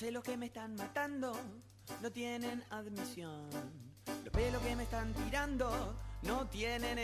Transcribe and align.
celos 0.00 0.24
que 0.24 0.34
me 0.38 0.46
están 0.46 0.74
matando 0.76 1.36
no 2.02 2.10
tienen 2.10 2.64
admisión. 2.70 3.50
Los 4.24 4.32
pelos 4.32 4.62
que 4.62 4.74
me 4.74 4.84
están 4.84 5.12
tirando 5.12 5.94
no 6.22 6.46
tienen. 6.46 6.96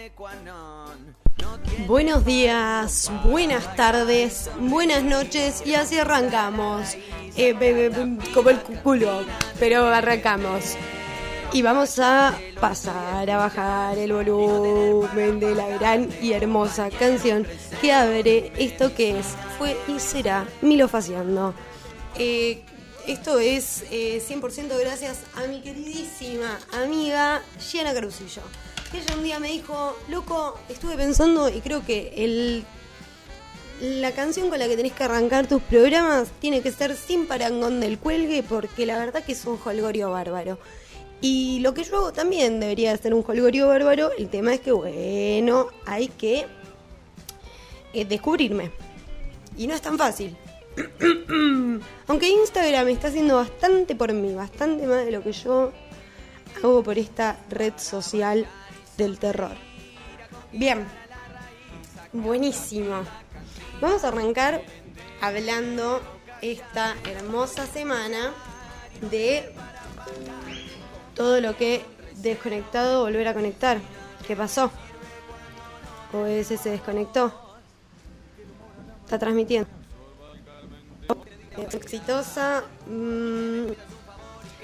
No 1.42 1.58
tienen 1.60 1.86
Buenos 1.86 2.24
días, 2.24 3.10
buenas 3.22 3.76
tardes, 3.76 4.50
buenas 4.58 5.02
noches 5.02 5.62
y 5.66 5.74
así 5.74 5.98
arrancamos. 5.98 6.96
Eh, 7.36 7.52
be- 7.52 7.74
be- 7.74 7.88
be- 7.90 8.32
como 8.32 8.48
el 8.48 8.60
culo, 8.60 9.20
pero 9.60 9.86
arrancamos. 9.88 10.74
Y 11.52 11.60
vamos 11.60 11.98
a 11.98 12.34
pasar 12.60 13.28
a 13.30 13.36
bajar 13.36 13.98
el 13.98 14.12
volumen 14.14 15.38
de 15.38 15.54
la 15.54 15.68
gran 15.68 16.08
y 16.22 16.32
hermosa 16.32 16.88
canción 16.90 17.46
que 17.82 17.92
abre 17.92 18.52
esto 18.56 18.94
que 18.94 19.18
es, 19.18 19.26
fue 19.58 19.76
y 19.86 20.00
será 20.00 20.46
Milo 20.62 20.88
Faciando. 20.88 21.52
Eh, 22.18 22.64
esto 23.06 23.38
es 23.38 23.84
eh, 23.90 24.22
100% 24.26 24.78
gracias 24.78 25.18
a 25.34 25.46
mi 25.46 25.60
queridísima 25.60 26.58
amiga 26.72 27.42
Gianna 27.60 27.94
Carusillo. 27.94 28.42
Ella 28.92 29.16
un 29.16 29.22
día 29.22 29.38
me 29.38 29.48
dijo, 29.48 29.96
loco, 30.08 30.58
estuve 30.68 30.96
pensando 30.96 31.48
y 31.48 31.60
creo 31.60 31.84
que 31.84 32.12
el 32.16 32.64
la 33.80 34.12
canción 34.12 34.48
con 34.48 34.58
la 34.58 34.68
que 34.68 34.76
tenés 34.76 34.92
que 34.92 35.04
arrancar 35.04 35.46
tus 35.46 35.60
programas 35.60 36.28
tiene 36.40 36.62
que 36.62 36.72
ser 36.72 36.96
sin 36.96 37.26
parangón 37.26 37.78
del 37.78 37.98
cuelgue 37.98 38.42
porque 38.42 38.86
la 38.86 38.98
verdad 38.98 39.22
que 39.22 39.32
es 39.32 39.44
un 39.44 39.58
holgorio 39.62 40.10
bárbaro. 40.10 40.58
Y 41.20 41.60
lo 41.60 41.74
que 41.74 41.84
yo 41.84 41.96
hago 41.96 42.12
también 42.12 42.60
debería 42.60 42.96
ser 42.96 43.14
un 43.14 43.24
holgorio 43.26 43.68
bárbaro. 43.68 44.10
El 44.16 44.28
tema 44.28 44.54
es 44.54 44.60
que, 44.60 44.72
bueno, 44.72 45.68
hay 45.84 46.08
que 46.08 46.46
eh, 47.92 48.04
descubrirme. 48.04 48.70
Y 49.56 49.66
no 49.66 49.74
es 49.74 49.80
tan 49.80 49.96
fácil. 49.96 50.36
Aunque 52.06 52.28
Instagram 52.28 52.88
está 52.88 53.08
haciendo 53.08 53.36
bastante 53.36 53.94
por 53.94 54.12
mí, 54.12 54.34
bastante 54.34 54.86
más 54.86 55.04
de 55.04 55.12
lo 55.12 55.22
que 55.22 55.32
yo 55.32 55.72
hago 56.62 56.82
por 56.82 56.98
esta 56.98 57.38
red 57.50 57.74
social 57.76 58.46
del 58.96 59.18
terror. 59.18 59.56
Bien, 60.52 60.86
buenísimo. 62.12 63.02
Vamos 63.80 64.04
a 64.04 64.08
arrancar 64.08 64.62
hablando 65.20 66.00
esta 66.42 66.94
hermosa 67.04 67.66
semana 67.66 68.32
de 69.10 69.52
todo 71.14 71.40
lo 71.40 71.56
que 71.56 71.84
desconectado 72.16 73.02
volver 73.02 73.28
a 73.28 73.34
conectar. 73.34 73.78
¿Qué 74.26 74.36
pasó? 74.36 74.70
OBS 76.12 76.58
se 76.60 76.70
desconectó. 76.70 77.32
Está 79.04 79.18
transmitiendo. 79.18 79.68
Exitosa. 81.58 82.64
Mm, 82.88 83.72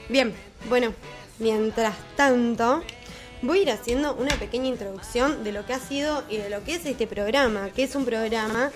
Bien, 0.08 0.34
bueno, 0.68 0.92
mientras 1.38 1.94
tanto, 2.16 2.82
voy 3.40 3.60
a 3.60 3.62
ir 3.62 3.70
haciendo 3.70 4.14
una 4.14 4.34
pequeña 4.36 4.66
introducción 4.66 5.42
de 5.44 5.52
lo 5.52 5.64
que 5.64 5.72
ha 5.72 5.78
sido 5.78 6.22
y 6.28 6.36
de 6.36 6.50
lo 6.50 6.62
que 6.64 6.74
es 6.74 6.84
este 6.84 7.06
programa, 7.06 7.70
que 7.70 7.84
es 7.84 7.94
un 7.94 8.04
programa 8.04 8.70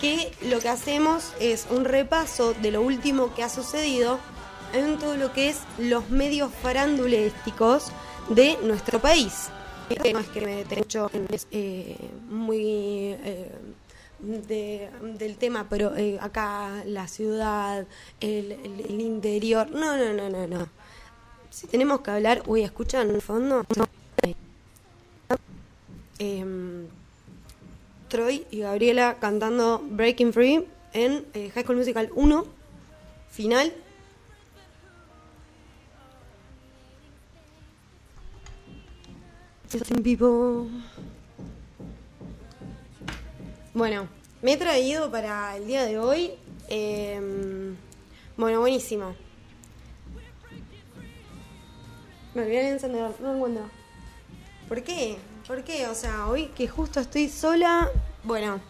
que 0.00 0.32
lo 0.48 0.60
que 0.60 0.68
hacemos 0.68 1.32
es 1.40 1.66
un 1.70 1.84
repaso 1.84 2.54
de 2.54 2.70
lo 2.70 2.80
último 2.80 3.34
que 3.34 3.42
ha 3.42 3.48
sucedido 3.48 4.18
en 4.72 4.98
todo 4.98 5.16
lo 5.16 5.32
que 5.32 5.50
es 5.50 5.58
los 5.78 6.08
medios 6.10 6.50
farandulísticos 6.62 7.92
de 8.30 8.56
nuestro 8.62 9.00
país. 9.00 9.50
No 10.10 10.20
es 10.20 10.28
que 10.28 10.40
me 10.40 10.64
mucho 10.76 11.10
es, 11.30 11.46
eh, 11.50 11.96
muy 12.30 13.14
eh, 13.24 13.50
de- 14.22 14.88
del 15.18 15.36
tema, 15.36 15.66
pero 15.68 15.96
eh, 15.96 16.18
acá 16.20 16.82
la 16.86 17.08
ciudad, 17.08 17.86
el, 18.20 18.52
el- 18.52 19.00
interior, 19.00 19.70
no, 19.70 19.96
no, 19.96 20.12
no, 20.12 20.28
no, 20.30 20.46
no. 20.46 20.68
Si 21.50 21.66
tenemos 21.66 22.00
que 22.00 22.10
hablar, 22.10 22.42
uy, 22.46 22.62
¿escuchan 22.62 23.10
en 23.10 23.16
el 23.16 23.22
fondo? 23.22 23.64
Em, 26.18 26.86
Troy 28.08 28.46
y 28.50 28.60
Gabriela 28.60 29.16
cantando 29.20 29.82
Breaking 29.84 30.32
Free 30.32 30.66
en 30.92 31.26
eh, 31.34 31.50
High 31.54 31.64
School 31.64 31.76
Musical 31.78 32.10
1, 32.14 32.44
final. 33.30 33.72
En 39.90 40.02
vivo. 40.02 40.66
Bueno, 43.74 44.06
me 44.42 44.52
he 44.52 44.56
traído 44.58 45.10
para 45.10 45.56
el 45.56 45.66
día 45.66 45.84
de 45.84 45.98
hoy. 45.98 46.32
em, 46.68 47.74
bueno, 48.36 48.60
buenísimo. 48.60 49.14
Me 52.34 52.42
olvidé 52.42 52.60
el 52.66 52.72
encendedor, 52.74 53.14
no 53.20 53.34
encuentro. 53.34 53.64
¿Por 54.68 54.82
qué? 54.82 55.16
¿Por 55.46 55.64
qué? 55.64 55.86
O 55.88 55.94
sea, 55.94 56.26
hoy 56.26 56.46
que 56.48 56.68
justo 56.68 57.00
estoy 57.00 57.28
sola. 57.28 57.90
Bueno. 58.24 58.60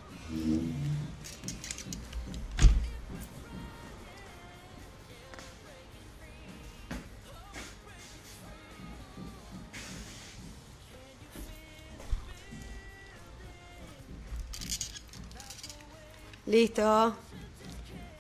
Listo. 16.53 17.15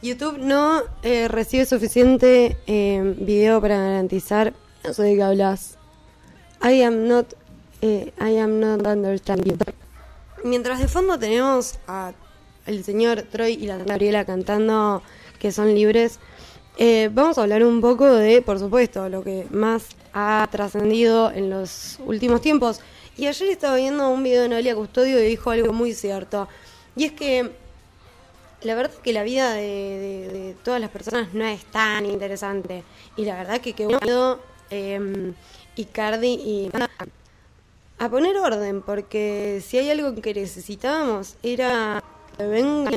YouTube 0.00 0.38
no 0.38 0.80
eh, 1.02 1.28
recibe 1.28 1.66
suficiente 1.66 2.56
eh, 2.66 3.14
video 3.18 3.60
para 3.60 3.76
garantizar. 3.76 4.54
No 4.82 4.94
sé 4.94 5.02
de 5.02 5.16
qué 5.16 5.22
hablas. 5.22 5.76
I 6.64 6.80
am 6.82 7.06
not. 7.08 7.34
eh, 7.82 8.10
I 8.18 8.38
am 8.38 8.58
not 8.58 8.86
understanding. 8.86 9.58
Mientras 10.44 10.78
de 10.80 10.88
fondo 10.88 11.18
tenemos 11.18 11.74
a 11.86 12.14
el 12.64 12.82
señor 12.84 13.20
Troy 13.20 13.52
y 13.52 13.66
la 13.66 13.76
Gabriela 13.76 14.24
cantando 14.24 15.02
que 15.38 15.52
son 15.52 15.74
libres. 15.74 16.18
eh, 16.78 17.10
vamos 17.12 17.36
a 17.36 17.42
hablar 17.42 17.62
un 17.62 17.82
poco 17.82 18.06
de, 18.14 18.40
por 18.40 18.58
supuesto, 18.58 19.10
lo 19.10 19.22
que 19.22 19.46
más 19.50 19.88
ha 20.14 20.48
trascendido 20.50 21.30
en 21.30 21.50
los 21.50 21.98
últimos 22.06 22.40
tiempos. 22.40 22.80
Y 23.18 23.26
ayer 23.26 23.50
estaba 23.50 23.76
viendo 23.76 24.08
un 24.08 24.22
video 24.22 24.40
de 24.40 24.48
Noelia 24.48 24.74
Custodio 24.74 25.22
y 25.22 25.26
dijo 25.26 25.50
algo 25.50 25.74
muy 25.74 25.92
cierto. 25.92 26.48
Y 26.96 27.04
es 27.04 27.12
que 27.12 27.60
la 28.64 28.74
verdad 28.74 28.92
que 29.02 29.12
la 29.12 29.22
vida 29.22 29.52
de, 29.54 30.54
todas 30.62 30.80
las 30.80 30.90
personas 30.90 31.34
no 31.34 31.44
es 31.44 31.64
tan 31.66 32.06
interesante. 32.06 32.84
Y 33.16 33.24
la 33.24 33.36
verdad 33.36 33.60
que 33.60 33.72
qué 33.72 33.86
bueno 33.86 34.38
eh, 34.70 35.32
Icardi 35.76 36.34
y 36.34 36.70
a 37.98 38.08
poner 38.08 38.36
orden, 38.36 38.82
porque 38.82 39.62
si 39.64 39.78
hay 39.78 39.90
algo 39.90 40.14
que 40.20 40.34
necesitábamos 40.34 41.36
era 41.42 42.02
que 42.36 42.46
vengan 42.46 42.94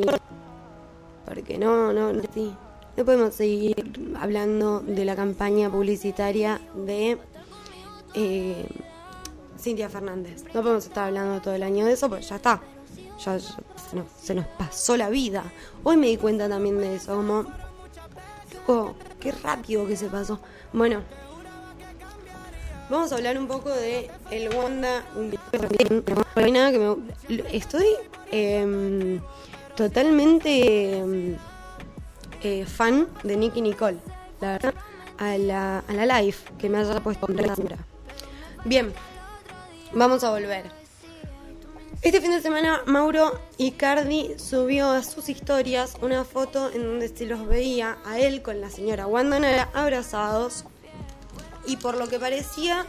porque 1.25 1.57
no, 1.57 1.91
no, 1.91 2.13
no, 2.13 2.21
sí. 2.33 2.53
no 2.95 3.05
podemos 3.05 3.33
seguir 3.33 4.15
hablando 4.19 4.79
de 4.81 5.05
la 5.05 5.15
campaña 5.15 5.69
publicitaria 5.69 6.61
de 6.75 7.17
eh, 8.13 8.65
Cintia 9.59 9.89
Fernández. 9.89 10.43
No 10.53 10.61
podemos 10.61 10.85
estar 10.85 11.07
hablando 11.07 11.41
todo 11.41 11.55
el 11.55 11.63
año 11.63 11.85
de 11.85 11.93
eso, 11.93 12.09
porque 12.09 12.25
ya 12.25 12.35
está. 12.35 12.61
Ya, 13.23 13.39
se, 13.39 14.35
nos, 14.35 14.45
pasó 14.57 14.97
la 14.97 15.09
vida. 15.09 15.43
Hoy 15.83 15.97
me 15.97 16.07
di 16.07 16.17
cuenta 16.17 16.49
también 16.49 16.77
de 16.79 16.95
eso, 16.95 17.15
como, 17.15 17.45
loco, 18.53 18.95
qué 19.19 19.31
rápido 19.31 19.87
que 19.87 19.95
se 19.95 20.07
pasó. 20.07 20.39
Bueno, 20.73 21.01
vamos 22.89 23.11
a 23.11 23.15
hablar 23.15 23.37
un 23.37 23.47
poco 23.47 23.69
de 23.69 24.09
el 24.31 24.53
Wanda. 24.53 25.03
Nada 26.35 26.71
que. 26.71 26.97
Estoy 27.51 27.87
em, 28.31 29.21
totalmente 29.75 30.97
em, 30.97 31.37
eh, 32.43 32.65
fan 32.65 33.07
de 33.23 33.37
Nicky 33.37 33.61
Nicole. 33.61 33.97
La 34.41 34.53
verdad, 34.53 34.73
a 35.17 35.37
la, 35.37 35.79
a 35.79 35.93
la 35.93 36.21
live 36.21 36.37
que 36.57 36.69
me 36.69 36.79
haya 36.79 36.99
puesto 36.99 37.27
en. 37.29 37.77
Bien, 38.65 38.93
vamos 39.93 40.23
a 40.23 40.31
volver. 40.31 40.84
Este 42.05 42.21
fin 42.21 42.29
de 42.29 42.39
semana 42.39 42.83
Mauro 42.85 43.39
Icardi 43.57 44.35
subió 44.37 44.91
a 44.91 45.01
sus 45.01 45.27
historias 45.27 45.95
una 46.03 46.23
foto 46.23 46.69
en 46.71 46.83
donde 46.83 47.07
se 47.07 47.25
los 47.25 47.47
veía 47.47 47.97
a 48.05 48.19
él 48.19 48.43
con 48.43 48.61
la 48.61 48.69
señora 48.69 49.07
Wanda 49.07 49.39
Nara 49.39 49.71
abrazados 49.73 50.65
y 51.65 51.77
por 51.77 51.97
lo 51.97 52.07
que 52.07 52.19
parecía 52.19 52.85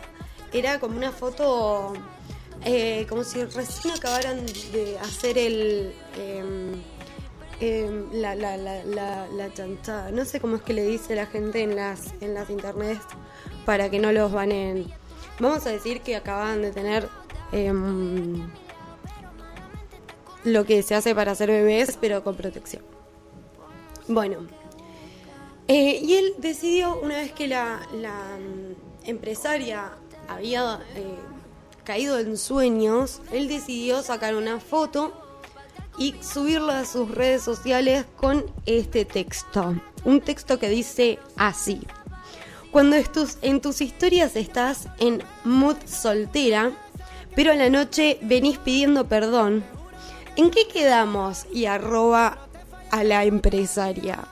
era 0.52 0.78
como 0.80 0.98
una 0.98 1.12
foto 1.12 1.94
eh, 2.66 3.06
como 3.08 3.24
si 3.24 3.42
recién 3.42 3.94
acabaran 3.94 4.44
de 4.44 4.98
hacer 4.98 5.38
el 5.38 5.94
em, 7.58 8.12
la, 8.12 8.34
la, 8.34 8.58
la, 8.58 8.84
la, 8.84 9.26
la 9.28 9.54
chanchada. 9.54 10.10
No 10.10 10.26
sé 10.26 10.40
cómo 10.40 10.56
es 10.56 10.62
que 10.62 10.74
le 10.74 10.84
dice 10.84 11.14
la 11.14 11.24
gente 11.24 11.62
en 11.62 11.74
las, 11.74 12.12
en 12.20 12.34
las 12.34 12.50
internets 12.50 13.06
para 13.64 13.88
que 13.88 13.98
no 13.98 14.12
los 14.12 14.30
banen. 14.30 14.92
Vamos 15.40 15.66
a 15.66 15.70
decir 15.70 16.02
que 16.02 16.16
acaban 16.16 16.60
de 16.60 16.70
tener 16.70 17.08
em, 17.52 18.46
lo 20.46 20.64
que 20.64 20.82
se 20.82 20.94
hace 20.94 21.14
para 21.14 21.32
hacer 21.32 21.50
bebés, 21.50 21.98
pero 22.00 22.22
con 22.24 22.34
protección. 22.36 22.82
Bueno, 24.08 24.46
Eh, 25.68 25.98
y 26.00 26.14
él 26.14 26.34
decidió, 26.38 26.96
una 27.00 27.16
vez 27.16 27.32
que 27.32 27.48
la, 27.48 27.80
la, 27.92 28.38
mm, 28.38 29.08
empresaria 29.08 29.90
había 30.28 30.78
eh, 30.94 31.16
caído 31.82 32.20
en 32.20 32.36
sueños, 32.36 33.20
él 33.32 33.48
decidió 33.48 34.00
sacar 34.02 34.36
una 34.36 34.60
foto 34.60 35.12
y 35.98 36.14
subirla 36.22 36.78
a 36.80 36.84
sus 36.84 37.10
redes 37.10 37.42
sociales 37.42 38.04
con 38.16 38.44
este 38.64 39.04
texto. 39.04 39.74
Un 40.04 40.20
texto 40.20 40.60
que 40.60 40.68
dice 40.68 41.18
así. 41.36 41.80
Cuando 42.70 42.94
en 43.42 43.60
tus 43.60 43.80
historias 43.80 44.36
estás 44.36 44.86
en 45.00 45.20
mood 45.42 45.78
soltera, 45.84 46.70
pero 47.34 47.50
a 47.50 47.56
la 47.56 47.70
noche 47.70 48.18
venís 48.22 48.58
pidiendo 48.58 49.08
perdón, 49.08 49.64
¿en 50.36 50.50
qué 50.50 50.68
quedamos? 50.68 51.46
Y 51.52 51.66
arroba 51.66 52.38
a 52.90 53.04
la 53.04 53.24
empresaria. 53.24 54.28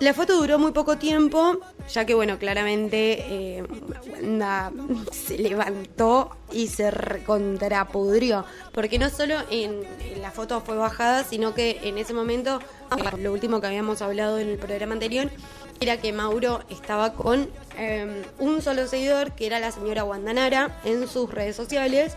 La 0.00 0.12
foto 0.12 0.36
duró 0.36 0.58
muy 0.58 0.72
poco 0.72 0.98
tiempo, 0.98 1.60
ya 1.90 2.04
que, 2.04 2.14
bueno, 2.14 2.38
claramente 2.38 3.24
eh, 3.28 3.64
Wanda 4.12 4.72
se 5.12 5.38
levantó 5.38 6.36
y 6.52 6.66
se 6.66 6.90
recontrapudrió. 6.90 8.44
Porque 8.72 8.98
no 8.98 9.08
solo 9.08 9.36
en, 9.50 9.82
la 10.20 10.32
foto 10.32 10.60
fue 10.60 10.76
bajada, 10.76 11.22
sino 11.22 11.54
que 11.54 11.80
en 11.84 11.96
ese 11.96 12.12
momento, 12.12 12.58
eh, 12.96 13.16
lo 13.18 13.32
último 13.32 13.60
que 13.60 13.68
habíamos 13.68 14.02
hablado 14.02 14.38
en 14.38 14.48
el 14.48 14.58
programa 14.58 14.94
anterior, 14.94 15.30
era 15.80 15.96
que 15.96 16.12
Mauro 16.12 16.64
estaba 16.70 17.14
con 17.14 17.48
eh, 17.78 18.24
un 18.38 18.62
solo 18.62 18.86
seguidor, 18.88 19.32
que 19.32 19.46
era 19.46 19.60
la 19.60 19.70
señora 19.70 20.04
Wandanara, 20.04 20.80
en 20.84 21.06
sus 21.08 21.30
redes 21.30 21.54
sociales. 21.54 22.16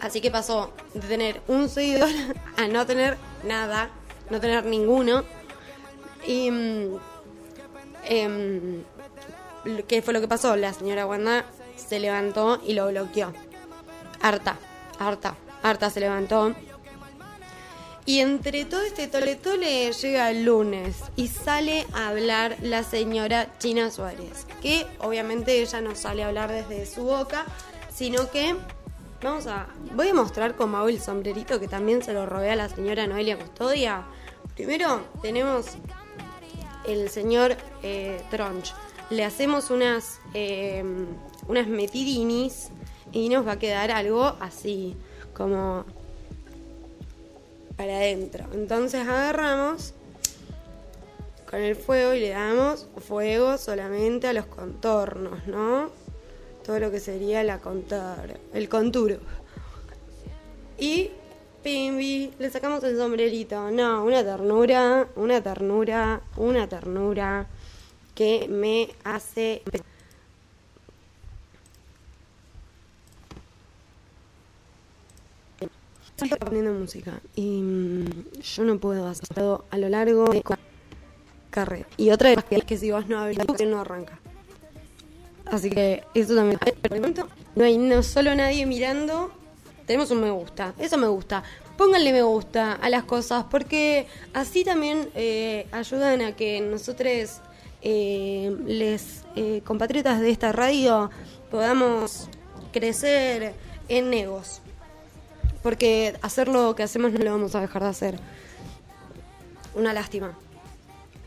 Así 0.00 0.20
que 0.20 0.30
pasó 0.30 0.72
de 0.92 1.00
tener 1.00 1.40
un 1.48 1.68
seguidor 1.68 2.10
a 2.56 2.66
no 2.68 2.86
tener 2.86 3.16
nada, 3.42 3.90
no 4.30 4.40
tener 4.40 4.64
ninguno. 4.64 5.24
Y. 6.26 6.50
mm, 6.50 6.98
em, 8.04 8.84
¿Qué 9.88 10.02
fue 10.02 10.12
lo 10.12 10.20
que 10.20 10.28
pasó? 10.28 10.56
La 10.56 10.74
señora 10.74 11.06
Wanda 11.06 11.46
se 11.76 11.98
levantó 11.98 12.60
y 12.66 12.74
lo 12.74 12.86
bloqueó. 12.88 13.32
Harta, 14.20 14.58
harta, 14.98 15.36
harta 15.62 15.90
se 15.90 16.00
levantó. 16.00 16.54
Y 18.06 18.20
entre 18.20 18.66
todo 18.66 18.82
este 18.82 19.08
tole 19.08 19.36
tole 19.36 19.90
llega 19.90 20.30
el 20.30 20.44
lunes 20.44 20.96
y 21.16 21.28
sale 21.28 21.86
a 21.94 22.08
hablar 22.08 22.56
la 22.60 22.82
señora 22.82 23.56
China 23.58 23.90
Suárez. 23.90 24.46
Que 24.60 24.86
obviamente 24.98 25.62
ella 25.62 25.80
no 25.80 25.94
sale 25.94 26.22
a 26.22 26.28
hablar 26.28 26.52
desde 26.52 26.84
su 26.84 27.04
boca, 27.04 27.46
sino 27.94 28.30
que 28.30 28.56
vamos 29.24 29.46
a. 29.46 29.66
Voy 29.94 30.08
a 30.08 30.14
mostrar 30.14 30.54
cómo 30.54 30.76
hago 30.76 30.88
el 30.88 31.00
sombrerito 31.00 31.58
que 31.58 31.66
también 31.66 32.02
se 32.02 32.12
lo 32.12 32.26
robé 32.26 32.50
a 32.50 32.56
la 32.56 32.68
señora 32.68 33.06
Noelia 33.06 33.38
Custodia. 33.38 34.04
Primero 34.54 35.00
tenemos 35.22 35.66
el 36.86 37.08
señor 37.08 37.56
eh, 37.82 38.22
Tronch. 38.30 38.72
Le 39.10 39.24
hacemos 39.24 39.70
unas, 39.70 40.20
eh, 40.34 40.84
unas 41.48 41.66
metidinis 41.66 42.68
y 43.12 43.28
nos 43.28 43.46
va 43.46 43.52
a 43.52 43.58
quedar 43.58 43.90
algo 43.90 44.36
así, 44.40 44.96
como 45.32 45.84
para 47.76 47.96
adentro. 47.96 48.44
Entonces 48.52 49.06
agarramos 49.06 49.94
con 51.50 51.60
el 51.60 51.76
fuego 51.76 52.14
y 52.14 52.20
le 52.20 52.30
damos 52.30 52.88
fuego 52.98 53.56
solamente 53.58 54.26
a 54.28 54.32
los 54.32 54.46
contornos, 54.46 55.46
¿no? 55.46 56.03
Todo 56.64 56.78
lo 56.78 56.90
que 56.90 56.98
sería 56.98 57.44
la 57.44 57.58
contor, 57.58 58.40
el 58.54 58.68
conturo. 58.68 59.18
Y 60.78 61.10
Pimbi, 61.62 62.32
le 62.38 62.50
sacamos 62.50 62.82
el 62.84 62.96
sombrerito. 62.96 63.70
No, 63.70 64.04
una 64.04 64.22
ternura, 64.22 65.08
una 65.16 65.42
ternura, 65.42 66.20
una 66.36 66.68
ternura 66.68 67.46
que 68.14 68.46
me 68.48 68.90
hace. 69.04 69.62
Estoy 76.16 76.38
poniendo 76.38 76.72
música 76.72 77.20
y 77.34 77.60
mm, 77.60 78.40
yo 78.40 78.64
no 78.64 78.78
puedo 78.78 79.08
hacerlo 79.08 79.64
a 79.70 79.78
lo 79.78 79.88
largo 79.88 80.26
de 80.26 80.42
carrera. 81.50 81.86
Y 81.96 82.10
otra 82.10 82.30
de 82.30 82.36
las 82.36 82.44
que 82.44 82.56
es 82.56 82.64
que 82.64 82.76
si 82.76 82.90
vos 82.90 83.08
no 83.08 83.18
hablas, 83.18 83.46
no 83.66 83.80
arranca. 83.80 84.18
Así 85.46 85.70
que 85.70 86.04
eso 86.14 86.34
también. 86.34 86.58
No 87.54 87.64
hay 87.64 87.78
no 87.78 88.02
solo 88.02 88.34
nadie 88.34 88.66
mirando. 88.66 89.32
Tenemos 89.86 90.10
un 90.10 90.20
me 90.20 90.30
gusta. 90.30 90.74
Eso 90.78 90.96
me 90.96 91.06
gusta. 91.06 91.42
Pónganle 91.76 92.12
me 92.12 92.22
gusta 92.22 92.74
a 92.74 92.88
las 92.88 93.04
cosas 93.04 93.44
porque 93.50 94.06
así 94.32 94.64
también 94.64 95.10
eh, 95.14 95.66
ayudan 95.72 96.22
a 96.22 96.36
que 96.36 96.60
nosotros, 96.60 97.40
eh, 97.82 98.56
les 98.64 99.24
eh, 99.36 99.60
compatriotas 99.64 100.20
de 100.20 100.30
esta 100.30 100.52
radio, 100.52 101.10
podamos 101.50 102.28
crecer 102.72 103.54
en 103.88 104.10
negos. 104.10 104.60
Porque 105.62 106.14
hacer 106.22 106.48
lo 106.48 106.74
que 106.74 106.82
hacemos 106.82 107.12
no 107.12 107.18
lo 107.24 107.32
vamos 107.32 107.54
a 107.54 107.60
dejar 107.60 107.82
de 107.82 107.88
hacer. 107.88 108.18
Una 109.74 109.92
lástima. 109.92 110.36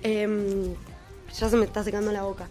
Em, 0.03 0.75
ya 1.37 1.49
se 1.49 1.57
me 1.57 1.65
está 1.65 1.83
secando 1.83 2.11
la 2.11 2.23
boca. 2.23 2.47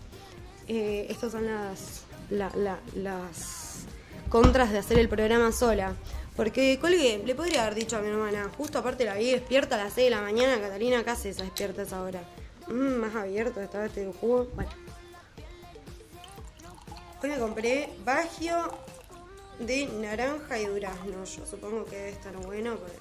Eh, 0.69 1.07
estas 1.11 1.33
son 1.33 1.47
las, 1.47 2.03
la- 2.31 2.51
la- 2.57 2.81
las 2.95 3.85
contras 4.29 4.73
de 4.73 4.79
hacer 4.79 4.99
el 4.99 5.09
programa 5.09 5.53
sola. 5.53 5.95
Porque 6.35 6.79
colgué, 6.81 7.23
le 7.25 7.35
podría 7.35 7.63
haber 7.63 7.75
dicho 7.77 7.97
a 7.97 8.01
mi 8.03 8.09
hermana, 8.09 8.51
justo 8.59 8.79
aparte 8.79 9.05
la 9.07 9.15
vi 9.15 9.31
despierta 9.33 9.77
a 9.77 9.85
las 9.85 9.95
6 9.95 10.07
de 10.07 10.11
la 10.11 10.21
mañana, 10.21 10.61
Catalina, 10.61 11.03
¿qué 11.03 11.11
haces 11.11 11.39
despierta 11.39 11.81
a 11.83 11.85
esa 11.85 12.03
hora? 12.03 12.21
Mm, 12.69 12.97
más 12.97 13.15
abierto 13.15 13.61
estaba 13.63 13.87
este 13.87 14.05
jugo. 14.21 14.47
Bueno. 14.55 14.71
Hoy 17.23 17.31
me 17.31 17.39
compré 17.39 17.89
Bagio 18.05 18.71
de 19.59 19.87
naranja 19.87 20.59
y 20.59 20.67
durazno. 20.67 21.25
Yo 21.25 21.47
supongo 21.47 21.85
que 21.87 21.97
debe 21.97 22.11
estar 22.11 22.37
bueno 22.37 22.77
porque 22.77 22.99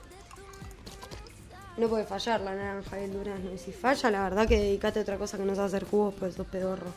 no 1.78 1.90
puede 1.90 2.06
fallar 2.06 2.40
la 2.40 2.56
naranja 2.56 3.02
y 3.02 3.04
el 3.04 3.14
durazno. 3.14 3.52
Y 3.54 3.58
si 3.58 3.74
falla, 3.74 4.10
la 4.12 4.24
verdad 4.24 4.48
que 4.48 4.58
dedicate 4.58 5.00
a 5.00 5.02
otra 5.02 5.18
cosa 5.18 5.38
que 5.38 5.44
no 5.44 5.54
sea 5.56 5.66
hacer 5.66 5.84
jugos, 5.84 6.14
pues 6.18 6.36
sos 6.36 6.48
pedorro. 6.48 6.88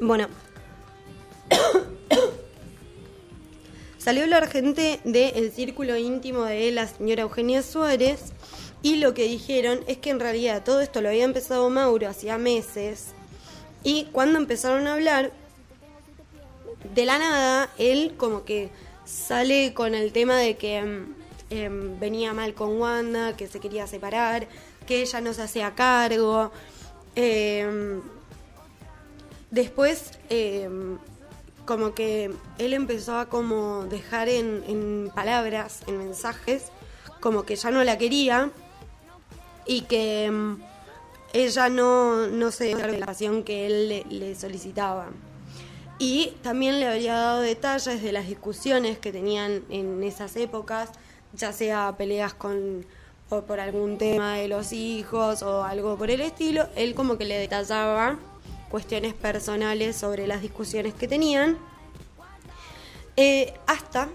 Bueno. 0.00 0.28
Salió 3.98 4.26
la 4.26 4.46
gente 4.46 4.98
del 5.04 5.52
círculo 5.52 5.96
íntimo 5.96 6.44
de 6.44 6.70
la 6.72 6.88
señora 6.88 7.22
Eugenia 7.22 7.62
Suárez 7.62 8.32
y 8.82 8.96
lo 8.96 9.12
que 9.12 9.24
dijeron 9.24 9.80
es 9.86 9.98
que 9.98 10.08
en 10.08 10.20
realidad 10.20 10.64
todo 10.64 10.80
esto 10.80 11.02
lo 11.02 11.10
había 11.10 11.24
empezado 11.24 11.68
Mauro 11.68 12.08
hacía 12.08 12.38
meses 12.38 13.08
y 13.84 14.06
cuando 14.06 14.38
empezaron 14.38 14.86
a 14.86 14.94
hablar, 14.94 15.32
de 16.94 17.04
la 17.04 17.18
nada, 17.18 17.70
él 17.76 18.14
como 18.16 18.44
que 18.44 18.70
sale 19.04 19.74
con 19.74 19.94
el 19.94 20.12
tema 20.12 20.38
de 20.38 20.56
que 20.56 20.78
em, 20.78 21.14
em, 21.50 22.00
venía 22.00 22.32
mal 22.32 22.54
con 22.54 22.80
Wanda, 22.80 23.36
que 23.36 23.46
se 23.48 23.60
quería 23.60 23.86
separar, 23.86 24.48
que 24.86 25.02
ella 25.02 25.20
no 25.20 25.34
se 25.34 25.42
hacía 25.42 25.74
cargo. 25.74 26.50
em, 27.16 28.00
después, 29.50 30.18
em, 30.28 30.98
como 31.66 31.94
que 31.94 32.32
él 32.58 32.72
empezó 32.74 33.18
a 33.18 33.26
como 33.26 33.84
dejar 33.84 34.28
en, 34.28 35.10
palabras, 35.14 35.82
en 35.86 35.98
mensajes, 35.98 36.64
como 37.20 37.44
que 37.44 37.56
ya 37.56 37.70
no 37.70 37.84
la 37.84 37.98
quería 37.98 38.50
y 39.66 39.82
que 39.82 40.24
em, 40.24 40.58
ella 41.32 41.68
no, 41.68 42.26
no 42.26 42.50
se 42.50 42.64
dio 42.64 42.78
la 42.78 42.86
relación 42.86 43.44
que 43.44 43.66
él 43.66 43.88
le- 43.88 44.04
le 44.08 44.34
solicitaba. 44.34 45.08
Y 45.98 46.32
también 46.42 46.80
le 46.80 46.86
habría 46.88 47.14
dado 47.14 47.40
detalles 47.42 48.02
de 48.02 48.10
las 48.12 48.26
discusiones 48.26 48.98
que 48.98 49.12
tenían 49.12 49.62
en 49.68 50.02
esas 50.02 50.34
épocas, 50.36 50.88
ya 51.34 51.52
sea 51.52 51.94
peleas 51.96 52.32
con 52.34 52.84
o 53.28 53.42
por 53.42 53.60
algún 53.60 53.96
tema 53.98 54.34
de 54.36 54.48
los 54.48 54.72
hijos 54.72 55.42
o 55.42 55.62
algo 55.62 55.96
por 55.96 56.10
el 56.10 56.20
estilo. 56.22 56.66
Él 56.74 56.94
como 56.94 57.16
que 57.16 57.26
le 57.26 57.38
detallaba 57.38 58.18
cuestiones 58.70 59.12
personales 59.14 59.96
sobre 59.96 60.26
las 60.26 60.40
discusiones 60.40 60.94
que 60.94 61.08
tenían. 61.08 61.58
Eh, 63.16 63.52
hasta 63.66 64.08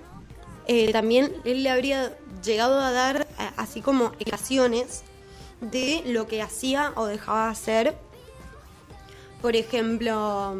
eh, 0.68 0.92
también 0.92 1.32
él 1.44 1.62
le 1.64 1.70
habría 1.70 2.18
llegado 2.44 2.80
a 2.80 2.92
dar 2.92 3.22
eh, 3.22 3.50
así 3.58 3.82
como 3.82 4.06
explicaciones 4.06 5.04
de 5.62 6.02
lo 6.06 6.26
que 6.28 6.42
hacía 6.42 6.94
o 6.96 7.06
dejaba 7.06 7.46
de 7.46 7.52
hacer. 7.52 7.98
Por 9.42 9.56
ejemplo, 9.56 10.56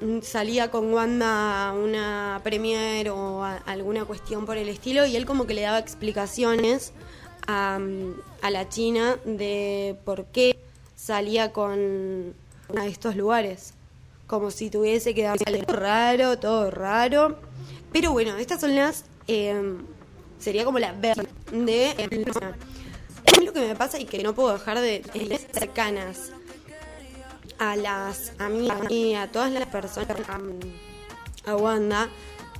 mm, 0.00 0.20
salía 0.22 0.70
con 0.70 0.92
Wanda 0.92 1.72
una 1.72 2.40
premiere 2.42 3.10
o 3.10 3.42
alguna 3.44 4.04
cuestión 4.04 4.44
por 4.44 4.56
el 4.58 4.68
estilo 4.68 5.06
y 5.06 5.16
él 5.16 5.24
como 5.24 5.46
que 5.46 5.54
le 5.54 5.62
daba 5.62 5.78
explicaciones 5.78 6.92
a, 7.46 7.78
a 8.42 8.50
la 8.50 8.68
China 8.68 9.16
de 9.24 9.96
por 10.04 10.26
qué 10.26 10.58
salía 10.96 11.52
con 11.52 12.34
a 12.76 12.86
estos 12.86 13.16
lugares. 13.16 13.74
Como 14.26 14.50
si 14.50 14.70
tuviese 14.70 15.14
que 15.14 15.22
darse 15.22 15.44
algo 15.46 15.72
raro, 15.72 16.38
todo 16.38 16.70
raro. 16.70 17.38
Pero 17.92 18.12
bueno, 18.12 18.36
estas 18.36 18.60
son 18.60 18.74
las... 18.74 19.04
eh, 19.28 19.76
sería 20.38 20.64
como 20.64 20.78
la 20.78 20.92
verdad 20.92 21.26
de... 21.52 22.08
Mí 23.38 23.44
lo 23.44 23.52
que 23.52 23.60
me 23.60 23.76
pasa 23.76 23.98
y 23.98 24.04
que 24.04 24.22
no 24.22 24.34
puedo 24.34 24.52
dejar 24.52 24.80
de 24.80 25.00
de 25.00 25.38
cercanas 25.52 26.30
a 27.58 27.76
las 27.76 28.32
amigas 28.38 28.90
y 28.90 29.14
a 29.14 29.30
todas 29.30 29.50
las 29.50 29.66
personas, 29.66 30.16
a, 30.28 31.50
a 31.50 31.56
Wanda, 31.56 32.08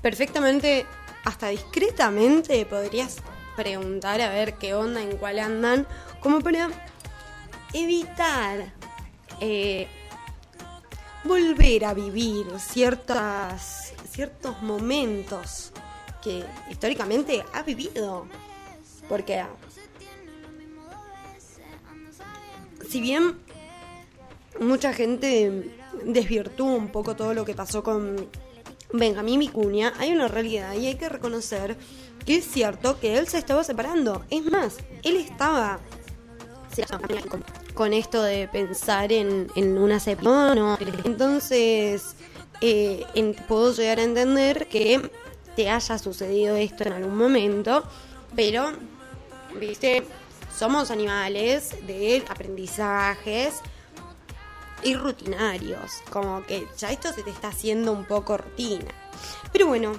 perfectamente, 0.03 0.87
hasta 1.25 1.49
discretamente 1.49 2.65
podrías 2.67 3.17
preguntar 3.57 4.21
a 4.21 4.31
ver 4.31 4.55
qué 4.55 4.75
onda, 4.75 5.03
en 5.03 5.17
cuál 5.17 5.39
andan, 5.39 5.87
como 6.21 6.41
para 6.41 6.69
evitar 7.73 8.73
eh, 9.41 9.89
volver 11.27 11.85
a 11.85 11.95
vivir 11.95 12.47
ciertas, 12.59 13.93
ciertos 14.11 14.63
momentos 14.63 15.73
que 16.23 16.45
históricamente 16.71 17.45
ha 17.53 17.63
vivido. 17.63 18.27
Porque 19.09 19.45
si 22.89 23.01
bien 23.01 23.39
mucha 24.61 24.93
gente 24.93 25.75
desvirtúa 26.05 26.75
un 26.75 26.89
poco 26.89 27.17
todo 27.17 27.35
lo 27.35 27.45
que 27.45 27.55
pasó 27.55 27.83
con 27.83 28.29
Benjamín 28.93 29.41
Vicuña, 29.41 29.93
hay 29.99 30.13
una 30.13 30.29
realidad 30.29 30.75
y 30.75 30.87
hay 30.87 30.95
que 30.97 31.09
reconocer 31.09 31.77
que 32.25 32.37
es 32.37 32.45
cierto 32.45 32.99
que 32.99 33.19
él 33.19 33.29
se 33.29 33.39
estaba 33.39 33.63
separando. 33.65 34.25
Es 34.31 34.45
más, 34.45 34.79
él 35.05 35.17
estaba 35.17 35.81
con 37.77 37.93
esto 37.93 38.23
de 38.23 38.49
pensar 38.49 39.13
en, 39.13 39.49
en 39.55 39.79
una 39.79 40.01
separación. 40.01 40.77
Entonces, 41.05 42.17
eh, 42.61 43.05
en- 43.15 43.35
puedo 43.35 43.73
llegar 43.73 44.01
a 44.01 44.03
entender 44.03 44.67
que 44.67 45.11
te 45.55 45.71
haya 45.71 45.99
sucedido 45.99 46.57
esto 46.57 46.83
en 46.85 46.95
algún 46.95 47.17
momento, 47.17 47.85
pero, 48.35 48.73
viste, 49.61 50.05
somos 50.57 50.91
animales 50.91 51.77
de 51.87 52.25
aprendizajes 52.29 53.55
y 54.83 54.95
rutinarios, 54.95 55.93
como 56.11 56.45
que 56.47 56.67
ya 56.79 56.91
esto 56.91 57.13
se 57.13 57.23
te 57.23 57.31
está 57.31 57.49
haciendo 57.49 57.93
un 57.93 58.05
poco 58.07 58.39
rutina. 58.39 58.91
Pero 59.53 59.67
bueno, 59.67 59.93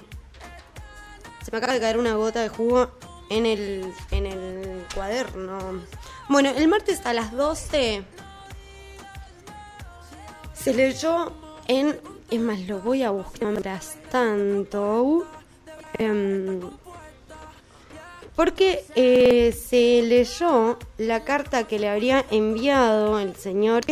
se 1.44 1.50
me 1.52 1.58
acaba 1.58 1.74
de 1.74 1.80
caer 1.80 1.98
una 1.98 2.14
gota 2.14 2.40
de 2.42 2.48
jugo 2.48 2.90
en 3.30 3.46
el, 3.46 3.92
en 4.10 4.26
el 4.26 4.84
cuaderno. 4.94 5.58
Bueno, 6.28 6.50
el 6.50 6.68
martes 6.68 7.00
a 7.06 7.14
las 7.14 7.32
12 7.32 8.02
se 10.52 10.74
leyó 10.74 11.32
en... 11.66 11.98
Es 12.30 12.40
más, 12.40 12.60
lo 12.60 12.80
voy 12.80 13.02
a 13.02 13.10
buscar 13.10 13.48
mientras 13.48 13.96
tanto. 14.10 15.26
Em, 15.96 16.60
porque 18.36 18.84
eh, 18.94 19.52
se 19.52 20.02
leyó 20.02 20.78
la 20.98 21.24
carta 21.24 21.64
que 21.64 21.78
le 21.78 21.88
habría 21.88 22.24
enviado 22.30 23.18
el 23.18 23.34
señor. 23.34 23.84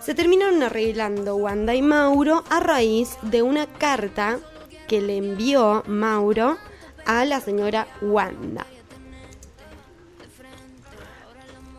Se 0.00 0.14
terminaron 0.14 0.62
arreglando 0.62 1.36
Wanda 1.36 1.74
y 1.74 1.80
Mauro 1.80 2.44
a 2.50 2.60
raíz 2.60 3.16
de 3.22 3.40
una 3.40 3.66
carta 3.66 4.38
que 4.86 5.00
le 5.00 5.16
envió 5.16 5.82
Mauro 5.86 6.58
a 7.06 7.24
la 7.24 7.40
señora 7.40 7.88
Wanda. 8.02 8.66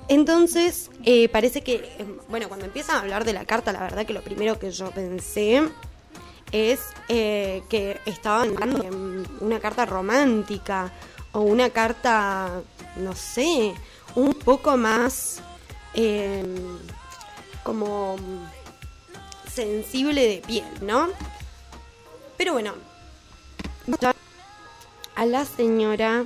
Entonces, 0.10 0.90
eh, 1.06 1.30
parece 1.30 1.62
que, 1.62 1.76
eh, 1.76 2.06
bueno, 2.30 2.48
cuando 2.48 2.66
empiezan 2.66 2.96
a 2.96 3.00
hablar 3.02 3.26
de 3.26 3.34
la 3.34 3.46
carta, 3.46 3.72
la 3.72 3.82
verdad 3.82 4.08
que 4.08 4.14
lo 4.14 4.24
primero 4.24 4.58
que 4.58 4.72
yo 4.72 4.90
pensé 4.90 5.70
es 6.52 6.80
eh, 7.10 7.62
que 7.70 8.02
estaban 8.08 8.50
hablando 8.50 8.80
de 8.80 8.90
una 9.40 9.60
carta 9.60 9.86
romántica 9.86 10.92
o 11.32 11.42
una 11.42 11.70
carta, 11.70 12.64
no 12.98 13.16
sé, 13.16 13.76
un 14.16 14.34
poco 14.34 14.76
más 14.78 15.42
como 17.64 18.16
sensible 19.52 20.26
de 20.26 20.38
piel, 20.38 20.66
¿no? 20.82 21.10
Pero 22.36 22.54
bueno, 22.54 22.74
a 25.16 25.26
la 25.26 25.46
señora 25.46 26.26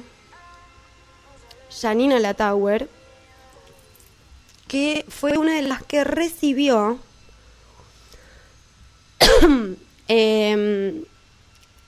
Janina 1.81 2.19
Latauer, 2.19 2.87
que 4.74 5.06
fue 5.08 5.38
una 5.38 5.53
de 5.53 5.62
las 5.62 5.84
que 5.84 6.03
recibió 6.03 6.98
Em, 10.08 11.06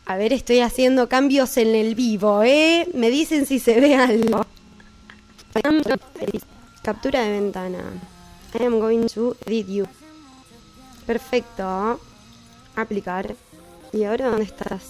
a 0.05 0.15
ver, 0.17 0.31
estoy 0.33 0.59
haciendo 0.59 1.09
cambios 1.09 1.57
en 1.57 1.73
el 1.73 1.95
vivo, 1.95 2.43
¿eh? 2.43 2.87
Me 2.93 3.09
dicen 3.09 3.47
si 3.47 3.57
se 3.57 3.81
ve 3.81 3.95
algo. 3.95 4.45
Captura 6.83 7.21
de 7.23 7.31
ventana. 7.31 7.83
I 8.57 8.63
am 8.63 8.79
going 8.79 9.07
to 9.07 9.35
edit 9.47 9.67
you. 9.67 9.87
Perfecto. 11.07 11.99
Aplicar. 12.75 13.35
¿Y 13.93 14.03
ahora 14.03 14.29
dónde 14.29 14.45
estás? 14.45 14.83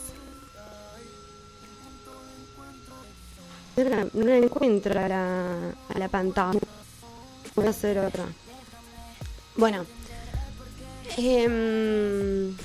No 3.78 4.25
la, 4.25 4.38
encuentro 4.38 5.00
a 5.00 5.08
la, 5.08 5.70
a 5.94 5.98
la 5.98 6.10
pantalla. 6.10 6.60
Voy 7.55 7.67
a 7.67 7.69
hacer 7.69 7.97
otra. 8.00 8.25
Bueno. 9.55 9.85
Em, 11.17 12.55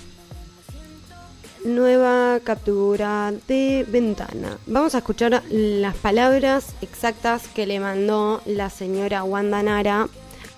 nueva 1.65 2.41
captura 2.43 3.33
de 3.47 3.87
ventana. 3.89 4.59
Vamos 4.67 4.95
a 4.95 4.99
escuchar 4.99 5.43
las 5.51 5.97
palabras 5.97 6.75
exactas 6.81 7.47
que 7.49 7.67
le 7.67 7.79
mandó 7.79 8.43
la 8.47 8.71
señora 8.71 9.23
Wanda 9.23 9.63
Nara 9.63 10.09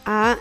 a... 0.06 0.38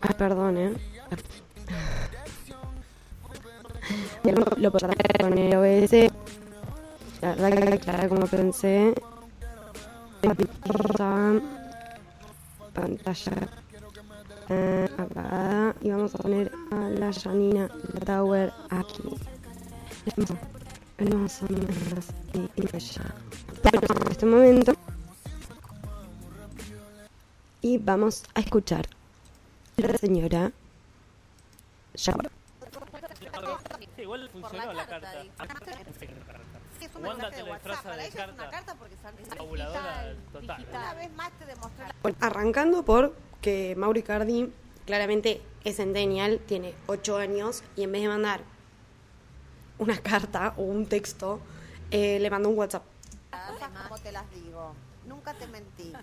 Ah, 0.00 0.12
perdón, 0.16 0.58
¿eh? 0.58 0.74
Lo, 4.58 4.72
puedo 4.72 4.86
hacer 4.86 5.18
con 5.20 5.36
el 5.38 5.54
OBS. 5.54 6.12
La 7.20 7.34
verdad 7.50 7.72
que 7.72 7.78
claro, 7.78 8.08
como 8.08 8.26
pensé. 8.26 8.94
Pantalla 12.72 13.48
eh, 14.48 14.88
apagada. 14.98 15.74
Y 15.80 15.90
vamos 15.90 16.14
a 16.14 16.18
poner 16.18 16.52
a 16.70 16.88
la 16.90 17.12
Janina 17.12 17.68
Tower 18.04 18.52
aquí. 18.70 19.02
Hermosa, 20.98 21.46
hermosa. 21.48 23.04
En 23.62 24.10
este 24.10 24.26
momento. 24.26 24.72
Y 27.62 27.78
vamos 27.78 28.24
a 28.34 28.40
escuchar 28.40 28.86
la 29.76 29.96
señora 29.96 30.52
Shower. 31.94 32.43
Igual 34.04 34.28
funcionó 34.28 34.72
la 34.74 34.86
carta. 34.86 35.22
Sí, 36.78 36.84
es 36.84 36.94
un 36.94 37.04
Wanda 37.06 37.30
mensaje 37.30 37.30
te 37.30 37.36
de 37.36 37.42
la 37.44 37.52
WhatsApp. 37.52 37.70
disfraza 37.72 37.82
Para 37.84 37.96
de 37.96 38.02
ella 38.06 38.08
es 38.08 38.14
una 38.28 38.36
carta. 38.36 38.50
carta 38.50 38.74
porque 38.74 38.94
es 38.94 39.28
Fabuladora 39.38 40.14
total. 40.30 40.66
Una 40.68 40.94
vez 40.94 41.12
más 41.14 41.32
te 41.38 41.44
demostró 41.46 41.84
la 41.86 41.94
Bueno, 42.02 42.18
arrancando 42.20 42.84
por 42.84 43.14
que 43.40 43.74
Mauro 43.76 43.98
Icardi 43.98 44.52
claramente 44.84 45.40
es 45.64 45.76
centennial, 45.76 46.38
tiene 46.40 46.74
8 46.86 47.16
años 47.16 47.62
y 47.76 47.84
en 47.84 47.92
vez 47.92 48.02
de 48.02 48.08
mandar 48.08 48.42
una 49.78 49.96
carta 49.98 50.52
o 50.58 50.62
un 50.64 50.86
texto, 50.86 51.40
eh, 51.90 52.18
le 52.20 52.28
mandó 52.28 52.50
un 52.50 52.58
WhatsApp. 52.58 52.82
cosas 53.30 53.70
como 53.88 53.98
te 54.00 54.12
las 54.12 54.30
digo. 54.32 54.74
Nunca 55.06 55.32
te 55.32 55.46
mentí. 55.46 55.94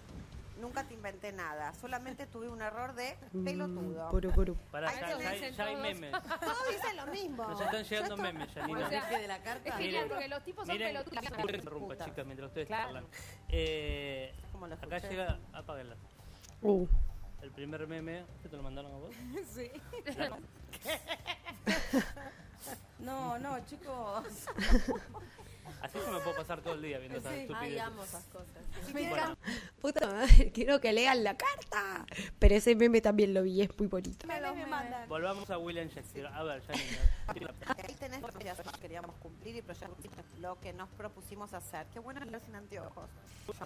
Nunca 0.61 0.83
te 0.87 0.93
inventé 0.93 1.31
nada. 1.33 1.73
Solamente 1.73 2.27
tuve 2.27 2.47
un 2.47 2.61
error 2.61 2.93
de 2.93 3.17
pelotudo. 3.43 4.09
Puru, 4.09 4.31
puru. 4.31 4.55
Pará, 4.71 4.89
Ahí 4.89 4.97
ya, 5.01 5.17
ya, 5.19 5.31
dicen 5.31 5.53
ya 5.55 5.65
hay 5.65 5.75
memes. 5.75 6.11
Todos 6.39 6.67
dicen 6.69 6.95
lo 6.97 7.07
mismo. 7.07 7.43
Nos 7.47 7.59
están 7.61 7.83
llegando 7.83 8.15
Yo 8.15 8.15
esto- 8.15 8.17
memes, 8.17 8.49
Janina. 8.53 8.85
O 8.85 8.89
sea, 8.89 9.19
de 9.19 9.27
la 9.27 9.41
carta. 9.41 9.69
es 9.69 9.75
genial 9.75 10.07
porque 10.07 10.27
los 10.27 10.43
tipos 10.43 10.65
son 10.67 10.75
Miren, 10.77 10.93
pelotudos. 10.93 11.23
no 11.37 11.45
me 11.45 11.57
interrumpa, 11.57 11.97
chicas, 12.05 12.25
mientras 12.25 12.47
ustedes 12.49 12.67
Claro. 12.67 12.87
hablan. 12.87 13.05
Eh, 13.49 14.33
Como 14.51 14.67
lo 14.67 14.75
acá 14.75 14.97
escuché. 14.97 15.09
llega, 15.15 15.39
apáguenla. 15.51 15.95
Uh, 16.61 16.87
El 17.41 17.51
primer 17.51 17.87
meme, 17.87 18.23
¿qué 18.43 18.49
te 18.49 18.55
lo 18.55 18.61
mandaron 18.63 18.91
a 18.93 18.97
vos? 18.97 19.15
Sí. 19.53 19.71
No, 22.99 23.39
no, 23.39 23.57
chicos. 23.65 24.23
Así 25.81 25.97
se 25.99 26.11
me 26.11 26.19
puedo 26.19 26.35
pasar 26.35 26.61
todo 26.61 26.73
el 26.73 26.81
día 26.81 26.97
viendo 26.99 27.17
esas 27.19 27.31
Sí. 27.33 27.39
estupideces. 27.41 27.71
Ay, 27.71 27.79
amo 27.79 28.03
esas 28.03 28.23
cosas. 28.25 28.47
Bueno, 28.91 29.37
Puta 29.81 30.07
madre, 30.07 30.51
quiero 30.53 30.79
que 30.81 30.93
lean 30.93 31.23
la 31.23 31.35
carta. 31.37 32.05
Pero 32.39 32.55
ese 32.55 32.75
meme 32.75 33.01
también 33.01 33.33
lo 33.33 33.43
vi, 33.43 33.61
es 33.61 33.77
muy 33.79 33.87
bonito. 33.87 34.27
Me, 34.27 34.39
me 34.41 34.65
mandan. 34.65 35.07
volvamos 35.09 35.49
a 35.49 35.57
William 35.57 35.87
Shakespeare. 35.87 36.27
A 36.27 36.43
ver, 36.43 36.61
Janina. 36.65 37.53
Ahí 37.87 37.95
tenés 37.95 38.21
lo 38.21 38.27
que 38.29 38.43
ya 38.43 38.55
queríamos 38.81 39.15
cumplir 39.17 39.55
y 39.55 39.61
proyectar 39.61 39.89
lo 40.39 40.59
que 40.59 40.73
nos 40.73 40.89
propusimos 40.89 41.53
hacer. 41.53 41.87
Qué 41.93 41.99
bueno 41.99 42.19
leer 42.25 42.41
sin 42.41 42.55
anteojos. 42.55 43.09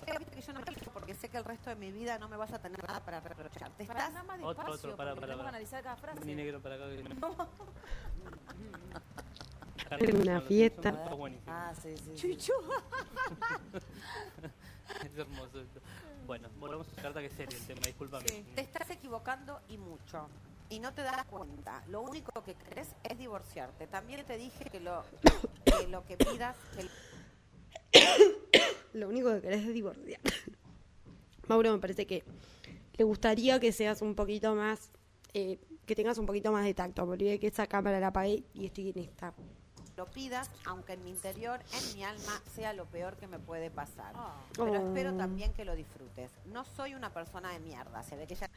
Que 0.05 0.41
yo 0.41 0.53
no 0.53 0.59
me 0.61 0.65
porque 0.93 1.13
sé 1.13 1.29
que 1.29 1.37
el 1.37 1.43
resto 1.43 1.69
de 1.69 1.75
mi 1.75 1.91
vida 1.91 2.17
no 2.17 2.27
me 2.29 2.37
vas 2.37 2.51
a 2.53 2.59
tener 2.59 2.81
nada 2.87 2.99
para 3.01 3.19
reprochar. 3.19 3.69
¿Te 3.71 3.83
estás? 3.83 4.11
nada 4.13 4.23
más 4.23 4.39
Otro, 4.41 4.63
despacio, 4.63 4.73
otro, 4.93 4.95
pará, 4.97 5.13
tenemos 5.13 5.31
que 5.31 5.37
pará. 5.37 5.49
analizar 5.49 5.83
cada 5.83 5.95
frase. 5.97 6.25
Mi 6.25 6.35
negro 6.35 6.61
para 6.61 6.75
acá. 6.75 6.85
En 9.91 10.21
una 10.21 10.41
fiesta. 10.41 11.07
Ah, 11.47 11.73
sí, 11.81 11.95
sí. 11.97 12.15
Chuchu. 12.15 12.53
Es 15.03 15.17
hermoso 15.17 15.59
esto. 15.59 15.81
Bueno, 16.25 16.47
volvamos 16.59 16.87
a 16.87 16.95
la 16.95 17.01
carta 17.01 17.19
que 17.19 17.27
es 17.27 17.39
el 17.39 17.47
tema, 17.49 17.81
discúlpame. 17.85 18.25
Te 18.25 18.61
estás 18.61 18.89
equivocando 18.89 19.59
y 19.67 19.77
mucho. 19.77 20.27
Y 20.69 20.79
no 20.79 20.93
te 20.93 21.01
das 21.01 21.25
cuenta. 21.25 21.83
Lo 21.87 22.01
único 22.01 22.31
que 22.43 22.55
querés 22.55 22.95
es 23.03 23.17
divorciarte. 23.17 23.87
También 23.87 24.25
te 24.25 24.37
dije 24.37 24.65
que 24.65 24.79
lo 24.79 25.03
que, 25.65 25.87
lo 25.87 26.05
que 26.05 26.17
pidas, 26.17 26.55
que 26.75 26.89
Lo 28.93 29.09
único 29.09 29.33
que 29.33 29.41
querés 29.41 29.67
es 29.67 29.73
divorciar. 29.73 30.21
Mauro 31.47 31.71
me 31.71 31.79
parece 31.79 32.07
que 32.07 32.23
le 32.97 33.03
gustaría 33.03 33.59
que 33.59 33.71
seas 33.71 34.01
un 34.01 34.15
poquito 34.15 34.55
más, 34.55 34.91
eh, 35.33 35.59
que 35.85 35.95
tengas 35.95 36.17
un 36.17 36.25
poquito 36.25 36.51
más 36.51 36.65
de 36.65 36.73
tacto. 36.73 37.05
Me 37.05 37.13
olvidé 37.13 37.39
que 37.39 37.47
esa 37.47 37.67
cámara 37.67 37.99
la 37.99 38.07
apagué 38.07 38.43
y 38.53 38.65
estoy 38.65 38.89
en 38.89 38.99
esta. 38.99 39.33
Lo 39.97 40.05
pidas, 40.07 40.49
aunque 40.65 40.93
en 40.93 41.03
mi 41.03 41.11
interior, 41.11 41.59
en 41.73 41.93
mi 41.95 42.03
alma, 42.03 42.41
sea 42.53 42.73
lo 42.73 42.85
peor 42.85 43.15
que 43.17 43.27
me 43.27 43.39
puede 43.39 43.69
pasar. 43.71 44.13
Ah. 44.15 44.35
Pero 44.53 44.71
Oh. 44.71 44.75
espero 44.75 45.15
también 45.15 45.53
que 45.53 45.63
lo 45.65 45.75
disfrutes. 45.75 46.31
No 46.45 46.65
soy 46.65 46.95
una 46.95 47.11
persona 47.11 47.51
de 47.51 47.59
mierda. 47.59 48.03
Se 48.03 48.15
ve 48.15 48.27
que 48.27 48.33
ella 48.33 48.49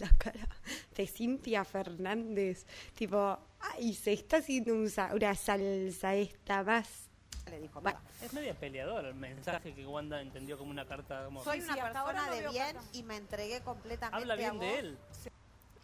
La 0.00 0.08
cara 0.18 0.48
de 0.96 1.06
Cintia 1.06 1.64
Fernández. 1.64 2.64
Tipo, 2.94 3.38
ay, 3.60 3.94
se 3.94 4.12
está 4.12 4.38
haciendo 4.38 4.72
un 4.74 4.88
sa- 4.88 5.14
una 5.14 5.34
salsa 5.34 6.14
esta 6.14 6.62
más. 6.62 7.06
le 7.50 7.58
dijo, 7.60 7.80
Bueno. 7.80 7.98
"Mira, 8.00 8.26
Es 8.26 8.32
media 8.32 8.54
peleadora 8.54 9.08
el 9.08 9.14
mensaje 9.16 9.74
que 9.74 9.84
Wanda 9.84 10.20
entendió 10.20 10.56
como 10.56 10.70
una 10.70 10.86
carta. 10.86 11.24
Como, 11.24 11.42
soy 11.42 11.60
una 11.60 11.74
sí, 11.74 11.80
persona 11.80 12.26
no 12.26 12.32
de 12.32 12.48
bien 12.48 12.74
carta. 12.76 12.88
y 12.92 13.02
me 13.02 13.16
entregué 13.16 13.60
completamente 13.62 14.16
Habla 14.22 14.34
a 14.34 14.36
bien 14.36 14.52
vos. 14.52 14.60
de 14.60 14.78
él. 14.78 14.98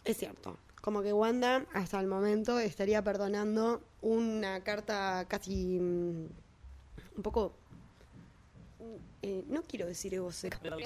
Es 0.07 0.19
cierto. 0.19 0.57
Como 0.81 1.03
que 1.03 1.13
Wanda 1.13 1.67
hasta 1.75 1.99
el 1.99 2.07
momento 2.07 2.61
estaría 2.61 3.03
perdonando 3.03 3.83
una 4.03 4.63
carta 4.63 5.27
casi 5.29 5.81
mm, 5.81 6.27
un 7.17 7.23
poco... 7.23 7.55
mm, 8.79 8.97
eh, 9.23 9.45
no 9.49 9.63
quiero 9.63 9.87
decir 9.87 10.15
egocéntrica. 10.15 10.77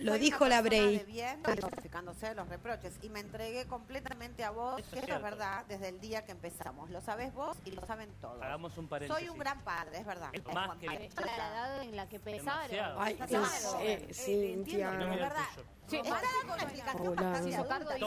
Lo 0.00 0.12
Soy 0.12 0.20
dijo 0.20 0.46
la 0.48 0.62
Bray. 0.62 0.98
de 0.98 1.04
bien, 1.04 1.42
justificándose 1.44 2.28
de 2.28 2.34
los 2.34 2.48
reproches. 2.48 2.94
Y 3.02 3.10
me 3.10 3.20
entregué 3.20 3.66
completamente 3.66 4.44
a 4.44 4.50
vos, 4.50 4.78
Eso 4.78 4.86
es 4.86 4.92
que 4.92 4.98
esto 5.00 5.12
es 5.14 5.18
cierto. 5.18 5.22
verdad, 5.24 5.64
desde 5.68 5.88
el 5.88 6.00
día 6.00 6.24
que 6.24 6.32
empezamos. 6.32 6.88
Lo 6.90 7.00
sabés 7.02 7.34
vos 7.34 7.56
y 7.66 7.72
lo 7.72 7.84
saben 7.86 8.10
todos. 8.20 8.40
Hagamos 8.42 8.76
un 8.78 8.88
paréntesis. 8.88 9.20
Soy 9.22 9.28
un 9.30 9.38
gran 9.38 9.60
padre, 9.62 9.98
es 9.98 10.06
verdad. 10.06 10.30
Es 10.32 10.40
Es 10.40 10.46
más 10.54 10.76
que- 10.78 10.86
la 11.26 11.48
edad 11.48 11.82
en 11.82 11.96
la 11.96 12.08
que 12.08 12.18
pesaron. 12.18 12.76
Ay, 12.98 13.18
Eh, 13.80 14.08
Cintia. 14.14 14.90
Mira 14.92 15.06
es 15.06 15.12
el 15.12 15.18
verdad. 15.20 15.44
Sí, 15.86 16.00
una 16.54 16.62
explicación 16.62 17.16
bastante 17.16 17.48
hizo 17.50 17.68
cargo 17.68 17.90
adulta 17.90 17.92
de 17.92 17.98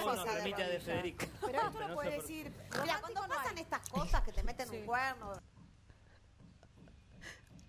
de 0.72 0.78
a. 0.78 0.82
Federica. 0.82 1.28
Pero 1.46 1.62
esto 1.62 1.80
sé 1.80 1.94
puede 1.94 2.10
decir. 2.12 2.54
Mira, 2.82 3.00
cuando 3.02 3.22
pasan 3.28 3.58
estas 3.58 3.90
cosas 3.90 4.22
que 4.24 4.32
te 4.32 4.42
meten 4.44 4.70
un 4.72 4.86
cuerno, 4.86 5.34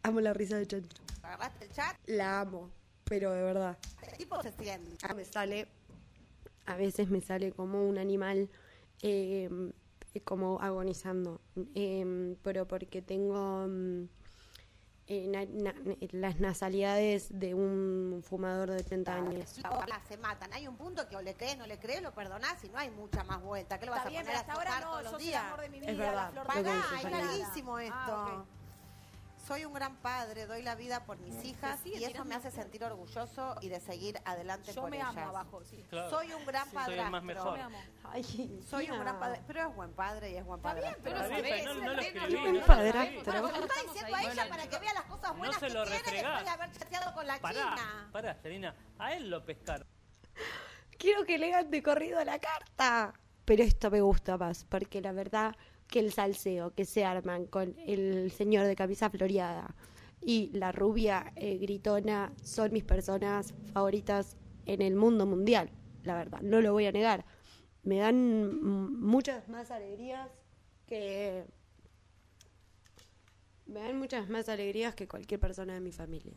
Amo 0.03 0.21
la 0.21 0.33
risa 0.35 0.57
de 0.57 0.67
Chancho. 0.67 0.97
agarraste 1.23 1.65
el 1.65 1.73
chat, 1.73 1.97
La 2.07 2.41
amo, 2.41 2.71
pero 3.05 3.33
de 3.33 3.43
verdad. 3.43 3.79
tipo 4.19 4.41
se 4.43 4.53
siente. 4.53 4.97
Ah, 5.09 5.15
me 5.15 5.25
sale, 5.25 5.69
a 6.67 6.77
veces 6.77 7.09
me 7.11 7.21
sale 7.21 7.53
como 7.53 7.87
un 7.89 7.99
animal, 7.99 8.49
eh, 9.03 9.49
como 10.25 10.61
agonizando, 10.61 11.41
Eh, 11.75 12.37
pero 12.43 12.67
porque 12.67 13.03
tengo 13.03 13.67
mm, 13.69 14.05
eh, 15.07 15.27
na- 15.29 15.45
na- 15.45 15.75
las 16.13 16.41
nasalidades 16.41 17.27
de 17.39 17.53
un 17.55 18.23
fumador 18.27 18.71
de 18.71 18.83
30 18.83 19.15
años. 19.15 19.51
Se 20.09 20.17
matan. 20.17 20.51
Hay 20.55 20.67
un 20.67 20.77
punto 20.77 21.07
que 21.09 21.17
o 21.17 21.21
le 21.23 21.35
crees, 21.35 21.59
no 21.59 21.67
le 21.67 21.79
crees, 21.79 22.01
lo 22.03 22.13
perdonás 22.15 22.63
y 22.65 22.69
no 22.71 22.79
hay 22.79 22.91
mucha 22.91 23.23
más 23.25 23.43
vuelta. 23.43 23.79
¿Qué 23.79 23.85
lo 23.87 23.93
vas 23.93 23.99
Está 24.07 24.09
a 24.09 24.11
bien, 24.11 24.23
poner 24.25 24.37
pero 24.43 24.53
a 24.53 24.57
hasta 24.57 24.71
ahora 24.71 24.81
no, 24.81 24.91
todos 24.93 25.03
sos 25.03 25.13
los 25.13 25.21
el 25.21 25.27
días? 25.27 25.45
amor 25.45 25.61
de 25.61 25.69
mi 25.69 25.77
Es 25.79 25.87
vida, 25.87 25.97
verdad, 25.99 26.15
la 26.15 26.31
flor 26.31 26.47
de 26.47 26.63
mi 26.63 26.65
Pagá, 26.65 27.01
es 27.03 27.11
larguísimo 27.11 27.79
esto. 27.79 27.95
Ah, 27.97 28.39
ok. 28.41 28.49
Soy 29.47 29.65
un 29.67 29.75
gran 29.75 29.97
padre, 29.97 30.47
doy 30.47 30.63
la 30.63 30.75
vida 30.75 31.05
por 31.05 31.19
mis 31.19 31.45
hijas 31.45 31.85
y 31.85 32.03
eso 32.03 32.25
me 32.25 32.35
hace 32.35 32.51
sentir 32.51 32.83
orgulloso 32.83 33.57
y 33.61 33.69
de 33.69 33.79
seguir 33.81 34.19
adelante 34.25 34.73
Yo 34.73 34.81
por 34.83 34.91
me 34.91 34.97
ellas. 34.97 35.11
amo 35.11 35.21
abajo, 35.29 35.63
sí. 35.65 35.85
Claro. 35.91 36.09
Soy 36.11 36.33
un 36.33 36.47
gran 36.47 36.65
Sí, 36.65 36.71
soy 36.71 36.79
el 36.81 36.85
padrastro. 36.87 37.11
más 37.11 37.23
mejor. 37.25 37.53
Me 37.59 37.63
amo. 37.63 37.79
Ay, 38.05 38.61
Soy 38.69 38.91
un 38.91 39.01
gran 39.01 39.19
padre, 39.21 39.43
pero 39.47 39.69
es 39.69 39.75
buen 39.77 39.93
padre 39.93 40.31
y 40.31 40.37
es 40.37 40.45
buen 40.45 40.61
padre. 40.63 40.97
pero 41.03 41.17
Está 41.17 41.29
bien, 41.29 41.41
sabés, 41.45 41.61
pero 41.63 41.75
no- 41.75 41.81
es 41.81 41.87
no 41.87 41.95
lo 41.95 42.01
escribí, 42.03 42.53
no 42.59 42.67
padrastro. 42.67 43.23
Bueno, 43.23 43.23
Pero- 43.25 43.49
se 43.49 43.59
lo 43.61 43.67
está 43.67 43.83
diciendo 43.83 44.17
a 44.17 44.23
ella 44.33 44.49
para 44.49 44.67
que 44.69 44.79
vea 44.79 44.95
las 44.95 45.05
cosas 45.05 45.37
buenas 45.37 45.57
se 45.61 45.67
que 45.67 45.75
lo 45.75 45.83
tiene 45.85 45.99
después 46.13 46.45
de 46.45 46.51
haber 46.51 46.73
chateado 46.73 47.15
con 47.15 47.27
la 47.27 47.39
Pará, 47.39 47.55
china. 47.77 48.09
pará. 48.13 48.39
A 48.99 49.13
él 49.13 49.29
lo 49.31 49.45
pescaron. 49.45 49.87
Quiero 50.99 51.25
que 51.25 51.39
lean 51.39 51.71
de 51.71 51.83
corrido 51.83 52.25
la 52.25 52.39
carta. 52.39 53.13
Pero 53.45 53.63
esto 53.63 53.91
me 53.91 54.01
gusta 54.01 54.39
más, 54.39 54.65
porque 54.65 55.03
la 55.03 55.13
verdad 55.13 55.55
que 55.89 56.01
el 56.01 56.13
salseo 56.13 56.75
que 56.75 56.85
se 56.85 57.05
arman 57.05 57.47
con 57.47 57.77
el 57.87 58.31
señor 58.31 58.67
de 58.67 58.77
camisa 58.77 59.11
floreada 59.11 59.75
y 60.25 60.51
la 60.55 60.73
rubia 60.73 61.33
eh, 61.37 61.59
gritona 61.59 62.33
son 62.43 62.73
mis 62.73 62.85
personas 62.85 63.55
favoritas 63.73 64.37
en 64.67 64.83
el 64.83 64.97
mundo 64.97 65.27
mundial. 65.27 65.71
La 66.03 66.17
verdad, 66.17 66.41
no 66.41 66.61
lo 66.61 66.73
voy 66.73 66.87
a 66.87 66.93
negar. 66.93 67.25
Me 67.83 67.99
dan 67.99 68.61
muchas 69.01 69.49
más 69.49 69.71
alegrías 69.71 70.31
que... 70.87 71.45
Me 73.67 73.81
dan 73.81 73.99
muchas 73.99 74.29
más 74.29 74.49
alegrías 74.49 74.95
que 74.95 75.09
cualquier 75.09 75.41
persona 75.41 75.75
de 75.75 75.81
mi 75.81 75.93
familia. 75.93 76.35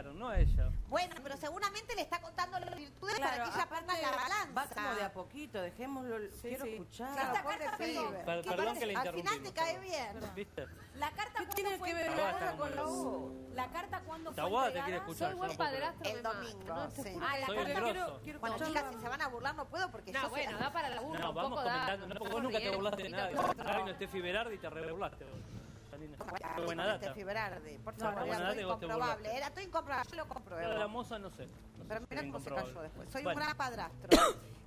Claro, 0.00 0.14
no 0.14 0.28
a 0.30 0.38
ella. 0.38 0.70
Bueno, 0.88 1.14
pero 1.22 1.36
seguramente 1.36 1.94
le 1.94 2.00
está 2.02 2.20
contando 2.22 2.58
las 2.58 2.74
virtudes 2.74 3.16
Claro, 3.16 3.30
para 3.32 3.44
que 3.44 3.50
ella 3.50 3.62
aparte, 3.64 3.86
ponga 3.86 4.00
la 4.00 4.10
balanza. 4.16 4.52
Va 4.56 4.66
como 4.66 4.94
de 4.94 5.02
a 5.02 5.12
poquito, 5.12 5.60
dejémoslo. 5.60 6.16
quiero 6.40 6.64
sí. 6.64 6.70
escuchar. 6.72 7.12
Claro, 7.12 7.32
Esta 7.34 7.42
carta, 7.42 7.76
perdón, 7.76 8.12
Per- 8.12 8.40
Que 8.40 8.48
perdón 8.48 8.60
aparte, 8.68 8.80
que 8.80 8.86
le 8.86 8.96
Al 8.96 9.12
final 9.14 9.42
te 9.42 9.52
cae 9.52 9.78
bien. 9.78 10.20
¿Viste? 10.34 10.66
La 10.94 11.10
carta 11.10 11.40
¿Qué 11.40 11.46
tiene 11.54 11.78
que 11.78 11.94
ver 11.94 12.06
entregada? 12.06 12.50
como 12.52 12.58
con 12.62 12.76
la 12.76 12.82
voz? 12.82 13.32
La 13.54 13.66
carta 13.70 14.00
cuándo 14.00 14.30
fue 14.30 14.36
Tahuada 14.36 14.66
te 14.68 14.72
quiere 14.72 14.96
entregada? 14.96 15.10
escuchar. 15.10 15.28
Soy 15.30 15.38
buen 15.38 15.50
no 15.50 15.56
padrastro. 15.58 16.10
El 16.10 16.22
domingo, 16.22 16.74
No 16.74 16.90
sí. 16.90 17.18
Ah, 17.20 17.38
la 17.38 17.46
Soy 17.46 17.56
carta 17.56 17.72
quiero, 17.82 17.92
grosso. 18.06 18.20
quiero 18.22 18.40
Bueno, 18.40 18.56
chicas, 18.56 18.84
si 18.94 19.00
se 19.00 19.08
van 19.08 19.20
a 19.22 19.28
burlar 19.28 19.54
no 19.54 19.64
puedo 19.68 19.90
porque 19.90 20.12
No, 20.12 20.22
yo 20.22 20.30
bueno, 20.30 20.50
soy... 20.52 20.60
da 20.60 20.72
para 20.72 20.88
la 20.88 21.00
burla, 21.02 21.20
No, 21.20 21.28
un 21.28 21.34
vamos 21.34 21.60
comentando. 21.60 22.06
No, 22.06 22.20
vos 22.20 22.42
nunca 22.42 22.58
te 22.58 22.70
burlaste 22.74 23.02
de 23.02 23.08
nadie. 23.10 23.36
Ahora 23.58 23.78
vino 23.84 23.94
Steffi 23.96 24.20
Berardi 24.22 24.54
y 24.54 24.58
te 24.58 24.70
re 24.70 24.90
burlaste. 24.90 25.24
vos, 25.24 25.34
Janina. 26.08 26.54
Qué 26.56 26.62
buena 26.64 26.86
data. 26.86 26.98
Steffi 27.06 27.24
Berardi, 27.24 27.78
por 27.78 27.94
No, 27.98 28.04
favor, 28.04 28.26
buena 28.26 28.34
era 28.36 28.42
data 28.44 28.54
todo 28.54 28.60
incomprobable. 28.74 29.36
Era 29.36 29.50
todo 29.50 29.60
incomprobable, 29.64 30.10
yo 30.10 30.16
lo 30.16 30.24
Pero 30.24 30.34
la 30.34 30.34
compruebo. 30.34 30.88
moza 30.88 31.18
no 31.18 31.30
sé. 31.30 31.46
No 31.46 31.84
Pero 31.88 32.00
mira 32.08 32.22
cómo 32.22 32.40
se 32.40 32.50
cayó 32.50 32.82
después. 32.82 33.10
Soy 33.10 33.22
Bueno, 33.22 33.40
un 33.40 33.44
gran 33.46 33.56
padrastro 33.56 34.08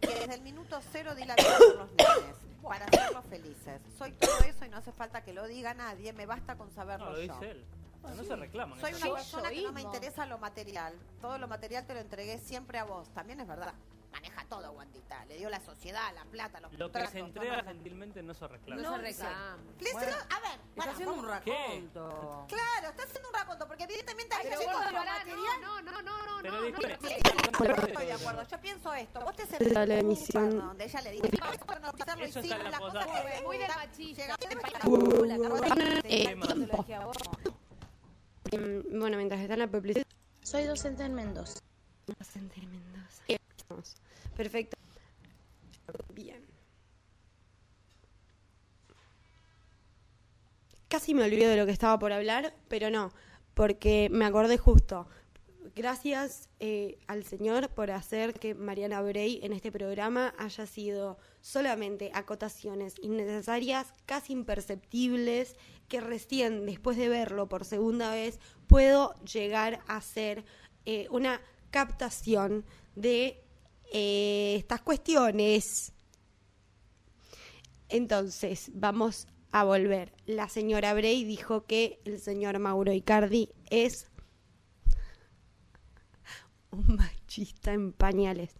que 0.01 0.07
desde 0.07 0.33
el 0.35 0.41
minuto 0.41 0.79
cero 0.91 1.15
di 1.15 1.25
la 1.25 1.35
vida 1.35 1.57
por 1.57 1.75
los 1.77 1.91
nenes 1.91 2.35
para 2.61 2.85
hacerlos 2.85 3.25
felices. 3.25 3.81
Soy 3.97 4.11
todo 4.13 4.39
eso 4.45 4.65
y 4.65 4.69
no 4.69 4.77
hace 4.77 4.91
falta 4.91 5.23
que 5.23 5.33
lo 5.33 5.47
diga 5.47 5.73
nadie, 5.73 6.13
me 6.13 6.25
basta 6.25 6.55
con 6.55 6.71
saberlo 6.71 7.05
No, 7.05 7.11
lo 7.17 7.21
yo. 7.23 7.41
él. 7.41 7.63
No, 8.03 8.09
no 8.15 8.23
se 8.23 8.35
reclaman. 8.35 8.79
Soy 8.81 8.93
una 8.95 9.13
persona 9.15 9.49
que 9.49 9.61
no 9.61 9.71
me 9.71 9.81
interesa 9.81 10.25
lo 10.25 10.37
material. 10.37 10.93
Todo 11.21 11.37
lo 11.37 11.47
material 11.47 11.85
te 11.85 11.93
lo 11.93 12.01
entregué 12.01 12.37
siempre 12.37 12.77
a 12.77 12.83
vos. 12.83 13.07
También 13.13 13.39
es 13.39 13.47
verdad. 13.47 13.73
Maneja 14.13 14.45
todo, 14.45 14.71
Guandita. 14.73 15.25
Le 15.25 15.37
dio 15.37 15.49
la 15.49 15.59
sociedad, 15.59 16.13
la 16.13 16.23
plata, 16.25 16.59
los 16.61 16.71
Lo 16.73 16.91
que 16.91 17.07
se 17.07 17.19
entrega 17.19 17.63
gentilmente 17.63 18.21
no 18.23 18.33
se 18.33 18.47
reclama. 18.47 18.81
No 18.81 18.91
No, 18.91 18.95
se 18.97 19.01
reclama. 19.01 19.57
Bueno, 19.91 20.15
a 20.29 20.39
ver, 20.39 20.59
Está 20.59 20.75
para, 20.75 20.91
haciendo 20.91 21.13
un 21.15 21.27
raconto. 21.27 22.45
Claro, 22.47 22.89
está 22.89 23.03
haciendo 23.03 23.29
un 23.29 23.33
raconto, 23.35 23.67
porque 23.67 23.83
evidentemente 23.85 24.35
hay 24.35 24.47
pará, 24.65 24.91
material. 24.91 25.61
no, 25.61 25.81
no, 25.81 25.91
no, 25.91 26.01
no, 26.03 26.25
no, 26.25 26.41
no, 26.43 26.61
disculpe. 26.61 26.97
no. 27.01 27.65
No 27.65 27.75
estoy 27.87 28.05
de 28.05 28.13
acuerdo. 28.13 28.43
Yo 28.47 28.61
pienso 28.61 28.93
esto. 28.93 29.19
Vos 29.21 29.35
te 29.35 29.45
sentís 29.47 29.73
La 29.73 29.83
en 29.83 29.91
emisión- 29.91 30.57
donde 30.59 30.85
ella 30.85 31.01
le 31.01 31.11
dice, 31.11 31.29
"Vamos 31.39 31.55
a 31.57 31.89
está 31.89 32.13
hicimos 32.27 32.45
en 32.65 32.71
la 32.71 32.79
cosa 32.79 33.05
que 33.05 33.41
Muy 33.43 33.57
de 33.57 33.63
está- 33.65 33.75
machista. 33.77 34.21
llega- 34.21 34.35
En 34.39 34.59
país- 34.59 34.73
La 34.73 35.37
carta 35.49 36.01
te 36.01 36.55
lo 36.55 36.65
dejé 36.77 36.95
a 36.95 37.05
vos. 37.05 37.17
Mm, 38.51 38.99
Bueno, 38.99 39.17
mientras 39.17 39.41
está 39.41 39.53
en 39.53 39.59
la 39.59 39.67
publicidad... 39.67 40.05
Soy 40.41 40.65
docente 40.65 41.03
en 41.03 41.13
Mendoza. 41.15 41.59
Docente 42.19 42.59
de 42.61 42.67
Mendoza. 42.67 43.23
Perfecto. 44.35 44.77
Bien. 46.13 46.43
Casi 50.87 51.13
me 51.13 51.23
olvidé 51.23 51.47
de 51.47 51.57
lo 51.57 51.65
que 51.65 51.71
estaba 51.71 51.97
por 51.97 52.13
hablar, 52.13 52.55
pero 52.67 52.89
no, 52.89 53.11
porque 53.53 54.09
me 54.11 54.25
acordé 54.25 54.57
justo 54.57 55.07
gracias 55.75 56.49
eh, 56.59 56.99
al 57.07 57.23
Señor 57.23 57.69
por 57.69 57.91
hacer 57.91 58.33
que 58.33 58.53
Mariana 58.53 59.01
Bray 59.01 59.39
en 59.43 59.53
este 59.53 59.71
programa 59.71 60.33
haya 60.37 60.65
sido 60.65 61.17
solamente 61.41 62.11
acotaciones 62.13 62.95
innecesarias, 63.01 63.93
casi 64.05 64.33
imperceptibles, 64.33 65.55
que 65.87 66.01
recién 66.01 66.65
después 66.65 66.97
de 66.97 67.09
verlo 67.09 67.49
por 67.49 67.65
segunda 67.65 68.11
vez 68.11 68.39
puedo 68.67 69.13
llegar 69.23 69.81
a 69.87 69.97
hacer 69.97 70.45
eh, 70.85 71.07
una 71.09 71.41
captación 71.71 72.65
de 72.95 73.42
eh, 73.93 74.55
estas 74.57 74.81
cuestiones. 74.81 75.93
Entonces, 77.89 78.71
vamos 78.73 79.27
a 79.51 79.63
volver. 79.63 80.13
La 80.25 80.49
señora 80.49 80.93
Bray 80.93 81.23
dijo 81.25 81.65
que 81.65 82.01
el 82.05 82.19
señor 82.19 82.57
Mauro 82.59 82.91
Icardi 82.91 83.49
es 83.69 84.09
un 86.71 86.95
machista 86.95 87.71
en 87.71 87.93
pañales. 87.93 88.55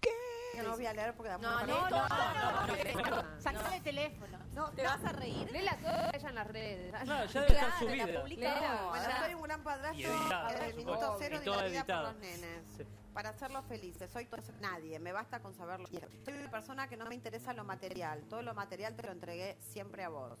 Que 0.00 0.62
no 0.62 0.76
voy 0.76 0.86
a 0.86 0.92
leer 0.92 1.14
porque 1.14 1.30
da 1.30 1.38
No, 1.38 1.50
mucha 1.50 1.66
no, 1.66 1.82
vergüenza. 1.82 2.08
no, 2.18 3.10
no, 3.10 3.22
no. 3.22 3.27
El 3.74 3.82
teléfono. 3.82 4.38
No, 4.54 4.70
¿Te 4.70 4.82
no. 4.82 4.88
vas 4.90 5.04
a 5.04 5.12
reír? 5.12 5.50
Léela 5.52 5.76
toda 5.76 6.10
ella 6.12 6.28
en 6.28 6.34
las 6.34 6.46
redes. 6.48 6.94
Claro, 7.02 7.26
ya 7.30 7.40
debe 7.42 7.52
estar 7.54 7.78
subida. 7.78 8.06
la 8.06 8.20
publica. 8.20 8.86
Bueno, 8.90 9.04
soy 9.24 9.34
un 9.34 9.42
gran 9.42 9.62
padrastro 9.62 10.10
desde 10.48 10.66
el 10.66 10.74
minuto 10.76 11.16
cero 11.18 11.40
de 11.40 11.46
la 11.46 11.62
vida 11.64 11.84
por 11.84 12.02
los 12.02 12.16
nenes. 12.16 12.62
Sí. 12.76 12.82
Para 13.14 13.30
hacerlos 13.30 13.64
felices. 13.66 14.10
Soy 14.12 14.26
todo- 14.26 14.40
nadie, 14.60 14.98
me 14.98 15.12
basta 15.12 15.40
con 15.40 15.54
saberlo. 15.54 15.86
Soy 15.88 16.34
una 16.34 16.50
persona 16.50 16.88
que 16.88 16.96
no 16.96 17.06
me 17.06 17.14
interesa 17.14 17.52
lo 17.52 17.64
material. 17.64 18.22
Todo 18.28 18.42
lo 18.42 18.54
material 18.54 18.94
te 18.94 19.02
lo 19.04 19.12
entregué 19.12 19.56
siempre 19.60 20.04
a 20.04 20.08
vos. 20.08 20.38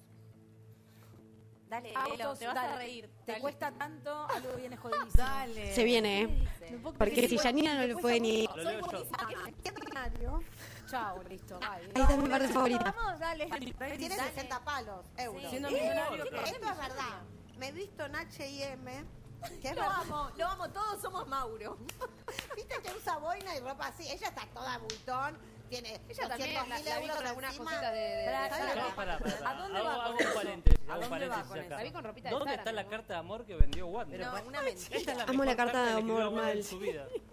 Dale, 1.68 1.92
Autos, 1.94 2.38
te 2.38 2.46
vas 2.46 2.56
a 2.56 2.62
dale. 2.62 2.76
reír. 2.78 3.10
Te 3.26 3.34
Te 3.34 3.40
cuesta 3.40 3.70
tanto, 3.72 4.26
algo 4.30 4.54
viene 4.56 4.76
jodidísimo. 4.78 5.12
Dale. 5.22 5.74
Se 5.74 5.84
viene, 5.84 6.22
¿eh? 6.22 6.48
No 6.82 6.92
Porque 6.94 7.28
si 7.28 7.36
Janina 7.36 7.74
no 7.74 7.86
le 7.86 7.94
puede 7.96 8.20
ni... 8.20 8.46
Lo 8.46 8.64
Chao, 10.88 11.22
listo. 11.24 11.58
bye. 11.58 11.68
Ahí 11.68 12.02
está 12.02 12.16
mi 12.16 12.28
parte 12.28 12.48
favorita. 12.48 12.94
Vamos, 12.96 13.20
dale. 13.20 13.46
Tiene 13.98 14.16
60 14.16 14.64
palos, 14.64 15.04
euros. 15.16 15.50
Siendo 15.50 15.70
millonario, 15.70 16.24
¿qué? 16.24 16.36
Esto 16.50 16.66
es 16.70 16.78
verdad. 16.78 17.22
Me 17.58 17.68
he 17.68 17.72
visto 17.72 18.04
en 18.06 18.16
H&M, 18.16 19.04
que 19.60 19.68
es 19.68 19.76
Lo 19.76 19.82
verdad. 19.82 20.00
amo, 20.00 20.30
lo 20.36 20.46
amo, 20.46 20.70
todos 20.70 21.00
somos 21.02 21.26
Mauro. 21.26 21.76
Viste 22.56 22.80
que 22.82 22.92
usa 22.96 23.16
boina 23.18 23.56
y 23.56 23.60
ropa 23.60 23.88
así. 23.88 24.08
Ella 24.08 24.28
está 24.28 24.46
toda 24.54 24.78
bultón. 24.78 25.36
Tiene 25.68 26.00
Ella 26.08 26.28
también 26.28 26.54
200 26.54 26.68
la, 26.68 26.76
mil 26.76 26.84
la 26.86 26.96
vi 26.98 27.02
euros 27.02 27.16
con 27.18 27.26
algunas 27.26 27.50
encima. 27.50 27.70
cositas 27.70 27.92
de... 27.92 27.98
de, 28.00 28.24
Pará, 28.24 28.42
de- 28.44 28.48
¿sabes 28.48 28.70
pará, 28.72 28.94
pará, 28.94 29.18
pará. 29.18 29.50
¿A 29.50 29.54
dónde 29.54 29.78
Hago, 29.78 29.86
va 29.88 29.94
con 29.96 30.04
hago 30.04 30.14
un 30.14 30.20
eso? 30.22 30.34
paréntesis. 30.34 30.78
¿A 30.88 30.92
Hago 30.92 31.02
un 31.04 31.10
dónde 31.10 31.28
va 31.28 31.34
paréntesis 31.34 31.48
con 31.48 31.58
acá. 31.58 31.76
La 31.76 31.82
vi 31.82 31.90
con 31.92 32.04
ropita 32.04 32.28
de 32.28 32.34
¿Dónde 32.34 32.50
Zara, 32.50 32.62
está 32.62 32.72
la 32.72 32.82
¿no? 32.84 32.88
carta 32.90 33.12
de 33.12 33.18
amor 33.18 33.44
que 33.44 33.54
vendió 33.56 33.86
Wanda? 33.88 34.16
No, 34.16 34.46
una 34.48 34.62
mentira. 34.62 35.24
Amo 35.28 35.44
la 35.44 35.56
carta 35.56 35.82
de 35.84 35.92
amor 35.92 36.30
mal. 36.30 36.64
su 36.64 36.78
vida. 36.78 37.06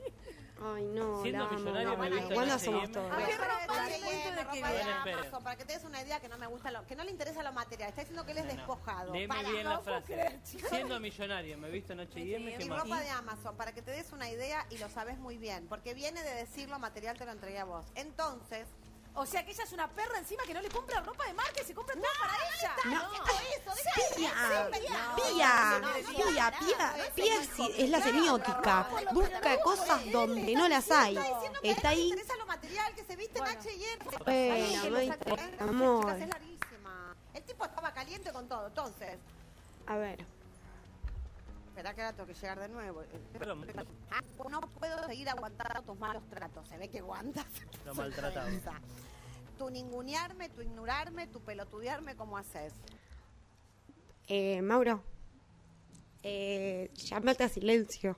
Ay, 0.63 0.85
no, 0.85 1.21
Siendo 1.21 1.49
millonario 1.49 1.97
me 1.97 2.07
he 2.07 2.19
amo. 2.19 2.29
visto 2.29 2.59
somos 2.59 2.91
todos? 2.91 3.11
Ay, 3.13 3.25
Ay, 3.25 3.37
ropa 3.37 4.71
de 4.71 4.79
que. 4.79 5.11
Amazon, 5.11 5.43
para 5.43 5.55
que 5.57 5.65
te 5.65 5.73
des 5.73 5.83
una 5.83 6.01
idea 6.01 6.19
que 6.19 6.29
no 6.29 6.37
me 6.37 6.47
gusta 6.47 6.71
lo, 6.71 6.85
que 6.87 6.95
no 6.95 7.03
le 7.03 7.11
interesa 7.11 7.43
lo 7.43 7.51
material. 7.51 7.89
Está 7.89 8.01
diciendo 8.01 8.25
que 8.25 8.31
él 8.31 8.37
es 8.37 8.45
No, 8.45 8.51
no. 8.51 8.57
despojado. 8.57 9.13
Léeme 9.13 9.35
Para. 9.35 9.49
bien 9.49 9.65
la 9.67 9.79
frase. 9.79 10.05
creer, 10.13 10.43
chicos. 10.43 10.69
Siendo 10.69 10.99
millonario, 10.99 11.57
me 11.57 11.67
he 11.67 11.71
visto 11.71 11.93
en 11.93 11.99
H&M, 12.01 12.55
¿qué 12.57 12.63
Y 12.63 12.69
ropa 12.69 13.01
de 13.01 13.09
Amazon, 13.09 13.55
para 13.57 13.73
que 13.73 13.81
te 13.81 13.91
des 13.91 14.11
una 14.13 14.29
idea 14.29 14.65
y 14.69 14.77
lo 14.77 14.89
sabes 14.89 15.17
muy 15.17 15.37
bien, 15.37 15.67
porque 15.67 15.93
viene 15.93 16.23
de 16.23 16.33
decir 16.35 16.69
lo 16.69 16.79
material 16.79 17.17
te 17.17 17.25
lo 17.25 17.31
entregué 17.31 17.59
a 17.59 17.65
vos. 17.65 17.85
Entonces, 17.95 18.65
O 19.17 19.25
sea 19.25 19.45
que 19.45 19.51
ella 19.51 19.63
es 19.63 19.71
una 19.71 19.87
perra 19.87 20.17
encima 20.17 20.43
que 20.43 20.53
no 20.53 20.61
le 20.61 20.69
compra 20.69 20.99
ropa 20.99 21.25
de 21.25 21.33
marca 21.33 21.61
y 21.61 21.65
se 21.65 21.73
compra 21.73 21.95
todo 21.95 22.03
para 22.19 22.33
ella. 22.35 22.75
No. 22.85 23.13
eso, 23.55 23.71
Pía, 24.15 24.29
Pía, 24.71 25.15
Pía, 25.15 26.53
Pía, 26.59 27.11
Pía 27.15 27.41
es, 27.77 27.89
la 27.89 28.01
semiótica. 28.01 28.89
Busca 29.13 29.61
cosas 29.61 30.11
donde 30.11 30.53
no 30.53 30.67
las 30.67 30.91
hay. 30.91 31.17
está 31.63 31.89
ahí. 31.89 32.09
interesa 32.09 32.35
lo 32.35 32.45
material 32.45 32.93
que 32.93 33.05
se 33.05 33.15
viste 33.15 33.39
en 33.39 33.45
H&M. 33.45 34.05
Bueno, 34.25 35.15
amor. 35.59 36.17
El 37.33 37.43
tipo 37.43 37.65
estaba 37.65 37.93
caliente 37.93 38.31
con 38.33 38.49
todo. 38.49 38.67
Entonces, 38.67 39.17
A 39.87 39.95
ver. 39.95 40.34
Espera 41.75 41.93
que 41.93 42.01
ahora 42.03 42.15
tengo 42.15 42.27
que 42.27 42.33
llegar 42.35 42.57
de 42.59 42.69
nuevo. 42.69 43.03
Pero- 43.37 43.55
Ah, 44.09 44.21
no 44.49 44.61
puedo 44.61 45.05
seguir 45.07 45.27
aguantando 45.27 45.81
tus 45.83 45.99
malos 45.99 46.23
tratos. 46.29 46.65
Se 46.69 46.77
ve 46.77 46.87
que 46.87 46.99
aguantas. 46.99 47.45
Lo 47.85 47.93
maltratado. 47.93 48.47
Tu 49.57 49.69
ningunearme, 49.69 50.49
tu 50.49 50.61
ignorarme, 50.61 51.27
tu 51.27 51.39
pelotudearme, 51.39 52.17
¿cómo 52.17 52.37
haces? 52.37 52.73
Eh, 54.27 54.61
Mauro. 54.61 55.01
Eh, 56.23 56.91
llámate 56.93 57.45
a 57.45 57.49
silencio. 57.49 58.17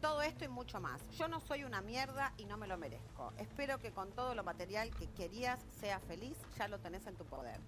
Todo 0.00 0.22
esto 0.22 0.44
y 0.44 0.48
mucho 0.48 0.78
más. 0.80 1.00
Yo 1.18 1.26
no 1.26 1.40
soy 1.40 1.64
una 1.64 1.80
mierda 1.80 2.32
y 2.36 2.44
no 2.44 2.56
me 2.56 2.68
lo 2.68 2.76
merezco. 2.78 3.32
Espero 3.38 3.78
que 3.78 3.90
con 3.90 4.12
todo 4.12 4.36
lo 4.36 4.44
material 4.44 4.94
que 4.94 5.08
querías 5.10 5.58
seas 5.80 6.00
feliz, 6.04 6.36
ya 6.56 6.68
lo 6.68 6.78
tenés 6.78 7.04
en 7.08 7.16
tu 7.16 7.24
poder. 7.24 7.58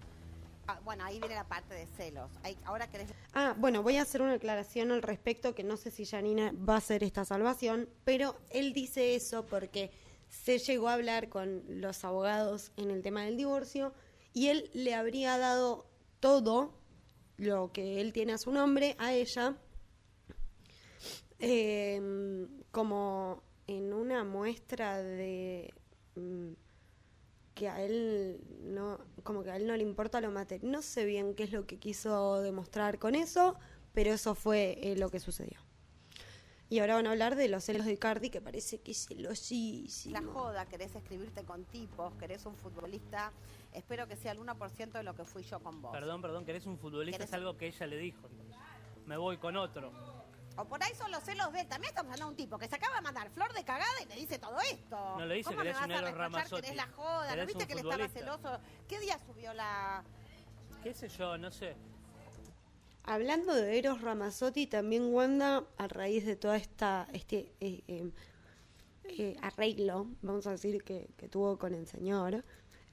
Ah, 0.67 0.79
bueno, 0.83 1.05
ahí 1.05 1.19
viene 1.19 1.35
la 1.35 1.47
parte 1.47 1.73
de 1.73 1.87
celos. 1.87 2.29
Ahora 2.65 2.87
querés... 2.89 3.09
Ah, 3.33 3.55
bueno, 3.57 3.83
voy 3.83 3.95
a 3.97 4.01
hacer 4.01 4.21
una 4.21 4.33
aclaración 4.33 4.91
al 4.91 5.01
respecto 5.01 5.55
que 5.55 5.63
no 5.63 5.77
sé 5.77 5.91
si 5.91 6.05
Janina 6.05 6.53
va 6.67 6.75
a 6.75 6.77
hacer 6.77 7.03
esta 7.03 7.23
salvación, 7.23 7.89
pero 8.03 8.35
él 8.49 8.73
dice 8.73 9.15
eso 9.15 9.45
porque 9.45 9.91
se 10.27 10.59
llegó 10.59 10.89
a 10.89 10.93
hablar 10.93 11.29
con 11.29 11.63
los 11.67 12.03
abogados 12.03 12.71
en 12.75 12.91
el 12.91 13.01
tema 13.01 13.23
del 13.23 13.37
divorcio 13.37 13.93
y 14.33 14.47
él 14.47 14.69
le 14.73 14.93
habría 14.93 15.37
dado 15.37 15.89
todo 16.19 16.73
lo 17.37 17.71
que 17.71 18.01
él 18.01 18.11
tiene 18.11 18.33
a 18.33 18.37
su 18.37 18.51
nombre 18.51 18.95
a 18.99 19.13
ella 19.13 19.55
eh, 21.39 22.47
como 22.71 23.43
en 23.67 23.93
una 23.93 24.23
muestra 24.23 24.97
de 25.01 25.73
mm, 26.15 26.53
que 27.57 27.69
a 27.69 27.81
él 27.81 28.39
no 28.61 28.99
como 29.23 29.43
que 29.43 29.51
a 29.51 29.55
él 29.55 29.65
no 29.67 29.75
le 29.75 29.83
importa 29.83 30.21
lo 30.21 30.31
material 30.31 30.71
no 30.71 30.81
sé 30.81 31.05
bien 31.05 31.33
qué 31.33 31.43
es 31.43 31.51
lo 31.51 31.65
que 31.65 31.77
quiso 31.77 32.41
demostrar 32.41 32.99
con 32.99 33.15
eso 33.15 33.55
pero 33.93 34.13
eso 34.13 34.35
fue 34.35 34.77
eh, 34.81 34.95
lo 34.95 35.09
que 35.09 35.19
sucedió 35.19 35.59
y 36.69 36.79
ahora 36.79 36.95
van 36.95 37.07
a 37.07 37.11
hablar 37.11 37.35
de 37.37 37.47
los 37.47 37.63
celos 37.63 37.85
de 37.85 37.93
Icardi 37.93 38.29
que 38.29 38.41
parece 38.41 38.79
que 38.81 38.91
es 38.91 39.05
celosísimo 39.07 40.13
La 40.19 40.21
joda, 40.21 40.65
querés 40.65 40.93
escribirte 40.95 41.43
con 41.45 41.63
tipos, 41.63 42.13
querés 42.15 42.45
un 42.45 42.57
futbolista. 42.57 43.31
Espero 43.71 44.05
que 44.05 44.17
sea 44.17 44.33
el 44.33 44.39
1% 44.39 44.91
de 44.91 45.03
lo 45.03 45.15
que 45.15 45.23
fui 45.23 45.43
yo 45.43 45.59
con 45.61 45.81
vos. 45.81 45.93
Perdón, 45.93 46.21
perdón, 46.21 46.43
que 46.43 46.51
eres 46.51 46.65
un 46.65 46.77
futbolista, 46.77 47.19
¿Querés- 47.23 47.29
es 47.29 47.33
algo 47.33 47.55
que 47.55 47.67
ella 47.67 47.87
le 47.87 47.97
dijo. 47.97 48.27
Me 49.05 49.15
voy 49.15 49.37
con 49.37 49.55
otro. 49.55 49.93
O 50.57 50.65
por 50.65 50.83
ahí 50.83 50.93
son 50.95 51.11
los 51.11 51.23
celos 51.23 51.51
de 51.53 51.61
él. 51.61 51.67
También 51.67 51.89
estamos 51.89 52.11
hablando 52.11 52.25
de 52.25 52.31
un 52.31 52.35
tipo 52.35 52.57
que 52.57 52.67
se 52.67 52.75
acaba 52.75 52.95
de 52.95 53.01
mandar 53.01 53.29
flor 53.29 53.53
de 53.53 53.63
cagada 53.63 54.01
y 54.03 54.07
le 54.07 54.15
dice 54.15 54.39
todo 54.39 54.59
esto. 54.61 55.17
No 55.17 55.25
le 55.25 55.35
dice 55.35 55.49
¿Cómo 55.49 55.57
que 55.57 55.63
me 55.63 55.69
eres 55.69 55.81
vas 55.81 55.89
a 55.89 55.93
Eros 55.93 56.01
reprochar 56.01 56.31
Ramazzotti? 56.31 56.61
que 56.61 56.67
eres 56.67 56.77
la 56.77 56.87
joda? 56.87 57.35
¿No 57.35 57.45
viste 57.45 57.67
que 57.67 57.73
él 57.73 57.79
estaba 57.79 58.07
celoso? 58.07 58.59
¿Qué 58.87 58.99
día 58.99 59.19
subió 59.19 59.53
la...? 59.53 60.03
¿Qué 60.83 60.93
sé 60.93 61.09
yo? 61.09 61.37
No 61.37 61.51
sé. 61.51 61.75
Hablando 63.03 63.53
de 63.53 63.77
Eros 63.77 64.01
Ramazzotti, 64.01 64.67
también 64.67 65.13
Wanda, 65.13 65.63
a 65.77 65.87
raíz 65.87 66.25
de 66.25 66.35
toda 66.35 66.57
esta 66.57 67.07
este 67.13 67.53
eh, 67.61 67.83
eh, 67.87 68.11
eh, 69.05 69.37
arreglo, 69.41 70.07
vamos 70.21 70.45
a 70.47 70.51
decir, 70.51 70.83
que, 70.83 71.07
que 71.15 71.29
tuvo 71.29 71.57
con 71.57 71.73
el 71.73 71.87
señor, 71.87 72.43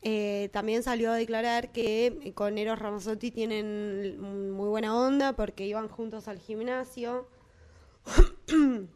eh, 0.06 0.50
también 0.52 0.82
salió 0.82 1.10
a 1.12 1.16
declarar 1.16 1.72
que 1.72 2.32
con 2.34 2.58
Eros 2.58 2.78
Ramazzotti 2.78 3.30
tienen 3.30 4.20
muy 4.52 4.68
buena 4.68 4.94
onda 4.94 5.32
porque 5.32 5.66
iban 5.66 5.88
juntos 5.88 6.28
al 6.28 6.38
gimnasio. 6.38 7.26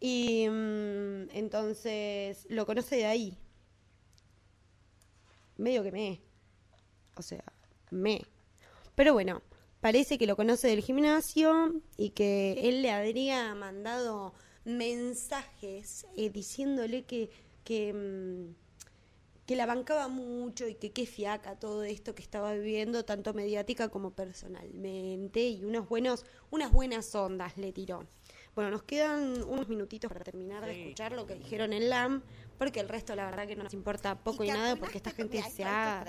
y 0.00 0.48
mm, 0.48 1.30
entonces 1.32 2.46
lo 2.48 2.66
conoce 2.66 2.96
de 2.96 3.06
ahí. 3.06 3.38
Medio 5.56 5.82
que 5.82 5.92
me. 5.92 6.20
O 7.16 7.22
sea, 7.22 7.44
me. 7.90 8.22
Pero 8.94 9.12
bueno, 9.12 9.42
parece 9.80 10.18
que 10.18 10.26
lo 10.26 10.36
conoce 10.36 10.68
del 10.68 10.82
gimnasio 10.82 11.80
y 11.96 12.10
que 12.10 12.68
él 12.68 12.82
le 12.82 12.90
habría 12.90 13.54
mandado 13.54 14.34
mensajes 14.64 16.06
eh, 16.16 16.30
diciéndole 16.30 17.04
que, 17.04 17.30
que, 17.64 17.92
mm, 17.92 18.54
que 19.50 19.56
la 19.56 19.66
bancaba 19.66 20.06
mucho 20.06 20.68
y 20.68 20.76
que 20.76 20.92
qué 20.92 21.06
fiaca 21.06 21.58
todo 21.58 21.82
esto 21.82 22.14
que 22.14 22.22
estaba 22.22 22.52
viviendo, 22.54 23.04
tanto 23.04 23.34
mediática 23.34 23.88
como 23.88 24.12
personalmente, 24.12 25.40
y 25.40 25.64
unos 25.64 25.88
buenos, 25.88 26.24
unas 26.52 26.70
buenas 26.70 27.12
ondas 27.16 27.56
le 27.56 27.72
tiró. 27.72 28.06
Bueno, 28.54 28.70
nos 28.70 28.84
quedan 28.84 29.42
unos 29.42 29.68
minutitos 29.68 30.08
para 30.08 30.22
terminar 30.22 30.64
de 30.64 30.80
escuchar 30.80 31.10
lo 31.10 31.26
que 31.26 31.34
dijeron 31.34 31.72
en 31.72 31.90
LAM, 31.90 32.22
porque 32.58 32.78
el 32.78 32.88
resto 32.88 33.16
la 33.16 33.24
verdad 33.24 33.48
que 33.48 33.56
no 33.56 33.64
nos 33.64 33.74
importa 33.74 34.14
poco 34.22 34.44
y, 34.44 34.50
nada, 34.52 34.76
porque 34.76 34.98
esta 34.98 35.10
tu- 35.10 35.16
gente 35.16 35.42
se 35.42 35.64
ha, 35.64 36.04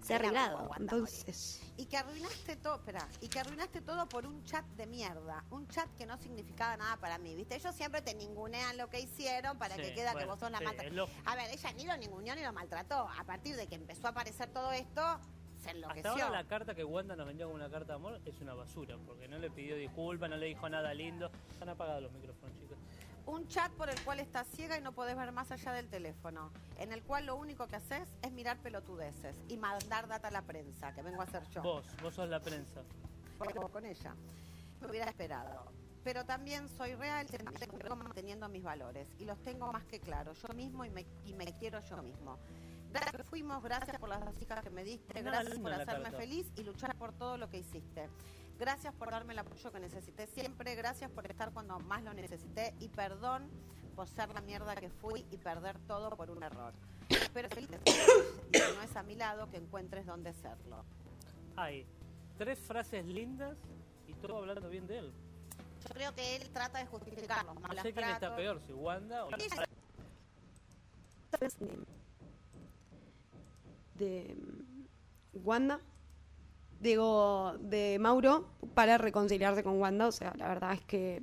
se 0.00 0.12
ha 0.12 0.16
arreglado. 0.16 0.70
Entonces, 0.78 1.62
Y 1.76 1.86
que 1.86 1.96
arruinaste 1.96 2.54
todo, 2.56 2.76
espera, 2.76 3.08
y 3.20 3.28
que 3.28 3.40
arruinaste 3.40 3.80
todo 3.80 4.08
por 4.08 4.26
un 4.26 4.44
chat 4.44 4.64
de 4.76 4.86
mierda, 4.86 5.44
un 5.50 5.66
chat 5.66 5.88
que 5.96 6.06
no 6.06 6.16
significaba 6.18 6.76
nada 6.76 6.96
para 6.98 7.18
mí, 7.18 7.34
¿viste? 7.34 7.56
Ellos 7.56 7.74
siempre 7.74 8.00
te 8.00 8.14
ningunean 8.14 8.76
lo 8.76 8.88
que 8.88 9.00
hicieron 9.00 9.58
para 9.58 9.74
Sí, 9.74 9.82
que 9.82 9.94
queda 9.94 10.14
que 10.14 10.24
vos 10.24 10.38
sos 10.38 10.52
la 10.52 10.58
sí, 10.58 10.64
mata. 10.64 10.84
A 11.24 11.34
ver, 11.34 11.50
ella 11.50 11.72
ni 11.72 11.84
lo 11.84 11.96
ninguneó 11.96 12.36
ni 12.36 12.42
lo 12.42 12.52
maltrató. 12.52 13.08
A 13.18 13.24
partir 13.24 13.56
de 13.56 13.66
que 13.66 13.74
empezó 13.74 14.06
a 14.06 14.10
aparecer 14.10 14.48
todo 14.50 14.70
esto, 14.70 15.02
se 15.58 15.70
Hasta 15.70 15.70
enloqueció. 15.72 16.10
ahora 16.10 16.30
la 16.30 16.44
carta 16.46 16.74
que 16.76 16.84
Wanda 16.84 17.16
nos 17.16 17.26
vendió 17.26 17.46
como 17.46 17.56
una 17.56 17.68
carta 17.70 17.94
de 17.94 17.94
amor 17.94 18.20
es 18.24 18.40
una 18.40 18.54
basura, 18.54 18.96
porque 19.04 19.26
no 19.26 19.38
le 19.38 19.50
pidió 19.50 19.74
disculpas, 19.76 20.30
no 20.30 20.36
le 20.36 20.46
dijo 20.46 20.68
nada 20.68 20.94
lindo. 20.94 21.28
Están 21.50 21.70
apagados 21.70 22.02
los 22.04 22.12
micrófonos, 22.12 22.56
chicos. 22.56 22.78
Un 23.26 23.48
chat 23.48 23.72
por 23.72 23.88
el 23.88 23.98
cual 24.02 24.20
estás 24.20 24.46
ciega 24.48 24.78
y 24.78 24.82
no 24.82 24.92
podés 24.92 25.16
ver 25.16 25.32
más 25.32 25.50
allá 25.50 25.72
del 25.72 25.88
teléfono, 25.88 26.50
en 26.78 26.92
el 26.92 27.02
cual 27.02 27.26
lo 27.26 27.36
único 27.36 27.66
que 27.66 27.76
haces 27.76 28.08
es 28.22 28.32
mirar 28.32 28.58
pelotudeces 28.58 29.36
y 29.48 29.56
mandar 29.56 30.06
data 30.08 30.28
a 30.28 30.30
la 30.30 30.42
prensa, 30.42 30.92
que 30.94 31.02
vengo 31.02 31.22
a 31.22 31.24
hacer 31.24 31.42
yo. 31.48 31.62
Vos, 31.62 31.86
vos 32.02 32.14
sos 32.14 32.28
la 32.28 32.40
prensa. 32.40 32.82
Porque 33.38 33.54
con 33.54 33.84
ella. 33.86 34.14
Me 34.80 34.88
hubiera 34.88 35.06
esperado. 35.06 35.72
Pero 36.04 36.24
también 36.26 36.68
soy 36.68 36.94
real, 36.94 37.26
sigo 37.28 37.96
manteniendo 37.96 38.46
mis 38.50 38.62
valores 38.62 39.08
y 39.18 39.24
los 39.24 39.42
tengo 39.42 39.72
más 39.72 39.84
que 39.84 40.00
claros, 40.00 40.40
yo 40.42 40.52
mismo 40.52 40.84
y 40.84 40.90
me, 40.90 41.06
y 41.24 41.32
me 41.32 41.46
quiero 41.54 41.80
yo 41.80 41.96
mismo. 42.02 42.38
Gracias 42.92 43.16
que 43.16 43.24
fuimos, 43.24 43.62
gracias 43.62 43.98
por 43.98 44.10
las 44.10 44.24
dos 44.24 44.40
hijas 44.40 44.62
que 44.62 44.70
me 44.70 44.84
diste, 44.84 45.22
gracias 45.22 45.58
por 45.58 45.72
hacerme 45.72 46.10
feliz 46.12 46.46
y 46.56 46.62
luchar 46.62 46.94
por 46.96 47.12
todo 47.12 47.38
lo 47.38 47.48
que 47.48 47.58
hiciste. 47.58 48.08
Gracias 48.58 48.94
por 48.94 49.10
darme 49.10 49.32
el 49.32 49.40
apoyo 49.40 49.72
que 49.72 49.80
necesité 49.80 50.26
siempre, 50.28 50.74
gracias 50.74 51.10
por 51.10 51.28
estar 51.28 51.52
cuando 51.52 51.78
más 51.80 52.02
lo 52.02 52.14
necesité 52.14 52.74
y 52.78 52.88
perdón 52.88 53.48
por 53.96 54.08
ser 54.08 54.28
la 54.32 54.40
mierda 54.40 54.74
que 54.76 54.90
fui 54.90 55.24
y 55.30 55.36
perder 55.36 55.78
todo 55.86 56.10
por 56.10 56.30
un 56.30 56.42
error. 56.42 56.72
Pero 57.32 57.48
feliz 57.48 57.68
y 57.84 58.58
si 58.58 58.74
no 58.74 58.82
es 58.82 58.96
a 58.96 59.02
mi 59.02 59.16
lado 59.16 59.50
que 59.50 59.56
encuentres 59.56 60.06
dónde 60.06 60.32
serlo. 60.32 60.84
Hay 61.56 61.86
tres 62.38 62.58
frases 62.60 63.04
lindas 63.04 63.56
y 64.06 64.14
todo 64.14 64.38
hablando 64.38 64.68
bien 64.68 64.86
de 64.86 64.98
él. 64.98 65.12
Yo 65.82 65.94
creo 65.94 66.14
que 66.14 66.36
él 66.36 66.48
trata 66.50 66.78
de 66.78 66.86
justificarlo. 66.86 67.54
No 67.54 67.82
sé 67.82 67.92
quién 67.92 68.08
está 68.08 68.34
peor, 68.34 68.60
si 68.66 68.72
Wanda 68.72 69.26
o... 69.26 69.30
De 73.94 74.34
mm, 74.34 75.46
Wanda, 75.46 75.80
digo, 76.84 77.54
de 77.60 77.98
Mauro, 77.98 78.46
para 78.74 78.98
reconciliarse 78.98 79.64
con 79.64 79.80
Wanda. 79.80 80.06
O 80.06 80.12
sea, 80.12 80.32
la 80.36 80.48
verdad 80.48 80.74
es 80.74 80.82
que 80.82 81.22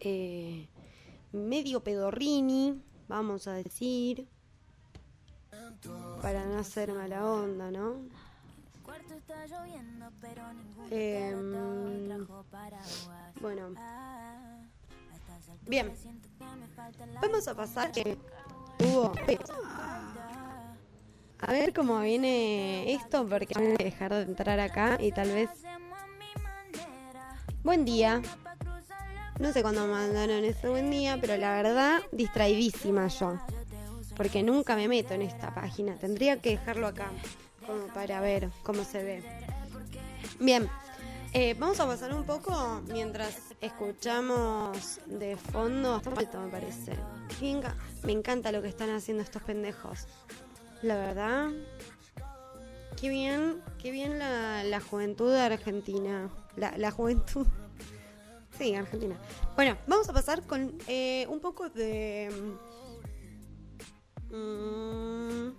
eh, 0.00 0.68
medio 1.32 1.84
pedorrini, 1.84 2.82
vamos 3.08 3.46
a 3.46 3.52
decir, 3.52 4.26
para 6.22 6.46
no 6.46 6.58
hacer 6.58 6.92
mala 6.92 7.24
onda, 7.24 7.70
¿no? 7.70 7.96
Em, 10.90 12.26
bueno, 13.40 13.74
bien, 15.66 15.92
vamos 17.20 17.48
a 17.48 17.54
pasar 17.54 17.92
que 17.92 18.16
hubo... 18.80 19.12
A 21.40 21.52
ver 21.52 21.72
cómo 21.72 22.00
viene 22.00 22.92
esto, 22.92 23.26
porque 23.28 23.54
voy 23.54 23.76
a 23.78 23.84
dejar 23.84 24.12
de 24.12 24.22
entrar 24.22 24.58
acá 24.58 24.98
y 25.00 25.12
tal 25.12 25.30
vez... 25.30 25.48
Buen 27.62 27.84
día. 27.84 28.22
No 29.38 29.52
sé 29.52 29.62
cuándo 29.62 29.86
mandaron 29.86 30.44
ese 30.44 30.68
buen 30.68 30.90
día, 30.90 31.16
pero 31.20 31.36
la 31.36 31.62
verdad, 31.62 32.00
distraidísima 32.10 33.06
yo. 33.06 33.38
Porque 34.16 34.42
nunca 34.42 34.74
me 34.74 34.88
meto 34.88 35.14
en 35.14 35.22
esta 35.22 35.54
página. 35.54 35.94
Tendría 35.94 36.40
que 36.40 36.50
dejarlo 36.50 36.88
acá, 36.88 37.10
como 37.64 37.86
para 37.94 38.20
ver 38.20 38.50
cómo 38.64 38.82
se 38.82 39.04
ve. 39.04 39.22
Bien, 40.40 40.68
eh, 41.34 41.54
vamos 41.56 41.78
a 41.78 41.86
pasar 41.86 42.12
un 42.14 42.24
poco 42.24 42.82
mientras 42.88 43.54
escuchamos 43.60 45.00
de 45.06 45.36
fondo. 45.36 46.02
Está 46.20 46.40
me 46.40 46.48
parece. 46.48 46.94
Me 48.02 48.12
encanta 48.12 48.50
lo 48.50 48.60
que 48.60 48.68
están 48.68 48.90
haciendo 48.90 49.22
estos 49.22 49.42
pendejos. 49.42 50.08
La 50.82 50.96
verdad, 50.96 51.48
qué 53.00 53.08
bien, 53.08 53.60
qué 53.82 53.90
bien 53.90 54.18
la, 54.18 54.62
la 54.64 54.80
juventud 54.80 55.34
Argentina. 55.34 56.30
La, 56.56 56.76
la 56.76 56.90
juventud. 56.90 57.46
Sí, 58.56 58.74
Argentina. 58.74 59.16
Bueno, 59.54 59.78
vamos 59.86 60.08
a 60.08 60.12
pasar 60.12 60.42
con 60.42 60.76
eh, 60.88 61.26
un 61.28 61.38
poco 61.38 61.68
de. 61.68 62.28
mm, 64.32 65.50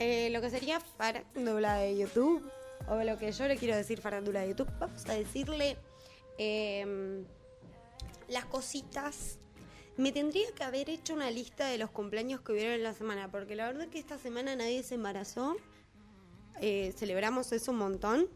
eh, 0.00 0.30
lo 0.30 0.40
que 0.40 0.50
sería 0.50 0.80
farándula 0.80 1.76
de 1.76 1.96
YouTube. 1.96 2.42
O 2.88 2.96
lo 3.04 3.18
que 3.18 3.30
yo 3.30 3.46
le 3.46 3.56
quiero 3.56 3.76
decir 3.76 4.00
farándula 4.00 4.40
de 4.40 4.48
YouTube. 4.48 4.68
Vamos 4.80 5.06
a 5.08 5.12
decirle. 5.12 5.76
em, 6.36 7.24
las 8.26 8.46
cositas. 8.46 9.38
Me 9.96 10.10
tendría 10.10 10.50
que 10.52 10.64
haber 10.64 10.90
hecho 10.90 11.14
una 11.14 11.30
lista 11.30 11.68
de 11.68 11.78
los 11.78 11.88
cumpleaños 11.90 12.40
que 12.40 12.50
hubieron 12.50 12.74
en 12.74 12.82
la 12.82 12.94
semana, 12.94 13.30
porque 13.30 13.54
la 13.54 13.66
verdad 13.66 13.88
que 13.88 14.00
esta 14.00 14.18
semana 14.18 14.56
nadie 14.56 14.82
se 14.82 14.96
embarazó. 14.96 15.56
Eh, 16.60 16.92
celebramos 16.96 17.52
eso 17.52 17.70
un 17.70 17.78
montón. 17.78 18.28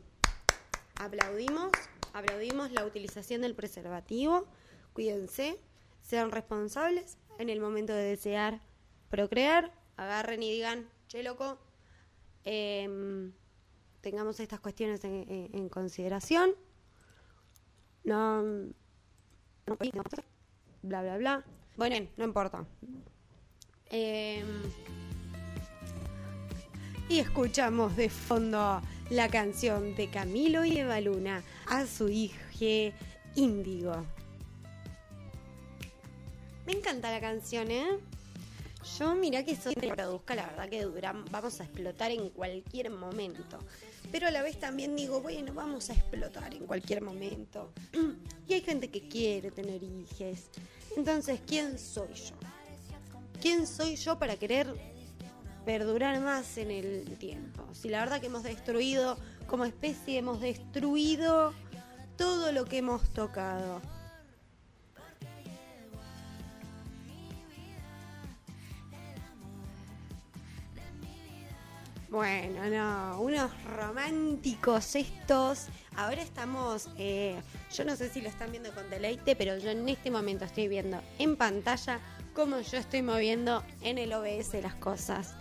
Aplaudimos, 1.00 1.72
aplaudimos 2.12 2.70
la 2.70 2.84
utilización 2.84 3.40
del 3.42 3.56
preservativo. 3.56 4.46
Cuídense, 4.92 5.58
sean 6.00 6.30
responsables 6.30 7.18
en 7.38 7.50
el 7.50 7.60
momento 7.60 7.92
de 7.92 8.04
desear 8.04 8.60
procrear. 9.08 9.72
Agarren 9.96 10.44
y 10.44 10.52
digan, 10.52 10.88
che 11.08 11.24
loco, 11.24 11.58
em, 12.44 13.32
tengamos 14.00 14.38
estas 14.38 14.60
cuestiones 14.60 15.02
en, 15.02 15.68
consideración. 15.68 16.52
No, 18.04 18.44
bla, 20.82 21.02
bla, 21.02 21.16
bla. 21.16 21.44
Bueno, 21.76 21.96
no 22.16 22.24
importa. 22.24 22.66
Em, 23.90 24.46
y 27.08 27.20
escuchamos 27.20 27.96
de 27.96 28.10
fondo 28.10 28.82
la 29.10 29.28
canción 29.28 29.94
de 29.94 30.10
Camilo 30.10 30.64
y 30.64 30.78
Eva 30.78 31.00
Luna 31.00 31.42
a 31.66 31.86
su 31.86 32.08
hija 32.08 32.94
Índigo. 33.34 34.04
Me 36.66 36.72
encanta 36.72 37.10
la 37.10 37.20
canción, 37.20 37.70
¿eh? 37.70 37.98
Yo 38.98 39.14
mirá 39.14 39.44
que 39.44 39.56
soy 39.56 39.74
que 39.74 39.88
produzca, 39.88 40.34
la 40.34 40.46
verdad 40.46 40.68
que 40.68 40.82
dura, 40.82 41.14
vamos 41.30 41.60
a 41.60 41.64
explotar 41.64 42.10
en 42.10 42.28
cualquier 42.30 42.90
momento. 42.90 43.58
Pero 44.10 44.26
a 44.26 44.30
la 44.30 44.42
vez 44.42 44.58
también 44.58 44.96
digo, 44.96 45.20
bueno, 45.20 45.52
vamos 45.52 45.90
a 45.90 45.94
explotar 45.94 46.54
en 46.54 46.66
cualquier 46.66 47.02
momento. 47.02 47.72
Y 48.48 48.54
hay 48.54 48.62
gente 48.62 48.88
que 48.88 49.06
quiere 49.08 49.50
tener 49.50 49.82
hijos. 49.82 50.48
Entonces, 50.96 51.40
¿quién 51.46 51.78
soy 51.78 52.14
yo? 52.14 52.34
¿Quién 53.42 53.66
soy 53.66 53.96
yo 53.96 54.18
para 54.18 54.36
querer 54.36 54.74
perdurar 55.66 56.18
más 56.20 56.56
en 56.56 56.70
el 56.70 57.18
tiempo? 57.18 57.62
Si 57.74 57.90
la 57.90 58.00
verdad 58.00 58.20
que 58.20 58.28
hemos 58.28 58.44
destruido, 58.44 59.18
como 59.46 59.66
especie, 59.66 60.18
hemos 60.18 60.40
destruido 60.40 61.52
todo 62.16 62.52
lo 62.52 62.64
que 62.64 62.78
hemos 62.78 63.10
tocado. 63.10 63.82
Bueno, 72.10 72.64
no, 72.70 73.20
unos 73.20 73.50
románticos 73.64 74.96
estos. 74.96 75.66
Ahora 75.94 76.22
estamos, 76.22 76.88
eh, 76.96 77.38
yo 77.74 77.84
no 77.84 77.96
sé 77.96 78.08
si 78.08 78.22
lo 78.22 78.30
están 78.30 78.50
viendo 78.50 78.72
con 78.72 78.88
deleite, 78.88 79.36
pero 79.36 79.58
yo 79.58 79.68
en 79.68 79.86
este 79.90 80.10
momento 80.10 80.46
estoy 80.46 80.68
viendo 80.68 81.02
en 81.18 81.36
pantalla 81.36 82.00
cómo 82.32 82.60
yo 82.60 82.78
estoy 82.78 83.02
moviendo 83.02 83.62
en 83.82 83.98
el 83.98 84.14
OBS 84.14 84.54
las 84.62 84.74
cosas. 84.76 85.34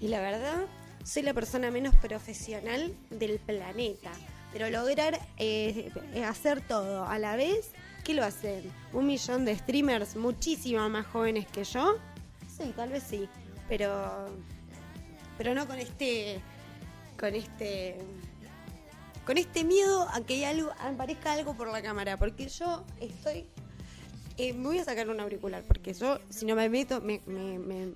Y 0.00 0.08
la 0.08 0.22
verdad, 0.22 0.64
soy 1.04 1.24
la 1.24 1.34
persona 1.34 1.70
menos 1.70 1.94
profesional 1.96 2.96
del 3.10 3.38
planeta. 3.38 4.10
Pero 4.50 4.70
lograr 4.70 5.20
eh, 5.36 5.92
hacer 6.26 6.62
todo 6.66 7.04
a 7.04 7.18
la 7.18 7.36
vez, 7.36 7.72
¿qué 8.02 8.14
lo 8.14 8.24
hacen? 8.24 8.72
¿Un 8.94 9.06
millón 9.06 9.44
de 9.44 9.58
streamers 9.58 10.16
muchísimo 10.16 10.88
más 10.88 11.06
jóvenes 11.06 11.46
que 11.48 11.64
yo? 11.64 11.98
Sí, 12.56 12.72
tal 12.74 12.88
vez 12.88 13.02
sí. 13.02 13.28
Pero 13.68 14.28
pero 15.38 15.54
no 15.54 15.66
con 15.66 15.78
este 15.78 16.40
con 17.18 17.34
este 17.34 17.96
con 19.26 19.38
este 19.38 19.64
miedo 19.64 20.06
a 20.12 20.20
que 20.20 20.44
algo 20.46 20.70
aparezca 20.80 21.32
algo 21.32 21.54
por 21.56 21.70
la 21.72 21.82
cámara 21.82 22.16
porque 22.18 22.48
yo 22.48 22.84
estoy 23.00 23.46
eh, 24.36 24.52
me 24.52 24.64
voy 24.66 24.78
a 24.78 24.84
sacar 24.84 25.08
un 25.08 25.20
auricular 25.20 25.62
porque 25.62 25.94
yo 25.94 26.18
si 26.28 26.44
no 26.44 26.54
me 26.56 26.68
meto 26.68 27.00
me, 27.00 27.20
me- 27.26 27.58
me- 27.58 27.92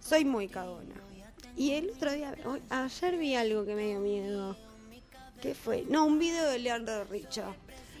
soy 0.00 0.24
muy 0.24 0.48
cagona. 0.48 0.94
Y 1.56 1.72
el 1.72 1.90
otro 1.90 2.12
día 2.12 2.34
ayer 2.70 3.16
vi 3.18 3.34
algo 3.34 3.64
que 3.66 3.74
me 3.74 3.86
dio 3.88 4.00
miedo. 4.00 4.56
¿qué 5.42 5.54
fue? 5.54 5.84
no 5.88 6.04
un 6.06 6.18
video 6.18 6.48
de 6.50 6.58
Leandro 6.58 7.04
Richo 7.04 7.54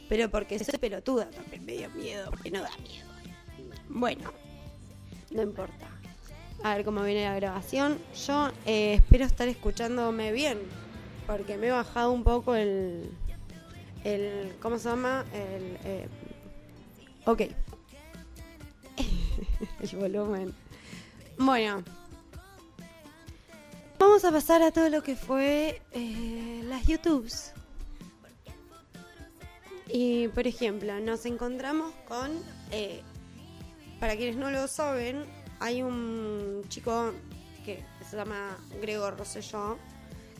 pero 0.08 0.30
porque 0.30 0.58
soy 0.58 0.78
pelotuda 0.78 1.28
también 1.30 1.64
me 1.66 1.72
dio 1.72 1.90
miedo 1.90 2.30
porque 2.30 2.50
no 2.50 2.62
da 2.62 2.70
miedo. 2.78 3.06
Bueno 3.88 4.32
no 5.30 5.42
importa 5.42 5.86
a 6.62 6.74
ver 6.74 6.84
cómo 6.84 7.02
viene 7.02 7.24
la 7.24 7.34
grabación. 7.34 7.98
Yo 8.26 8.50
eh, 8.66 8.94
espero 8.94 9.24
estar 9.24 9.48
escuchándome 9.48 10.32
bien, 10.32 10.58
porque 11.26 11.56
me 11.56 11.68
he 11.68 11.70
bajado 11.70 12.12
un 12.12 12.24
poco 12.24 12.54
el. 12.54 13.10
el 14.04 14.54
¿Cómo 14.60 14.78
se 14.78 14.88
llama? 14.88 15.24
El. 15.32 15.78
eh, 15.84 16.08
ok. 17.24 17.42
el 19.80 19.96
volumen. 19.98 20.54
Bueno. 21.38 21.82
Vamos 23.98 24.24
a 24.24 24.30
pasar 24.30 24.62
a 24.62 24.70
todo 24.70 24.88
lo 24.90 25.02
que 25.02 25.16
fue 25.16 25.82
eh, 25.92 26.62
las 26.64 26.86
YouTubes. 26.86 27.52
Y 29.88 30.28
por 30.28 30.46
ejemplo, 30.46 31.00
nos 31.00 31.26
encontramos 31.26 31.92
con, 32.06 32.30
eh, 32.70 33.02
para 33.98 34.16
quienes 34.16 34.36
no 34.36 34.50
lo 34.50 34.68
saben, 34.68 35.24
hay 35.60 35.82
un 35.82 36.62
chico 36.68 37.12
que 37.64 37.84
se 38.08 38.16
llama 38.16 38.56
Gregor 38.80 39.16
Rosselló, 39.18 39.78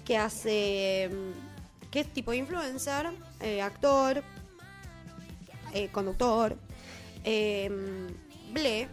que 0.05 0.17
hace, 0.17 1.11
mm, 1.13 1.91
que 1.91 2.01
es 2.01 2.13
tipo 2.13 2.33
influencer, 2.33 3.11
eh, 3.41 3.61
actor, 3.61 4.23
eh, 5.75 5.89
conductor, 5.93 6.57
eh, 7.25 7.71
ble, 8.53 8.89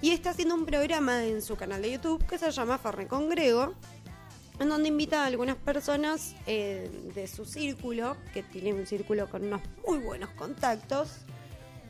y 0.00 0.10
está 0.10 0.30
haciendo 0.30 0.54
un 0.54 0.64
programa 0.64 1.24
en 1.24 1.42
su 1.42 1.56
canal 1.56 1.82
de 1.82 1.92
YouTube 1.92 2.24
que 2.26 2.38
se 2.38 2.50
llama 2.50 2.78
Farne 2.78 3.06
con 3.06 3.28
Grego, 3.28 3.74
en 4.58 4.68
donde 4.68 4.88
invita 4.88 5.22
a 5.22 5.26
algunas 5.26 5.56
personas 5.56 6.34
eh, 6.46 6.90
de 7.14 7.26
su 7.26 7.44
círculo, 7.44 8.16
que 8.32 8.42
tiene 8.42 8.72
un 8.72 8.86
círculo 8.86 9.28
con 9.28 9.44
unos 9.44 9.60
muy 9.86 9.98
buenos 9.98 10.30
contactos, 10.30 11.10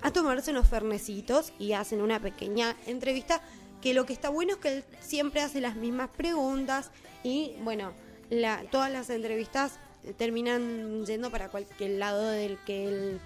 a 0.02 0.10
tomarse 0.12 0.50
unos 0.50 0.68
fernecitos 0.68 1.52
y 1.58 1.72
hacen 1.72 2.00
una 2.00 2.20
pequeña 2.20 2.76
entrevista 2.86 3.40
que 3.82 3.94
lo 3.94 4.06
que 4.06 4.12
está 4.12 4.28
bueno 4.28 4.52
es 4.54 4.58
que 4.58 4.68
él 4.78 4.84
siempre 5.00 5.40
hace 5.40 5.60
las 5.60 5.76
mismas 5.76 6.08
preguntas 6.10 6.90
y 7.22 7.52
bueno, 7.62 7.92
la, 8.30 8.64
todas 8.70 8.90
las 8.92 9.10
entrevistas 9.10 9.78
terminan 10.16 11.04
yendo 11.06 11.30
para 11.30 11.48
cualquier 11.48 11.90
lado 11.92 12.22
del 12.28 12.58
que 12.64 12.86
él 12.88 13.20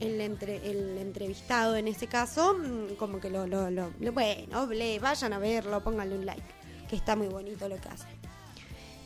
el, 0.00 0.20
entre, 0.20 0.70
el 0.70 0.96
entrevistado 0.98 1.74
en 1.76 1.88
ese 1.88 2.06
caso, 2.06 2.54
mm, 2.54 2.94
como 2.96 3.18
que 3.20 3.30
lo, 3.30 3.46
lo, 3.48 3.68
lo- 3.70 3.90
bueno, 4.12 4.66
le, 4.66 4.98
vayan 5.00 5.32
a 5.32 5.38
verlo, 5.40 5.82
pónganle 5.82 6.16
un 6.16 6.24
like, 6.24 6.42
que 6.88 6.94
está 6.94 7.16
muy 7.16 7.26
bonito 7.26 7.68
lo 7.68 7.76
que 7.80 7.88
hace. 7.88 8.06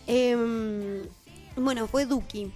Em, 0.06 1.02
bueno, 1.56 1.87
fue 1.87 2.04
Duki. 2.06 2.52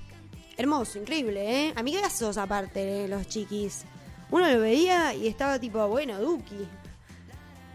Hermoso, 0.58 0.98
increíble, 0.98 1.68
¿eh? 1.68 1.72
Amigazos 1.76 2.38
aparte 2.38 2.80
de 2.84 3.08
los 3.08 3.26
chiquis. 3.28 3.84
Uno 4.30 4.50
lo 4.50 4.60
veía 4.60 5.14
y 5.14 5.28
estaba 5.28 5.58
tipo, 5.58 5.86
bueno, 5.88 6.20
Duki. 6.20 6.66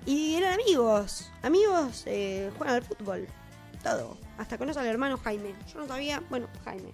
Y 0.06 0.36
eran 0.36 0.54
amigos. 0.54 1.32
Amigos, 1.42 2.04
eh, 2.08 2.52
juegan 2.58 2.76
al 2.76 2.84
fútbol. 2.84 3.28
Todo. 3.84 4.18
Hasta 4.38 4.58
conoce 4.58 4.80
al 4.80 4.88
hermano 4.88 5.18
Jaime. 5.18 5.56
Yo 5.72 5.80
no 5.80 5.88
sabía, 5.88 6.22
bueno, 6.30 6.48
Jaime. 6.66 6.92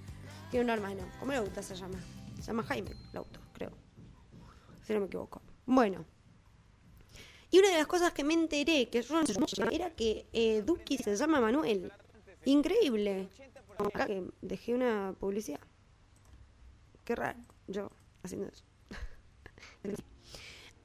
Tiene 0.51 0.65
un 0.65 0.69
hermano. 0.69 1.01
¿Cómo 1.19 1.31
le 1.31 1.39
gusta 1.39 1.61
se 1.61 1.75
llama? 1.75 1.97
Se 2.39 2.43
llama 2.43 2.63
Jaime, 2.63 2.91
Lauto, 3.13 3.39
creo. 3.53 3.71
Si 4.85 4.93
no 4.93 4.99
me 4.99 5.05
equivoco. 5.07 5.41
Bueno. 5.65 6.05
Y 7.49 7.59
una 7.59 7.69
de 7.69 7.77
las 7.77 7.87
cosas 7.87 8.11
que 8.11 8.23
me 8.23 8.33
enteré, 8.33 8.89
que 8.89 9.01
yo 9.01 9.21
no 9.21 9.25
sabía, 9.47 9.75
era 9.75 9.89
que 9.95 10.27
eh, 10.33 10.61
Duki 10.65 10.97
se 10.97 11.15
llama 11.15 11.39
Manuel. 11.39 11.91
Increíble. 12.45 13.29
Acá 13.77 14.05
que 14.05 14.23
dejé 14.41 14.73
una 14.73 15.13
publicidad. 15.19 15.59
Qué 17.03 17.15
raro, 17.15 17.39
yo 17.67 17.89
haciendo 18.23 18.47
eso. 18.47 18.66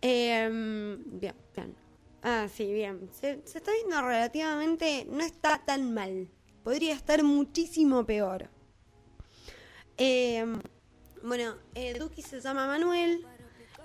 Em, 0.02 0.98
bien, 1.20 1.34
bien. 1.54 1.76
Ah, 2.22 2.48
sí, 2.52 2.72
bien. 2.72 3.08
Se, 3.12 3.40
está 3.44 3.72
viendo 3.72 4.00
relativamente. 4.02 5.06
No 5.08 5.22
está 5.22 5.62
tan 5.64 5.94
mal. 5.94 6.28
Podría 6.64 6.94
estar 6.94 7.22
muchísimo 7.22 8.04
peor. 8.04 8.48
Em, 9.96 10.60
bueno, 11.22 11.56
eh, 11.74 11.94
Duki 11.98 12.22
se 12.22 12.40
llama 12.40 12.66
Manuel. 12.66 13.26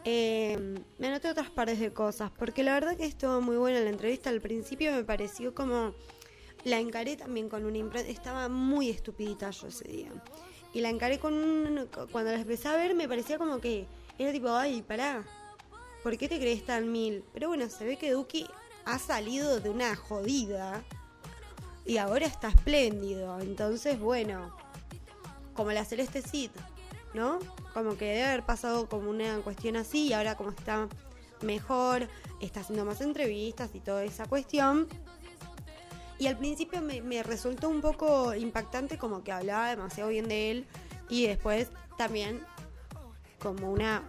Em, 0.04 0.76
me 0.98 1.08
anoté 1.08 1.30
otras 1.30 1.50
pares 1.50 1.80
de 1.80 1.94
cosas. 1.94 2.32
Porque 2.32 2.64
la 2.64 2.74
verdad 2.74 2.96
que 2.96 3.06
estuvo 3.06 3.42
muy 3.42 3.58
buena 3.58 3.80
la 3.80 3.90
entrevista. 3.90 4.30
Al 4.30 4.42
principio 4.42 4.92
me 4.92 5.04
pareció 5.04 5.54
como. 5.54 5.94
La 6.64 6.80
encaré 6.80 7.16
también 7.16 7.50
con 7.50 7.66
una 7.66 7.78
impronta. 7.78 8.10
Estaba 8.10 8.50
muy 8.50 8.90
estupidita 8.90 9.52
yo 9.52 9.68
ese 9.68 9.88
día. 9.88 10.12
Y 10.74 10.82
la 10.82 10.90
encaré 10.90 11.20
con 11.20 11.34
un. 11.34 11.88
Cuando 12.12 12.32
la 12.32 12.40
empecé 12.40 12.68
a 12.68 12.76
ver, 12.76 12.96
me 12.96 13.08
parecía 13.08 13.38
como 13.38 13.60
que. 13.60 13.88
Era 14.18 14.32
tipo, 14.32 14.50
ay, 14.50 14.82
pará. 14.82 15.24
¿Por 16.04 16.18
qué 16.18 16.28
te 16.28 16.40
crees 16.40 16.66
tan 16.66 16.92
mil? 16.92 17.24
Pero 17.34 17.50
bueno, 17.50 17.70
se 17.70 17.86
ve 17.86 17.98
que 17.98 18.12
Duki 18.12 18.48
ha 18.86 18.98
salido 19.00 19.60
de 19.60 19.70
una 19.70 19.96
jodida. 19.96 20.84
Y 21.86 21.98
ahora 21.98 22.26
está 22.26 22.50
espléndido. 22.50 23.40
Entonces, 23.40 24.00
bueno. 24.00 24.56
Como 25.54 25.72
la 25.72 25.86
Celeste 25.86 26.22
Cid, 26.22 26.52
¿no? 27.14 27.40
Como 27.74 27.98
que 27.98 28.06
debe 28.06 28.26
haber 28.26 28.46
pasado 28.46 28.88
como 28.88 29.10
una 29.10 29.38
cuestión 29.40 29.76
así. 29.76 30.08
Y 30.08 30.14
ahora, 30.14 30.36
como 30.36 30.52
está 30.52 30.88
mejor, 31.42 32.08
está 32.42 32.62
haciendo 32.62 32.86
más 32.86 33.02
entrevistas 33.02 33.72
y 33.74 33.80
toda 33.80 34.04
esa 34.04 34.26
cuestión. 34.26 34.88
Y 36.20 36.28
al 36.28 36.38
principio 36.38 36.82
me, 36.82 37.02
me 37.02 37.22
resultó 37.24 37.70
un 37.70 37.82
poco 37.82 38.34
impactante 38.34 38.98
como 38.98 39.24
que 39.24 39.32
hablaba 39.32 39.70
demasiado 39.70 40.10
bien 40.10 40.28
de 40.28 40.52
él 40.52 40.68
y 41.10 41.28
después 41.28 41.70
también 41.98 42.44
como 43.40 43.72
una 43.72 44.04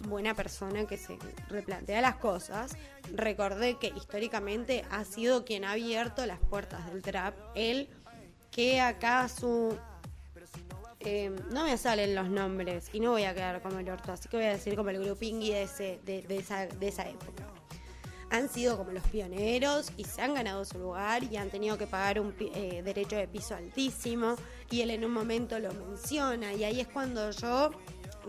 buena 0.00 0.34
persona 0.34 0.86
que 0.86 0.96
se 0.96 1.18
replantea 1.48 2.00
las 2.00 2.16
cosas. 2.16 2.76
Recordé 3.12 3.78
que 3.78 3.88
históricamente 3.88 4.84
ha 4.90 5.04
sido 5.04 5.44
quien 5.44 5.64
ha 5.64 5.72
abierto 5.72 6.24
las 6.26 6.38
puertas 6.38 6.86
del 6.90 7.02
trap. 7.02 7.34
Él 7.54 7.88
que 8.50 8.80
acá 8.80 9.28
su... 9.28 9.76
eh, 11.00 11.30
no 11.50 11.64
me 11.64 11.76
salen 11.78 12.14
los 12.14 12.28
nombres 12.28 12.90
y 12.92 13.00
no 13.00 13.10
voy 13.10 13.24
a 13.24 13.34
quedar 13.34 13.62
como 13.62 13.78
el 13.78 13.88
orto, 13.88 14.12
así 14.12 14.28
que 14.28 14.36
voy 14.36 14.46
a 14.46 14.52
decir 14.52 14.74
como 14.76 14.90
el 14.90 14.98
grupingui 14.98 15.50
de, 15.50 15.62
ese, 15.62 16.00
de, 16.04 16.22
de 16.22 16.36
esa, 16.38 16.66
de 16.66 16.88
esa 16.88 17.08
época 17.08 17.46
han 18.30 18.48
sido 18.48 18.78
como 18.78 18.92
los 18.92 19.02
pioneros 19.08 19.92
y 19.96 20.04
se 20.04 20.22
han 20.22 20.34
ganado 20.34 20.64
su 20.64 20.78
lugar 20.78 21.24
y 21.24 21.36
han 21.36 21.50
tenido 21.50 21.76
que 21.76 21.86
pagar 21.86 22.20
un 22.20 22.34
eh, 22.38 22.80
derecho 22.84 23.16
de 23.16 23.26
piso 23.26 23.56
altísimo 23.56 24.36
y 24.70 24.82
él 24.82 24.90
en 24.90 25.04
un 25.04 25.12
momento 25.12 25.58
lo 25.58 25.72
menciona 25.74 26.54
y 26.54 26.64
ahí 26.64 26.80
es 26.80 26.86
cuando 26.86 27.30
yo 27.32 27.72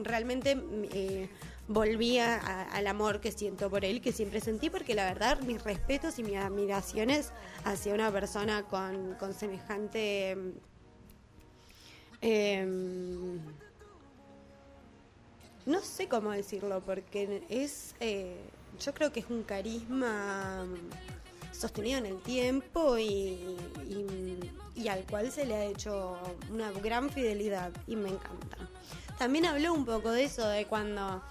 realmente 0.04 0.62
eh, 0.94 1.30
volví 1.68 2.18
a- 2.20 2.64
al 2.72 2.88
amor 2.88 3.20
que 3.22 3.32
siento 3.32 3.70
por 3.70 3.86
él, 3.86 4.02
que 4.02 4.12
siempre 4.12 4.42
sentí, 4.42 4.70
porque 4.70 4.94
la 4.96 5.06
verdad 5.06 5.40
mis 5.42 5.64
respetos 5.64 6.20
y 6.20 6.24
mis 6.24 6.38
admiraciones 6.38 7.32
hacia 7.64 7.94
una 7.94 8.12
persona 8.12 8.64
con, 8.64 9.16
con 9.16 9.34
semejante... 9.34 10.38
em, 12.22 13.40
no 15.66 15.80
sé 15.82 16.08
cómo 16.08 16.32
decirlo, 16.32 16.82
porque 16.86 17.44
es. 17.50 17.96
eh, 18.00 18.36
yo 18.84 18.94
creo 18.94 19.12
que 19.12 19.20
es 19.20 19.30
un 19.30 19.44
carisma 19.44 20.66
sostenido 21.52 22.00
en 22.00 22.06
el 22.08 22.20
tiempo 22.22 22.98
y 22.98 24.88
al 24.90 25.06
cual 25.06 25.32
se 25.32 25.46
le 25.46 25.54
ha 25.56 25.66
hecho 25.66 26.18
una 26.50 26.72
gran 26.72 27.10
fidelidad 27.12 27.72
y 27.88 27.96
me 27.96 28.10
encanta. 28.10 28.58
También 29.22 29.46
habló 29.46 29.76
un 29.76 29.86
poco 29.86 30.10
de 30.10 30.24
eso, 30.24 30.48
de 30.48 30.66
cuando. 30.66 31.22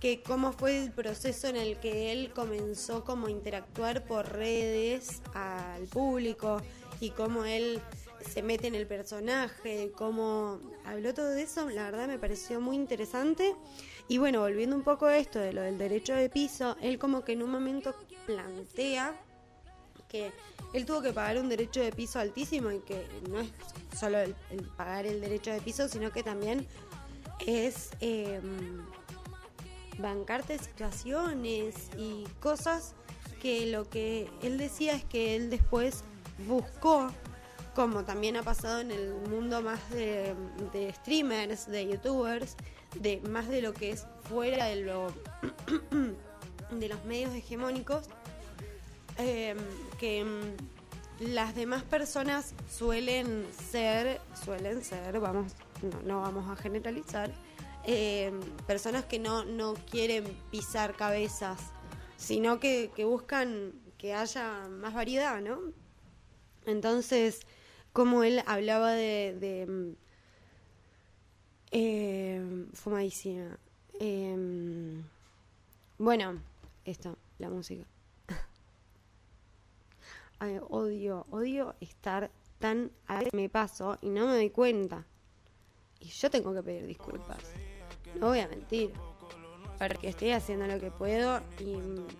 que 0.00 0.24
cómo 0.24 0.50
fue 0.50 0.82
el 0.82 0.90
proceso 0.90 1.46
en 1.46 1.54
el 1.54 1.78
que 1.78 2.10
él 2.10 2.32
comenzó 2.34 3.04
como 3.04 3.28
interactuar 3.28 4.04
por 4.04 4.28
redes 4.28 5.22
al 5.34 5.84
público 5.84 6.60
y 6.98 7.10
cómo 7.10 7.44
él 7.44 7.80
se 8.28 8.42
mete 8.42 8.66
en 8.66 8.74
el 8.74 8.88
personaje, 8.88 9.92
cómo 9.94 10.58
habló 10.84 11.14
todo 11.14 11.28
de 11.28 11.42
eso, 11.42 11.70
la 11.70 11.84
verdad 11.84 12.08
me 12.08 12.18
pareció 12.18 12.60
muy 12.60 12.74
interesante. 12.74 13.54
Y 14.08 14.18
bueno, 14.18 14.40
volviendo 14.40 14.74
un 14.74 14.82
poco 14.82 15.06
a 15.06 15.16
esto 15.16 15.38
de 15.38 15.52
lo 15.52 15.62
del 15.62 15.78
derecho 15.78 16.14
de 16.14 16.28
piso, 16.28 16.76
él 16.80 16.98
como 16.98 17.22
que 17.22 17.34
en 17.34 17.44
un 17.44 17.52
momento 17.52 17.94
plantea 18.26 19.16
que 20.08 20.32
él 20.72 20.84
tuvo 20.84 21.02
que 21.02 21.12
pagar 21.12 21.38
un 21.38 21.48
derecho 21.48 21.80
de 21.80 21.92
piso 21.92 22.18
altísimo 22.18 22.72
y 22.72 22.80
que 22.80 23.06
no 23.30 23.38
es 23.38 23.48
solo 23.96 24.18
el, 24.18 24.34
el 24.50 24.62
pagar 24.76 25.06
el 25.06 25.20
derecho 25.20 25.52
de 25.52 25.60
piso, 25.60 25.86
sino 25.86 26.10
que 26.10 26.24
también 26.24 26.66
es 27.46 27.90
eh, 28.00 28.40
bancarte 29.98 30.58
situaciones 30.58 31.90
y 31.96 32.24
cosas 32.40 32.94
que 33.40 33.66
lo 33.66 33.88
que 33.88 34.28
él 34.42 34.58
decía 34.58 34.94
es 34.94 35.04
que 35.04 35.36
él 35.36 35.50
después 35.50 36.02
buscó, 36.46 37.10
como 37.74 38.04
también 38.04 38.36
ha 38.36 38.42
pasado 38.42 38.80
en 38.80 38.90
el 38.90 39.14
mundo 39.28 39.62
más 39.62 39.78
de, 39.90 40.34
streamers, 40.96 41.66
de 41.66 41.88
youtubers, 41.88 42.56
de 42.94 43.20
más 43.28 43.48
de 43.48 43.62
lo 43.62 43.72
que 43.74 43.90
es 43.90 44.06
fuera 44.28 44.66
de 44.66 44.76
lo 44.76 45.12
de 46.70 46.88
los 46.88 47.04
medios 47.04 47.34
hegemónicos, 47.34 48.04
eh, 49.18 49.56
que 49.98 50.24
mm, 50.24 51.30
las 51.32 51.54
demás 51.54 51.82
personas 51.82 52.54
suelen 52.70 53.46
ser, 53.70 54.20
suelen 54.44 54.84
ser, 54.84 55.18
vamos, 55.18 55.52
no, 56.04 56.20
vamos 56.20 56.48
a 56.50 56.56
generalizar, 56.56 57.30
eh, 57.84 58.32
personas 58.66 59.04
que 59.04 59.18
no, 59.18 59.44
no 59.44 59.74
quieren 59.90 60.24
pisar 60.50 60.94
cabezas, 60.94 61.72
sino 62.16 62.60
que, 62.60 62.90
que 62.94 63.04
buscan 63.04 63.72
que 63.96 64.14
haya 64.14 64.68
más 64.68 64.94
variedad, 64.94 65.40
¿no? 65.40 65.58
Entonces, 66.66 67.40
como 67.92 68.22
él 68.22 68.42
hablaba 68.46 68.92
de... 68.92 69.36
de 69.38 69.66
mm, 69.66 69.96
eh, 71.70 72.66
fumadísima. 72.74 73.58
Eh, 74.00 75.02
bueno, 75.98 76.40
esto, 76.84 77.16
la 77.38 77.50
música. 77.50 77.84
ay, 80.38 80.58
odio, 80.68 81.26
odio 81.30 81.74
estar 81.80 82.30
tan 82.58 82.90
a 83.06 83.18
veces 83.18 83.34
me 83.34 83.48
paso 83.48 83.98
y 84.00 84.10
no 84.10 84.26
me 84.26 84.34
doy 84.34 84.50
cuenta. 84.50 85.04
Y 86.00 86.08
yo 86.08 86.30
tengo 86.30 86.54
que 86.54 86.62
pedir 86.62 86.86
disculpas. 86.86 87.38
No 88.18 88.28
voy 88.28 88.40
a 88.40 88.48
mentir. 88.48 88.92
Porque 89.78 90.08
estoy 90.08 90.32
haciendo 90.32 90.66
lo 90.66 90.80
que 90.80 90.90
puedo 90.90 91.40
y 91.60 91.76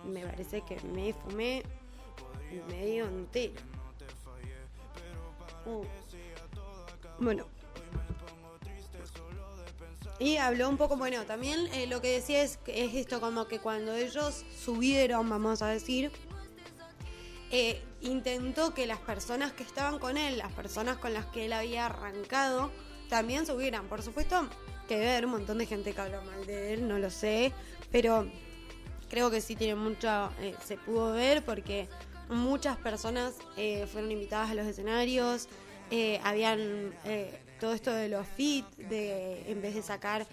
me 0.07 0.25
parece 0.25 0.61
que 0.61 0.79
me 0.81 1.13
fumé 1.13 1.63
medio 2.69 3.05
entero. 3.05 3.61
Uh. 5.65 5.83
Bueno. 7.19 7.45
Y 10.19 10.37
habló 10.37 10.67
un 10.67 10.77
poco, 10.77 10.97
bueno, 10.97 11.23
también 11.25 11.67
eh, 11.73 11.87
lo 11.87 12.01
que 12.01 12.11
decía 12.11 12.43
es, 12.43 12.59
es 12.67 12.93
esto 12.93 13.21
como 13.21 13.47
que 13.47 13.59
cuando 13.59 13.93
ellos 13.95 14.45
subieron, 14.57 15.29
vamos 15.29 15.61
a 15.61 15.67
decir, 15.67 16.11
eh, 17.51 17.81
intentó 18.01 18.73
que 18.73 18.85
las 18.85 18.99
personas 18.99 19.53
que 19.53 19.63
estaban 19.63 19.97
con 19.97 20.17
él, 20.17 20.37
las 20.37 20.51
personas 20.51 20.97
con 20.97 21.13
las 21.13 21.25
que 21.27 21.45
él 21.45 21.53
había 21.53 21.85
arrancado, 21.85 22.69
también 23.09 23.45
subieran. 23.45 23.87
Por 23.87 24.01
supuesto 24.01 24.47
que 24.87 24.95
debe 24.95 25.11
haber 25.11 25.25
un 25.25 25.31
montón 25.31 25.57
de 25.57 25.65
gente 25.65 25.93
que 25.93 26.01
habla 26.01 26.21
mal 26.21 26.45
de 26.45 26.73
él, 26.73 26.87
no 26.87 26.97
lo 26.97 27.09
sé, 27.09 27.53
pero 27.91 28.29
creo 29.09 29.29
que 29.29 29.41
sí 29.41 29.55
tiene 29.55 29.75
mucho, 29.75 30.31
eh, 30.39 30.55
se 30.65 30.77
pudo 30.77 31.13
ver 31.13 31.43
porque 31.43 31.87
muchas 32.29 32.77
personas 32.77 33.33
eh, 33.57 33.87
fueron 33.91 34.11
invitadas 34.11 34.51
a 34.51 34.53
los 34.55 34.65
escenarios, 34.65 35.47
eh, 35.91 36.19
habían 36.23 36.93
eh, 37.05 37.39
todo 37.59 37.73
esto 37.73 37.91
de 37.91 38.09
los 38.09 38.27
fit, 38.27 38.65
de 38.77 39.51
en 39.51 39.61
vez 39.61 39.75
de 39.75 39.81
sacar 39.81 40.25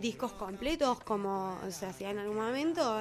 discos 0.00 0.32
completos 0.32 1.00
como 1.00 1.58
se 1.70 1.84
hacía 1.84 2.10
en 2.10 2.18
algún 2.18 2.36
momento, 2.36 2.98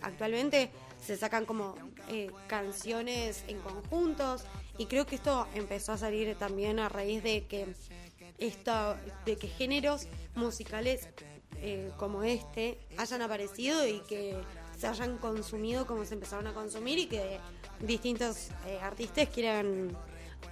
actualmente 0.00 0.70
se 1.04 1.16
sacan 1.16 1.44
como 1.44 1.74
eh, 2.08 2.30
canciones 2.46 3.44
en 3.46 3.58
conjuntos 3.60 4.44
y 4.78 4.86
creo 4.86 5.06
que 5.06 5.16
esto 5.16 5.46
empezó 5.54 5.92
a 5.92 5.98
salir 5.98 6.34
también 6.36 6.78
a 6.78 6.88
raíz 6.88 7.22
de 7.22 7.46
que 7.46 7.66
esto, 8.38 8.96
de 9.24 9.36
que 9.36 9.48
géneros 9.48 10.06
musicales 10.34 11.08
eh, 11.58 11.90
como 11.96 12.22
este 12.24 12.78
hayan 12.98 13.22
aparecido 13.22 13.86
y 13.86 14.00
que 14.00 14.36
se 14.76 14.86
hayan 14.88 15.18
consumido 15.18 15.86
como 15.86 16.04
se 16.04 16.14
empezaron 16.14 16.46
a 16.46 16.52
consumir 16.52 16.98
y 16.98 17.06
que 17.06 17.38
distintos 17.80 18.48
eh, 18.66 18.78
artistas 18.82 19.28
quieran 19.28 19.96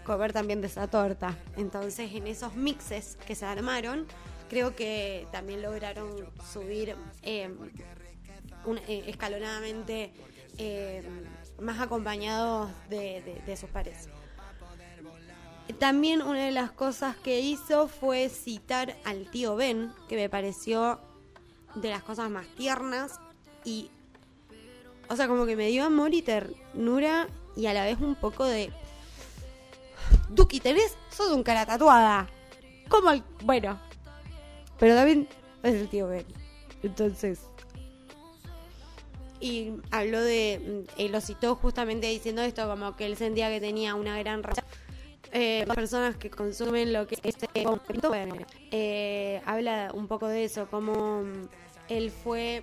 comer 0.04 0.32
también 0.32 0.60
de 0.60 0.68
esa 0.68 0.86
torta. 0.88 1.36
Entonces, 1.56 2.12
en 2.14 2.26
esos 2.26 2.54
mixes 2.54 3.18
que 3.26 3.34
se 3.34 3.44
armaron, 3.44 4.06
creo 4.48 4.74
que 4.76 5.26
también 5.32 5.60
lograron 5.62 6.10
subir 6.52 6.96
eh, 7.22 7.50
eh, 8.88 9.04
escalonadamente 9.08 10.12
eh, 10.58 11.02
más 11.60 11.80
acompañados 11.80 12.70
de, 12.88 13.22
de- 13.22 13.42
de 13.46 13.56
sus 13.56 13.68
pares. 13.70 14.08
También 15.78 16.22
una 16.22 16.44
de 16.44 16.52
las 16.52 16.70
cosas 16.70 17.16
que 17.16 17.40
hizo 17.40 17.88
fue 17.88 18.28
citar 18.28 18.96
al 19.04 19.30
tío 19.30 19.56
Ben, 19.56 19.92
que 20.08 20.16
me 20.16 20.28
pareció 20.28 21.00
de 21.74 21.90
las 21.90 22.02
cosas 22.02 22.30
más 22.30 22.46
tiernas 22.56 23.18
y, 23.64 23.90
o 25.08 25.16
sea, 25.16 25.28
como 25.28 25.46
que 25.46 25.56
me 25.56 25.68
dio 25.68 25.84
amor 25.84 26.14
y 26.14 26.22
ternura 26.22 27.26
y 27.56 27.66
a 27.66 27.74
la 27.74 27.84
vez 27.84 27.98
un 28.00 28.14
poco 28.14 28.44
de... 28.44 28.70
Duki, 30.28 30.60
tenés, 30.60 30.96
sos 31.10 31.30
un 31.32 31.42
cara 31.42 31.66
tatuada. 31.66 32.28
¿Cómo? 32.88 33.10
el- 33.10 33.22
Bueno, 33.44 33.78
pero 34.78 34.94
también 34.94 35.28
es 35.62 35.74
el 35.74 35.88
tío 35.88 36.06
Ben. 36.08 36.26
Entonces... 36.82 37.40
Y 39.40 39.72
habló 39.90 40.20
de... 40.20 40.84
mm, 40.96 41.00
Él 41.00 41.12
lo 41.12 41.20
citó 41.20 41.56
justamente 41.56 42.06
diciendo 42.06 42.42
esto, 42.42 42.68
como 42.68 42.94
que 42.94 43.06
él 43.06 43.16
sentía 43.16 43.48
que 43.48 43.60
tenía 43.60 43.94
una 43.96 44.16
gran 44.18 44.42
relación 44.42 44.66
eh, 45.32 45.64
las 45.66 45.74
personas 45.76 46.16
que 46.16 46.30
consumen 46.30 46.92
lo 46.92 47.06
que 47.06 47.14
es 47.16 47.20
este 47.24 47.48
eh, 48.70 49.40
habla 49.46 49.90
un 49.94 50.06
poco 50.06 50.28
de 50.28 50.44
eso, 50.44 50.66
como 50.68 51.22
mm, 51.22 51.48
él 51.88 52.10
fue 52.10 52.62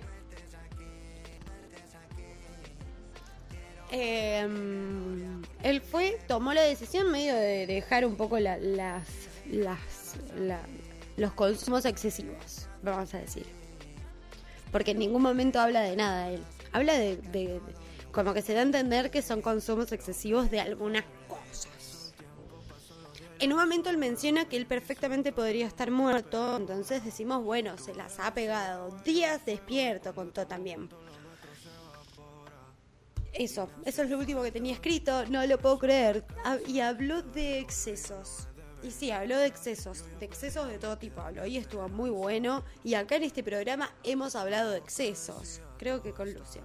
eh, 3.92 4.46
mm, 4.46 5.42
él 5.64 5.80
fue, 5.80 6.18
tomó 6.28 6.52
la 6.54 6.62
decisión 6.62 7.10
medio 7.10 7.34
de 7.34 7.66
dejar 7.66 8.06
un 8.06 8.16
poco 8.16 8.38
la- 8.38 8.58
las, 8.58 9.06
las, 9.50 10.14
la- 10.38 10.62
los 11.16 11.32
consumos 11.32 11.84
excesivos, 11.84 12.68
vamos 12.82 13.12
a 13.14 13.18
decir. 13.18 13.46
Porque 14.70 14.92
en 14.92 15.00
ningún 15.00 15.22
momento 15.22 15.60
habla 15.60 15.80
de 15.80 15.96
nada 15.96 16.30
él. 16.30 16.42
Habla 16.72 16.94
de, 16.94 17.16
de- 17.16 17.60
como 18.12 18.32
que 18.32 18.42
se 18.42 18.52
da 18.54 18.60
a 18.60 18.62
entender 18.62 19.10
que 19.10 19.22
son 19.22 19.42
consumos 19.42 19.90
excesivos 19.92 20.50
de 20.50 20.60
algunas. 20.60 21.04
En 23.40 23.54
un 23.54 23.58
momento 23.58 23.88
él 23.88 23.96
menciona 23.96 24.44
que 24.44 24.58
él 24.58 24.66
perfectamente 24.66 25.32
podría 25.32 25.66
estar 25.66 25.90
muerto, 25.90 26.58
entonces 26.58 27.02
decimos, 27.02 27.42
bueno, 27.42 27.78
se 27.78 27.94
las 27.94 28.20
ha 28.20 28.34
pegado. 28.34 28.90
Días 29.02 29.46
despierto, 29.46 30.14
contó 30.14 30.46
también. 30.46 30.90
Eso, 33.32 33.70
eso 33.86 34.02
es 34.02 34.10
lo 34.10 34.18
último 34.18 34.42
que 34.42 34.52
tenía 34.52 34.74
escrito, 34.74 35.24
no 35.26 35.46
lo 35.46 35.58
puedo 35.58 35.78
creer. 35.78 36.22
Ah, 36.44 36.58
Y 36.66 36.80
habló 36.80 37.22
de 37.22 37.60
excesos. 37.60 38.46
Y 38.82 38.90
sí, 38.90 39.10
habló 39.10 39.38
de 39.38 39.46
excesos, 39.46 40.04
de 40.18 40.26
excesos 40.26 40.68
de 40.68 40.78
todo 40.78 40.98
tipo 40.98 41.22
habló. 41.22 41.46
Y 41.46 41.56
estuvo 41.56 41.88
muy 41.88 42.10
bueno. 42.10 42.62
Y 42.84 42.92
acá 42.92 43.16
en 43.16 43.22
este 43.22 43.42
programa 43.42 43.90
hemos 44.04 44.36
hablado 44.36 44.70
de 44.72 44.78
excesos. 44.78 45.62
Creo 45.78 46.02
que 46.02 46.12
con 46.12 46.30
Lucian. 46.32 46.64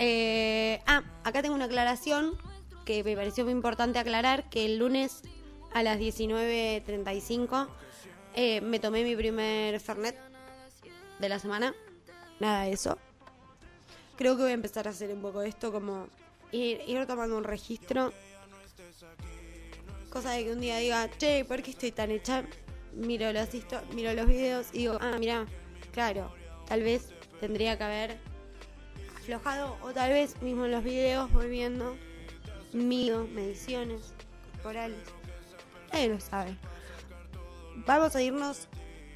Eh, 0.00 0.82
ah, 0.86 1.02
acá 1.22 1.42
tengo 1.42 1.54
una 1.54 1.66
aclaración 1.66 2.36
que 2.84 3.04
me 3.04 3.16
pareció 3.16 3.44
muy 3.44 3.52
importante 3.52 3.98
aclarar, 3.98 4.48
que 4.48 4.64
el 4.64 4.78
lunes 4.78 5.22
a 5.72 5.82
las 5.82 5.98
19.35 5.98 7.68
eh, 8.34 8.60
me 8.60 8.78
tomé 8.78 9.04
mi 9.04 9.16
primer 9.16 9.80
Fernet 9.80 10.16
de 11.18 11.28
la 11.28 11.38
semana. 11.38 11.74
Nada 12.38 12.64
de 12.64 12.72
eso. 12.72 12.98
Creo 14.16 14.36
que 14.36 14.42
voy 14.42 14.50
a 14.50 14.54
empezar 14.54 14.86
a 14.86 14.90
hacer 14.90 15.10
un 15.12 15.22
poco 15.22 15.42
esto, 15.42 15.72
como 15.72 16.08
ir, 16.52 16.80
ir 16.86 17.06
tomando 17.06 17.36
un 17.36 17.44
registro. 17.44 18.12
Cosa 20.10 20.32
de 20.32 20.44
que 20.44 20.52
un 20.52 20.60
día 20.60 20.78
diga, 20.78 21.08
che, 21.18 21.44
¿por 21.44 21.62
qué 21.62 21.70
estoy 21.70 21.92
tan 21.92 22.10
hecha? 22.10 22.44
Miro 22.94 23.32
los, 23.32 23.48
miro 23.94 24.12
los 24.12 24.26
videos 24.26 24.66
y 24.72 24.78
digo, 24.78 24.98
ah, 25.00 25.16
mira, 25.18 25.46
claro, 25.92 26.32
tal 26.66 26.82
vez 26.82 27.10
tendría 27.38 27.78
que 27.78 27.84
haber 27.84 28.18
aflojado 29.16 29.76
o 29.82 29.92
tal 29.92 30.10
vez 30.10 30.40
mismo 30.42 30.64
en 30.64 30.72
los 30.72 30.82
videos 30.82 31.30
voy 31.32 31.46
mido 32.72 33.26
mediciones 33.26 34.14
corporales. 34.52 35.00
Nadie 35.92 36.08
lo 36.08 36.20
sabe. 36.20 36.56
Vamos 37.86 38.14
a 38.14 38.22
irnos 38.22 38.68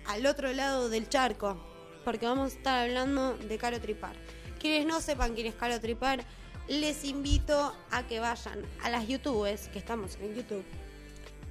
al 0.07 0.27
otro 0.27 0.53
lado 0.53 0.89
del 0.89 1.09
charco 1.09 1.57
porque 2.05 2.27
vamos 2.27 2.53
a 2.53 2.57
estar 2.57 2.85
hablando 2.85 3.37
de 3.37 3.59
Caro 3.59 3.81
Tripar. 3.81 4.15
Quienes 4.59 4.87
no 4.87 5.01
sepan 5.01 5.35
quién 5.35 5.47
es 5.47 5.55
Caro 5.55 5.81
Tripar, 5.81 6.25
les 6.69 7.05
invito 7.05 7.75
a 7.91 8.07
que 8.07 8.21
vayan 8.21 8.63
a 8.83 8.91
las 8.91 9.07
YouTubes, 9.07 9.69
que 9.69 9.79
estamos 9.79 10.17
en 10.17 10.35
YouTube, 10.35 10.65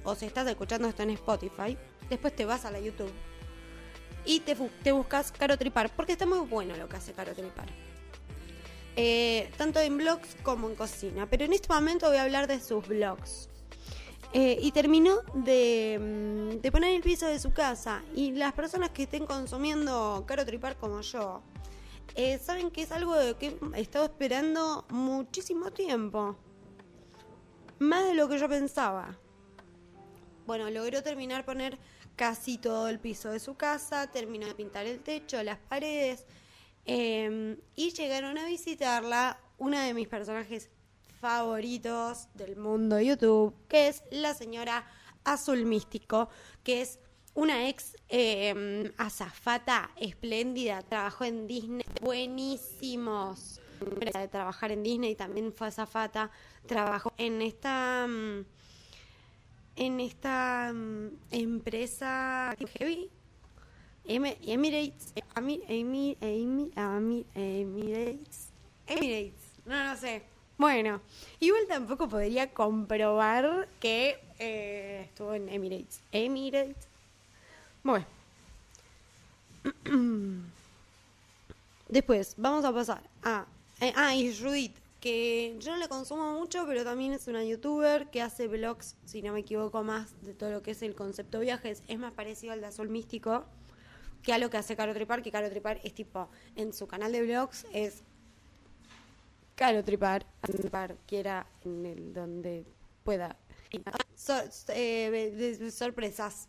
o 0.04 0.14
si 0.14 0.26
estás 0.26 0.46
escuchando 0.48 0.88
esto 0.88 1.02
en 1.02 1.10
Spotify, 1.10 1.76
después 2.08 2.34
te 2.34 2.44
vas 2.44 2.64
a 2.64 2.70
la 2.70 2.80
YouTube 2.80 3.12
y 4.24 4.40
te, 4.40 4.54
te 4.54 4.92
buscas 4.92 5.32
Caro 5.32 5.56
Tripar, 5.58 5.90
porque 5.94 6.12
está 6.12 6.26
muy 6.26 6.40
bueno 6.40 6.76
lo 6.76 6.88
que 6.88 6.96
hace 6.96 7.12
Caro 7.12 7.34
Tripar. 7.34 7.68
Eh, 8.96 9.50
tanto 9.56 9.80
en 9.80 9.96
blogs 9.96 10.36
como 10.42 10.68
en 10.68 10.76
cocina, 10.76 11.28
pero 11.28 11.44
en 11.44 11.52
este 11.52 11.72
momento 11.72 12.08
voy 12.08 12.18
a 12.18 12.22
hablar 12.22 12.46
de 12.46 12.60
sus 12.60 12.86
blogs. 12.86 13.48
Eh, 14.32 14.58
y 14.60 14.72
terminó 14.72 15.22
de, 15.34 15.98
mm, 16.00 16.60
de 16.60 16.72
poner 16.72 16.94
el 16.94 17.02
piso 17.02 17.26
de 17.26 17.38
su 17.38 17.52
casa. 17.52 18.02
Y 18.14 18.32
las 18.32 18.52
personas 18.52 18.90
que 18.90 19.04
estén 19.04 19.26
consumiendo 19.26 20.24
Caro 20.26 20.44
Tripar 20.44 20.76
como 20.76 21.00
yo, 21.00 21.42
eh, 22.16 22.38
saben 22.38 22.70
que 22.70 22.82
es 22.82 22.92
algo 22.92 23.14
que 23.38 23.56
he 23.74 23.80
estado 23.80 24.04
esperando 24.04 24.84
muchísimo 24.90 25.72
tiempo. 25.72 26.36
Más 27.80 28.04
de 28.06 28.14
lo 28.14 28.28
que 28.28 28.38
yo 28.38 28.48
pensaba. 28.48 29.18
Bueno, 30.46 30.70
logró 30.70 31.02
terminar 31.02 31.44
poner 31.44 31.78
casi 32.16 32.58
todo 32.58 32.88
el 32.88 33.00
piso 33.00 33.30
de 33.30 33.40
su 33.40 33.54
casa, 33.54 34.10
terminó 34.10 34.46
de 34.46 34.54
pintar 34.54 34.86
el 34.86 35.00
techo, 35.00 35.42
las 35.42 35.58
paredes, 35.58 36.26
eh, 36.86 37.56
y 37.76 37.92
llegaron 37.92 38.38
a 38.38 38.46
visitarla 38.46 39.38
una 39.58 39.84
de 39.84 39.94
mis 39.94 40.08
personajes 40.08 40.70
favoritos 41.20 42.28
del 42.34 42.56
mundo 42.56 43.00
YouTube, 43.00 43.54
que 43.68 43.88
es 43.88 44.02
la 44.10 44.34
señora 44.34 44.84
Azul 45.24 45.64
Místico, 45.64 46.28
que 46.62 46.82
es 46.82 46.98
una 47.34 47.68
ex 47.68 47.96
eh, 48.08 48.92
azafata 48.98 49.90
espléndida, 49.96 50.82
trabajó 50.82 51.24
en 51.24 51.46
Disney, 51.46 51.84
buenísimos. 52.00 53.60
De 53.80 54.28
trabajar 54.28 54.70
en 54.70 54.82
Disney 54.82 55.14
también 55.14 55.52
fue 55.52 55.66
azafata, 55.66 56.30
trabajó 56.66 57.12
en 57.18 57.42
esta 57.42 58.06
mm, 58.06 58.44
en 59.76 60.00
esta 60.00 60.72
empresa 61.30 62.54
heavy 62.78 63.10
Em- 63.10 63.23
Emirates 64.06 65.12
Ami- 65.34 65.62
Emirates 67.34 68.48
Emirates 68.86 69.40
no 69.66 69.84
no 69.84 69.96
sé 69.96 70.22
Bueno, 70.58 71.00
igual 71.40 71.62
tampoco 71.68 72.08
podría 72.08 72.52
comprobar 72.52 73.68
que 73.80 74.18
eh, 74.38 75.02
estuvo 75.08 75.34
en 75.34 75.48
Emirates. 75.48 76.00
Emirates. 76.12 76.86
Bueno. 77.82 78.06
Después, 81.88 82.34
vamos 82.36 82.64
a 82.64 82.72
pasar 82.72 83.02
a... 83.22 83.46
eh, 83.80 83.92
ah, 83.96 84.14
y 84.14 84.34
Judith, 84.36 84.76
que 85.00 85.56
yo 85.60 85.72
no 85.72 85.78
la 85.78 85.88
consumo 85.88 86.38
mucho, 86.38 86.64
pero 86.66 86.84
también 86.84 87.12
es 87.12 87.26
una 87.28 87.44
youtuber 87.44 88.08
que 88.10 88.22
hace 88.22 88.46
vlogs, 88.48 88.94
si 89.04 89.22
no 89.22 89.32
me 89.32 89.40
equivoco, 89.40 89.82
más 89.82 90.10
de 90.22 90.34
todo 90.34 90.50
lo 90.50 90.62
que 90.62 90.70
es 90.72 90.82
el 90.82 90.94
concepto 90.94 91.40
viajes. 91.40 91.82
Es 91.88 91.98
más 91.98 92.12
parecido 92.12 92.52
al 92.52 92.60
de 92.60 92.66
Azul 92.68 92.88
Místico 92.88 93.44
que 94.24 94.32
a 94.32 94.38
lo 94.38 94.50
que 94.50 94.56
hace 94.56 94.74
Caro 94.74 94.94
Tripar, 94.94 95.22
que 95.22 95.30
Caro 95.30 95.48
Tripar 95.50 95.78
es 95.84 95.94
tipo, 95.94 96.28
en 96.56 96.72
su 96.72 96.88
canal 96.88 97.12
de 97.12 97.22
vlogs 97.22 97.66
es 97.72 98.02
Caro 99.54 99.84
Tripar, 99.84 100.26
tripar 100.40 100.96
quiera 101.06 101.46
en 101.64 101.86
el 101.86 102.12
donde 102.12 102.64
pueda. 103.04 103.36
Eh, 104.68 105.70
sorpresas. 105.70 106.48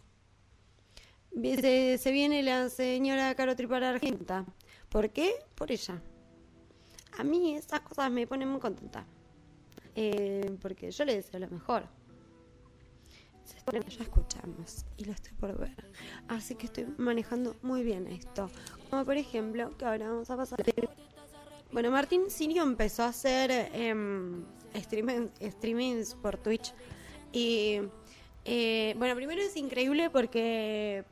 Se, 1.33 1.97
se 1.97 2.11
viene 2.11 2.41
la 2.41 2.69
señora 2.69 3.35
Caro 3.35 3.55
Tripar 3.55 3.83
Argenta. 3.83 4.45
¿Por 4.89 5.11
qué? 5.11 5.33
Por 5.53 5.71
ella. 5.71 6.01
A 7.17 7.23
mí 7.23 7.55
esas 7.55 7.81
cosas 7.81 8.09
me 8.09 8.25
ponen 8.25 8.47
muy 8.47 8.61
contenta. 8.61 9.05
Eh, 9.95 10.57
porque 10.61 10.91
yo 10.91 11.05
le 11.05 11.15
deseo 11.15 11.39
lo 11.39 11.49
mejor. 11.49 11.83
Ya 13.71 14.03
escuchamos 14.03 14.85
y 14.97 15.05
lo 15.05 15.11
estoy 15.13 15.33
por 15.33 15.57
ver. 15.57 15.75
Así 16.27 16.55
que 16.55 16.67
estoy 16.67 16.85
manejando 16.97 17.55
muy 17.61 17.83
bien 17.83 18.07
esto. 18.07 18.49
Como 18.89 19.05
por 19.05 19.17
ejemplo, 19.17 19.75
que 19.77 19.85
ahora 19.85 20.09
vamos 20.09 20.29
a 20.29 20.37
pasar. 20.37 20.59
Bueno, 21.71 21.91
Martín 21.91 22.29
Sirio 22.29 22.63
empezó 22.63 23.03
a 23.03 23.07
hacer 23.07 23.51
em, 23.73 24.43
streaming- 24.73 25.29
streamings 25.41 26.13
por 26.15 26.37
Twitch. 26.37 26.73
Y 27.33 27.81
eh, 28.45 28.93
bueno, 28.97 29.15
primero 29.15 29.41
es 29.41 29.57
increíble 29.57 30.09
porque 30.09 31.03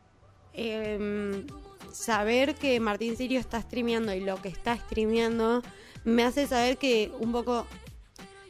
em, 0.53 1.45
saber 1.91 2.55
que 2.55 2.79
Martín 2.79 3.17
Sirio 3.17 3.39
está 3.39 3.61
streameando 3.61 4.13
y 4.13 4.21
lo 4.21 4.41
que 4.41 4.49
está 4.49 4.77
streameando 4.77 5.61
me 6.05 6.23
hace 6.23 6.47
saber 6.47 6.77
que 6.77 7.11
un 7.19 7.31
poco 7.31 7.65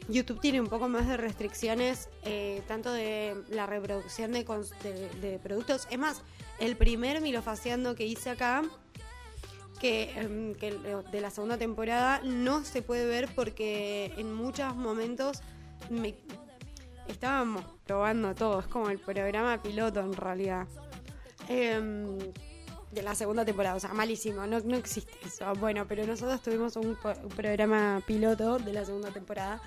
YouTube 0.08 0.40
tiene 0.40 0.60
un 0.60 0.66
poco 0.68 0.88
más 0.88 1.08
de 1.08 1.16
restricciones, 1.16 2.08
eh, 2.24 2.62
tanto 2.68 2.92
de 2.92 3.36
la 3.48 3.66
reproducción 3.66 4.32
de, 4.32 4.44
de- 5.20 5.38
productos. 5.38 5.86
Es 5.90 5.98
más, 5.98 6.22
el 6.60 6.76
primer 6.76 7.20
milofaciando 7.20 7.94
que 7.94 8.04
hice 8.06 8.30
acá, 8.30 8.62
que, 9.80 10.10
em, 10.18 10.54
que 10.54 10.72
lo- 10.72 11.02
de 11.02 11.20
la 11.20 11.30
segunda 11.30 11.56
temporada, 11.56 12.20
no 12.22 12.64
se 12.64 12.82
puede 12.82 13.06
ver 13.06 13.28
porque 13.34 14.12
en 14.16 14.32
muchos 14.34 14.74
momentos 14.76 15.40
me, 15.90 16.14
estábamos 17.08 17.64
probando 17.86 18.34
todo. 18.34 18.60
Es 18.60 18.66
como 18.66 18.90
el 18.90 18.98
programa 18.98 19.62
piloto 19.62 20.00
en 20.00 20.12
realidad. 20.14 20.66
Em, 21.48 22.18
de 22.94 23.02
la 23.02 23.14
segunda 23.14 23.44
temporada, 23.44 23.76
o 23.76 23.80
sea, 23.80 23.92
malísimo, 23.92 24.46
no, 24.46 24.60
no 24.60 24.76
existe 24.76 25.12
eso. 25.24 25.52
Bueno, 25.54 25.86
pero 25.88 26.06
nosotros 26.06 26.40
tuvimos 26.42 26.76
un, 26.76 26.96
programa 27.36 28.02
piloto 28.06 28.58
de 28.58 28.72
la 28.72 28.84
segunda 28.84 29.10
temporada 29.10 29.60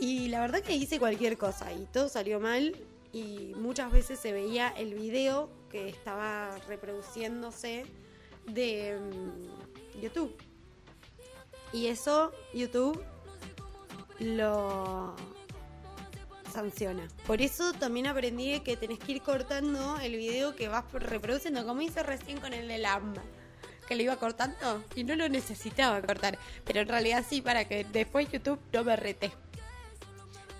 y 0.00 0.28
la 0.28 0.40
verdad 0.40 0.60
que 0.60 0.74
hice 0.74 0.98
cualquier 0.98 1.36
cosa 1.36 1.72
y 1.72 1.86
todo 1.86 2.08
salió 2.08 2.40
mal 2.40 2.76
y 3.12 3.54
muchas 3.56 3.90
veces 3.90 4.18
se 4.18 4.32
veía 4.32 4.68
el 4.68 4.94
video 4.94 5.50
que 5.70 5.88
estaba 5.88 6.56
reproduciéndose 6.68 7.84
de 8.46 8.98
mm, 8.98 10.00
YouTube. 10.00 10.36
Y 11.72 11.86
eso 11.88 12.32
YouTube 12.54 13.02
lo 14.18 15.14
sanciona. 16.46 17.06
Por 17.26 17.42
eso 17.42 17.72
también 17.72 18.06
aprendí 18.06 18.60
que 18.60 18.76
tenés 18.76 18.98
que 18.98 19.12
ir 19.12 19.22
cortando 19.22 19.98
el 20.00 20.16
video 20.16 20.54
que 20.56 20.68
vas 20.68 20.84
reproduciendo, 20.92 21.66
como 21.66 21.82
hice 21.82 22.02
recién 22.02 22.38
con 22.40 22.52
el 22.52 22.68
de 22.68 22.78
Lamba. 22.78 23.22
Que 23.86 23.94
lo 23.94 24.02
iba 24.02 24.16
cortando 24.16 24.84
y 24.94 25.04
no 25.04 25.14
lo 25.14 25.28
necesitaba 25.28 26.00
cortar. 26.02 26.38
Pero 26.64 26.80
en 26.80 26.88
realidad 26.88 27.24
sí, 27.28 27.40
para 27.40 27.66
que 27.68 27.84
después 27.84 28.30
YouTube 28.30 28.58
no 28.72 28.82
me 28.82 28.96
rete. 28.96 29.32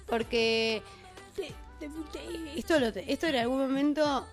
Porque 0.07 0.83
esto, 2.55 2.77
esto 2.77 3.27
en 3.27 3.37
algún 3.37 3.59
momento 3.59 4.27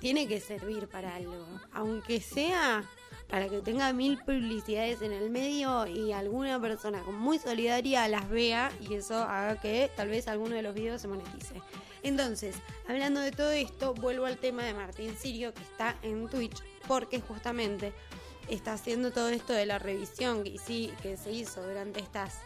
tiene 0.00 0.26
que 0.26 0.40
servir 0.40 0.88
para 0.88 1.14
algo. 1.14 1.46
Aunque 1.72 2.20
sea 2.20 2.84
para 3.30 3.48
que 3.48 3.60
tenga 3.60 3.92
mil 3.92 4.18
publicidades 4.18 5.02
en 5.02 5.12
el 5.12 5.30
medio 5.30 5.86
y 5.86 6.12
alguna 6.12 6.60
persona 6.60 7.02
muy 7.04 7.38
solidaria 7.38 8.08
las 8.08 8.28
vea 8.28 8.72
y 8.80 8.94
eso 8.94 9.14
haga 9.22 9.60
que 9.60 9.90
tal 9.96 10.08
vez 10.08 10.26
alguno 10.28 10.56
de 10.56 10.62
los 10.62 10.74
videos 10.74 11.00
se 11.00 11.08
monetice. 11.08 11.54
Entonces, 12.02 12.56
hablando 12.88 13.20
de 13.20 13.30
todo 13.30 13.50
esto, 13.52 13.94
vuelvo 13.94 14.26
al 14.26 14.38
tema 14.38 14.64
de 14.64 14.74
Martín 14.74 15.14
Sirio 15.16 15.52
que 15.54 15.62
está 15.62 15.96
en 16.02 16.28
Twitch 16.28 16.62
porque 16.88 17.20
justamente 17.20 17.92
está 18.48 18.72
haciendo 18.72 19.12
todo 19.12 19.28
esto 19.28 19.52
de 19.52 19.66
la 19.66 19.78
revisión 19.78 20.42
que, 20.42 20.54
hici- 20.54 20.96
que 20.96 21.16
se 21.16 21.30
hizo 21.30 21.62
durante 21.62 22.00
estas 22.00 22.38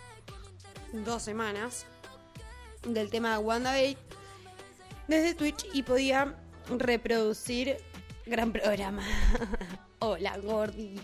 dos 0.93 1.23
semanas 1.23 1.87
del 2.87 3.09
tema 3.11 3.33
de 3.33 3.39
WandaVision 3.39 4.03
desde 5.09 5.35
Twitch 5.35 5.65
y 5.73 5.83
podía 5.83 6.35
reproducir 6.69 7.79
gran 8.27 8.53
programa. 8.53 9.03
Hola, 10.07 10.37
Gordi. 10.37 10.97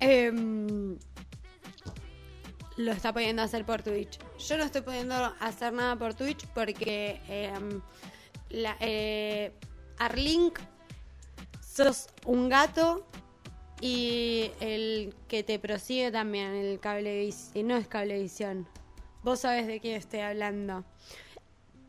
Em, 0.00 0.96
lo 2.78 2.92
está 2.92 3.12
pudiendo 3.12 3.42
hacer 3.42 3.66
por 3.66 3.82
Twitch. 3.82 4.18
Yo 4.38 4.56
no 4.56 4.64
estoy 4.64 4.80
pudiendo 4.80 5.14
hacer 5.38 5.74
nada 5.74 5.96
por 5.96 6.14
Twitch 6.14 6.46
porque 6.54 7.20
em, 7.28 7.82
eh, 8.80 9.52
Arlink 9.98 10.58
sos 11.60 12.08
un 12.24 12.48
gato 12.48 13.06
y 13.82 14.50
el 14.60 15.14
que 15.28 15.42
te 15.42 15.58
prosigue 15.58 16.10
también, 16.10 16.54
el 16.54 16.80
cablevisión, 16.80 17.68
no 17.68 17.76
es 17.76 17.86
cablevisión. 17.86 18.66
Vos 19.24 19.40
sabés 19.40 19.66
de 19.66 19.78
quién 19.78 19.96
estoy 19.96 20.20
hablando. 20.20 20.86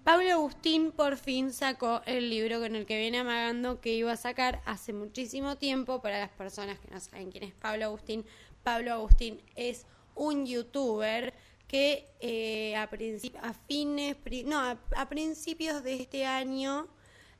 Pablo 0.07 0.31
Agustín 0.31 0.93
por 0.93 1.17
fin 1.17 1.51
sacó 1.51 2.01
el 2.05 2.29
libro 2.29 2.61
con 2.61 2.77
el 2.77 2.85
que 2.85 2.97
viene 2.97 3.19
amagando 3.19 3.81
que 3.81 3.93
iba 3.93 4.13
a 4.13 4.15
sacar 4.15 4.61
hace 4.63 4.93
muchísimo 4.93 5.57
tiempo. 5.57 6.01
Para 6.01 6.17
las 6.17 6.29
personas 6.29 6.79
que 6.79 6.89
no 6.89 6.97
saben 7.01 7.29
quién 7.29 7.43
es 7.43 7.53
Pablo 7.53 7.83
Agustín, 7.83 8.23
Pablo 8.63 8.93
Agustín 8.93 9.41
es 9.57 9.85
un 10.15 10.45
youtuber 10.45 11.33
que 11.67 12.07
eh, 12.21 12.73
a, 12.77 12.87
fines, 13.67 14.15
no, 14.45 14.59
a, 14.59 14.79
a 14.95 15.09
principios 15.09 15.83
de 15.83 15.95
este 15.95 16.25
año 16.25 16.87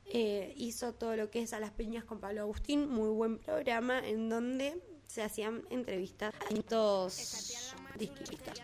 eh, 0.04 0.52
hizo 0.58 0.92
todo 0.92 1.16
lo 1.16 1.30
que 1.30 1.40
es 1.40 1.54
a 1.54 1.60
las 1.60 1.70
piñas 1.70 2.04
con 2.04 2.20
Pablo 2.20 2.42
Agustín, 2.42 2.86
muy 2.90 3.08
buen 3.08 3.38
programa 3.38 4.06
en 4.06 4.28
donde 4.28 4.78
se 5.06 5.22
hacían 5.22 5.64
entrevistas 5.70 6.34
a 6.34 6.48
distintos 6.52 7.74
distintos. 7.98 8.60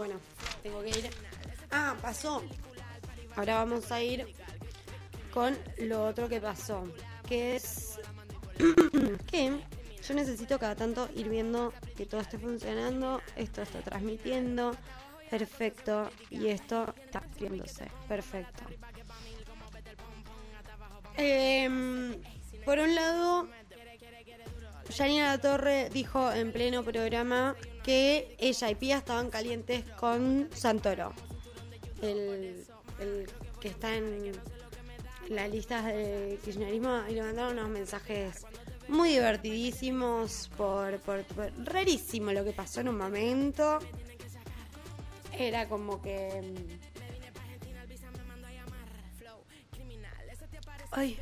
Bueno, 0.00 0.14
tengo 0.62 0.80
que 0.80 0.88
ir. 0.88 1.10
Ah, 1.70 1.94
pasó. 2.00 2.42
Ahora 3.36 3.56
vamos 3.56 3.92
a 3.92 4.02
ir 4.02 4.26
con 5.30 5.54
lo 5.76 6.06
otro 6.06 6.26
que 6.26 6.40
pasó, 6.40 6.90
que 7.28 7.56
es 7.56 7.98
que 9.30 9.60
yo 10.08 10.14
necesito 10.14 10.58
cada 10.58 10.74
tanto 10.74 11.06
ir 11.14 11.28
viendo 11.28 11.74
que 11.98 12.06
todo 12.06 12.22
esté 12.22 12.38
funcionando, 12.38 13.20
esto 13.36 13.60
está 13.60 13.82
transmitiendo, 13.82 14.74
perfecto, 15.28 16.08
y 16.30 16.46
esto 16.46 16.94
está 17.04 17.22
viéndose, 17.38 17.86
perfecto. 18.08 18.62
Em, 21.18 22.14
por 22.64 22.78
un 22.78 22.94
lado, 22.94 23.48
Janina 24.96 25.26
La 25.26 25.38
Torre 25.38 25.90
dijo 25.90 26.32
en 26.32 26.52
pleno 26.52 26.82
programa 26.82 27.54
que 27.84 28.36
ella 28.38 28.70
y 28.70 28.74
Pía 28.74 28.98
estaban 28.98 29.30
calientes 29.30 29.84
con 29.98 30.48
Santoro, 30.54 31.12
el, 32.02 32.64
que 33.60 33.68
está 33.68 33.94
en 33.96 34.32
las 35.28 35.50
listas 35.50 35.84
de 35.86 36.38
kirchnerismo, 36.44 37.02
y 37.08 37.14
le 37.14 37.22
mandaron 37.22 37.58
unos 37.58 37.68
mensajes 37.70 38.44
muy 38.88 39.10
divertidísimos, 39.10 40.50
por, 40.56 40.98
por, 41.00 41.22
por- 41.24 41.52
rarísimo 41.64 42.32
lo 42.32 42.44
que 42.44 42.52
pasó 42.52 42.80
en 42.80 42.88
un 42.88 42.98
momento. 42.98 43.78
Era 45.38 45.68
como 45.68 46.02
que... 46.02 46.42
mm, 46.42 46.90
Ay, 50.92 51.16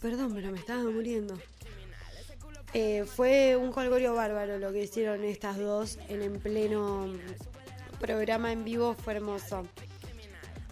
perdón, 0.00 0.32
pero 0.34 0.50
me 0.50 0.58
estaba 0.58 0.82
muriendo. 0.82 1.38
Eh, 2.80 3.04
fue 3.06 3.56
un 3.56 3.72
colgorio 3.72 4.14
bárbaro 4.14 4.56
lo 4.60 4.72
que 4.72 4.84
hicieron 4.84 5.24
estas 5.24 5.58
dos 5.58 5.98
en 6.08 6.22
en 6.22 6.38
pleno 6.38 7.12
programa 7.98 8.52
en 8.52 8.64
vivo, 8.64 8.94
fue 8.94 9.14
hermoso. 9.14 9.66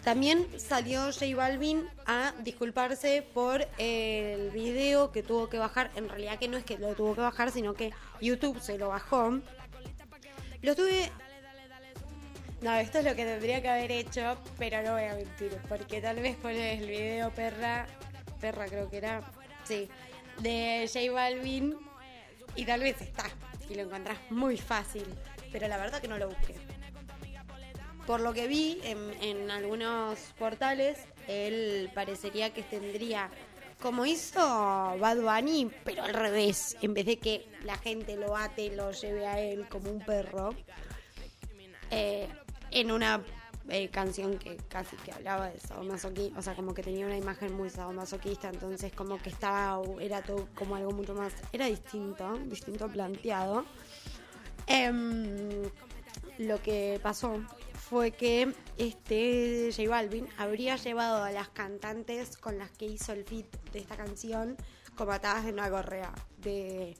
También 0.05 0.47
salió 0.57 1.11
J 1.11 1.35
Balvin 1.35 1.85
a 2.05 2.33
disculparse 2.45 3.27
por 3.33 3.67
el 3.77 4.51
video 4.51 5.11
que 5.11 5.21
tuvo 5.21 5.49
que 5.49 5.57
bajar. 5.57 5.91
En 5.97 6.07
realidad 6.07 6.39
que 6.39 6.47
no 6.47 6.55
es 6.55 6.63
que 6.63 6.77
lo 6.77 6.95
tuvo 6.95 7.13
que 7.13 7.19
bajar, 7.19 7.51
sino 7.51 7.73
que 7.73 7.91
YouTube 8.21 8.61
se 8.61 8.77
lo 8.77 8.87
bajó. 8.87 9.41
Lo 10.61 10.75
tuve... 10.77 11.11
No, 12.61 12.73
esto 12.75 12.99
es 12.99 13.03
lo 13.03 13.17
que 13.17 13.25
tendría 13.25 13.61
que 13.61 13.67
haber 13.67 13.91
hecho, 13.91 14.37
pero 14.57 14.81
no 14.81 14.93
voy 14.93 15.03
a 15.03 15.15
mentir. 15.15 15.57
Porque 15.67 15.99
tal 15.99 16.21
vez 16.21 16.37
pones 16.37 16.81
el 16.81 16.87
video 16.87 17.31
perra, 17.31 17.85
perra 18.39 18.65
creo 18.67 18.89
que 18.89 18.95
era, 18.95 19.29
sí, 19.65 19.89
de 20.39 20.89
J 20.93 21.11
Balvin 21.11 21.86
y 22.57 22.65
tal 22.65 22.81
vez 22.81 23.01
está. 23.01 23.25
Y 23.69 23.75
lo 23.75 23.83
encontrás 23.83 24.17
muy 24.29 24.57
fácil. 24.57 25.05
Pero 25.51 25.67
la 25.67 25.77
verdad 25.77 26.01
que 26.01 26.07
no 26.09 26.17
lo 26.17 26.27
busqué. 26.27 26.55
Por 28.05 28.21
lo 28.21 28.33
que 28.33 28.47
vi 28.47 28.79
en, 28.83 29.51
algunos 29.51 30.17
portales, 30.39 30.97
él 31.27 31.91
parecería 31.93 32.53
que 32.53 32.63
tendría, 32.63 33.29
como 33.81 34.05
hizo 34.05 34.39
Bad 34.39 35.17
Bunny, 35.17 35.69
pero 35.83 36.03
al 36.03 36.13
revés, 36.13 36.77
en 36.81 36.93
vez 36.93 37.05
de 37.05 37.19
que 37.19 37.45
la 37.63 37.77
gente 37.77 38.15
lo 38.15 38.37
ate 38.37 38.73
lo 38.73 38.91
lleve 38.91 39.27
a 39.27 39.41
él 39.41 39.67
como 39.67 39.91
un 39.91 39.99
perro, 39.99 40.55
eh, 41.91 42.29
en 42.71 42.91
una 42.91 43.21
eh, 43.69 43.89
canción 43.89 44.37
que 44.37 44.57
casi 44.69 44.95
que 44.97 45.11
hablaba 45.11 45.49
de 45.49 45.59
sadomasoquismo, 45.59 46.39
o 46.39 46.41
sea, 46.41 46.55
como 46.55 46.73
que 46.73 46.83
tenía 46.83 47.05
una 47.05 47.17
imagen 47.17 47.53
muy 47.53 47.69
sadomasoquista, 47.69 48.49
entonces 48.49 48.93
como 48.93 49.17
que 49.17 49.29
estaba, 49.29 49.81
era 49.99 50.21
todo 50.21 50.47
como 50.55 50.75
algo 50.75 50.91
mucho 50.91 51.13
más, 51.13 51.33
era 51.51 51.65
distinto, 51.67 52.37
distinto 52.45 52.87
planteado. 52.87 53.65
Em, 54.67 55.63
lo 56.37 56.61
que 56.61 56.99
pasó 57.01 57.41
fue 57.89 58.11
que 58.11 58.53
este 58.77 59.71
J 59.75 59.89
Balvin 59.89 60.27
habría 60.37 60.75
llevado 60.75 61.23
a 61.23 61.31
las 61.31 61.49
cantantes 61.49 62.37
con 62.37 62.57
las 62.57 62.71
que 62.71 62.85
hizo 62.85 63.13
el 63.13 63.23
feat 63.23 63.45
de 63.71 63.79
esta 63.79 63.95
canción 63.95 64.57
como 64.95 65.11
atadas 65.13 65.45
en 65.45 65.53
una 65.53 65.69
correa 65.69 66.13
de 66.37 66.95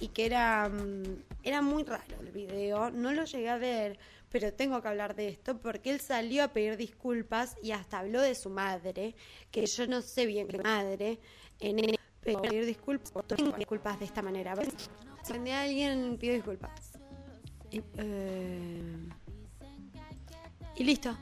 y 0.00 0.08
que 0.08 0.26
era 0.26 0.68
mm, 0.68 1.24
era 1.42 1.60
muy 1.60 1.82
raro 1.82 2.20
el 2.20 2.30
video, 2.30 2.90
no 2.90 3.12
lo 3.12 3.24
llegué 3.24 3.48
a 3.48 3.58
ver, 3.58 3.98
pero 4.30 4.52
tengo 4.52 4.80
que 4.82 4.88
hablar 4.88 5.14
de 5.14 5.28
esto 5.28 5.58
porque 5.58 5.90
él 5.90 6.00
salió 6.00 6.44
a 6.44 6.48
pedir 6.48 6.76
disculpas 6.76 7.56
y 7.62 7.72
hasta 7.72 8.00
habló 8.00 8.20
de 8.20 8.34
su 8.34 8.50
madre, 8.50 9.14
que 9.50 9.66
yo 9.66 9.86
no 9.86 10.02
sé 10.02 10.26
bien 10.26 10.48
qué 10.48 10.58
madre, 10.58 11.18
en 11.60 11.78
el 11.78 11.98
pero 12.20 12.42
pedir 12.42 12.66
disculpas, 12.66 13.12
disculpas 13.56 13.98
de 13.98 14.04
esta 14.04 14.22
manera. 14.22 14.54
Si 15.22 15.50
a 15.50 15.62
alguien, 15.62 16.16
pido 16.18 16.34
disculpas. 16.34 16.92
Y, 17.70 17.82
eh, 17.96 19.08
y 20.76 20.84
listo. 20.84 21.16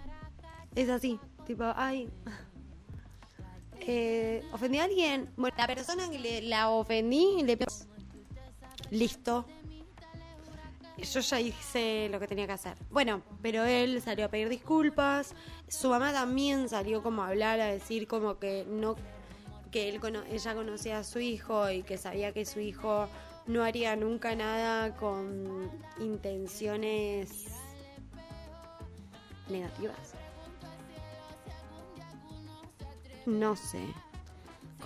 Es 0.75 0.89
así. 0.89 1.19
Tipo, 1.47 1.65
ay. 1.75 2.09
Eh, 3.89 4.43
¿Ofendí 4.53 4.79
a 4.79 4.85
alguien? 4.85 5.31
Bueno, 5.37 5.57
la 5.57 5.67
persona 5.69 6.11
que 6.11 6.19
le, 6.19 6.43
la 6.43 6.71
ofendí, 6.71 7.45
le 7.45 7.57
Listo. 8.91 9.47
Yo 10.97 11.21
ya 11.21 11.41
hice 11.41 12.09
lo 12.11 12.19
que 12.19 12.27
tenía 12.27 12.47
que 12.47 12.53
hacer. 12.53 12.77
Bueno, 12.91 13.23
pero 13.43 13.65
él 13.65 14.01
salió 14.01 14.27
a 14.27 14.29
pedir 14.29 14.49
disculpas. 14.49 15.35
Su 15.69 15.91
mamá 15.91 16.13
también 16.13 16.69
salió 16.69 17.03
como 17.03 17.23
a 17.23 17.29
hablar, 17.29 17.61
a 17.61 17.67
decir 17.67 18.07
como 18.07 18.39
que 18.39 18.65
no 18.69 18.97
que 19.71 19.89
él 19.89 20.01
ella 20.31 20.55
conocía 20.55 20.99
a 20.99 21.05
su 21.05 21.19
hijo 21.19 21.71
y 21.71 21.83
que 21.83 21.99
sabía 21.99 22.33
que 22.33 22.47
su 22.47 22.61
hijo 22.61 23.09
no 23.47 23.63
haría 23.63 23.95
nunca 23.95 24.35
nada 24.35 24.97
con 24.97 25.71
intenciones 25.99 27.47
negativas. 29.49 30.15
No 33.27 33.57
sé. 33.57 33.81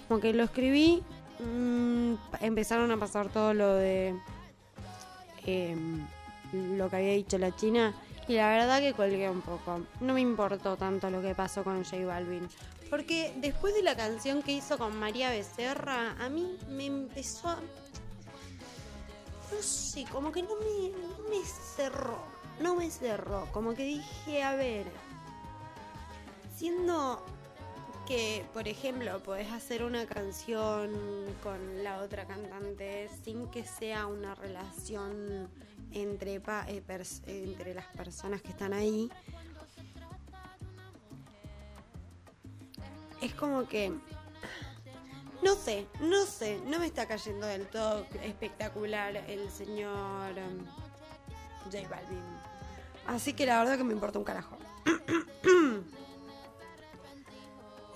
Como 0.08 0.20
que 0.20 0.32
lo 0.32 0.44
escribí, 0.44 1.02
mm, 1.38 2.14
empezaron 2.40 2.90
a 2.90 2.96
pasar 2.96 3.28
todo 3.28 3.54
lo 3.54 3.74
de 3.74 4.18
em, 5.46 6.06
lo 6.52 6.90
que 6.90 6.96
había 6.96 7.12
dicho 7.12 7.38
la 7.38 7.54
China 7.54 7.94
y 8.28 8.34
la 8.34 8.48
verdad 8.48 8.80
que 8.80 8.92
colgué 8.92 9.28
un 9.28 9.40
poco. 9.40 9.80
No 10.00 10.14
me 10.14 10.20
importó 10.20 10.76
tanto 10.76 11.10
lo 11.10 11.20
que 11.20 11.34
pasó 11.34 11.64
con 11.64 11.82
J 11.84 12.04
Balvin. 12.06 12.48
Porque 12.88 13.32
después 13.36 13.74
de 13.74 13.82
la 13.82 13.96
canción 13.96 14.42
que 14.42 14.52
hizo 14.52 14.78
con 14.78 14.96
María 14.98 15.30
Becerra, 15.30 16.16
a 16.20 16.28
mí 16.28 16.56
me 16.68 16.86
empezó 16.86 17.48
a... 17.48 17.56
No 19.52 19.62
sé, 19.62 20.04
como 20.12 20.30
que 20.30 20.42
no 20.42 20.50
me, 20.56 20.90
no 20.90 21.28
me 21.28 21.44
cerró. 21.44 22.18
No 22.60 22.76
me 22.76 22.90
cerró. 22.90 23.46
Como 23.52 23.74
que 23.74 23.84
dije, 23.84 24.42
a 24.42 24.54
ver. 24.54 24.86
Siendo 26.56 27.24
que, 28.10 28.44
por 28.52 28.66
ejemplo, 28.66 29.22
podés 29.22 29.52
hacer 29.52 29.84
una 29.84 30.04
canción 30.04 30.90
con 31.44 31.84
la 31.84 32.00
otra 32.02 32.26
cantante 32.26 33.08
sin 33.22 33.48
que 33.52 33.62
sea 33.62 34.08
una 34.08 34.34
relación 34.34 35.48
entre, 35.92 36.34
eh, 36.34 36.82
entre 37.28 37.72
las 37.72 37.86
personas 37.96 38.42
que 38.42 38.48
están 38.48 38.72
ahí. 38.72 39.08
Es 43.22 43.32
como 43.34 43.68
que... 43.68 43.92
No 45.44 45.54
sé, 45.54 45.86
no 46.00 46.26
sé, 46.26 46.60
no 46.66 46.80
me 46.80 46.86
está 46.86 47.06
cayendo 47.06 47.46
del 47.46 47.68
todo 47.68 48.04
espectacular 48.24 49.18
el 49.28 49.48
señor 49.52 50.32
um, 50.32 50.66
J 51.70 51.88
Balvin. 51.88 52.24
Así 53.06 53.34
que 53.34 53.46
la 53.46 53.60
verdad 53.60 53.78
que 53.78 53.84
me 53.84 53.92
importa 53.92 54.18
un 54.18 54.24
carajo. 54.24 54.58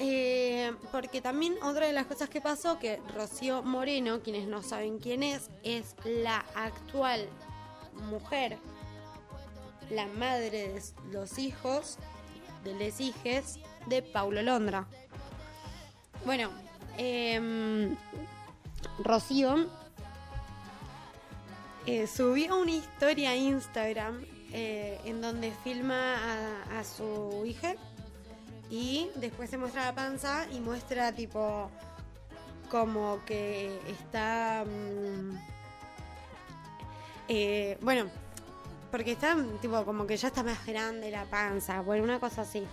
Eh, 0.06 0.70
porque 0.92 1.22
también 1.22 1.54
otra 1.62 1.86
de 1.86 1.94
las 1.94 2.04
cosas 2.04 2.28
que 2.28 2.42
pasó, 2.42 2.78
que 2.78 3.00
Rocío 3.14 3.62
Moreno, 3.62 4.20
quienes 4.20 4.46
no 4.46 4.62
saben 4.62 4.98
quién 4.98 5.22
es, 5.22 5.48
es 5.62 5.96
la 6.04 6.44
actual 6.54 7.26
mujer, 8.10 8.58
la 9.88 10.06
madre 10.06 10.50
de 10.68 10.82
los 11.10 11.38
hijos, 11.38 11.96
de 12.64 12.74
les 12.74 13.00
hijes 13.00 13.58
de 13.86 14.02
Paulo 14.02 14.42
Londra. 14.42 14.86
Bueno, 16.26 16.50
em, 16.98 17.96
Rocío 18.98 19.70
eh, 21.86 22.06
subió 22.06 22.58
una 22.58 22.72
historia 22.72 23.30
a 23.30 23.36
Instagram 23.36 24.22
eh, 24.52 25.00
en 25.06 25.22
donde 25.22 25.50
filma 25.64 26.16
a, 26.18 26.80
a 26.80 26.84
su 26.84 27.42
hija 27.46 27.74
y 28.74 29.08
después 29.14 29.48
se 29.48 29.56
muestra 29.56 29.84
la 29.84 29.94
panza 29.94 30.48
y 30.52 30.58
muestra 30.58 31.12
tipo 31.12 31.70
como 32.72 33.24
que 33.24 33.78
está 33.88 34.64
mm, 34.66 35.38
eh, 37.28 37.78
bueno 37.82 38.06
porque 38.90 39.12
está 39.12 39.36
tipo 39.62 39.84
como 39.84 40.08
que 40.08 40.16
ya 40.16 40.26
está 40.26 40.42
más 40.42 40.66
grande 40.66 41.12
la 41.12 41.24
panza 41.26 41.82
bueno 41.82 42.02
una 42.02 42.18
cosa 42.18 42.42
así. 42.42 42.64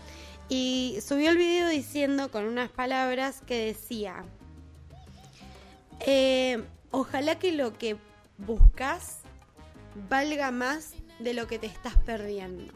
Y 0.49 0.97
subió 1.05 1.29
el 1.29 1.37
video 1.37 1.69
diciendo 1.69 2.31
con 2.31 2.45
unas 2.45 2.71
palabras 2.71 3.41
que 3.45 3.67
decía 3.67 4.23
eh, 5.99 6.63
ojalá 6.89 7.37
que 7.37 7.51
lo 7.51 7.77
que 7.77 7.95
buscas 8.39 9.19
valga 10.09 10.49
más 10.49 10.93
de 11.19 11.35
lo 11.35 11.45
que 11.45 11.59
te 11.59 11.67
estás 11.67 11.95
perdiendo 11.97 12.73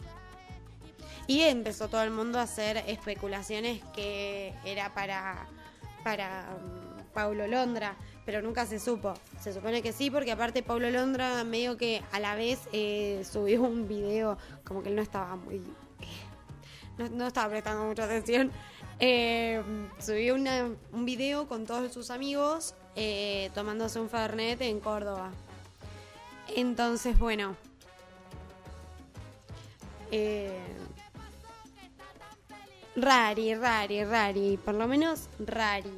y 1.28 1.42
empezó 1.42 1.88
todo 1.88 2.04
el 2.04 2.12
mundo 2.12 2.40
a 2.40 2.44
hacer 2.44 2.78
especulaciones 2.88 3.82
que 3.94 4.54
era 4.64 4.94
para, 4.94 5.48
para 6.04 6.48
um, 6.56 7.04
Paulo 7.14 7.48
Londra, 7.48 7.96
pero 8.26 8.42
nunca 8.42 8.66
se 8.66 8.80
supo. 8.80 9.14
Se 9.40 9.54
supone 9.54 9.82
que 9.82 9.92
sí, 9.92 10.12
porque 10.12 10.32
aparte 10.32 10.64
Paulo 10.64 10.90
Londra 10.90 11.44
medio 11.44 11.78
que 11.78 12.02
a 12.12 12.20
la 12.20 12.36
vez 12.36 12.60
eh, 12.74 13.24
subió 13.30 13.62
un 13.62 13.88
video, 13.88 14.38
como 14.64 14.84
que 14.84 14.90
él 14.90 14.96
no 14.96 15.02
estaba 15.02 15.36
muy... 15.36 15.62
No, 16.98 17.10
no 17.10 17.28
estaba 17.28 17.50
prestando 17.50 17.86
mucha 17.86 18.06
atención. 18.06 18.52
Eh, 19.00 19.62
subió 20.00 20.36
un 20.36 21.06
video 21.06 21.48
con 21.48 21.66
todos 21.66 21.92
sus 21.92 22.10
amigos 22.10 22.74
eh, 22.96 23.52
tomándose 23.54 24.00
un 24.00 24.10
Fernet 24.10 24.62
en 24.62 24.80
Córdoba. 24.80 25.32
Entonces, 26.56 27.20
bueno. 27.20 27.56
Eh, 30.12 30.58
Rari, 32.96 33.56
rari, 33.56 34.04
rari. 34.04 34.58
Por 34.64 34.76
lo 34.76 34.88
menos 34.88 35.28
rari. 35.40 35.92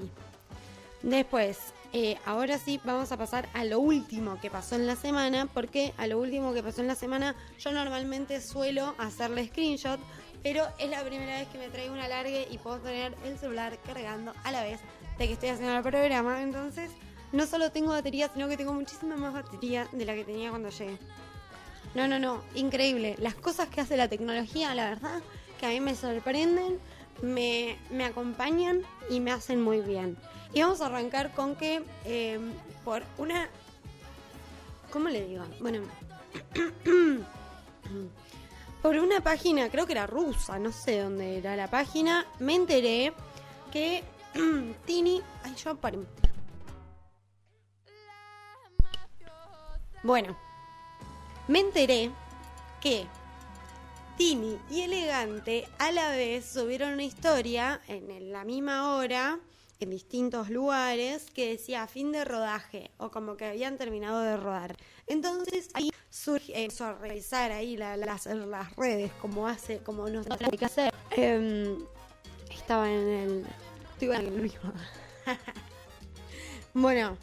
Después, 1.04 1.60
eh, 1.94 2.18
ahora 2.26 2.58
sí 2.58 2.82
vamos 2.84 3.12
a 3.12 3.18
pasar 3.18 3.48
a 3.54 3.64
lo 3.64 3.80
último 3.80 4.40
que 4.42 4.50
pasó 4.50 4.76
en 4.76 4.88
la 4.88 4.96
semana. 4.96 5.48
Porque 5.54 5.94
a 5.98 6.08
lo 6.08 6.20
último 6.20 6.54
que 6.54 6.64
pasó 6.64 6.82
en 6.82 6.88
la 6.88 6.96
semana 6.96 7.36
yo 7.60 7.72
normalmente 7.72 8.42
suelo 8.42 8.96
hacerle 8.98 9.48
screenshot. 9.48 10.00
Pero 10.44 10.64
es 10.80 10.90
la 10.90 11.04
primera 11.04 11.40
vez 11.40 11.48
que 11.50 11.58
me 11.58 11.70
traigo 11.70 11.94
una 11.94 12.08
largue 12.08 12.48
y 12.50 12.58
puedo 12.58 12.80
tener 12.80 13.16
el 13.26 13.38
celular 13.38 13.78
cargando 13.86 14.34
a 14.44 14.52
la 14.52 14.64
vez 14.64 14.80
de 15.18 15.28
que 15.28 15.34
estoy 15.34 15.50
haciendo 15.50 15.76
el 15.76 15.84
programa. 15.84 16.42
Entonces, 16.42 16.92
no 17.32 17.46
solo 17.46 17.72
tengo 17.72 17.90
batería, 17.90 18.30
sino 18.34 18.48
que 18.48 18.58
tengo 18.58 18.74
muchísima 18.74 19.18
más 19.18 19.34
batería 19.34 19.88
de 19.92 20.06
la 20.06 20.16
que 20.16 20.24
tenía 20.24 20.50
cuando 20.50 20.70
llegué. 20.70 20.98
No, 21.94 22.08
no, 22.08 22.20
no, 22.20 22.44
increíble. 22.56 23.16
Las 23.20 23.36
cosas 23.36 23.70
que 23.70 23.82
hace 23.82 23.98
la 23.98 24.08
tecnología, 24.08 24.74
la 24.76 24.90
verdad, 24.90 25.22
que 25.60 25.66
a 25.66 25.70
mí 25.70 25.80
me 25.80 25.96
sorprenden. 25.96 26.80
me, 27.22 27.78
me 27.90 28.06
acompañan 28.06 28.84
y 29.10 29.20
me 29.20 29.32
hacen 29.32 29.62
muy 29.62 29.82
bien. 29.82 30.18
Y 30.54 30.62
vamos 30.62 30.82
a 30.82 30.88
arrancar 30.88 31.34
con 31.34 31.56
que 31.56 31.84
eh, 32.06 32.40
por 32.84 33.04
una... 33.18 33.50
¿Cómo 34.92 35.10
le 35.10 35.28
digo? 35.28 35.44
Bueno. 35.60 35.82
por 38.82 38.96
una 38.96 39.22
página, 39.22 39.70
creo 39.70 39.86
que 39.86 39.94
era 39.94 40.08
rusa, 40.08 40.60
no 40.60 40.72
sé 40.72 41.00
dónde 41.02 41.38
era 41.38 41.56
la 41.56 41.70
página, 41.70 42.26
me 42.40 42.56
enteré 42.56 43.14
que 43.72 44.04
Tini... 44.86 45.22
Ay, 45.44 45.56
yo 45.56 45.76
paren. 45.76 46.08
Bueno, 50.04 50.38
me 51.48 51.60
enteré 51.60 52.12
que 52.80 53.08
Tini 54.18 54.58
y 54.70 54.82
Elegante 54.82 55.68
a 55.78 55.92
la 55.92 56.10
vez 56.10 56.46
subieron 56.46 56.94
una 56.94 57.04
historia 57.04 57.80
en 57.88 58.32
la 58.32 58.44
misma 58.44 58.96
hora, 58.96 59.40
en 59.80 59.90
distintos 59.92 60.50
lugares, 60.50 61.26
que 61.32 61.50
decía 61.50 61.86
fin 61.88 62.12
de 62.12 62.26
rodaje 62.26 62.90
o 62.98 63.12
como 63.12 63.38
que 63.38 63.46
habían 63.46 63.78
terminado 63.78 64.22
de 64.22 64.36
rodar. 64.38 64.76
Entonces 65.06 65.70
ahí 65.76 65.92
surge, 66.10 66.52
eh, 66.54 66.64
empezó 66.64 66.86
a 66.86 66.94
revisar 66.96 67.52
ahí 67.52 67.78
la- 67.78 67.96
las, 67.96 68.26
las 68.26 68.76
redes, 68.76 69.12
como 69.22 69.48
hace, 69.48 69.78
como 69.80 70.10
no 70.10 70.24
sé 70.24 70.30
qué 70.58 70.66
hacer. 70.66 70.94
Em, 71.12 71.78
estaba 72.50 72.90
en 72.92 73.08
el... 73.08 73.46
Estuve 73.94 74.16
en 74.16 74.26
el 74.28 74.32
mismo. 74.42 74.74
bueno, 76.74 77.18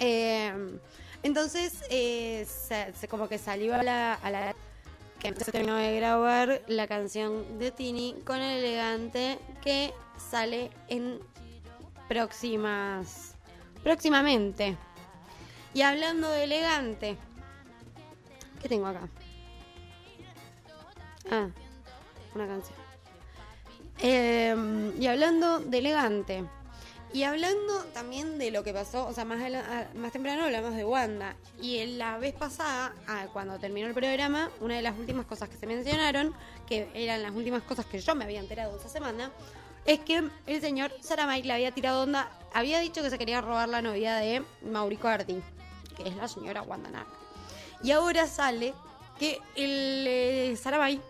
Em, 0.00 0.80
entonces, 1.22 1.72
eh, 1.88 2.44
como 3.08 3.28
que 3.28 3.38
salió 3.38 3.76
a 3.76 3.82
la, 3.84 4.14
a 4.14 4.30
la 4.30 4.54
que 5.18 5.34
se 5.34 5.52
terminó 5.52 5.76
de 5.76 5.96
grabar 5.96 6.62
la 6.66 6.86
canción 6.86 7.58
de 7.58 7.70
Tini 7.70 8.14
con 8.24 8.40
el 8.40 8.58
elegante 8.58 9.38
que 9.62 9.92
sale 10.18 10.70
en 10.88 11.20
próximas 12.08 13.34
próximamente. 13.82 14.76
Y 15.72 15.82
hablando 15.82 16.30
de 16.30 16.44
elegante, 16.44 17.16
¿qué 18.62 18.68
tengo 18.68 18.86
acá? 18.86 19.08
Ah, 21.30 21.48
una 22.34 22.46
canción. 22.46 22.78
Em, 23.98 25.00
y 25.00 25.06
hablando 25.06 25.60
de 25.60 25.78
elegante, 25.78 26.44
y 27.14 27.22
hablando 27.22 27.84
también 27.92 28.38
de 28.38 28.50
lo 28.50 28.64
que 28.64 28.74
pasó, 28.74 29.06
o 29.06 29.12
sea, 29.12 29.24
más, 29.24 29.40
ah, 29.40 29.86
más 29.94 30.10
temprano 30.10 30.46
hablamos 30.46 30.74
de 30.74 30.84
Wanda. 30.84 31.36
Y 31.62 31.86
la 31.86 32.18
vez 32.18 32.34
pasada, 32.34 32.92
ah, 33.06 33.28
cuando 33.32 33.56
terminó 33.60 33.86
el 33.86 33.94
programa, 33.94 34.50
una 34.60 34.74
de 34.74 34.82
las 34.82 34.98
últimas 34.98 35.24
cosas 35.24 35.48
que 35.48 35.56
se 35.56 35.64
mencionaron, 35.68 36.34
que 36.66 36.88
eran 36.92 37.22
las 37.22 37.30
últimas 37.30 37.62
cosas 37.62 37.86
que 37.86 38.00
yo 38.00 38.16
me 38.16 38.24
había 38.24 38.40
enterado 38.40 38.76
esa 38.76 38.88
semana, 38.88 39.30
es 39.86 40.00
que 40.00 40.28
el 40.48 40.60
señor 40.60 40.92
Saramay 41.02 41.44
le 41.44 41.52
había 41.52 41.70
tirado 41.70 42.02
onda, 42.02 42.28
había 42.52 42.80
dicho 42.80 43.00
que 43.00 43.10
se 43.10 43.18
quería 43.18 43.40
robar 43.40 43.68
la 43.68 43.80
novia 43.80 44.16
de 44.16 44.42
Mauricio 44.68 45.08
Arti, 45.08 45.40
que 45.96 46.08
es 46.08 46.16
la 46.16 46.26
señora 46.26 46.62
Wanda 46.62 46.90
Nara. 46.90 47.06
Y 47.80 47.92
ahora 47.92 48.26
sale 48.26 48.74
que 49.20 49.40
el 49.54 50.04
eh, 50.08 50.56
Saramay 50.60 51.00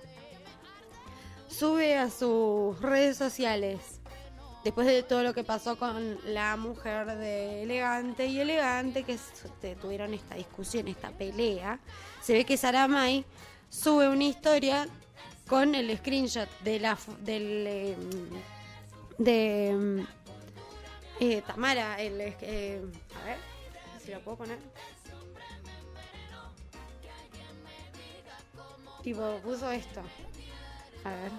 sube 1.48 1.96
a 1.96 2.10
sus 2.10 2.78
redes 2.82 3.16
sociales 3.16 3.93
después 4.64 4.86
de 4.86 5.02
todo 5.02 5.22
lo 5.22 5.34
que 5.34 5.44
pasó 5.44 5.78
con 5.78 6.18
la 6.32 6.56
mujer 6.56 7.06
de 7.06 7.62
Elegante 7.62 8.26
y 8.26 8.40
Elegante, 8.40 9.02
que 9.04 9.12
s- 9.14 9.48
te- 9.60 9.76
tuvieron 9.76 10.14
esta 10.14 10.34
discusión, 10.34 10.88
esta 10.88 11.10
pelea, 11.10 11.78
se 12.22 12.32
ve 12.32 12.44
que 12.44 12.56
Saramay 12.56 13.24
sube 13.68 14.08
una 14.08 14.24
historia 14.24 14.88
con 15.48 15.74
el 15.74 15.96
screenshot 15.98 16.48
de 16.60 16.80
la 16.80 16.96
del 17.20 17.66
eh, 17.66 17.96
de 19.18 19.72
mm, 19.74 20.00
eh, 21.20 21.42
Tamara, 21.46 22.00
el 22.00 22.20
eh, 22.20 22.82
a 23.20 23.24
ver 23.26 23.36
si 24.04 24.10
lo 24.12 24.20
puedo 24.20 24.38
poner. 24.38 24.58
Tipo, 29.02 29.38
puso 29.44 29.70
esto. 29.70 30.00
A 31.04 31.10
ver, 31.10 31.30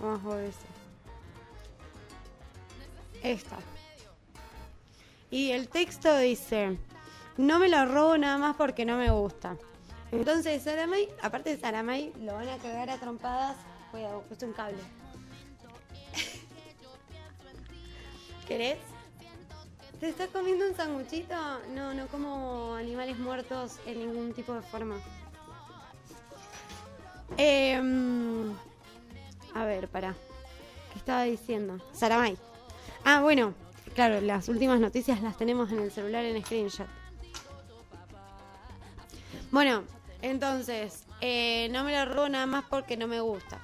vamos 0.00 0.32
a 0.32 0.36
ver 0.36 0.52
si. 0.52 0.58
Esta. 3.22 3.56
Y 5.30 5.52
el 5.52 5.68
texto 5.68 6.16
dice, 6.18 6.78
no 7.36 7.58
me 7.58 7.68
lo 7.68 7.84
robo 7.86 8.18
nada 8.18 8.38
más 8.38 8.56
porque 8.56 8.84
no 8.84 8.96
me 8.96 9.10
gusta. 9.10 9.56
Entonces 10.12 10.62
Saramay, 10.62 11.08
aparte 11.22 11.50
de 11.50 11.60
Saramay, 11.60 12.12
lo 12.20 12.34
van 12.34 12.48
a 12.48 12.56
cagar 12.58 12.90
a 12.90 12.98
trompadas. 12.98 13.56
Cuidado, 13.90 14.22
puse 14.22 14.46
un 14.46 14.52
cable. 14.52 14.78
¿Querés? 18.48 18.78
¿Te 20.00 20.08
estás 20.08 20.28
comiendo 20.30 20.66
un 20.66 20.74
sanguchito? 20.74 21.34
No, 21.74 21.94
no 21.94 22.06
como 22.08 22.74
animales 22.74 23.18
muertos 23.18 23.78
en 23.86 23.98
ningún 23.98 24.32
tipo 24.32 24.54
de 24.54 24.62
forma. 24.62 24.96
Em, 27.36 28.52
a 29.54 29.64
ver, 29.64 29.88
para. 29.88 30.14
¿Qué 30.92 30.98
estaba 30.98 31.24
diciendo? 31.24 31.78
Saramay. 31.92 32.36
Ah, 33.12 33.22
bueno, 33.22 33.54
claro, 33.96 34.20
las 34.20 34.48
últimas 34.48 34.78
noticias 34.78 35.20
las 35.20 35.36
tenemos 35.36 35.72
en 35.72 35.80
el 35.80 35.90
celular 35.90 36.24
en 36.24 36.44
screenshot. 36.44 36.86
Bueno, 39.50 39.82
entonces, 40.22 41.02
eh, 41.20 41.68
no 41.72 41.82
me 41.82 41.92
lo 41.98 42.04
robo 42.04 42.28
nada 42.28 42.46
más 42.46 42.64
porque 42.70 42.96
no 42.96 43.08
me 43.08 43.20
gusta. 43.20 43.58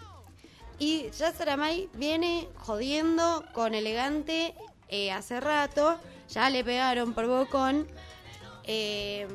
Y 0.80 1.10
ya 1.10 1.30
Saramay 1.30 1.88
viene 1.94 2.48
jodiendo 2.56 3.44
con 3.52 3.76
elegante 3.76 4.52
eh, 4.88 5.12
hace 5.12 5.38
rato. 5.38 5.96
Ya 6.28 6.50
le 6.50 6.64
pegaron 6.64 7.14
por 7.14 7.28
bocón. 7.28 7.86
Eh, 8.64 9.28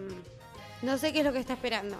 no 0.81 0.97
sé 0.97 1.13
qué 1.13 1.19
es 1.19 1.25
lo 1.25 1.31
que 1.31 1.39
está 1.39 1.53
esperando. 1.53 1.95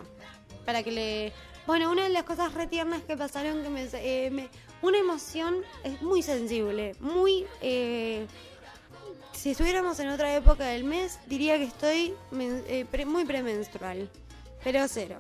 Para 0.66 0.84
que 0.84 0.92
le. 0.92 1.34
Bueno, 1.66 1.90
una 1.90 2.04
de 2.04 2.10
las 2.10 2.24
cosas 2.24 2.54
re 2.56 2.68
tiernas 2.68 3.04
que 3.04 3.16
pasaron 3.16 3.64
que 3.64 3.70
me- 3.70 4.50
una 4.82 4.98
emoción 4.98 5.58
es 5.84 6.02
muy 6.02 6.22
sensible. 6.24 6.96
Muy. 7.00 7.46
eh, 7.62 8.28
si 9.34 9.52
estuviéramos 9.52 10.00
en 10.00 10.10
otra 10.10 10.36
época 10.36 10.66
del 10.68 10.84
mes, 10.84 11.18
diría 11.26 11.58
que 11.58 11.64
estoy 11.64 12.14
eh, 12.40 12.86
pre- 12.92 13.06
muy 13.06 13.26
premenstrual. 13.26 14.08
Pero 14.64 14.88
cero. 14.88 15.18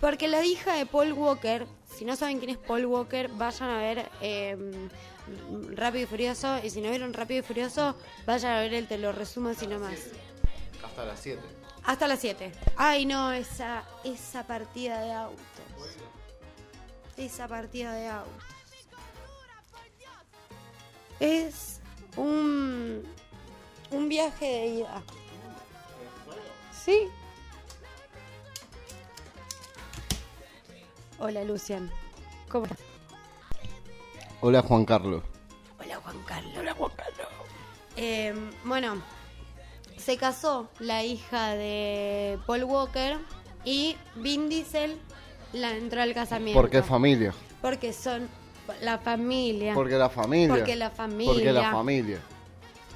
Porque 0.00 0.28
la 0.28 0.42
hija 0.44 0.74
de 0.74 0.86
Paul 0.86 1.12
Walker, 1.12 1.66
si 1.94 2.04
no 2.04 2.16
saben 2.16 2.38
quién 2.38 2.50
es 2.50 2.58
Paul 2.58 2.86
Walker, 2.86 3.28
vayan 3.28 3.68
a 3.70 3.78
ver 3.78 4.10
eh, 4.22 4.56
Rápido 5.74 6.04
y 6.04 6.06
Furioso. 6.06 6.58
Y 6.62 6.70
si 6.70 6.80
no 6.80 6.88
vieron 6.90 7.12
Rápido 7.12 7.40
y 7.40 7.42
Furioso, 7.42 7.94
vayan 8.26 8.52
a 8.52 8.60
ver 8.60 8.72
el 8.74 8.86
Te 8.88 8.96
lo 8.98 9.12
resumo 9.12 9.50
así 9.50 9.66
nomás. 9.66 9.98
Hasta 10.82 11.04
las 11.04 11.20
7. 11.20 11.40
Hasta 11.84 12.08
las 12.08 12.18
7. 12.20 12.52
Ay, 12.76 13.04
no, 13.04 13.32
esa, 13.32 13.84
esa 14.04 14.46
partida 14.46 15.00
de 15.02 15.12
autos. 15.12 15.44
Esa 17.16 17.46
partida 17.48 17.92
de 17.92 18.08
autos. 18.08 18.44
Es 21.20 21.80
un, 22.16 23.04
un 23.90 24.08
viaje 24.08 24.44
de 24.46 24.66
ida. 24.66 25.02
Sí. 26.72 27.08
Hola, 31.18 31.44
Lucian. 31.44 31.90
¿Cómo 32.48 32.66
estás? 32.66 32.80
Hola 34.40 34.60
Juan 34.62 34.84
Carlos. 34.84 35.22
Hola, 35.78 35.96
Juan 35.96 36.22
Carlos. 36.26 36.52
Hola, 36.58 36.74
Juan 36.74 36.92
Carlos. 36.96 37.28
Eh, 37.96 38.34
bueno, 38.64 39.00
se 39.96 40.18
casó 40.18 40.68
la 40.80 41.04
hija 41.04 41.54
de 41.54 42.38
Paul 42.46 42.64
Walker 42.64 43.18
y 43.64 43.96
Vin 44.16 44.48
Diesel 44.48 45.00
la 45.54 45.76
entró 45.76 46.02
al 46.02 46.12
casamiento. 46.12 46.60
¿Por 46.60 46.68
qué 46.68 46.82
familia? 46.82 47.32
Porque 47.62 47.92
son 47.92 48.28
la 48.82 48.98
familia. 48.98 49.74
Porque 49.74 49.96
la 49.96 50.10
familia. 50.10 50.54
Porque 50.54 50.76
la 50.76 50.90
familia. 50.90 51.32
Porque 51.32 51.52
la 51.52 51.70
familia. 51.70 52.18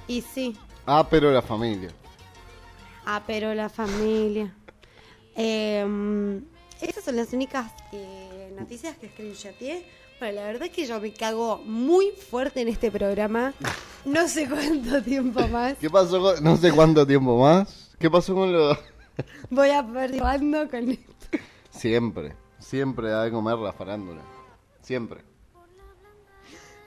Y 0.06 0.20
sí. 0.22 0.56
Ah, 0.86 1.06
pero 1.08 1.30
la 1.30 1.42
familia. 1.42 1.90
Ah, 3.06 3.22
pero 3.26 3.54
la 3.54 3.68
familia. 3.68 4.52
Eh, 5.36 6.40
esas 6.80 7.04
son 7.04 7.16
las 7.16 7.32
únicas 7.32 7.70
eh, 7.92 8.52
noticias 8.58 8.96
que 8.96 9.08
screenshoteé. 9.08 9.86
Bueno, 10.18 10.40
la 10.40 10.46
verdad 10.46 10.64
es 10.64 10.70
que 10.70 10.84
yo 10.84 11.00
me 11.00 11.12
cago 11.12 11.58
muy 11.58 12.10
fuerte 12.10 12.60
en 12.60 12.68
este 12.68 12.90
programa. 12.90 13.54
No 14.04 14.26
sé 14.28 14.48
cuánto 14.48 15.02
tiempo 15.02 15.46
más. 15.48 15.76
¿Qué 15.78 15.90
pasó 15.90 16.22
con.? 16.22 16.42
No 16.42 16.56
sé 16.56 16.70
cuánto 16.70 17.04
tiempo 17.06 17.36
más. 17.36 17.90
¿Qué 17.98 18.08
pasó 18.08 18.32
con 18.32 18.52
lo.? 18.52 18.78
Voy 19.50 19.70
a 19.70 19.84
cuándo 20.18 20.70
con 20.70 20.90
esto. 20.90 21.38
Siempre. 21.70 22.32
Siempre 22.68 23.10
ha 23.14 23.22
de 23.22 23.30
comer 23.30 23.56
la 23.56 23.72
farándula. 23.72 24.20
Siempre. 24.82 25.22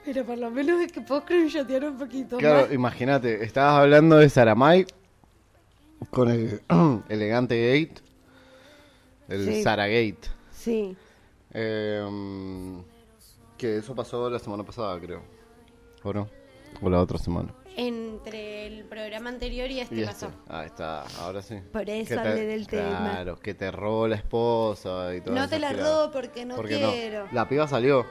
Pero 0.04 0.24
por 0.24 0.38
lo 0.38 0.48
menos 0.48 0.80
es 0.80 0.92
que 0.92 1.00
puedo 1.00 1.22
screenshotear 1.22 1.84
un 1.86 1.98
poquito 1.98 2.36
Claro, 2.38 2.66
más. 2.66 2.72
imagínate, 2.72 3.42
estabas 3.44 3.82
hablando 3.82 4.16
de 4.16 4.28
Saramay 4.28 4.86
con 6.10 6.28
el 6.30 6.60
elegante 7.08 7.56
gate, 7.56 8.00
el 9.26 9.44
Sí. 9.44 9.62
Saragate. 9.64 10.28
Sí. 10.52 10.96
Eh, 11.52 12.80
Que 13.58 13.78
eso 13.78 13.92
pasó 13.92 14.30
la 14.30 14.38
semana 14.38 14.62
pasada, 14.62 15.00
creo. 15.00 15.20
¿O 16.04 16.12
no? 16.12 16.28
O 16.80 16.90
la 16.90 17.00
otra 17.00 17.18
semana. 17.18 17.52
Entre 17.76 18.66
el 18.66 18.84
programa 18.84 19.30
anterior 19.30 19.70
y 19.70 19.80
este 19.80 19.94
Y 19.96 20.04
pasó. 20.04 20.26
este. 20.26 20.38
Ah, 20.48 20.64
está, 20.66 21.02
ahora 21.20 21.40
sí. 21.42 21.56
Por 21.72 21.88
eso 21.88 22.14
te- 22.14 22.20
hablé 22.20 22.46
del 22.46 22.66
tema. 22.66 23.10
Claro, 23.12 23.36
que 23.38 23.54
te 23.54 23.70
robó 23.70 24.06
la 24.08 24.16
esposa 24.16 25.14
y 25.14 25.20
todo 25.22 25.34
No 25.34 25.48
te 25.48 25.58
la 25.58 25.72
robo 25.72 26.10
porque 26.12 26.44
no 26.44 26.56
quiero. 26.62 27.26
La 27.32 27.48
piba 27.48 27.66
salió 27.66 28.04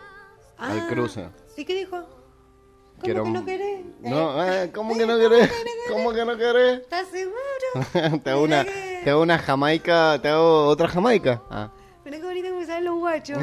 al 0.58 0.80
Ah, 0.80 0.88
cruce. 0.90 1.28
¿Sí 1.56 1.64
qué 1.66 1.76
dijo? 1.76 1.98
¿Cómo 2.00 3.04
Quiero 3.04 3.24
que 3.24 3.30
no 3.32 3.46
querés? 3.46 3.86
No, 4.02 4.44
eh, 4.46 4.72
¿cómo 4.74 4.96
que 4.98 5.06
no 5.08 5.18
querés? 5.18 5.52
¿Cómo 5.90 6.14
que 6.14 6.24
no 6.26 6.38
querés? 6.38 6.80
¿Estás 6.82 7.08
seguro? 7.08 8.20
te 8.24 8.30
hago 8.30 8.44
una, 8.44 8.64
te 8.64 9.10
hago 9.10 9.22
una 9.22 9.38
jamaica, 9.40 10.20
te 10.22 10.28
hago 10.28 10.68
otra 10.68 10.88
jamaica. 10.88 11.42
Ah. 11.50 11.72
Mirá 12.06 12.18
qué 12.18 12.24
bonito 12.24 12.48
que 12.48 12.54
me 12.54 12.66
salen 12.66 12.86
los 12.86 12.98
guachos. 13.00 13.38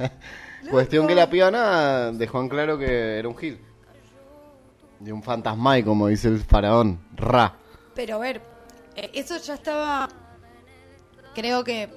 Cuestión 0.70 1.06
que 1.06 1.14
la 1.14 1.30
piba 1.30 1.50
nada 1.50 2.12
dejó 2.12 2.40
en 2.40 2.48
claro 2.48 2.78
que 2.78 3.18
era 3.18 3.28
un 3.28 3.36
gil. 3.36 3.60
Y 5.04 5.10
un 5.10 5.22
fantasmai, 5.22 5.82
como 5.82 6.08
dice 6.08 6.28
el 6.28 6.40
faraón. 6.40 7.00
Ra. 7.14 7.56
Pero 7.94 8.16
a 8.16 8.18
ver, 8.18 8.42
eh, 8.96 9.10
eso 9.14 9.36
ya 9.38 9.54
estaba, 9.54 10.08
creo 11.34 11.64
que 11.64 11.88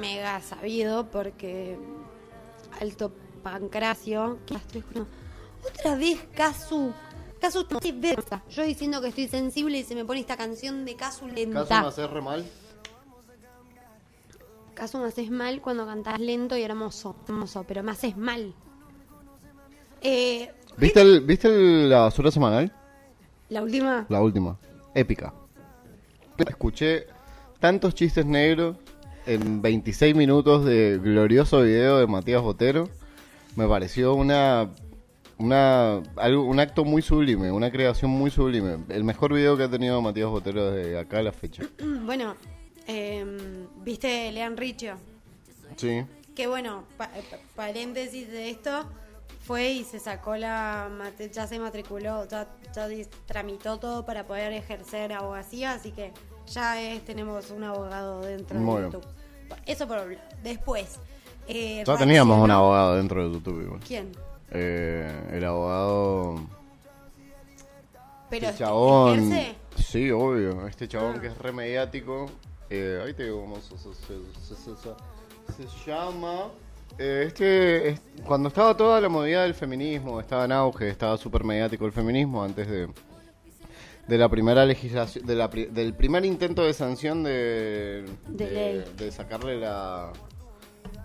mega 0.00 0.40
sabido 0.40 1.10
porque 1.10 1.78
Alto 2.80 3.12
Pancracio. 3.42 4.38
Otra 5.64 5.96
vez 5.96 6.20
Casu, 6.34 6.92
Casu. 7.40 7.66
Yo 8.50 8.62
diciendo 8.62 9.00
que 9.00 9.08
estoy 9.08 9.28
sensible 9.28 9.78
y 9.78 9.84
se 9.84 9.94
me 9.94 10.04
pone 10.04 10.20
esta 10.20 10.36
canción 10.36 10.84
de 10.84 10.96
Casu 10.96 11.28
lenta. 11.28 11.64
¿Caso 11.64 11.80
me 11.82 11.88
hace 11.88 12.06
re 12.06 12.22
mal? 12.22 12.44
Casu 14.74 14.98
me 14.98 15.06
haces 15.06 15.30
mal 15.30 15.60
cuando 15.60 15.86
cantás 15.86 16.18
lento 16.18 16.56
y 16.56 16.62
hermoso, 16.62 17.16
hermoso, 17.28 17.64
pero 17.64 17.82
me 17.82 17.92
haces 17.92 18.16
mal. 18.16 18.54
Eh, 20.00 20.52
¿Viste, 20.76 21.00
el, 21.00 21.20
¿viste 21.20 21.48
el- 21.48 21.88
la 21.90 22.00
basura 22.00 22.30
semanal? 22.30 22.72
la 23.48 23.62
última, 23.62 24.06
La 24.08 24.20
última. 24.20 24.58
Épica. 24.94 25.32
Escuché 26.38 27.06
tantos 27.60 27.94
chistes 27.94 28.26
negros 28.26 28.76
en 29.26 29.62
26 29.62 30.14
minutos 30.16 30.64
de 30.64 30.98
glorioso 31.02 31.62
video 31.62 31.98
de 31.98 32.06
Matías 32.06 32.42
Botero. 32.42 32.88
Me 33.54 33.68
pareció 33.68 34.14
una, 34.14 34.70
una 35.38 36.02
algo, 36.16 36.44
un 36.44 36.58
acto 36.58 36.84
muy 36.84 37.02
sublime, 37.02 37.52
una 37.52 37.70
creación 37.70 38.10
muy 38.10 38.30
sublime. 38.30 38.78
El 38.88 39.04
mejor 39.04 39.32
video 39.32 39.56
que 39.56 39.62
ha 39.64 39.70
tenido 39.70 40.00
Matías 40.02 40.28
Botero 40.28 40.72
desde 40.72 40.98
acá 40.98 41.18
a 41.18 41.22
la 41.22 41.32
fecha. 41.32 41.62
bueno, 42.04 42.34
eh, 42.88 43.24
viste 43.84 44.32
Lean 44.32 44.56
Richo. 44.56 44.94
Sí. 45.76 46.02
Que 46.34 46.48
bueno, 46.48 46.82
pa- 46.96 47.08
pa- 47.30 47.38
paréntesis 47.54 48.28
de 48.28 48.50
esto, 48.50 48.84
fue 49.44 49.70
y 49.72 49.84
se 49.84 49.98
sacó 50.00 50.36
la, 50.36 50.88
ya 51.32 51.46
se 51.46 51.58
matriculó, 51.58 52.26
ya, 52.26 52.48
ya 52.74 52.88
tramitó 53.26 53.78
todo 53.78 54.04
para 54.04 54.26
poder 54.26 54.52
ejercer 54.52 55.12
abogacía, 55.12 55.72
así 55.72 55.92
que 55.92 56.12
ya 56.46 56.80
es, 56.80 57.04
tenemos 57.04 57.50
un 57.50 57.64
abogado 57.64 58.20
dentro 58.22 58.58
Muy 58.58 58.74
de 58.76 58.80
bien. 58.80 58.92
YouTube. 58.92 59.06
Eso 59.66 59.86
por 59.86 59.98
un 59.98 60.14
lado. 60.14 60.26
Después. 60.42 60.98
eh, 61.46 61.84
Ya 61.86 61.96
teníamos 61.96 62.42
un 62.42 62.50
abogado 62.50 62.96
dentro 62.96 63.24
de 63.26 63.32
YouTube 63.34 63.62
igual. 63.62 63.80
¿Quién? 63.86 64.12
Eh, 64.50 65.28
el 65.32 65.44
abogado... 65.44 66.40
Pero 68.30 68.46
este 68.48 68.64
chabón... 68.64 69.32
ejerce. 69.32 69.54
Sí, 69.76 70.10
obvio. 70.10 70.66
Este 70.66 70.88
chabón 70.88 71.20
que 71.20 71.26
es 71.28 71.38
re 71.38 71.52
mediático. 71.52 72.26
Eh, 72.70 73.00
ahí 73.04 73.12
te 73.14 73.24
digo 73.24 73.42
cómo 73.42 73.56
se- 73.60 73.76
se 73.76 73.90
llama. 75.90 76.48
Eh, 76.98 77.24
este, 77.26 77.88
es- 77.90 78.00
cuando 78.24 78.48
estaba 78.48 78.76
toda 78.76 79.00
la 79.00 79.08
movida 79.08 79.42
del 79.42 79.54
feminismo, 79.54 80.20
estaba 80.20 80.44
en 80.44 80.52
auge, 80.52 80.88
estaba 80.88 81.16
súper 81.16 81.44
mediático 81.44 81.86
el 81.86 81.92
feminismo 81.92 82.42
antes 82.44 82.68
de, 82.68 82.88
de 84.06 84.18
la 84.18 84.28
primera 84.28 84.64
legislación, 84.64 85.26
de 85.26 85.34
la 85.34 85.50
pri- 85.50 85.66
del 85.66 85.94
primer 85.94 86.24
intento 86.24 86.62
de 86.64 86.72
sanción 86.72 87.22
de, 87.24 88.04
De 88.96 89.10
sacarle 89.10 89.58
la, 89.58 90.12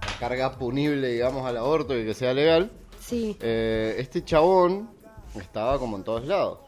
la 0.01 0.19
carga 0.19 0.57
punible, 0.57 1.07
digamos, 1.09 1.45
al 1.45 1.57
aborto 1.57 1.97
y 1.97 2.05
que 2.05 2.13
sea 2.13 2.33
legal. 2.33 2.69
Sí. 2.99 3.35
Eh, 3.41 3.95
este 3.97 4.23
chabón 4.23 4.89
estaba 5.39 5.79
como 5.79 5.97
en 5.97 6.03
todos 6.03 6.25
lados. 6.27 6.59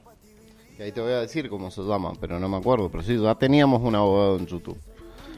Y 0.80 0.82
ahí 0.82 0.92
te 0.92 1.02
voy 1.02 1.12
a 1.12 1.20
decir 1.22 1.48
cómo 1.50 1.70
se 1.70 1.82
llama, 1.84 2.14
pero 2.20 2.40
no 2.40 2.50
me 2.50 2.58
acuerdo. 2.58 2.90
Pero 2.90 3.04
sí, 3.04 3.16
ya 3.22 3.36
teníamos 3.36 3.84
un 3.84 3.94
abogado 3.94 4.38
en 4.38 4.48
YouTube. 4.48 4.78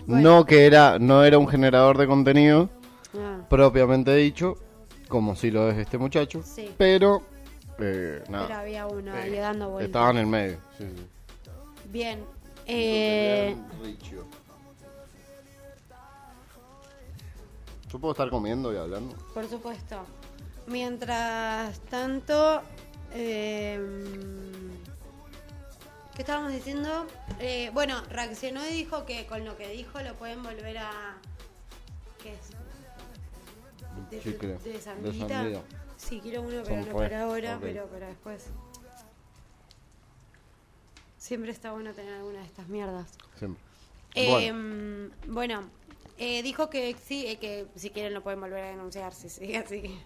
No 0.07 0.45
que 0.45 0.65
era, 0.65 0.99
no 0.99 1.23
era 1.25 1.37
un 1.37 1.47
generador 1.47 1.97
de 1.97 2.07
contenido 2.07 2.69
Ah, 3.17 3.45
propiamente 3.49 4.15
dicho, 4.15 4.55
como 5.07 5.35
si 5.35 5.51
lo 5.51 5.69
es 5.69 5.77
este 5.77 5.97
muchacho. 5.97 6.41
Sí. 6.43 6.73
Pero, 6.77 7.21
eh, 7.79 8.23
nada. 8.29 8.47
pero 8.47 8.59
había 8.59 8.87
uno 8.87 9.15
Eh, 9.15 9.21
ahí 9.21 9.35
dando 9.35 9.69
vueltas. 9.69 9.87
Estaba 9.87 10.11
en 10.11 10.17
el 10.17 10.27
medio. 10.27 10.57
Sí, 10.77 10.85
sí. 10.95 11.07
Bien. 11.89 12.23
Eh. 12.65 13.55
Yo 17.91 17.99
puedo 17.99 18.13
estar 18.13 18.29
comiendo 18.31 18.73
y 18.73 18.77
hablando. 18.77 19.15
Por 19.35 19.47
supuesto. 19.47 20.03
Mientras 20.65 21.79
tanto, 21.81 22.61
eh, 23.13 23.79
¿qué 26.15 26.21
estábamos 26.23 26.53
diciendo? 26.53 27.05
Eh, 27.39 27.69
bueno, 27.73 28.01
reaccionó 28.09 28.65
y 28.65 28.71
dijo 28.73 29.05
que 29.05 29.27
con 29.27 29.45
lo 29.45 29.57
que 29.57 29.67
dijo 29.69 30.01
lo 30.01 30.15
pueden 30.15 30.41
volver 30.41 30.79
a... 30.79 31.17
¿Qué 32.23 32.33
es? 32.33 32.39
De, 34.15 34.21
Chicle, 34.21 34.53
de 34.63 35.49
de. 35.49 35.61
Sí, 35.97 36.19
quiero 36.21 36.41
uno, 36.41 36.63
Son 36.63 36.63
pero 36.65 36.85
no 36.85 36.91
por 36.91 37.13
ahora, 37.13 37.57
pero 37.61 37.85
para 37.87 38.07
después. 38.07 38.47
Siempre 41.17 41.51
está 41.51 41.71
bueno 41.71 41.93
tener 41.93 42.13
alguna 42.15 42.39
de 42.39 42.45
estas 42.45 42.67
mierdas. 42.67 43.17
Siempre. 43.37 43.61
Eh, 44.15 44.51
Bueno. 44.51 45.13
bueno, 45.27 45.63
eh, 46.17 46.43
dijo 46.43 46.69
que 46.69 46.95
sí, 47.03 47.25
eh, 47.27 47.37
que 47.37 47.65
si 47.75 47.89
quieren 47.89 48.13
lo 48.13 48.21
pueden 48.21 48.41
volver 48.41 48.63
a 48.63 48.67
denunciar, 48.67 49.13
sí, 49.13 49.29
sí, 49.29 49.55
así 49.55 49.81
que, 49.81 49.97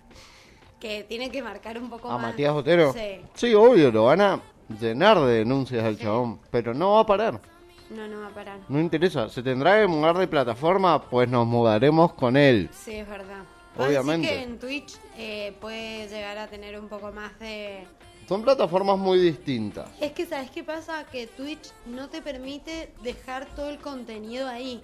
que 0.80 1.04
tiene 1.04 1.32
que 1.32 1.42
marcar 1.42 1.78
un 1.80 1.90
poco 1.90 2.10
¿A 2.10 2.18
más. 2.18 2.32
Matías 2.32 2.54
Botero? 2.54 2.94
Sí, 2.94 3.22
Sí, 3.34 3.54
obvio, 3.56 3.92
lo 3.92 4.06
van 4.06 4.22
a 4.22 4.42
llenar 4.80 5.20
de 5.20 5.40
denuncias 5.40 5.84
al 5.84 5.98
chabón, 5.98 6.40
pero 6.52 6.74
no 6.74 6.94
va 6.94 7.02
a 7.02 7.06
parar. 7.06 7.42
no, 7.90 8.08
no 8.08 8.22
va 8.22 8.28
a 8.28 8.34
parar. 8.34 8.60
No 8.70 8.80
interesa, 8.80 9.28
se 9.30 9.42
tendrá 9.42 9.82
que 9.82 9.88
mudar 9.88 10.18
de 10.18 10.28
plataforma, 10.28 11.02
pues 11.10 11.28
nos 11.28 11.48
mudaremos 11.48 12.14
con 12.14 12.38
él. 12.38 12.70
Sí, 12.72 12.94
es 12.96 13.08
verdad. 13.10 13.44
Obviamente. 13.78 14.28
Así 14.28 14.36
que 14.38 14.44
en 14.44 14.60
Twitch 14.60 14.94
eh, 15.18 15.56
puede 15.62 16.08
llegar 16.08 16.38
a 16.38 16.48
tener 16.48 16.80
un 16.80 16.88
poco 16.88 17.12
más 17.12 17.38
de... 17.40 17.86
Son 18.28 18.42
plataformas 18.44 18.98
muy 18.98 19.20
distintas. 19.20 19.90
Es 20.02 20.12
que, 20.12 20.26
¿sabes 20.26 20.52
qué 20.52 20.64
pasa? 20.64 21.06
Que 21.06 21.28
Twitch 21.28 21.72
no 21.86 22.10
te 22.10 22.22
permite 22.22 22.92
dejar 23.02 23.46
todo 23.56 23.70
el 23.70 23.78
contenido 23.78 24.48
ahí. 24.48 24.82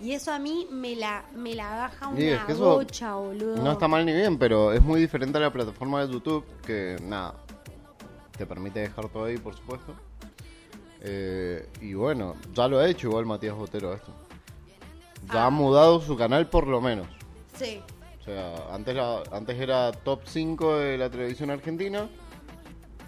Y 0.00 0.12
eso 0.12 0.32
a 0.32 0.38
mí 0.38 0.66
me 0.70 0.96
la, 0.96 1.24
me 1.34 1.54
la 1.54 1.70
baja 1.70 2.08
una 2.08 2.18
es 2.20 2.40
que 2.44 2.54
bocha, 2.54 3.14
boludo. 3.14 3.56
No 3.62 3.72
está 3.72 3.86
mal 3.88 4.04
ni 4.04 4.12
bien, 4.12 4.36
pero 4.36 4.72
es 4.72 4.82
muy 4.82 5.00
diferente 5.00 5.38
a 5.38 5.40
la 5.42 5.52
plataforma 5.52 6.04
de 6.04 6.12
YouTube, 6.12 6.44
que 6.66 6.96
nada, 7.02 7.34
te 8.36 8.44
permite 8.44 8.80
dejar 8.80 9.08
todo 9.08 9.24
ahí, 9.26 9.38
por 9.38 9.54
supuesto. 9.56 9.94
Eh, 11.00 11.68
y 11.80 11.94
bueno, 11.94 12.36
ya 12.52 12.68
lo 12.68 12.78
ha 12.78 12.88
hecho 12.88 13.08
igual 13.08 13.26
Matías 13.26 13.54
Botero 13.54 13.94
esto. 13.94 14.12
Ya 15.32 15.44
Ah. 15.44 15.46
ha 15.46 15.50
mudado 15.50 16.00
su 16.00 16.16
canal 16.16 16.48
por 16.48 16.66
lo 16.66 16.80
menos. 16.80 17.06
Sí, 17.56 17.80
O 18.22 18.24
sea, 18.24 18.54
antes, 18.72 18.94
la- 18.94 19.22
antes 19.32 19.58
era 19.60 19.90
top 19.90 20.20
5 20.24 20.78
de 20.78 20.96
la 20.96 21.10
televisión 21.10 21.50
argentina, 21.50 22.08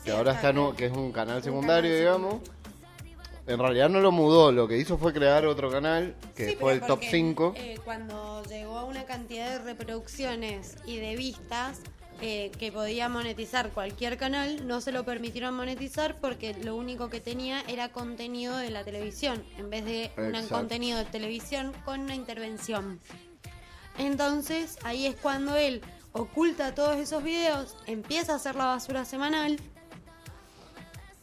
que 0.05 0.11
ahora 0.11 0.33
está 0.33 0.51
en 0.51 0.75
que 0.75 0.87
es 0.87 0.93
un 0.93 1.13
canal 1.13 1.41
secundario, 1.41 1.91
canal 1.91 1.99
digamos. 2.21 2.51
En 3.47 3.59
realidad 3.59 3.89
no 3.91 4.01
lo 4.01 4.11
mudó, 4.11 4.51
lo 4.51 4.67
que 4.67 4.77
hizo 4.79 4.99
fue 4.99 5.13
crear 5.13 5.47
otro 5.47 5.71
canal, 5.71 6.17
que 6.35 6.51
Sí, 6.51 6.57
fue 6.59 6.73
el 6.73 6.81
top 6.81 6.89
porque, 6.89 7.11
5. 7.11 7.53
eh, 7.57 7.79
cuando 7.85 8.43
llegó 8.45 8.77
a 8.79 8.85
una 8.85 9.05
cantidad 9.05 9.51
de 9.51 9.59
reproducciones 9.65 10.77
y 10.87 10.97
de 10.97 11.15
vistas 11.15 11.81
eh, 12.21 12.51
que 12.59 12.73
podía 12.73 13.09
monetizar 13.09 13.71
cualquier 13.71 14.17
canal, 14.17 14.67
no 14.67 14.81
se 14.81 14.93
lo 14.93 15.05
permitieron 15.05 15.55
monetizar 15.55 16.17
porque 16.21 16.55
lo 16.55 16.75
único 16.75 17.11
que 17.11 17.21
tenía 17.21 17.61
era 17.69 17.91
contenido 17.91 18.57
de 18.57 18.71
la 18.71 18.83
televisión, 18.85 19.45
en 19.59 19.69
vez 19.69 19.85
de 19.85 20.11
un 20.17 20.49
contenido 20.49 20.97
de 20.99 21.05
televisión 21.05 21.73
con 21.85 22.01
una 22.01 22.15
intervención. 22.15 23.01
Entonces 23.99 24.79
ahí 24.83 25.07
es 25.07 25.17
cuando 25.17 25.57
él 25.57 25.83
oculta 26.13 26.75
todos 26.75 26.97
esos 26.97 27.23
videos, 27.23 27.77
empieza 27.87 28.33
a 28.33 28.37
hacer 28.37 28.55
la 28.55 28.67
basura 28.67 29.05
semanal 29.05 29.59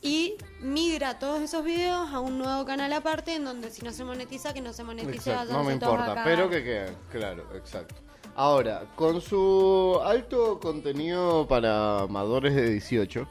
y 0.02 0.36
migra 0.60 1.20
todos 1.20 1.42
esos 1.42 1.64
videos 1.64 2.10
a 2.12 2.20
un 2.20 2.38
nuevo 2.38 2.66
canal 2.66 2.92
aparte 2.94 3.36
en 3.36 3.46
donde 3.46 3.70
si 3.70 3.84
no 3.84 3.92
se 3.92 4.04
monetiza, 4.04 4.54
que 4.54 4.62
no 4.62 4.74
se 4.74 4.84
monetice, 4.84 5.32
Exacto, 5.32 5.54
no 5.54 5.64
me 5.64 5.74
importa, 5.74 6.24
pero 6.24 6.50
que 6.50 6.64
quede, 6.64 6.96
claro, 7.12 7.46
exacto. 7.56 7.96
Ahora, 8.36 8.86
con 8.96 9.22
su 9.22 10.00
alto 10.04 10.60
contenido 10.60 11.48
para 11.48 12.02
amadores 12.02 12.56
de 12.56 12.70
18, 12.72 13.28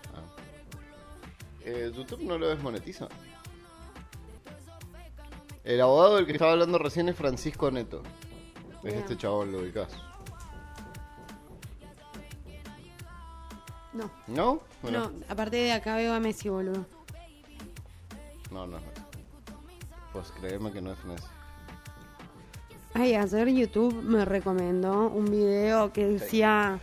eh, 1.65 1.93
YouTube 1.95 2.23
no 2.23 2.39
lo 2.39 2.49
desmonetiza. 2.49 3.09
El 5.65 5.81
abogado 5.81 6.17
del 6.17 6.27
que 6.27 6.33
estaba 6.33 6.53
hablando 6.53 6.79
recién 6.79 7.09
es 7.09 7.17
Francisco 7.17 7.71
Neto. 7.71 8.03
Es 8.83 8.95
este 8.95 9.17
chabón, 9.17 9.53
lo 9.53 9.59
ubicás. 9.59 9.89
No, 13.93 14.11
¿No? 14.29 14.61
Bueno. 14.83 15.11
no, 15.11 15.25
aparte 15.29 15.57
de 15.57 15.73
acá 15.73 15.97
veo 15.97 16.15
a 16.15 16.21
Messi, 16.21 16.49
boludo. 16.49 16.87
No, 18.51 18.67
no, 18.67 18.79
no. 18.79 18.87
Pues 20.13 20.31
créeme 20.33 20.73
que 20.73 20.81
no 20.81 20.93
es 20.93 21.05
Messi. 21.05 21.27
Ay, 22.95 23.15
ayer 23.15 23.49
YouTube 23.49 23.95
me 24.03 24.25
recomendó 24.25 25.09
un 25.09 25.27
video 25.27 25.93
que 25.93 26.07
decía 26.07 26.81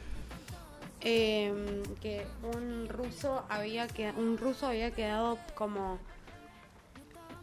em, 1.01 1.83
que 2.01 2.25
un 2.55 2.87
ruso 2.87 3.43
había 3.49 3.87
que 3.87 4.11
un 4.11 4.37
ruso 4.37 4.67
había 4.67 4.91
quedado 4.91 5.37
como 5.55 5.97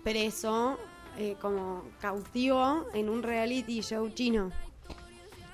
preso, 0.03 0.79
eh, 1.19 1.37
como 1.41 1.85
cautivo 2.01 2.87
en 2.95 3.09
un 3.09 3.23
reality 3.23 3.81
show 3.81 4.09
chino. 4.11 4.51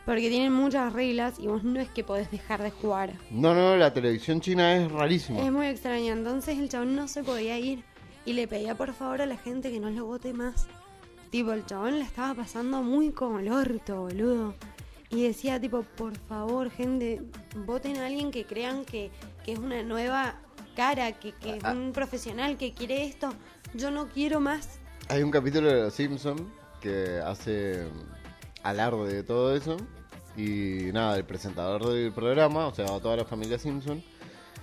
Porque 0.06 0.28
tienen 0.28 0.52
muchas 0.52 0.92
reglas 0.92 1.38
y 1.38 1.46
vos 1.46 1.62
no 1.62 1.78
es 1.78 1.88
que 1.90 2.02
podés 2.02 2.30
dejar 2.30 2.62
de 2.62 2.70
jugar. 2.70 3.12
No, 3.30 3.54
no, 3.54 3.76
la 3.76 3.92
televisión 3.92 4.40
china 4.40 4.76
es 4.76 4.90
rarísima. 4.90 5.40
Es 5.40 5.52
muy 5.52 5.66
extraño. 5.66 6.12
Entonces 6.12 6.58
el 6.58 6.68
chabón 6.68 6.96
no 6.96 7.06
se 7.06 7.22
podía 7.22 7.58
ir 7.58 7.84
y 8.24 8.32
le 8.32 8.48
pedía 8.48 8.74
por 8.74 8.92
favor 8.92 9.22
a 9.22 9.26
la 9.26 9.36
gente 9.36 9.70
que 9.70 9.78
no 9.78 9.90
lo 9.90 10.06
vote 10.06 10.32
más. 10.32 10.66
Tipo, 11.30 11.52
el 11.52 11.64
chabón 11.64 12.00
la 12.00 12.04
estaba 12.04 12.34
pasando 12.34 12.82
muy 12.82 13.12
como 13.12 13.38
el 13.38 13.52
orto, 13.52 14.02
boludo. 14.02 14.54
Y 15.10 15.22
decía, 15.22 15.60
tipo, 15.60 15.82
por 15.82 16.16
favor, 16.16 16.70
gente, 16.70 17.22
voten 17.66 17.98
a 17.98 18.06
alguien 18.06 18.30
que 18.30 18.44
crean 18.44 18.84
que, 18.84 19.10
que 19.44 19.52
es 19.52 19.58
una 19.58 19.82
nueva 19.82 20.40
cara, 20.74 21.12
que, 21.12 21.32
que 21.32 21.56
es 21.56 21.64
un 21.64 21.92
profesional 21.92 22.56
que 22.56 22.72
quiere 22.72 23.04
esto. 23.04 23.32
Yo 23.74 23.90
no 23.90 24.08
quiero 24.08 24.40
más. 24.40 24.79
Hay 25.10 25.24
un 25.24 25.32
capítulo 25.32 25.66
de 25.66 25.82
Los 25.82 25.94
Simpson 25.94 26.52
que 26.80 27.18
hace 27.18 27.82
mm, 27.82 28.62
alarde 28.62 29.12
de 29.12 29.22
todo 29.24 29.56
eso. 29.56 29.76
Y 30.36 30.92
nada, 30.92 31.16
el 31.16 31.24
presentador 31.24 31.84
del 31.84 32.12
programa, 32.12 32.68
o 32.68 32.72
sea, 32.72 32.86
toda 32.86 33.16
la 33.16 33.24
familia 33.24 33.58
Simpson, 33.58 34.00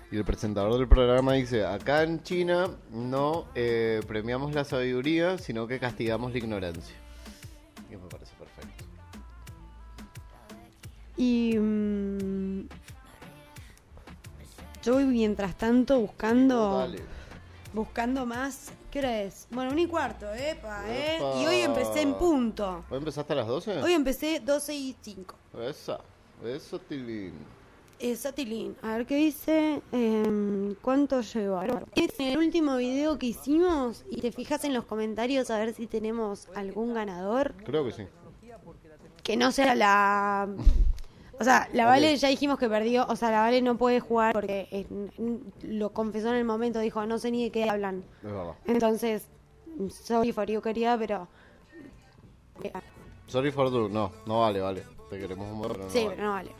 y 0.09 0.15
el 0.15 0.23
presentador 0.23 0.77
del 0.77 0.87
programa 0.87 1.33
dice, 1.33 1.65
acá 1.65 2.03
en 2.03 2.23
China 2.23 2.69
no 2.89 3.47
eh, 3.55 3.99
premiamos 4.07 4.55
la 4.55 4.63
sabiduría, 4.63 5.37
sino 5.37 5.67
que 5.67 5.79
castigamos 5.79 6.31
la 6.31 6.37
ignorancia. 6.37 6.95
Y 7.91 7.97
me 7.97 8.07
parece 8.07 8.31
perfecto. 8.35 8.85
Y 11.17 11.57
mm, 11.59 12.69
yo 14.81 14.93
voy 14.93 15.05
mientras 15.07 15.57
tanto 15.57 15.99
buscando 15.99 16.77
Dale. 16.77 17.01
buscando 17.73 18.25
más. 18.25 18.71
¿Qué 18.97 19.01
hora 19.01 19.21
es? 19.21 19.47
Bueno, 19.51 19.69
un 19.73 19.77
y 19.77 19.85
cuarto, 19.85 20.25
epa, 20.33 20.83
¿eh? 20.89 21.17
Epa. 21.17 21.39
Y 21.39 21.45
hoy 21.45 21.57
empecé 21.57 22.01
en 22.01 22.15
punto. 22.15 22.83
¿Hoy 22.89 22.97
empezaste 22.97 23.31
a 23.33 23.35
las 23.35 23.45
12? 23.45 23.83
Hoy 23.83 23.93
empecé 23.93 24.39
12 24.39 24.73
y 24.73 24.95
5. 24.99 25.35
Esa, 25.69 25.99
eso, 26.43 26.79
Tilín. 26.79 27.33
Eh, 27.99 28.15
Satilin, 28.15 28.75
a 28.81 28.97
ver 28.97 29.05
qué 29.05 29.17
dice. 29.17 29.83
em, 29.91 30.73
¿Cuánto 30.81 31.21
lleva? 31.21 31.67
Es 31.93 32.19
en 32.19 32.25
el 32.25 32.37
último 32.39 32.75
video 32.77 33.19
que 33.19 33.27
hicimos 33.27 34.03
y 34.09 34.19
te 34.19 34.31
fijas 34.31 34.63
en 34.63 34.73
los 34.73 34.85
comentarios 34.85 35.51
a 35.51 35.59
ver 35.59 35.75
si 35.75 35.85
tenemos 35.85 36.47
algún 36.55 36.95
ganador. 36.95 37.53
Creo 37.65 37.85
que 37.85 37.91
sí. 37.91 38.03
Que 39.21 39.37
no 39.37 39.51
sea 39.51 39.75
la. 39.75 40.47
O 41.39 41.43
sea, 41.43 41.69
la 41.73 41.85
Vale 41.85 42.15
ya 42.17 42.29
dijimos 42.29 42.57
que 42.57 42.67
perdió. 42.67 43.05
O 43.09 43.15
sea, 43.15 43.29
la 43.31 43.41
Vale 43.41 43.61
no 43.61 43.77
puede 43.77 43.99
jugar 43.99 44.33
porque 44.33 44.67
eh, 44.71 44.87
n- 44.89 45.39
lo 45.63 45.91
confesó 45.93 46.29
en 46.29 46.35
el 46.35 46.45
momento. 46.45 46.79
Dijo, 46.79 47.05
no 47.05 47.19
sé 47.19 47.29
ni 47.31 47.43
de 47.43 47.51
qué 47.51 47.69
hablan. 47.69 48.03
Es. 48.23 48.73
Entonces, 48.73 49.27
sorry 50.03 50.31
for 50.31 50.47
you, 50.47 50.61
querida, 50.61 50.97
pero. 50.97 51.27
eh, 52.63 52.71
Sorry 53.27 53.51
for 53.51 53.69
the... 53.69 53.93
No, 53.93 54.11
no 54.25 54.41
vale, 54.41 54.61
vale. 54.61 54.83
Te 55.09 55.19
queremos 55.19 55.51
un 55.51 55.61
pero 55.61 55.83
no 55.83 55.89
sí, 55.89 55.99
vale. 56.05 56.09
pero 56.15 56.23
no 56.27 56.31
vale. 56.33 56.51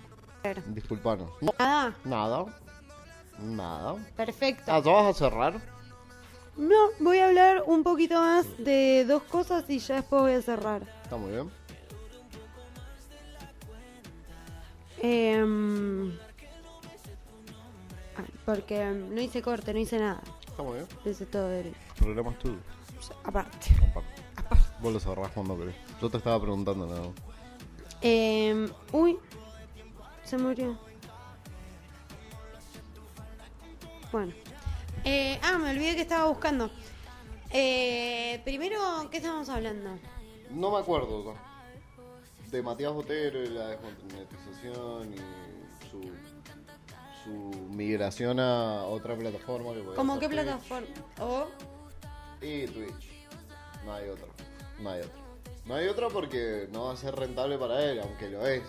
Ver. 0.44 0.64
Disculpanos. 0.74 1.30
Nada, 1.58 1.96
Nada. 2.04 2.46
Nada. 3.40 3.96
perfecto. 4.16 4.64
Ah, 4.68 4.82
¿tú 4.82 4.92
vas 4.92 5.06
a 5.08 5.14
cerrar? 5.18 5.60
No, 6.56 6.76
voy 7.00 7.20
a 7.20 7.28
hablar 7.28 7.64
un 7.68 7.84
poquito 7.84 8.16
más 8.20 8.46
de 8.58 9.06
dos 9.08 9.24
cosas 9.24 9.70
y 9.70 9.80
ya 9.80 9.96
después 9.96 10.22
voy 10.24 10.32
a 10.34 10.42
cerrar. 10.42 10.82
Está 11.04 11.16
muy 11.18 11.32
bien. 11.32 11.52
Em, 15.02 16.18
ah, 18.18 18.24
porque 18.46 18.86
no 18.86 19.22
hice 19.22 19.42
corte, 19.42 19.74
no 19.74 19.80
hice 19.80 20.00
nada. 20.00 20.22
Está 20.48 20.64
muy 20.64 20.76
bien. 20.76 20.88
Hice 21.06 21.26
todo 21.26 21.48
derecho. 21.48 21.78
El 21.98 22.04
programa 22.04 22.38
tuyo. 22.40 22.58
Aparte. 23.24 23.70
Aparte. 23.90 24.22
Vos 24.80 24.94
lo 24.94 25.00
cerrás 25.00 25.32
cuando 25.32 25.58
querés. 25.58 25.76
Yo 26.02 26.10
te 26.10 26.18
estaba 26.18 26.40
preguntando 26.40 26.86
nada. 26.86 27.10
Em, 28.02 28.70
uy, 28.92 29.18
se 30.24 30.38
murió. 30.38 30.78
Bueno. 34.12 34.34
Eh, 35.04 35.40
ah, 35.44 35.58
me 35.58 35.72
olvidé 35.72 35.96
que 35.96 36.02
estaba 36.02 36.28
buscando. 36.28 36.70
Eh, 37.52 38.42
primero, 38.44 38.80
¿qué 39.10 39.18
estábamos 39.18 39.50
hablando? 39.50 39.98
No 40.52 40.72
me 40.72 40.78
acuerdo. 40.78 41.34
De 42.52 42.62
Matías 42.62 42.94
Botero 42.94 43.44
y 43.44 43.48
la 43.50 43.68
desmonetización 43.70 45.14
y 45.14 45.18
su, 45.92 46.02
su 47.24 47.60
migración 47.70 48.40
a 48.40 48.86
otra 48.86 49.18
plataforma. 49.18 49.74
Que 49.74 49.84
¿Cómo 49.96 50.20
qué 50.20 50.28
Twitch. 50.28 50.42
plataforma? 50.42 50.88
¿O? 51.20 51.48
Y 52.42 52.66
Twitch. 52.68 53.10
No 53.86 53.94
hay 53.94 54.10
otra. 54.10 54.28
No 54.80 54.90
hay 54.92 55.02
otra. 55.02 55.22
No 55.66 55.76
hay 55.76 55.88
otra 55.88 56.08
porque 56.08 56.70
no 56.72 56.86
va 56.86 56.94
a 56.94 56.98
ser 56.98 57.16
rentable 57.16 57.58
para 57.58 57.84
él, 57.84 58.00
aunque 58.00 58.30
lo 58.30 58.48
es. 58.48 58.64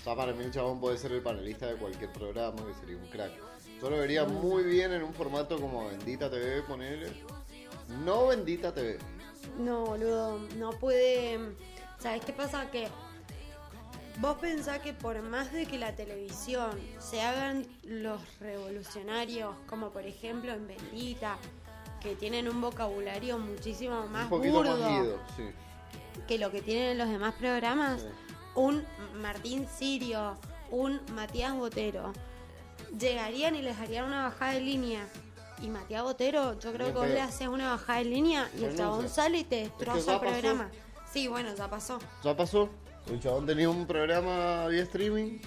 O 0.00 0.04
sea, 0.04 0.14
para 0.14 0.32
mí 0.34 0.44
el 0.44 0.50
chabón 0.50 0.80
puede 0.80 0.98
ser 0.98 1.12
el 1.12 1.22
panelista 1.22 1.66
de 1.66 1.76
cualquier 1.76 2.12
programa 2.12 2.66
que 2.66 2.74
sería 2.74 2.96
un 2.98 3.06
crack. 3.08 3.32
Yo 3.80 3.88
lo 3.88 3.96
vería 3.98 4.24
muy 4.24 4.64
bien 4.64 4.92
en 4.92 5.02
un 5.02 5.14
formato 5.14 5.58
como 5.58 5.88
Bendita 5.88 6.30
TV, 6.30 6.62
ponele. 6.62 7.10
No 8.04 8.26
Bendita 8.26 8.74
TV. 8.74 8.98
No, 9.58 9.86
boludo, 9.86 10.38
no 10.56 10.70
puede. 10.72 11.38
¿Sabes 11.98 12.24
qué 12.24 12.32
pasa? 12.32 12.70
Que 12.70 12.88
vos 14.20 14.36
pensás 14.38 14.78
que 14.80 14.92
por 14.92 15.20
más 15.22 15.52
de 15.52 15.66
que 15.66 15.78
la 15.78 15.94
televisión 15.94 16.70
se 16.98 17.20
hagan 17.22 17.66
los 17.84 18.20
revolucionarios, 18.40 19.54
como 19.68 19.90
por 19.90 20.04
ejemplo 20.06 20.52
en 20.52 20.66
Bendita, 20.66 21.36
que 22.00 22.14
tienen 22.14 22.48
un 22.48 22.60
vocabulario 22.60 23.38
muchísimo 23.38 24.06
más 24.08 24.30
un 24.30 24.40
burdo 24.50 24.76
más 24.76 24.88
guido, 25.02 25.18
sí. 25.36 25.42
que 26.28 26.38
lo 26.38 26.50
que 26.50 26.62
tienen 26.62 26.90
en 26.92 26.98
los 26.98 27.08
demás 27.08 27.34
programas, 27.34 28.00
Sí. 28.02 28.08
un 28.54 28.84
Martín 29.20 29.66
Sirio, 29.76 30.36
un 30.70 31.00
Matías 31.14 31.54
Botero, 31.54 32.12
llegarían 32.98 33.54
y 33.54 33.62
les 33.62 33.78
harían 33.78 34.06
una 34.06 34.24
bajada 34.24 34.52
de 34.52 34.60
línea. 34.60 35.06
Y 35.62 35.68
Matías 35.68 36.02
Botero, 36.02 36.58
yo 36.60 36.72
creo 36.72 36.86
Bien 36.88 36.92
que 36.92 36.98
vos 36.98 37.08
le 37.08 37.20
haces 37.20 37.48
una 37.48 37.70
bajada 37.70 37.98
de 38.00 38.04
línea 38.06 38.48
y 38.58 38.64
el 38.64 38.76
chabón 38.76 39.08
sale 39.08 39.38
y 39.38 39.44
te 39.44 39.56
destroza 39.56 40.14
el 40.14 40.20
pasó. 40.20 40.20
programa. 40.20 40.70
Sí, 41.10 41.28
bueno, 41.28 41.54
ya 41.54 41.68
pasó. 41.70 41.98
Ya 42.22 42.36
pasó. 42.36 42.68
El 43.10 43.20
chabón 43.20 43.46
tenía 43.46 43.68
un 43.68 43.86
programa 43.86 44.66
vía 44.68 44.82
streaming. 44.82 45.38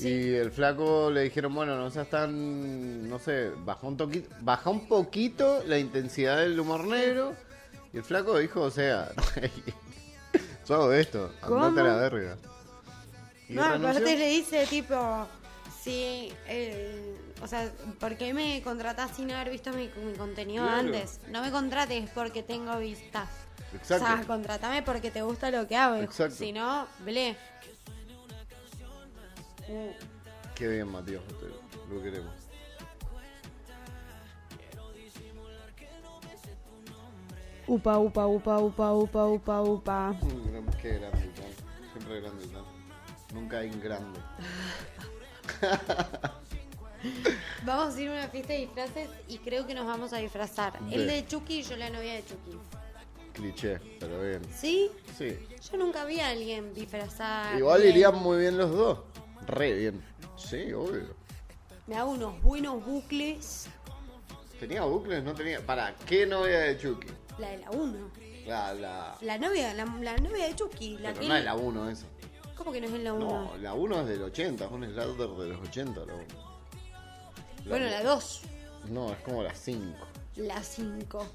Y 0.00 0.34
el 0.34 0.52
flaco 0.52 1.10
le 1.10 1.22
dijeron, 1.22 1.52
bueno, 1.54 1.76
no 1.76 1.90
seas 1.90 2.08
tan, 2.08 3.08
no 3.08 3.18
sé, 3.18 3.50
baja 3.64 3.84
un, 3.86 3.96
toqui- 3.98 4.26
baja 4.42 4.70
un 4.70 4.86
poquito 4.86 5.62
la 5.66 5.76
intensidad 5.78 6.38
del 6.38 6.58
humor 6.60 6.84
negro. 6.86 7.34
Y 7.92 7.96
el 7.96 8.04
flaco 8.04 8.38
dijo, 8.38 8.60
o 8.60 8.70
sea, 8.70 9.10
yo 10.68 10.74
hago 10.76 10.92
esto, 10.92 11.32
andate 11.42 11.80
a 11.80 11.84
la 11.84 11.96
verga. 11.96 12.36
Y 13.48 13.54
No, 13.54 13.64
aparte 13.64 14.16
le 14.16 14.28
dice 14.28 14.66
tipo, 14.68 15.26
sí, 15.82 16.32
eh, 16.46 17.16
o 17.42 17.48
sea, 17.48 17.68
¿por 17.98 18.16
qué 18.16 18.32
me 18.32 18.62
contratás 18.62 19.16
sin 19.16 19.32
haber 19.32 19.50
visto 19.50 19.72
mi, 19.72 19.90
mi 20.04 20.12
contenido 20.16 20.62
Claro. 20.64 20.78
antes? 20.80 21.18
No 21.28 21.42
me 21.42 21.50
contrates 21.50 22.08
porque 22.14 22.44
tengo 22.44 22.78
vistas. 22.78 23.28
Exacto. 23.74 24.04
O 24.04 24.08
sea, 24.08 24.26
contratame 24.26 24.82
porque 24.82 25.10
te 25.10 25.22
gusta 25.22 25.50
lo 25.50 25.66
que 25.68 25.76
hago. 25.76 25.96
Exacto. 25.96 26.34
Si 26.36 26.52
no, 26.52 26.86
ble. 27.04 27.36
Qué 30.54 30.66
bien, 30.68 30.88
Matías, 30.90 31.22
lo 31.90 32.02
queremos. 32.02 32.32
Upa, 37.66 37.98
upa, 37.98 38.26
upa, 38.26 38.58
upa, 38.58 38.92
upa, 38.94 39.26
upa, 39.26 39.60
upa. 39.62 40.14
Gran- 40.50 40.66
Qué 40.80 40.98
grande, 40.98 41.26
Tan. 41.36 41.52
Siempre 41.92 42.20
grande, 42.20 42.46
Tan. 42.46 42.64
Nunca 43.34 43.58
hay 43.58 43.68
un 43.70 43.80
grande. 43.80 44.20
Vamos 47.64 47.94
a 47.94 48.00
ir 48.00 48.08
a 48.08 48.12
una 48.12 48.28
fiesta 48.28 48.52
de 48.54 48.58
disfraces 48.60 49.08
y 49.28 49.38
creo 49.38 49.66
que 49.66 49.74
nos 49.74 49.86
vamos 49.86 50.12
a 50.12 50.16
disfrazar. 50.16 50.80
De- 50.80 50.94
El 50.96 51.06
de 51.06 51.26
Chucky 51.26 51.60
y 51.60 51.62
yo 51.62 51.76
la 51.76 51.90
novia 51.90 52.14
de 52.14 52.24
Chucky. 52.24 52.58
Cliché, 53.38 53.78
pero 54.00 54.20
bien. 54.20 54.42
¿Sí? 54.52 54.90
Sí. 55.16 55.38
Yo 55.70 55.78
nunca 55.78 56.04
vi 56.04 56.18
a 56.18 56.30
alguien 56.30 56.74
disfrazar. 56.74 57.56
Igual 57.56 57.82
bien. 57.82 57.94
irían 57.94 58.16
muy 58.16 58.38
bien 58.38 58.58
los 58.58 58.72
dos. 58.72 58.98
Re 59.46 59.74
bien. 59.74 60.04
Sí, 60.36 60.72
obvio. 60.72 61.14
Me 61.86 61.96
hago 61.96 62.10
unos 62.10 62.42
buenos 62.42 62.84
bucles. 62.84 63.68
¿Tenía 64.58 64.82
bucles? 64.82 65.22
No 65.22 65.34
tenía. 65.34 65.64
¿Para 65.64 65.94
qué 65.94 66.26
novia 66.26 66.58
de 66.58 66.78
Chucky? 66.78 67.06
La 67.38 67.50
de 67.50 67.58
la 67.58 67.70
1. 67.70 68.10
La, 68.46 68.74
la... 68.74 69.16
La 69.20 69.38
novia, 69.38 69.72
la, 69.72 69.84
la 69.84 70.16
novia 70.16 70.48
de 70.48 70.56
Chucky. 70.56 70.98
La 70.98 71.10
Pero 71.10 71.20
que 71.20 71.28
no 71.28 71.36
es 71.36 71.44
la 71.44 71.54
1 71.54 71.90
esa. 71.90 72.06
¿Cómo 72.56 72.72
que 72.72 72.80
no 72.80 72.88
es 72.88 72.92
en 72.92 73.04
la 73.04 73.12
1? 73.12 73.24
No, 73.24 73.56
la 73.58 73.74
1 73.74 74.00
es 74.00 74.06
del 74.08 74.22
80, 74.24 74.64
es 74.64 74.70
un 74.70 74.84
slasher 74.84 75.14
de 75.14 75.48
los 75.48 75.60
80 75.68 76.00
la 76.06 76.14
1. 76.14 76.24
Bueno, 77.68 77.86
la 77.86 78.02
2. 78.02 78.42
No, 78.90 79.12
es 79.12 79.18
como 79.18 79.44
la 79.44 79.54
5. 79.54 79.96
La 80.36 80.60
5. 80.60 81.26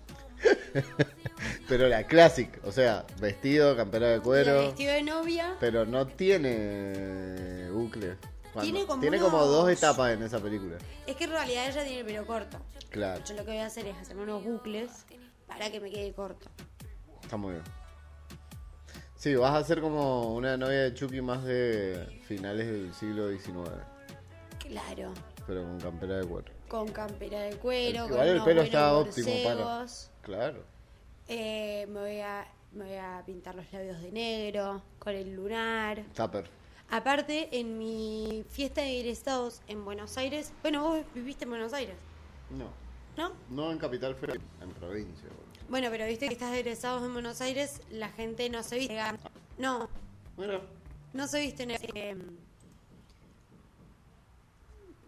Pero 1.68 1.88
la 1.88 2.04
classic, 2.06 2.60
o 2.66 2.72
sea, 2.72 3.06
vestido, 3.20 3.76
campera 3.76 4.08
de 4.08 4.16
El 4.16 4.22
cuero. 4.22 4.60
vestido 4.60 4.94
de 4.94 5.04
novia. 5.04 5.56
Pero 5.60 5.86
no 5.86 6.08
tiene 6.08 7.70
bucle. 7.72 8.18
Cuando- 8.54 8.72
Tiene 8.72 8.86
como 8.86 9.02
tiene 9.02 9.20
como 9.20 9.38
unos- 9.38 9.50
dos 9.50 9.70
etapas 9.70 10.12
en 10.14 10.24
esa 10.24 10.40
película. 10.40 10.78
Es 11.08 11.16
que 11.16 11.24
en 11.24 11.32
realidad 11.32 11.68
ella 11.70 11.84
tiene 11.84 12.00
el 12.02 12.06
pelo 12.06 12.26
corto. 12.28 12.60
Claro, 12.90 13.24
Yo 13.26 13.34
lo 13.36 13.46
que 13.46 13.52
voy 13.52 13.60
a 13.60 13.66
hacer 13.66 13.88
es 13.88 13.98
hacerme 13.98 14.24
unos 14.24 14.44
bucles 14.44 14.92
para 15.48 15.72
que 15.72 15.80
me 15.80 15.90
quede 15.90 16.14
corto. 16.14 16.48
está 17.24 17.38
muy 17.38 17.54
bien. 17.54 17.64
Sí, 19.16 19.34
vas 19.36 19.56
a 19.56 19.64
ser 19.66 19.80
como 19.82 20.34
una 20.36 20.58
novia 20.58 20.82
de 20.84 20.94
Chucky 20.94 21.22
más 21.22 21.44
de 21.46 22.22
finales 22.28 22.68
del 22.68 22.94
siglo 22.94 23.30
XIX, 23.30 23.70
Claro. 24.60 25.14
pero 25.48 25.64
con 25.64 25.80
campera 25.80 26.18
de 26.18 26.26
cuero. 26.28 26.52
Con 26.68 26.88
campera 26.90 27.40
de 27.40 27.56
cuero, 27.56 28.06
Igual 28.06 28.10
con 28.10 28.28
el 28.28 28.44
pelo 28.44 28.62
está 28.64 28.94
óptimo 28.96 29.32
para-. 29.46 29.86
Claro. 30.24 30.64
Eh, 31.28 31.86
me, 31.90 32.00
voy 32.00 32.20
a, 32.20 32.48
me 32.74 32.86
voy 32.86 32.96
a 32.98 33.22
pintar 33.26 33.56
los 33.56 33.72
labios 33.72 34.02
de 34.02 34.12
negro, 34.12 34.82
con 35.00 35.14
el 35.14 35.36
lunar. 35.36 36.04
Tupper. 36.16 36.50
Aparte, 36.90 37.50
en 37.60 37.78
mi 37.78 38.44
fiesta 38.50 38.82
de 38.82 39.00
egresados 39.00 39.62
en 39.68 39.84
Buenos 39.86 40.18
Aires, 40.18 40.52
bueno, 40.62 40.84
vos 40.84 41.06
viviste 41.14 41.44
en 41.46 41.50
Buenos 41.52 41.74
Aires, 41.74 41.96
No, 42.50 42.68
¿no? 43.18 43.34
no 43.50 43.72
en 43.72 43.78
capital, 43.80 44.16
pero 44.20 44.34
en 44.34 44.70
provincia. 44.80 45.28
Bueno, 45.70 45.88
pero 45.92 46.06
viste 46.06 46.28
que 46.28 46.34
estás 46.34 46.52
de 46.52 46.60
egresados 46.60 47.04
en 47.04 47.14
Buenos 47.14 47.42
Aires, 47.42 47.82
la 47.90 48.10
gente 48.10 48.50
no 48.50 48.64
se 48.64 48.78
viste. 48.78 49.00
No, 49.58 49.90
Mira, 50.38 50.62
no 51.14 51.28
se 51.28 51.40
viste. 51.40 51.66
eh, 51.96 52.16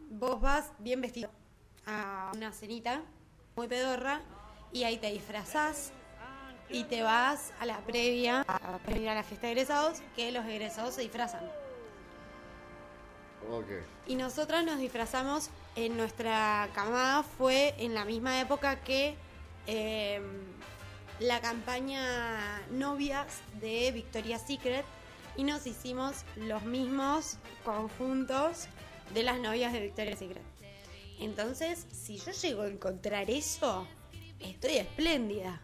vos 0.10 0.42
vas 0.42 0.72
bien 0.80 1.02
vestido 1.02 1.30
a 1.86 2.32
una 2.36 2.52
cenita 2.52 3.02
muy 3.56 3.68
pedorra 3.68 4.22
y 4.72 4.84
ahí 4.84 4.98
te 4.98 5.12
disfrazás 5.12 5.92
y 6.70 6.84
te 6.86 7.04
vas 7.04 7.52
a 7.60 7.66
la 7.66 7.80
previa, 7.80 8.42
a 8.42 8.80
la 8.80 9.24
fiesta 9.24 9.48
de 9.48 9.54
egresados, 9.54 10.02
que 10.16 10.32
los 10.32 10.46
egresados 10.46 10.96
se 10.96 11.02
disfrazan. 11.02 11.44
ok. 13.52 13.68
Y 14.08 14.16
nosotras 14.16 14.66
nos 14.66 14.80
disfrazamos 14.80 15.50
en 15.76 15.98
nuestra 15.98 16.70
camada, 16.74 17.24
fue 17.24 17.76
en 17.78 17.94
la 17.94 18.06
misma 18.06 18.40
época 18.42 18.82
que 18.82 19.16
eh, 19.68 20.22
la 21.20 21.40
campaña 21.42 22.62
Novias 22.72 23.42
de 23.62 23.92
Victoria's 23.92 24.44
Secret 24.46 24.86
y 25.38 25.44
nos 25.44 25.66
hicimos 25.68 26.24
los 26.36 26.64
mismos 26.64 27.38
conjuntos 27.64 28.68
de 29.14 29.24
las 29.24 29.40
novias 29.40 29.74
de 29.74 29.82
Victoria's 29.82 30.20
Secret. 30.20 30.44
Entonces, 31.20 31.86
si 31.92 32.18
yo 32.18 32.32
llego 32.32 32.64
a 32.64 32.68
encontrar 32.68 33.30
eso, 33.30 33.88
estoy 34.40 34.78
espléndida. 34.78 35.60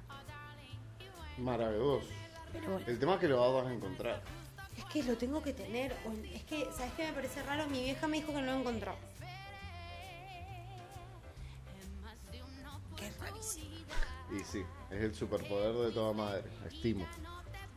Maravilloso. 1.38 2.08
Pero 2.52 2.72
bueno, 2.72 2.86
El 2.88 3.00
tema 3.00 3.14
es 3.16 3.20
que 3.20 3.28
lo 3.28 3.54
vas 3.54 3.66
a 3.68 3.74
encontrar. 3.74 4.22
es 4.78 4.86
que 4.86 5.04
lo 5.04 5.18
tengo 5.18 5.42
que 5.42 5.54
tener. 5.54 5.96
Es 6.34 6.44
que, 6.44 6.68
¿sabes 6.76 6.92
qué 6.98 7.08
me 7.08 7.14
parece 7.14 7.42
raro? 7.44 7.68
Mi 7.68 7.82
vieja 7.84 8.08
me 8.08 8.18
dijo 8.18 8.34
que 8.34 8.42
no 8.42 8.52
lo 8.52 8.60
encontró. 8.60 8.96
Es 13.02 13.20
rarísimo. 13.20 13.66
Y 14.40 14.44
sí, 14.44 14.64
es 14.92 15.02
el 15.02 15.16
superpoder 15.16 15.74
de 15.88 15.92
toda 15.92 16.14
madre, 16.14 16.44
estimo. 16.68 17.06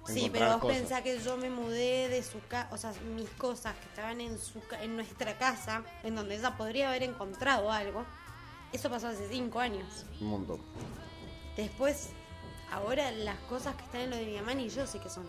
Sí, 0.07 0.29
pero 0.31 0.47
vos 0.53 0.57
cosas. 0.59 0.77
pensás 0.79 1.01
que 1.03 1.19
yo 1.19 1.37
me 1.39 1.49
mudé 1.49 2.09
de 2.11 2.23
su 2.23 2.39
casa, 2.47 2.69
o 2.73 2.77
sea, 2.77 2.93
mis 3.17 3.31
cosas 3.31 3.75
que 3.77 3.87
estaban 3.87 4.21
en 4.21 4.39
su 4.39 4.61
ca- 4.67 4.83
en 4.83 4.97
nuestra 4.97 5.39
casa, 5.39 5.83
en 6.03 6.15
donde 6.15 6.37
ella 6.37 6.57
podría 6.59 6.91
haber 6.91 7.05
encontrado 7.05 7.73
algo. 7.73 8.05
Eso 8.75 8.91
pasó 8.91 9.07
hace 9.07 9.29
cinco 9.29 9.61
años. 9.61 10.05
Un 10.21 10.27
montón. 10.31 10.59
Después, 11.57 12.11
ahora 12.73 13.13
las 13.13 13.39
cosas 13.49 13.77
que 13.77 13.85
están 13.85 14.01
en 14.01 14.11
lo 14.11 14.17
de 14.17 14.27
mi 14.27 14.35
mamá 14.35 14.53
ni 14.53 14.69
yo 14.69 14.85
sé 14.85 14.99
qué 14.99 15.09
son. 15.09 15.25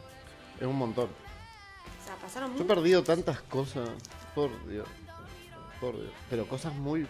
Es 0.59 0.65
un 0.65 0.75
montón. 0.75 1.05
O 1.05 2.05
sea, 2.05 2.15
pasaron 2.15 2.55
Yo 2.57 2.63
he 2.63 2.65
perdido 2.65 3.03
tantas 3.03 3.41
cosas. 3.41 3.87
Por 4.33 4.49
Dios. 4.67 4.87
Por 5.79 5.95
Dios. 5.95 6.11
Pero 6.27 6.47
cosas 6.47 6.73
muy. 6.73 7.05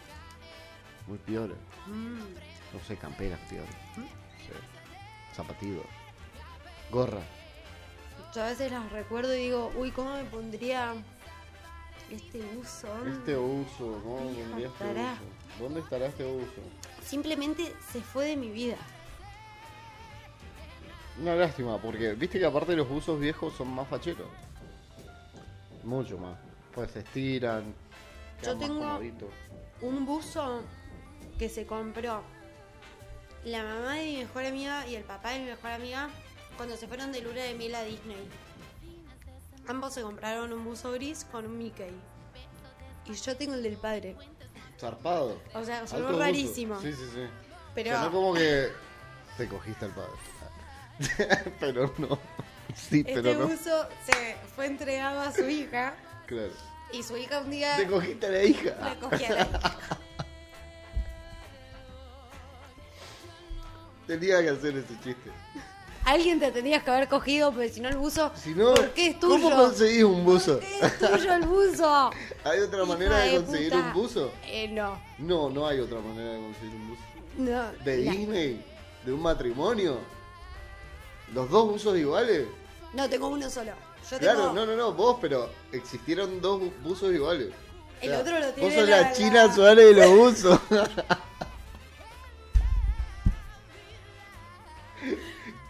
Muy 1.08 1.18
peores. 1.20 1.56
Mm. 1.88 2.20
No 2.74 2.84
sé, 2.86 2.98
camperas 2.98 3.40
peores. 3.50 3.74
No 3.96 4.04
sé. 4.04 5.34
Zapatillos. 5.34 5.86
Gorra. 6.92 7.22
Yo 8.36 8.44
a 8.44 8.48
veces 8.48 8.74
las 8.74 8.92
recuerdo 8.92 9.34
y 9.34 9.44
digo, 9.44 9.72
uy, 9.78 9.92
¿cómo 9.92 10.14
me 10.16 10.26
pondría 10.26 10.96
este 12.12 12.44
uso? 12.58 12.90
Este 13.08 13.38
uso, 13.38 14.02
¿no? 14.04 14.30
Hija, 14.30 14.74
Tendría 14.78 15.14
este 15.14 15.24
uso. 15.24 15.35
¿Dónde 15.60 15.80
estará 15.80 16.08
este 16.08 16.26
uso? 16.26 16.62
Simplemente 17.04 17.74
se 17.92 18.02
fue 18.02 18.28
de 18.28 18.38
mi 18.38 18.50
vida. 18.50 18.78
Una 21.22 21.36
lástima, 21.36 21.78
porque 21.82 22.14
viste 22.14 22.40
que 22.40 22.46
aparte 22.46 22.76
los 22.76 22.90
usos 22.92 23.20
viejos 23.20 23.54
son 23.56 23.70
más 23.74 23.88
facheros. 23.88 24.28
Mucho 25.84 26.18
más. 26.18 26.38
Pues 26.74 26.92
se 26.92 27.00
estiran. 27.00 27.74
Yo 28.44 28.58
tengo- 28.58 29.00
un 29.82 30.06
buzo 30.06 30.62
que 31.40 31.48
se 31.48 31.66
compró 31.66 32.22
la 33.46 33.64
mamá 33.64 33.96
de 33.96 34.06
mi 34.06 34.18
mejor 34.18 34.46
amiga 34.46 34.88
y 34.88 34.96
el 34.96 35.04
papá 35.04 35.32
de 35.32 35.40
mi 35.40 35.46
mejor 35.46 35.72
amiga 35.72 36.10
cuando 36.58 36.76
se 36.76 36.88
fueron 36.88 37.12
de 37.12 37.22
luna 37.22 37.44
de 37.44 37.54
miel 37.54 37.76
a 37.76 37.84
Disney. 37.84 38.28
Ambos 39.68 39.94
se 39.94 40.02
compraron 40.02 40.52
un 40.54 40.64
buzo 40.66 40.92
gris 40.92 41.26
con 41.32 41.46
un 41.46 41.58
Mickey. 41.58 41.92
Y 43.06 43.14
yo 43.14 43.38
tengo 43.38 43.54
el 43.54 43.64
del 43.64 43.78
padre. 43.78 44.16
Zarpado. 44.80 45.40
O 45.54 45.64
sea, 45.64 45.86
sonó 45.88 46.18
rarísimo. 46.20 46.80
Sí, 46.82 46.92
sí, 46.94 47.04
sí. 47.14 47.28
Pero 47.74 47.96
Sonó 47.98 48.12
como 48.12 48.34
que 48.34 48.70
te 49.38 49.48
cogiste 49.48 49.86
al 49.86 49.92
padre. 49.92 50.12
pero 51.60 51.94
no. 51.98 52.18
Sí, 52.76 53.04
este 53.06 53.22
pero 53.22 53.48
no. 53.48 53.56
se 53.58 54.36
fue 54.56 54.66
entregado 54.68 55.22
a 55.22 55.32
su 55.32 55.48
hija 55.50 55.94
Claro. 56.26 56.52
y 56.92 57.04
su 57.04 57.16
hija 57.18 57.40
un 57.42 57.52
día 57.52 57.76
Te 57.78 57.88
cogiste 57.88 58.26
a 58.26 58.30
la 58.30 58.44
hija. 58.44 58.90
le 58.90 59.00
cogía 59.00 59.30
la 59.36 59.42
hija. 59.42 59.78
Tenía 64.08 64.42
que 64.42 64.50
hacer 64.50 64.78
ese 64.78 64.94
chiste. 65.04 65.32
Alguien 66.06 66.40
te 66.40 66.52
tendrías 66.52 66.84
que 66.84 66.92
haber 66.92 67.08
cogido, 67.08 67.52
porque 67.52 67.70
si 67.70 67.82
no 67.82 67.90
el 67.90 67.98
buzo, 67.98 68.32
Si 68.36 68.52
no, 68.54 68.74
¿por 68.76 68.92
qué 68.92 69.08
es 69.08 69.20
tuyo? 69.20 69.42
¿cómo 69.42 69.56
conseguís 69.56 70.04
un 70.04 70.24
buzo? 70.24 70.60
Es 70.62 71.00
tuyo 71.00 71.34
el 71.34 71.46
buzo. 71.48 72.12
¿Hay 72.44 72.60
otra 72.60 72.86
manera 72.86 73.18
de 73.18 73.32
de 73.32 73.36
conseguir 73.44 73.72
puta. 73.72 73.86
un 73.88 73.94
buzo? 73.94 74.32
Eh, 74.46 74.68
no. 74.68 75.00
No, 75.18 75.50
no 75.50 75.68
hay 75.68 75.80
otra 75.80 76.00
manera 76.00 76.34
de 76.34 76.40
conseguir 76.42 76.76
un 76.76 76.90
buzo. 76.90 77.02
No. 77.38 77.84
¿De 77.84 77.98
la- 77.98 78.12
Disney? 78.12 78.64
¿De 79.04 79.12
un 79.14 79.22
matrimonio? 79.22 79.98
¿Los 81.34 81.50
dos 81.50 81.70
buzos 81.72 81.98
iguales? 81.98 82.46
No, 82.94 83.10
tengo 83.10 83.28
uno 83.28 83.50
solo. 83.50 83.72
Yo 84.12 84.20
Claro, 84.20 84.40
tengo. 84.42 84.54
no, 84.54 84.66
no, 84.68 84.76
no, 84.76 84.94
vos, 84.94 85.18
pero 85.20 85.50
existieron 85.72 86.40
dos 86.40 86.62
bu- 86.62 86.72
buzos 86.84 87.12
iguales. 87.14 87.48
El 88.02 88.14
otro 88.14 88.40
lo 88.40 88.52
tiene 88.54 88.70
Vos 88.70 88.80
sos 88.80 88.88
la- 88.90 89.12
China 89.12 89.54
Suárez 89.54 89.96
de 89.96 90.02
los 90.06 90.10
buzos. 90.16 90.60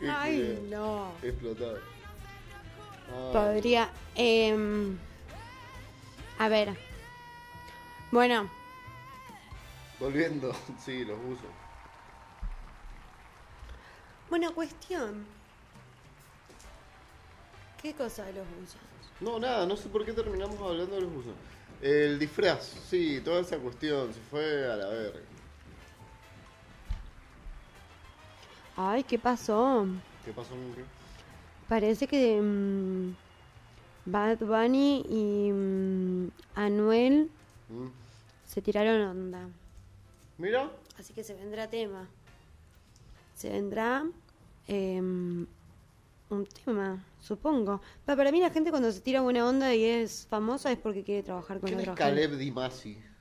Ay, 0.09 0.57
culiao. 0.59 0.69
no. 0.69 1.11
Explotado. 1.21 1.77
Ay. 1.77 3.33
Podría. 3.33 3.89
em, 4.15 4.97
a 6.39 6.47
ver. 6.49 6.75
Bueno, 8.11 8.49
Volviendo, 9.99 10.53
sí, 10.85 11.05
los 11.05 11.17
buzos. 11.21 11.45
buena 14.29 14.51
cuestión. 14.51 15.25
¿Qué 17.81 17.93
cosa 17.93 18.25
de 18.25 18.33
los 18.33 18.45
buzos? 18.59 18.77
No, 19.21 19.39
nada, 19.39 19.65
no 19.65 19.77
sé 19.77 19.87
por 19.89 20.03
qué 20.05 20.11
terminamos 20.11 20.59
hablando 20.59 20.95
de 20.95 21.01
los 21.01 21.11
buzos. 21.13 21.33
El 21.81 22.17
disfraz, 22.19 22.63
sí, 22.89 23.21
toda 23.23 23.41
esa 23.41 23.57
cuestión, 23.57 24.13
se 24.13 24.19
fue 24.21 24.71
a 24.71 24.75
la 24.75 24.87
verga. 24.87 25.19
Ay, 28.77 29.03
¿qué 29.03 29.17
pasó? 29.17 29.87
¿Qué 30.25 30.31
pasó? 30.31 30.49
Parece 31.69 32.07
que 32.07 32.39
mm, 32.41 33.13
Bad 34.05 34.39
Bunny 34.39 35.03
y 35.09 35.51
mm, 35.51 36.27
Anuel 36.55 37.29
Mm. 37.69 37.87
se 38.47 38.61
tiraron 38.61 39.01
onda. 39.01 39.49
Mira, 40.37 40.69
Así 40.99 41.13
que 41.13 41.23
se 41.23 41.33
vendrá 41.33 41.67
tema. 41.69 42.07
Se 43.35 43.49
vendrá 43.49 44.03
em, 44.67 45.45
un 46.29 46.45
tema, 46.45 47.03
supongo. 47.21 47.81
Pa- 48.05 48.15
para 48.15 48.31
mí 48.31 48.39
la 48.39 48.49
gente 48.49 48.69
cuando 48.69 48.91
se 48.91 49.01
tira 49.01 49.21
buena 49.21 49.47
onda 49.47 49.73
y 49.75 49.83
es 49.83 50.25
famosa 50.29 50.71
es 50.71 50.77
porque 50.77 51.03
quiere 51.03 51.23
trabajar 51.23 51.59
con 51.59 51.67
¿quién 51.69 51.79
es 51.81 51.87
otra 51.89 52.05
gente. 52.05 52.21
Caleb 52.21 52.37
Di 52.37 52.51
Masi? 52.51 52.93
Te- 52.95 53.14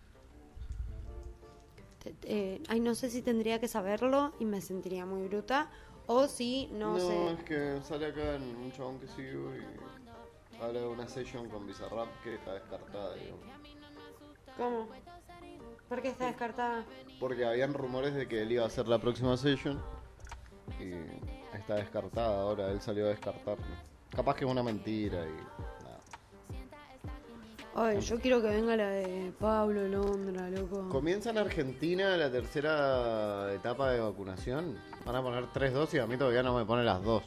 eh, 2.23 2.63
ay, 2.69 2.81
no 2.81 2.95
sé 2.95 3.11
si 3.11 3.23
tendría 3.23 3.61
que 3.61 3.69
saberlo 3.69 4.33
y 4.39 4.45
me 4.45 4.61
sentiría 4.61 5.07
muy 5.07 5.27
bruta. 5.29 5.71
O 6.07 6.27
si 6.29 6.67
no, 6.73 6.95
No, 6.95 7.01
sé. 7.01 7.33
es 7.33 7.45
que 7.45 7.81
sale 7.83 8.07
acá 8.07 8.35
en 8.37 8.43
un 8.57 8.71
chabón 8.73 8.99
que 8.99 9.07
sigo 9.09 9.51
y 9.57 10.63
habla 10.63 10.81
de 10.81 10.87
una 10.87 11.09
session 11.09 11.49
con 11.49 11.67
Bizarrap 11.67 12.09
que 12.23 12.35
está 12.35 12.53
descartada, 12.55 13.15
digamos. 13.15 13.45
¿Cómo? 14.59 14.89
¿Por 15.89 16.03
qué 16.03 16.09
está 16.09 16.27
descartada? 16.27 16.85
Porque 17.21 17.45
habían 17.47 17.73
rumores 17.75 18.15
de 18.15 18.29
que 18.29 18.43
él 18.43 18.53
iba 18.53 18.65
a 18.65 18.67
hacer 18.67 18.87
la 18.89 18.99
próxima 18.99 19.37
session. 19.37 19.81
Y 20.81 20.93
está 21.57 21.77
descartada 21.77 22.41
ahora, 22.43 22.71
él 22.71 22.81
salió 22.81 23.07
a 23.07 23.09
descartarlo. 23.11 23.65
Capaz 24.11 24.35
que 24.37 24.45
es 24.45 24.51
una 24.51 24.63
mentira 24.63 25.25
y. 25.27 25.74
Ay, 27.77 28.01
yo 28.01 28.21
quiero 28.21 28.41
que 28.41 28.49
venga 28.49 28.77
la 28.77 28.89
de 28.89 29.33
Pablo 29.39 29.89
Londra, 29.89 30.49
loco. 30.49 30.89
Comienza 30.91 31.31
en 31.31 31.39
Argentina 31.39 32.17
la 32.17 32.31
tercera 32.31 33.53
etapa 33.53 33.91
de 33.91 33.99
vacunación. 34.01 34.79
Van 35.05 35.17
a 35.17 35.23
poner 35.23 35.47
tres 35.53 35.73
dosis, 35.73 36.01
a 36.01 36.07
mí 36.07 36.17
todavía 36.17 36.43
no 36.45 36.57
me 36.57 36.65
ponen 36.65 36.87
las 36.87 37.03
dos. 37.03 37.25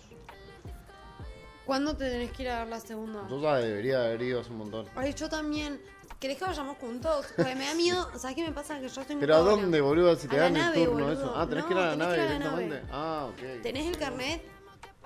¿Cuándo 1.65 1.97
te 1.97 2.09
tenés 2.09 2.31
que 2.31 2.43
ir 2.43 2.49
a 2.49 2.59
dar 2.59 2.67
la 2.67 2.79
segunda? 2.79 3.27
Yo 3.29 3.41
ya 3.41 3.57
debería 3.57 4.05
haber 4.05 4.21
ido 4.21 4.39
hace 4.39 4.51
un 4.51 4.59
montón. 4.59 4.85
Ay, 4.95 5.13
yo 5.13 5.27
también. 5.27 5.81
¿Querés 6.17 6.37
que 6.37 6.45
vayamos 6.45 6.77
juntos? 6.77 7.27
Porque 7.35 7.53
me 7.55 7.65
da 7.65 7.73
miedo. 7.75 8.07
¿Sabes 8.17 8.37
qué 8.37 8.43
me 8.47 8.53
pasa? 8.53 8.79
Que 8.79 8.87
yo 8.87 9.01
estoy 9.01 9.17
muy 9.17 9.21
¿Pero 9.21 9.35
a 9.35 9.39
dónde, 9.39 9.81
boludo? 9.81 10.15
Si 10.15 10.29
te 10.29 10.37
A 10.37 10.39
la 10.39 10.43
dan 10.45 10.55
el 10.55 10.61
nave, 10.61 10.85
turno, 10.85 11.05
boludo. 11.05 11.11
eso. 11.11 11.33
Ah, 11.35 11.45
tenés 11.45 11.63
No, 11.65 11.67
que 11.67 11.73
ir 11.73 11.79
a 11.79 11.83
la 11.83 11.91
tenés 11.91 12.07
nave 12.07 12.15
que 12.15 12.23
ir 12.23 12.25
a 12.25 12.29
la 12.31 12.37
directamente. 12.57 12.87
Ah, 12.89 13.27
ok. 13.29 13.61
¿Tenés 13.63 13.85
el 13.87 13.97
carnet? 13.97 14.41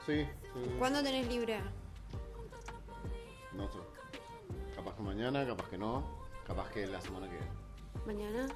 Sí, 0.05 0.23
sí. 0.53 0.72
¿Cuándo 0.77 1.01
tenés 1.01 1.27
libre? 1.27 1.59
No 3.53 3.68
sé. 3.72 3.80
Que 5.02 5.07
mañana, 5.07 5.48
capaz 5.48 5.68
que 5.68 5.78
no. 5.80 6.03
Capaz 6.45 6.69
que 6.69 6.86
la 6.86 7.02
semana 7.02 7.28
que 7.28 7.34
viene. 7.34 7.52
¿Mañana? 8.06 8.48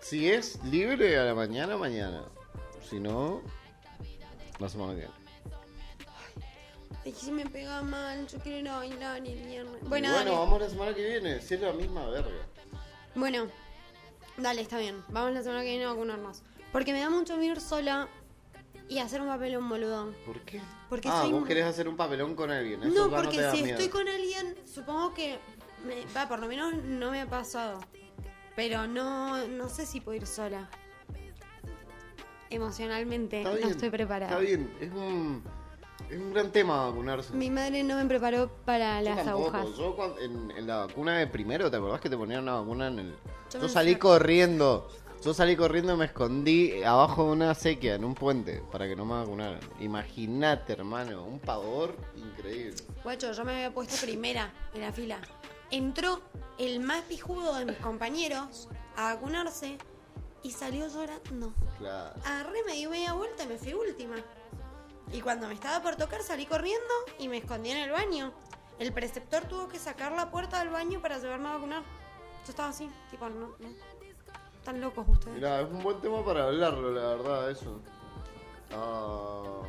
Si 0.00 0.30
es 0.30 0.62
libre 0.64 1.18
a 1.18 1.24
la 1.24 1.34
mañana, 1.34 1.78
mañana. 1.78 2.24
Si 2.82 3.00
no, 3.00 3.40
la 4.58 4.68
semana 4.68 4.92
que 4.92 4.98
viene. 4.98 5.14
Ay, 7.06 7.12
si 7.14 7.32
me 7.32 7.46
pega 7.46 7.80
mal. 7.82 8.26
Yo 8.26 8.38
quiero 8.38 8.58
ir 8.58 8.68
a 8.68 8.76
bailar 8.76 9.16
el 9.16 9.46
viernes. 9.46 9.80
Bueno, 9.88 9.88
bueno, 9.88 10.12
dale. 10.12 10.30
vamos 10.30 10.60
la 10.60 10.68
semana 10.68 10.94
que 10.94 11.08
viene. 11.08 11.40
Si 11.40 11.54
es 11.54 11.60
la 11.62 11.72
misma 11.72 12.06
verga. 12.10 12.46
Bueno, 13.14 13.46
dale, 14.36 14.60
está 14.60 14.78
bien. 14.78 15.02
Vamos 15.08 15.32
la 15.32 15.42
semana 15.42 15.62
que 15.62 15.70
viene 15.70 15.84
a 15.84 15.88
vacunarnos. 15.88 16.42
Porque 16.70 16.92
me 16.92 17.00
da 17.00 17.08
mucho 17.08 17.38
miedo 17.38 17.54
ir 17.54 17.60
sola 17.62 18.08
y 18.90 18.98
hacer 18.98 19.22
un 19.22 19.28
papelón 19.28 19.70
boludo. 19.70 20.12
¿Por 20.26 20.42
qué? 20.42 20.60
Porque 20.88 21.08
ah, 21.08 21.22
soy 21.22 21.32
vos 21.32 21.44
querés 21.46 21.64
hacer 21.64 21.88
un 21.88 21.96
papelón 21.96 22.34
con 22.34 22.50
alguien. 22.50 22.82
Eso 22.82 23.08
No, 23.08 23.10
porque 23.14 23.40
da 23.40 23.52
si 23.52 23.62
miedo. 23.62 23.78
estoy 23.78 23.88
con 23.88 24.08
alguien, 24.08 24.54
supongo 24.72 25.12
que. 25.14 25.38
Me, 25.86 26.04
va, 26.16 26.28
por 26.28 26.38
lo 26.38 26.46
menos 26.46 26.74
no 26.84 27.10
me 27.10 27.20
ha 27.22 27.26
pasado. 27.28 27.80
Pero 28.56 28.86
no, 28.86 29.46
no 29.48 29.68
sé 29.68 29.84
si 29.86 30.00
puedo 30.00 30.16
ir 30.16 30.26
sola. 30.26 30.68
Emocionalmente 32.50 33.38
Está 33.38 33.50
no 33.50 33.56
bien, 33.56 33.68
estoy 33.70 33.90
preparada. 33.90 34.30
Está 34.32 34.40
bien, 34.42 34.72
es 34.80 34.90
un, 34.92 35.42
es 36.08 36.16
un 36.18 36.32
gran 36.32 36.52
tema 36.52 36.86
vacunarse. 36.86 37.32
Mi 37.34 37.50
madre 37.50 37.82
no 37.82 37.96
me 37.96 38.04
preparó 38.06 38.48
para 38.64 39.02
Yo 39.02 39.08
las 39.10 39.24
tampoco. 39.24 39.56
agujas. 39.56 39.76
Yo 39.76 39.96
cuan- 39.96 40.12
en, 40.20 40.50
en 40.52 40.66
la 40.66 40.86
vacuna 40.86 41.18
de 41.18 41.26
primero, 41.26 41.70
¿te 41.70 41.76
acordás 41.78 42.00
que 42.00 42.08
te 42.10 42.16
ponían 42.16 42.42
una 42.42 42.54
vacuna 42.60 42.88
en 42.88 42.98
el... 43.00 43.14
Yo 43.52 43.60
Yo, 43.60 43.68
salí 43.68 43.96
corriendo. 43.96 44.88
Yo 45.24 45.32
salí 45.32 45.56
corriendo 45.56 45.94
y 45.94 45.96
me 45.96 46.04
escondí 46.04 46.82
abajo 46.82 47.24
de 47.24 47.32
una 47.32 47.54
sequía, 47.54 47.94
en 47.94 48.04
un 48.04 48.14
puente, 48.14 48.62
para 48.70 48.86
que 48.86 48.94
no 48.94 49.06
me 49.06 49.14
vacunaran. 49.14 49.58
Imagínate, 49.80 50.74
hermano, 50.74 51.24
un 51.24 51.38
pavor 51.38 51.96
increíble. 52.14 52.76
Guacho, 53.02 53.32
yo 53.32 53.42
me 53.42 53.52
había 53.52 53.72
puesto 53.72 53.96
primera 54.04 54.52
en 54.74 54.82
la 54.82 54.92
fila. 54.92 55.18
Entró 55.70 56.20
el 56.58 56.80
más 56.80 57.04
pijudo 57.04 57.54
de 57.54 57.64
mis 57.64 57.78
compañeros 57.78 58.68
a 58.96 59.14
vacunarse 59.14 59.78
y 60.42 60.50
salió 60.50 60.88
llorando. 60.88 61.54
Claro. 61.78 62.20
Agarré, 62.26 62.62
me 62.66 62.74
di 62.74 62.86
media 62.86 63.14
vuelta 63.14 63.44
y 63.44 63.46
me 63.46 63.56
fui 63.56 63.72
última. 63.72 64.16
Y 65.10 65.22
cuando 65.22 65.48
me 65.48 65.54
estaba 65.54 65.82
por 65.82 65.96
tocar 65.96 66.22
salí 66.22 66.44
corriendo 66.44 66.92
y 67.18 67.28
me 67.28 67.38
escondí 67.38 67.70
en 67.70 67.78
el 67.78 67.92
baño. 67.92 68.34
El 68.78 68.92
preceptor 68.92 69.44
tuvo 69.44 69.68
que 69.68 69.78
sacar 69.78 70.12
la 70.12 70.30
puerta 70.30 70.58
del 70.58 70.68
baño 70.68 71.00
para 71.00 71.16
llevarme 71.16 71.48
a 71.48 71.52
vacunar. 71.54 71.82
Yo 72.44 72.50
estaba 72.50 72.68
así, 72.68 72.90
tipo, 73.10 73.26
no, 73.30 73.54
no. 73.58 73.93
Están 74.64 74.80
locos 74.80 75.06
ustedes. 75.06 75.34
Mira, 75.34 75.60
es 75.60 75.70
un 75.70 75.82
buen 75.82 76.00
tema 76.00 76.24
para 76.24 76.44
hablarlo, 76.44 76.90
la 76.90 77.16
verdad, 77.16 77.50
eso. 77.50 77.82
Ah, 78.72 79.60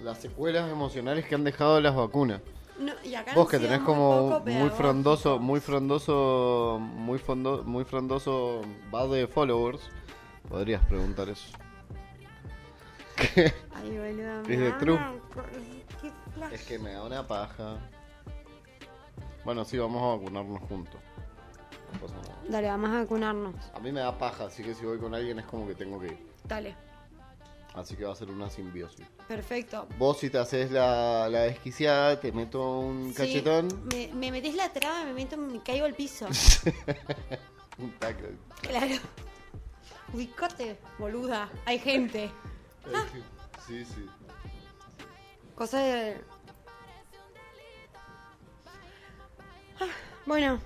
las 0.00 0.18
secuelas 0.18 0.70
emocionales 0.70 1.26
que 1.26 1.34
han 1.34 1.42
dejado 1.42 1.80
las 1.80 1.96
vacunas. 1.96 2.40
No, 2.78 2.92
y 3.02 3.16
acá 3.16 3.34
Vos 3.34 3.48
que 3.48 3.58
tenés 3.58 3.80
como 3.80 4.30
poco 4.30 4.48
muy 4.48 4.70
frondoso, 4.70 5.40
muy 5.40 5.58
frondoso, 5.58 6.78
muy 6.80 7.18
fondo, 7.18 7.64
muy 7.64 7.84
frondoso 7.84 8.60
base 8.92 9.16
de 9.16 9.26
followers, 9.26 9.80
podrías 10.48 10.86
preguntar 10.86 11.28
eso. 11.28 11.48
Ay, 13.74 13.98
boludo. 13.98 14.42
Es 14.42 14.60
de 14.60 14.72
true. 14.78 15.00
Es 16.52 16.62
que 16.62 16.78
me 16.78 16.92
da 16.92 17.02
una 17.02 17.26
paja. 17.26 17.78
Bueno, 19.44 19.64
sí, 19.64 19.76
vamos 19.78 20.00
a 20.00 20.16
vacunarnos 20.16 20.62
juntos. 20.68 21.07
No 21.92 22.00
pasa 22.00 22.14
nada. 22.16 22.38
Dale, 22.48 22.68
vamos 22.68 22.90
a 22.90 22.98
vacunarnos. 23.00 23.54
A 23.74 23.80
mí 23.80 23.92
me 23.92 24.00
da 24.00 24.16
paja, 24.16 24.44
así 24.46 24.62
que 24.62 24.74
si 24.74 24.84
voy 24.84 24.98
con 24.98 25.14
alguien 25.14 25.38
es 25.38 25.46
como 25.46 25.66
que 25.66 25.74
tengo 25.74 25.98
que 26.00 26.06
ir. 26.08 26.26
Dale. 26.44 26.74
Así 27.74 27.94
que 27.96 28.04
va 28.04 28.12
a 28.12 28.16
ser 28.16 28.30
una 28.30 28.48
simbiosis. 28.50 29.06
Perfecto. 29.28 29.86
Vos 29.98 30.18
si 30.18 30.30
te 30.30 30.38
haces 30.38 30.70
la, 30.70 31.28
la 31.28 31.40
desquiciada, 31.42 32.18
te 32.18 32.32
meto 32.32 32.80
un 32.80 33.10
Sí, 33.10 33.14
cachetón. 33.14 33.68
me, 33.92 34.08
me 34.14 34.30
metés 34.32 34.54
la 34.54 34.72
traba, 34.72 35.04
me 35.04 35.12
meto, 35.12 35.36
me 35.36 35.62
caigo 35.62 35.84
al 35.86 35.94
piso. 35.94 36.26
Un 37.78 37.92
taco. 37.98 38.24
claro. 38.62 38.96
Ubicate, 40.12 40.78
boluda. 40.98 41.48
Hay 41.66 41.78
gente. 41.78 42.30
Sí, 43.66 43.84
sí. 43.84 44.06
Cosa 45.54 45.78
de. 45.80 46.20
Ah, 49.80 49.86
Bueno, 50.26 50.58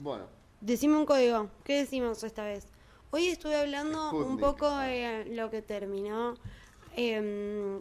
Bueno, 0.00 0.26
decime 0.60 0.96
un 0.96 1.06
código. 1.06 1.48
¿Qué 1.64 1.78
decimos 1.78 2.22
esta 2.22 2.44
vez? 2.44 2.66
Hoy 3.10 3.26
estuve 3.28 3.56
hablando 3.56 4.12
un 4.12 4.38
poco 4.38 4.70
de 4.78 5.24
lo 5.34 5.50
que 5.50 5.60
terminó. 5.62 6.34
em, 6.96 7.80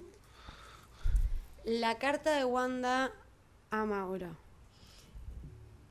la 1.64 1.98
carta 1.98 2.36
de 2.38 2.46
Wanda 2.46 3.12
a 3.72 3.86
Mauro. 3.86 4.28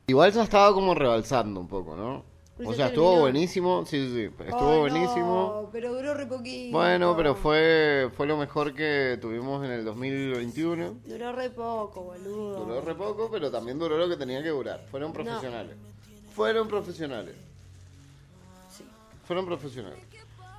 igual 0.08 0.32
ya 0.32 0.42
estaba 0.44 0.72
como 0.72 0.94
rebalsando 0.94 1.60
un 1.60 1.68
poco, 1.68 1.96
¿no? 1.96 2.24
O 2.64 2.72
sea, 2.72 2.86
estuvo 2.86 3.04
terminó. 3.10 3.20
buenísimo, 3.22 3.84
sí, 3.84 3.98
sí, 4.06 4.14
sí, 4.14 4.44
estuvo 4.46 4.78
buenísimo. 4.80 5.60
no, 5.64 5.70
pero 5.72 5.92
duró 5.94 6.14
re 6.14 6.26
poquito. 6.26 6.76
Bueno, 6.76 7.14
pero 7.16 7.34
fue 7.34 8.10
fue 8.16 8.26
lo 8.26 8.36
mejor 8.36 8.74
que 8.74 9.18
tuvimos 9.20 9.64
en 9.64 9.70
el 9.72 9.84
2021. 9.84 11.00
Duró 11.04 11.32
re 11.32 11.50
poco, 11.50 12.02
boludo. 12.02 12.64
Duró 12.64 12.80
re 12.80 12.94
poco, 12.94 13.28
pero 13.30 13.50
también 13.50 13.78
duró 13.78 13.98
lo 13.98 14.08
que 14.08 14.16
tenía 14.16 14.42
que 14.42 14.48
durar. 14.50 14.86
Fueron 14.90 15.12
profesionales. 15.12 15.76
Fueron 16.36 16.68
profesionales. 16.68 17.34
Sí. 18.70 18.84
Fueron 19.26 19.46
profesionales. 19.46 19.98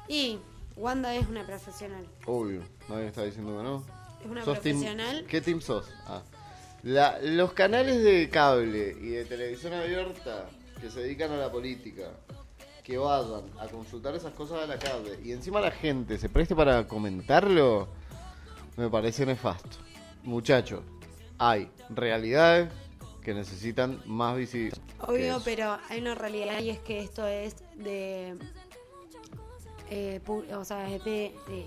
Y 0.10 0.40
Wanda 0.76 1.16
es 1.16 1.28
una 1.28 1.46
profesional. 1.46 2.06
Obvio, 2.26 2.62
nadie 2.90 3.08
está 3.08 3.24
diciendo 3.24 3.56
que 3.58 3.64
no. 3.64 3.84
Es 4.22 4.26
una 4.30 4.44
¿Sos 4.44 4.60
team- 4.62 4.78
profesional. 4.80 5.26
¿Qué 5.28 5.40
team 5.42 5.62
sos? 5.62 5.86
Ah. 6.08 6.24
La- 6.84 7.20
los 7.22 7.54
canales 7.54 8.04
de 8.04 8.28
cable 8.30 8.96
y 9.00 9.10
de 9.10 9.26
televisión 9.26 9.74
abierta 9.74 10.50
que 10.82 10.90
se 10.90 11.02
dedican 11.02 11.32
a 11.32 11.38
la 11.38 11.52
política, 11.52 12.10
que 12.84 12.98
vayan 12.98 13.44
a 13.60 13.68
consultar 13.68 14.16
esas 14.16 14.34
cosas 14.34 14.64
a 14.64 14.66
la 14.68 14.80
cable 14.80 15.20
y 15.24 15.32
encima 15.32 15.60
la 15.62 15.72
gente 15.72 16.18
se 16.18 16.30
preste 16.30 16.56
para 16.56 16.88
comentarlo, 16.88 17.88
me 18.78 18.90
parece 18.90 19.26
nefasto. 19.26 19.78
Muchachos, 20.24 20.82
hay 21.38 21.70
realidades 21.90 22.70
que 23.28 23.34
necesitan 23.34 24.02
más 24.06 24.38
visibilidad. 24.38 24.78
Obvio, 25.02 25.42
pero 25.44 25.78
hay 25.90 26.00
una 26.00 26.16
realidad 26.16 26.62
y 26.62 26.70
es 26.70 26.80
que 26.80 27.02
esto 27.02 27.28
es 27.28 27.58
de. 27.76 28.38
eh, 29.90 30.22
o 30.56 30.64
sea, 30.64 30.90
es 30.90 31.04
de, 31.04 31.36
de 31.50 31.66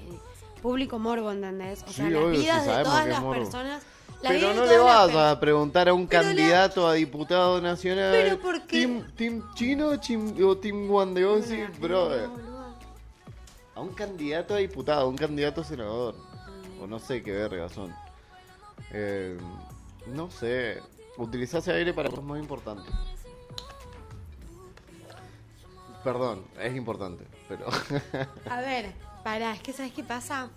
público 0.63 0.99
morbo, 0.99 1.31
¿entendés? 1.31 1.83
O 1.83 1.89
Sí, 1.89 1.93
sea, 1.97 2.09
las 2.09 2.23
obvio, 2.23 2.35
sí 2.37 2.41
vidas 2.41 2.65
de 2.65 2.83
todas 2.83 3.07
las 3.07 3.21
morbo. 3.21 3.43
personas. 3.43 3.83
la 4.23 4.31
Pero 4.31 4.55
no 4.55 4.65
le 4.65 4.75
las 4.79 4.85
vas 5.13 5.15
a 5.15 5.39
preguntar 5.39 5.87
a 5.91 5.93
un 5.93 6.07
Pero 6.07 6.23
la- 6.23 6.29
candidato 6.29 6.89
a 6.89 6.95
diputado 6.95 7.61
nacional. 7.61 8.11
Pero 8.11 8.39
¿por 8.41 8.63
qué? 8.63 8.79
¿Team, 8.79 9.05
team 9.15 9.43
chino 9.55 9.89
o 9.89 9.99
team, 10.01 10.35
o 10.43 10.57
Una- 11.69 11.79
brother. 11.79 12.23
no, 12.23 12.31
boludo. 12.37 12.75
A 13.75 13.81
un 13.83 13.93
candidato 13.93 14.55
a 14.55 14.57
diputado, 14.57 15.03
a 15.03 15.07
un 15.09 15.17
candidato 15.19 15.61
a 15.61 15.65
senador. 15.65 16.15
O 16.81 16.87
no 16.87 16.99
sé 16.99 17.23
qué 17.23 17.33
verga 17.33 17.69
son. 17.69 17.95
Eh, 18.95 19.37
no 20.07 20.31
sé. 20.31 20.81
Utilizarse 21.21 21.71
aire 21.71 21.93
para 21.93 22.09
cosas 22.09 22.25
más 22.25 22.41
importantes. 22.41 22.95
Perdón, 26.03 26.47
es 26.59 26.75
importante, 26.75 27.27
pero. 27.47 27.67
A 28.51 28.61
ver, 28.63 28.95
pará, 29.23 29.53
es 29.53 29.61
que 29.61 29.75
¿sabes 29.75 29.93
qué 29.93 30.03
pasa? 30.03 30.49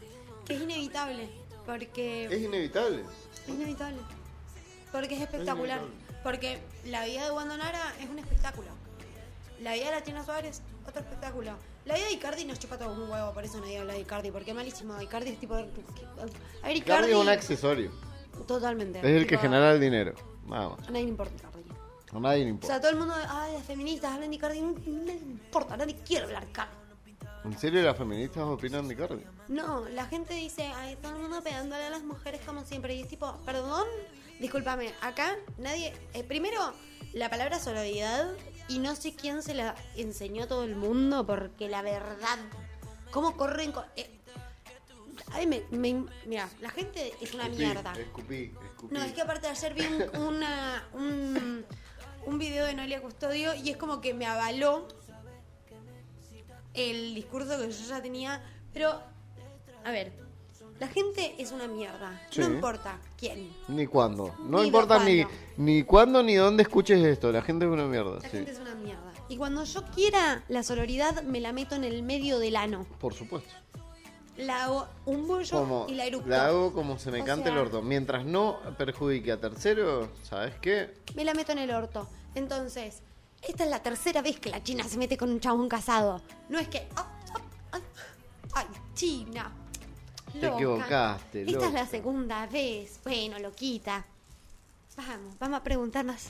Que 0.46 0.56
es 0.56 0.62
inevitable. 0.62 1.30
Porque. 1.66 2.26
es 2.26 2.42
inevitable. 2.42 3.04
Es 3.46 3.50
inevitable. 3.50 4.00
Porque 4.90 5.16
es 5.16 5.22
espectacular. 5.22 5.82
Porque 6.24 6.60
la 6.86 7.04
vida 7.04 7.26
de 7.26 7.32
Wanda 7.32 7.58
Nara 7.58 7.94
es 8.00 8.10
un 8.10 8.20
espectáculo. 8.20 8.70
La 9.60 9.74
vida 9.74 10.00
de 10.00 10.14
la 10.14 10.24
Suárez, 10.24 10.62
otro 10.88 11.02
espectáculo. 11.02 11.52
La 11.84 11.96
vida 11.96 12.06
de 12.06 12.14
Icardi 12.14 12.46
nos 12.46 12.58
chupa 12.60 12.78
todo 12.78 12.94
un 12.94 13.10
huevo, 13.10 13.34
por 13.34 13.44
eso 13.44 13.60
nadie 13.60 13.80
habla 13.80 13.94
de 13.94 14.00
Icardi, 14.00 14.32
porque 14.32 14.52
es 14.52 14.56
malísimo. 14.56 15.02
Icardi 15.02 15.32
es 15.32 15.40
tipo. 15.40 15.56
A 15.56 15.66
ver, 16.68 16.76
Icardi. 16.78 17.12
es 17.12 17.18
un 17.18 17.28
accesorio. 17.28 17.92
Totalmente. 18.48 19.00
Es 19.00 19.06
el 19.06 19.28
que 19.28 19.38
genera 19.38 19.74
el 19.74 19.82
dinero. 19.82 20.14
Nada 20.48 20.70
más. 20.70 20.88
A 20.88 20.92
nadie 20.92 21.04
le 21.06 21.10
importa 21.10 21.34
Icardi. 21.36 21.64
A 22.12 22.20
nadie 22.20 22.40
le 22.40 22.46
O 22.46 22.50
importa. 22.50 22.68
sea, 22.68 22.80
todo 22.82 22.92
el 22.92 22.98
mundo, 22.98 23.14
ay, 23.30 23.54
las 23.54 23.64
feministas 23.64 24.12
hablan 24.14 24.32
de 24.32 24.38
Cardi, 24.38 24.62
no, 24.62 24.72
no 24.74 25.04
le 25.06 25.14
importa, 25.14 25.78
nadie 25.78 25.96
quiere 26.06 26.26
hablar 26.26 26.46
Cardi. 26.52 26.76
¿En 27.46 27.58
serio 27.58 27.82
las 27.82 27.98
feministas 27.98 28.44
opinan 28.44 28.88
de 28.88 28.96
Cardi? 28.96 29.24
No, 29.50 29.88
la 29.90 30.06
gente 30.06 30.34
dice, 30.34 30.64
ay, 30.76 30.96
todo 31.02 31.16
el 31.16 31.22
mundo 31.22 31.42
pegándole 31.44 31.84
a 31.86 31.90
las 31.90 32.04
mujeres 32.04 32.42
como 32.46 32.64
siempre. 32.64 32.96
Y 32.96 33.02
es 33.02 33.08
tipo, 33.10 33.36
perdón, 33.46 33.84
discúlpame, 34.40 34.94
acá 35.02 35.36
nadie. 35.58 35.94
eh, 36.14 36.24
primero, 36.24 36.60
la 37.14 37.30
palabra 37.30 37.60
sororidad, 37.60 38.32
y 38.70 38.80
no 38.80 38.96
sé 38.96 39.14
quién 39.14 39.44
se 39.44 39.54
la 39.56 39.76
enseñó 39.98 40.44
a 40.44 40.48
todo 40.48 40.64
el 40.64 40.76
mundo, 40.78 41.26
porque 41.26 41.68
la 41.68 41.82
verdad, 41.82 42.38
¿cómo 43.12 43.36
corren? 43.36 43.72
co- 43.74 43.84
eh, 43.98 44.10
ay, 45.34 45.48
me, 45.48 45.64
me- 45.72 46.06
mira, 46.26 46.50
la 46.62 46.70
gente 46.70 47.14
es 47.22 47.34
una 47.34 47.44
Escupí, 47.44 47.64
mierda. 47.66 47.94
Escupí, 47.94 48.52
escupí. 48.72 48.94
No, 48.96 49.04
es 49.04 49.12
que 49.14 49.22
aparte 49.22 49.48
ayer 49.48 49.74
vi 49.74 49.82
un, 49.86 50.22
una, 50.22 50.88
un, 50.94 51.66
un 52.26 52.38
video 52.40 52.66
de 52.66 52.74
Noelia 52.74 53.02
Custodio 53.02 53.54
y 53.56 53.70
es 53.70 53.78
como 53.78 54.00
que 54.02 54.14
me 54.14 54.26
avaló 54.26 54.88
el 56.74 57.14
discurso 57.16 57.58
que 57.60 57.72
yo 57.72 57.88
ya 57.88 58.02
tenía. 58.02 58.42
Pero, 58.74 59.00
a 59.86 59.92
ver, 59.92 60.12
la 60.80 60.88
gente 60.88 61.36
es 61.38 61.52
una 61.52 61.68
mierda. 61.68 62.20
Sí. 62.32 62.42
No 62.42 62.48
importa 62.48 63.00
quién. 63.18 63.52
Ni 63.68 63.86
cuándo. 63.86 64.34
No 64.40 64.58
Ni 64.58 64.62
de 64.64 64.68
importa 64.68 65.04
ni, 65.04 65.24
ni 65.58 65.84
cuándo 65.84 66.24
ni 66.24 66.36
dónde 66.36 66.64
escuches 66.64 67.04
esto. 67.04 67.32
La 67.32 67.42
gente 67.42 67.66
es 67.66 67.72
una 67.72 67.86
mierda, 67.86 68.16
La 68.16 68.22
sí. 68.22 68.30
gente 68.30 68.52
es 68.52 68.60
una 68.60 68.76
mierda. 68.76 69.12
Y 69.30 69.38
cuando 69.38 69.64
yo 69.64 69.84
quiera 69.94 70.44
la 70.50 70.64
sororidad, 70.64 71.24
me 71.24 71.40
la 71.40 71.54
meto 71.54 71.76
en 71.76 71.84
el 71.84 72.04
medio 72.04 72.40
del 72.40 72.56
ano. 72.56 72.86
Por 73.00 73.14
supuesto. 73.14 73.54
La 74.38 74.64
hago 74.66 74.88
un 75.06 75.28
bollo 75.28 75.58
Como, 75.60 75.86
y 75.88 75.94
la 75.94 76.06
eructo. 76.06 76.28
la 76.30 76.48
hago 76.48 76.74
como 76.74 76.98
se 76.98 77.12
me 77.12 77.22
O 77.22 77.26
cante 77.26 77.50
el 77.50 77.58
orto. 77.58 77.82
Mientras 77.82 78.26
no 78.26 78.60
perjudique 78.78 79.32
a 79.32 79.40
tercero, 79.40 80.10
¿sabes 80.24 80.56
qué? 80.62 80.96
me 81.16 81.24
la 81.24 81.34
meto 81.34 81.52
en 81.52 81.60
el 81.60 81.72
orto. 81.72 82.08
Entonces, 82.34 83.02
esta 83.44 83.64
es 83.64 83.70
la 83.70 83.84
tercera 83.84 84.22
vez 84.24 84.40
que 84.40 84.50
la 84.50 84.64
China 84.64 84.86
se 84.86 84.98
mete 84.98 85.18
con 85.18 85.30
un 85.30 85.40
chabón 85.40 85.70
casado. 85.70 86.22
No 86.50 86.58
es 86.58 86.68
que. 86.68 86.88
ah, 86.96 87.08
ah, 87.34 87.40
ay, 87.74 87.82
ay, 88.54 88.66
China. 88.96 89.52
Te 90.40 90.48
equivocaste, 90.48 91.42
Esta 91.42 91.52
loca. 91.54 91.68
es 91.68 91.74
la 91.74 91.86
segunda 91.86 92.48
vez. 92.48 93.00
Bueno, 93.04 93.38
loquita. 93.38 94.04
Vamos, 94.98 95.38
vamos 95.40 95.60
a 95.60 95.64
preguntarnos. 95.64 96.24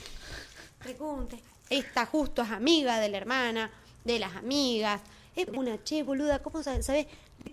Pregunte. 0.78 1.40
Esta 1.70 2.04
justo 2.04 2.42
es 2.42 2.50
amiga 2.50 2.98
de 3.00 3.08
la 3.08 3.16
hermana, 3.16 3.70
de 4.04 4.18
las 4.18 4.36
amigas. 4.36 5.00
Es 5.34 5.48
una 5.48 5.82
che, 5.82 6.02
boluda, 6.02 6.40
¿cómo 6.40 6.62
sabes? 6.62 6.86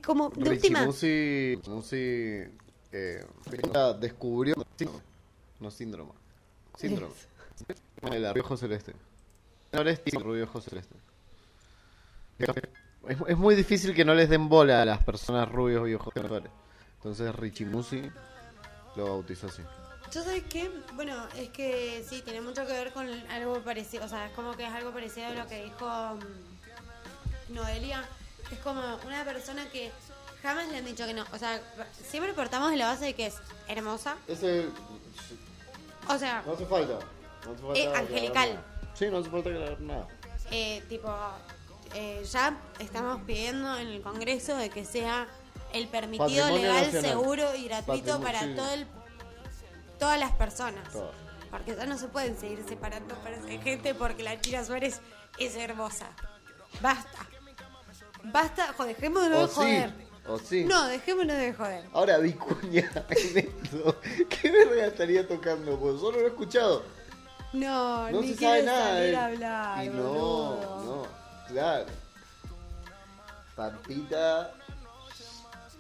Como 0.04 0.30
de 0.30 0.50
Richie 0.50 0.70
última. 0.70 0.86
Musi, 0.86 1.60
Musi 1.68 2.44
eh, 2.92 3.26
descubrió 4.00 4.56
síndrome, 4.78 5.04
no 5.60 5.72
síndrome, 5.72 6.12
síndrome. 6.78 7.14
El 8.12 8.26
arrojo 8.26 8.58
celeste. 8.58 8.94
No 9.72 9.82
es 9.82 10.02
rubio 10.14 10.44
ojo 10.46 10.62
celeste. 10.62 10.96
Es, 13.08 13.18
es 13.28 13.38
muy 13.38 13.56
difícil 13.56 13.94
que 13.94 14.04
no 14.04 14.14
les 14.14 14.30
den 14.30 14.50
bola 14.50 14.82
a 14.82 14.86
las 14.86 15.04
personas 15.04 15.50
rubios 15.50 15.88
y 15.88 15.94
ojos 15.94 16.14
celestes. 16.14 16.52
Entonces 16.98 17.36
Richie 17.36 17.66
Musi 17.66 18.12
lo 18.96 19.06
bautizó 19.06 19.48
así. 19.48 19.62
¿Yo 20.12 20.24
sabes 20.24 20.44
qué? 20.50 20.70
Bueno, 20.94 21.16
es 21.38 21.50
que 21.50 22.04
sí, 22.08 22.22
tiene 22.22 22.42
mucho 22.42 22.66
que 22.68 22.74
ver 22.74 22.92
con 22.92 23.08
algo 23.30 23.62
parecido. 23.64 24.06
O 24.06 24.08
sea, 24.10 24.28
es 24.28 24.34
como 24.34 24.56
que 24.56 24.66
es 24.66 24.72
algo 24.72 24.92
parecido 24.92 25.28
a 25.28 25.34
lo 25.34 25.48
que 25.48 25.64
dijo 25.64 25.88
mm, 25.88 27.54
Noelia. 27.54 28.04
Es 28.52 28.60
como 28.60 28.82
una 29.06 29.24
persona 29.24 29.70
que 29.70 29.92
jamás 30.44 30.68
le 30.70 30.78
han 30.78 30.86
dicho 30.86 31.06
que 31.06 31.14
no. 31.14 31.24
O 31.32 31.38
sea, 31.38 31.60
siempre 32.10 32.34
portamos 32.34 32.72
de 32.72 32.78
la 32.78 32.88
base 32.88 33.06
de 33.06 33.14
que 33.14 33.28
es 33.28 33.36
hermosa. 33.68 34.16
Ese 34.28 34.68
O 36.08 36.18
sea, 36.18 36.44
no 36.46 36.54
hace 36.54 36.66
falta. 36.66 37.00
No 37.46 37.52
hace 37.54 37.62
falta 37.62 37.80
Eh, 37.80 37.94
angelical. 37.96 38.64
Sí, 38.94 39.06
no 39.10 39.20
hace 39.20 39.30
falta 39.30 39.50
aclarar 39.50 39.80
nada. 39.82 40.08
eh, 40.52 40.84
tipo, 40.90 41.14
eh, 41.94 42.24
ya 42.30 42.58
estamos 42.80 43.22
pidiendo 43.26 43.78
en 43.78 43.88
el 43.88 44.02
Congreso 44.02 44.56
de 44.58 44.70
que 44.70 44.84
sea 44.86 45.28
el 45.74 45.88
permitido 45.88 46.28
Patrimonio 46.44 46.62
legal, 46.74 46.84
nacional. 46.86 47.10
seguro 47.12 47.56
y 47.56 47.66
gratuito 47.68 48.20
Patrimonio, 48.20 48.24
para 48.26 48.40
sí. 48.42 48.54
todo 48.56 48.74
el, 48.74 48.88
todas 50.00 50.20
las 50.20 50.32
personas. 50.34 50.92
Todas. 50.92 51.16
Porque 51.50 51.76
ya 51.76 51.86
no 51.86 51.98
se 51.98 52.08
pueden 52.08 52.38
seguir 52.38 52.64
separando 52.68 53.16
para 53.16 53.42
gente 53.42 53.94
porque 53.96 54.24
la 54.24 54.40
China 54.42 54.64
Suárez 54.66 55.00
es 55.38 55.56
hermosa. 55.56 56.08
Basta. 56.82 57.20
Basta, 58.24 58.74
jo, 58.78 58.86
dejémonos 58.86 59.28
O 59.30 59.42
de 59.42 59.48
sí, 59.48 59.54
joder. 59.56 59.94
o 60.28 60.38
sí. 60.40 60.64
No, 60.66 60.88
dejémonos 60.88 61.38
de 61.38 61.54
joder. 61.54 61.86
Ahora 61.94 62.18
Vicuña 62.20 62.90
en 63.10 63.38
esto. 63.38 64.00
¿Qué 64.30 64.52
verga 64.52 64.86
estaría 64.88 65.28
tocando? 65.28 65.78
Pues 65.80 66.00
solo 66.00 66.20
lo 66.20 66.26
he 66.26 66.30
escuchado. 66.30 66.84
No, 67.54 68.10
No 68.12 68.22
ni 68.22 68.30
se 68.30 68.36
quiere 68.38 68.64
sabe 68.64 68.64
nada. 68.64 68.94
salir 68.94 69.16
a 69.16 69.26
hablar, 69.26 69.84
y 69.86 69.90
no, 69.90 70.04
boludo. 70.04 70.84
no, 70.86 71.08
claro. 71.54 71.86
Pampita. 73.56 74.52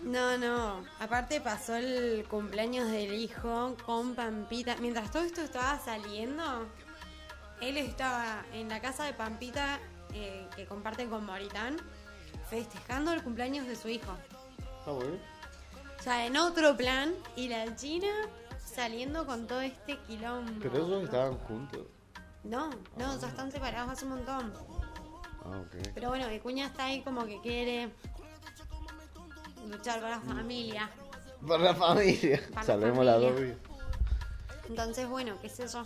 No, 0.03 0.37
no. 0.37 0.83
Aparte 0.99 1.39
pasó 1.41 1.75
el 1.75 2.25
cumpleaños 2.29 2.89
del 2.91 3.13
hijo 3.13 3.75
con 3.85 4.15
Pampita. 4.15 4.75
Mientras 4.77 5.11
todo 5.11 5.23
esto 5.23 5.41
estaba 5.41 5.79
saliendo, 5.79 6.65
él 7.61 7.77
estaba 7.77 8.43
en 8.53 8.67
la 8.67 8.81
casa 8.81 9.03
de 9.05 9.13
Pampita 9.13 9.79
eh, 10.13 10.47
que 10.55 10.65
comparte 10.65 11.05
con 11.07 11.25
Moritán, 11.25 11.77
festejando 12.51 13.13
el 13.13 13.23
cumpleaños 13.23 13.65
de 13.65 13.77
su 13.77 13.87
hijo. 13.87 14.11
Ah, 14.85 14.91
bueno. 14.91 15.17
O 15.97 16.03
sea, 16.03 16.25
en 16.25 16.35
otro 16.35 16.75
plan, 16.75 17.13
y 17.37 17.47
la 17.47 17.75
China 17.77 18.09
saliendo 18.63 19.25
con 19.25 19.47
todo 19.47 19.61
este 19.61 19.97
quilombo. 19.99 20.51
Pero 20.61 20.85
ellos 20.85 21.03
estaban 21.05 21.37
juntos. 21.39 21.81
No, 22.43 22.69
no, 22.97 23.19
ya 23.19 23.27
están 23.27 23.51
separados 23.51 23.91
hace 23.91 24.05
un 24.05 24.11
montón. 24.11 24.53
Ah, 25.45 25.61
ok. 25.61 25.91
Pero 25.93 26.09
bueno, 26.09 26.27
Vicuña 26.27 26.65
está 26.67 26.85
ahí 26.85 27.01
como 27.01 27.25
que 27.25 27.39
quiere 27.39 27.89
luchar 29.69 30.01
la 30.01 30.19
familia. 30.19 30.89
Por 31.45 31.59
la 31.61 31.73
familia. 31.73 32.39
Para 32.49 32.55
la 32.61 32.63
Salvemos 32.63 33.05
la 33.05 33.13
familia. 33.13 33.33
doble. 33.33 33.57
Entonces, 34.67 35.07
bueno, 35.07 35.37
qué 35.41 35.49
sé 35.49 35.67
yo. 35.67 35.83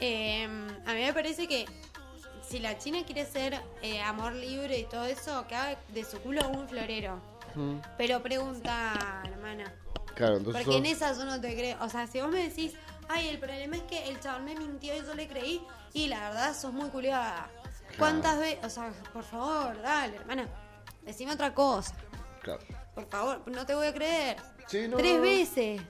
Eh, 0.00 0.44
a 0.86 0.92
mí 0.94 1.00
me 1.02 1.12
parece 1.12 1.46
que 1.46 1.66
si 2.56 2.62
la 2.62 2.78
China 2.78 3.00
quiere 3.04 3.26
ser 3.26 3.60
eh, 3.82 4.00
amor 4.00 4.32
libre 4.32 4.78
y 4.78 4.84
todo 4.84 5.04
eso, 5.04 5.46
que 5.46 5.54
haga 5.54 5.78
de 5.88 6.04
su 6.04 6.18
culo 6.22 6.48
un 6.48 6.66
florero. 6.66 7.20
Mm. 7.54 7.76
Pero 7.98 8.22
pregunta, 8.22 9.22
hermana. 9.26 9.70
Claro, 10.14 10.38
entonces. 10.38 10.64
Porque 10.64 10.78
en 10.78 10.84
sos- 10.84 10.92
esa 10.94 11.12
yo 11.12 11.24
no 11.26 11.38
te 11.38 11.54
creo. 11.54 11.76
O 11.82 11.88
sea, 11.90 12.06
si 12.06 12.18
vos 12.22 12.30
me 12.30 12.48
decís, 12.48 12.72
ay, 13.08 13.28
el 13.28 13.38
problema 13.38 13.76
es 13.76 13.82
que 13.82 14.08
el 14.08 14.18
chabón 14.20 14.46
me 14.46 14.54
mintió 14.54 14.96
y 14.96 15.00
yo 15.04 15.14
le 15.14 15.28
creí, 15.28 15.60
y 15.92 16.08
la 16.08 16.30
verdad 16.30 16.56
sos 16.56 16.72
muy 16.72 16.88
culiada. 16.88 17.50
¿Cuántas 17.98 18.38
veces? 18.38 18.64
O 18.64 18.70
sea, 18.70 18.90
por 19.12 19.22
favor, 19.24 19.80
dale, 19.82 20.16
hermana. 20.16 20.48
Decime 21.02 21.32
otra 21.32 21.52
cosa. 21.52 21.94
Claro. 22.42 22.60
Por 22.94 23.06
favor, 23.10 23.42
no 23.50 23.66
te 23.66 23.74
voy 23.74 23.88
a 23.88 23.92
creer. 23.92 24.36
Sí, 24.66 24.88
no, 24.88 24.96
tres 24.96 25.20
veces. 25.20 25.82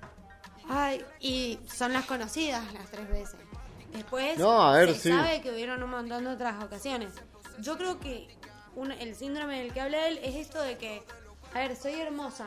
Ay, 0.68 1.04
y 1.20 1.60
son 1.72 1.92
las 1.92 2.06
conocidas 2.06 2.72
las 2.72 2.90
tres 2.90 3.08
veces. 3.08 3.36
Después 3.92 4.38
No, 4.38 4.62
a 4.62 4.76
ver, 4.76 4.94
se 4.94 5.00
sí. 5.00 5.08
sabe 5.10 5.40
que 5.40 5.50
hubieron 5.50 5.82
un 5.82 5.90
montón 5.90 6.24
de 6.24 6.30
otras 6.30 6.62
ocasiones. 6.62 7.12
Yo 7.60 7.76
creo 7.78 7.98
que 7.98 8.28
un- 8.74 8.92
el 8.92 9.14
síndrome 9.14 9.60
del 9.62 9.72
que 9.72 9.80
habla 9.80 10.06
él 10.08 10.18
es 10.22 10.34
esto 10.36 10.60
de 10.62 10.76
que, 10.76 11.02
a 11.54 11.58
ver, 11.60 11.76
soy 11.76 11.94
hermosa. 11.94 12.46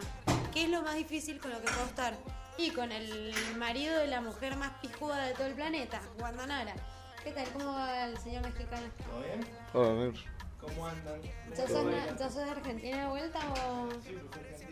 ¿Qué 0.54 0.64
es 0.64 0.70
lo 0.70 0.82
más 0.82 0.96
difícil 0.96 1.40
con 1.40 1.52
lo 1.52 1.58
que 1.62 1.68
puedo 1.72 1.86
estar? 1.86 2.14
Y 2.58 2.72
con 2.72 2.92
el 2.92 3.34
marido 3.58 3.98
de 3.98 4.08
la 4.08 4.22
mujer 4.22 4.56
más 4.58 4.72
pijuda 4.82 5.26
de 5.26 5.34
todo 5.34 5.48
el 5.48 5.54
planeta, 5.54 6.02
Wanda 6.20 6.46
Nara. 6.46 6.74
¿Qué 7.24 7.32
tal? 7.32 7.48
¿Cómo 7.54 7.74
va 7.74 8.06
el 8.06 8.18
señor 8.18 8.44
mexicano? 8.44 8.88
Hola, 9.74 9.94
Nero. 9.94 10.14
¿Cómo 10.60 10.88
andan? 10.88 11.22
¿Ya 11.56 11.68
sos, 11.68 11.86
na- 11.86 12.18
ya 12.18 12.30
sos 12.30 12.36
de 12.46 12.52
Argentina 12.52 13.02
de 13.04 13.08
vuelta 13.08 13.40
o...? 13.70 13.88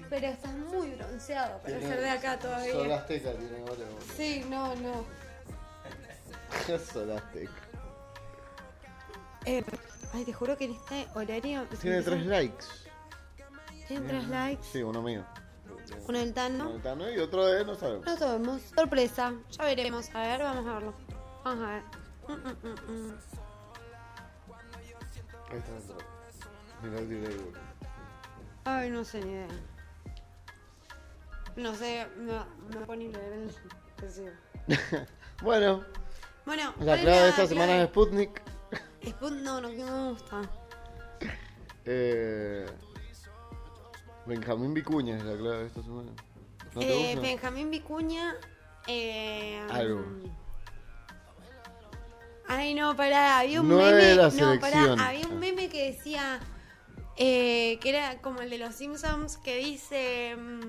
Pero 0.10 0.27
estás 0.27 0.53
muy 0.53 0.91
bronceado 0.91 1.61
para 1.61 1.80
ser 1.80 1.99
de 2.02 2.10
acá 2.10 2.38
todavía. 2.39 2.72
Sol 2.73 2.91
Azteca 2.91 3.31
tiene 3.34 3.57
ahora. 3.60 3.73
boludo. 3.76 3.99
Sí, 4.15 4.45
no, 4.49 4.76
no. 4.76 5.06
Sol 6.94 7.11
Azteca. 7.11 7.52
Eh, 9.45 9.64
ay, 10.14 10.26
te 10.26 10.34
juro 10.34 10.57
que 10.57 10.65
en 10.65 10.72
este 10.72 11.07
horario... 11.15 11.65
Tiene 11.82 11.98
me 11.98 12.03
tres 12.03 12.26
likes. 12.26 12.65
Tiene 13.88 14.07
tres 14.07 14.28
likes. 14.28 14.64
Sí, 14.64 14.84
uno 14.84 15.02
mío. 15.02 15.24
Uno 16.07 16.19
del 16.19 16.34
Tano. 16.34 16.65
Uno 16.65 16.74
del 16.74 16.82
Tano 16.82 17.11
y 17.11 17.18
otro 17.19 17.45
de 17.45 17.64
no 17.64 17.76
sabemos. 17.76 18.06
No 18.06 18.18
sabemos. 18.18 18.61
Sorpresa. 18.76 19.34
Ya 19.52 19.64
veremos. 19.64 20.14
A 20.14 20.22
ver, 20.22 20.41
vamos 20.41 20.68
a 20.68 20.74
verlo. 20.74 20.94
Vamos 21.44 21.65
a 21.65 21.72
ver. 21.72 21.84
Mm, 22.28 22.34
mm, 22.34 22.68
mm, 22.68 23.10
mm. 23.10 23.18
Ahí 25.49 25.57
está 25.57 25.72
dentro. 25.72 25.98
Mirá 26.84 26.99
el 26.99 27.10
delay, 27.10 27.38
boludo. 27.38 27.60
Ay, 28.65 28.90
no 28.90 29.03
sé 29.06 29.22
ni 29.22 29.32
idea. 29.32 29.48
No 31.56 31.74
sé, 31.74 32.06
no, 32.18 32.45
me 32.78 32.86
pone 32.86 33.06
a 33.07 33.18
leer 33.18 33.34
el. 33.34 35.07
Bueno, 35.41 35.86
Bueno, 36.48 36.74
la 36.80 36.86
¿cuál 36.86 36.98
es 36.99 37.03
clave 37.03 37.19
de 37.22 37.30
esta 37.30 37.36
clave? 37.36 37.48
semana 37.49 37.82
es 37.84 37.90
Sputnik. 37.90 38.41
Sput- 39.03 39.41
no, 39.41 39.60
no, 39.61 39.69
me 39.69 40.10
gusta. 40.11 40.41
Eh, 41.84 42.65
Benjamín 44.26 44.74
Vicuña 44.74 45.18
es 45.18 45.24
la 45.26 45.38
clave 45.38 45.57
de 45.60 45.68
esta 45.68 45.84
semana. 45.84 46.10
¿No 46.74 46.82
Eh? 46.82 47.18
Benjamín 47.22 47.69
Vicuña. 47.69 48.34
Eh, 48.88 49.61
Algo. 49.69 50.06
Ay, 52.48 52.74
no, 52.74 52.95
pará, 52.95 53.40
había 53.40 53.60
un 53.60 53.68
No 53.68 53.78
meme. 53.78 54.15
la 54.15 54.30
no, 54.30 54.60
pará, 54.61 54.94
había 55.10 55.28
un 55.28 55.40
meme 55.40 55.68
que 55.68 55.91
decía. 55.91 56.40
eh, 57.18 57.78
que 57.82 57.90
era 57.90 58.22
como 58.22 58.40
el 58.41 58.49
de 58.49 58.57
los 58.57 58.74
Simpsons, 58.74 59.38
que 59.38 59.57
dice. 59.57 60.36
mm, 60.38 60.61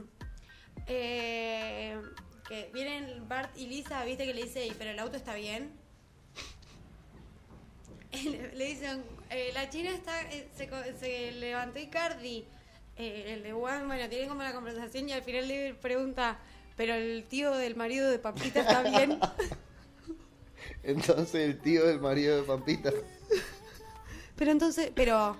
eh, 0.87 2.01
que 2.49 2.70
vienen 2.73 3.29
Bart 3.29 3.51
y 3.57 3.66
Lisa, 3.66 4.05
viste 4.05 4.25
que 4.25 4.35
le 4.35 4.45
dice, 4.45 4.66
"Y, 4.66 4.70
pero 4.73 4.91
el 4.91 4.99
auto 4.99 5.16
está 5.16 5.35
bien. 5.35 5.70
le, 8.55 8.65
dicen, 8.65 9.03
eh, 9.31 9.51
la 9.55 9.69
china 9.70 9.91
está. 9.91 10.23
eh, 10.33 10.49
se, 10.57 10.69
se 10.99 11.33
levantó 11.33 11.79
Icardi. 11.79 12.45
Eh, 12.97 13.35
el 13.35 13.43
de 13.45 13.53
Juan, 13.53 13.87
bueno, 13.87 14.09
tienen 14.09 14.29
como 14.29 14.43
la 14.43 14.53
conversación 14.53 15.09
y 15.09 15.12
al 15.12 15.23
final 15.23 15.47
le 15.47 15.75
pregunta, 15.75 16.39
pero 16.77 16.95
el 16.95 17.25
tío 17.29 17.53
del 17.53 17.77
marido 17.77 18.11
de 18.11 18.19
Papita 18.19 18.61
está 18.61 18.83
bien. 18.83 19.20
Entonces 20.83 21.35
el 21.35 21.59
tío 21.61 21.87
del 21.87 22.01
marido 22.01 22.37
de 22.39 22.43
Pampita. 22.45 22.91
Pero 24.37 24.53
entonces, 24.53 24.93
pero 24.95 25.37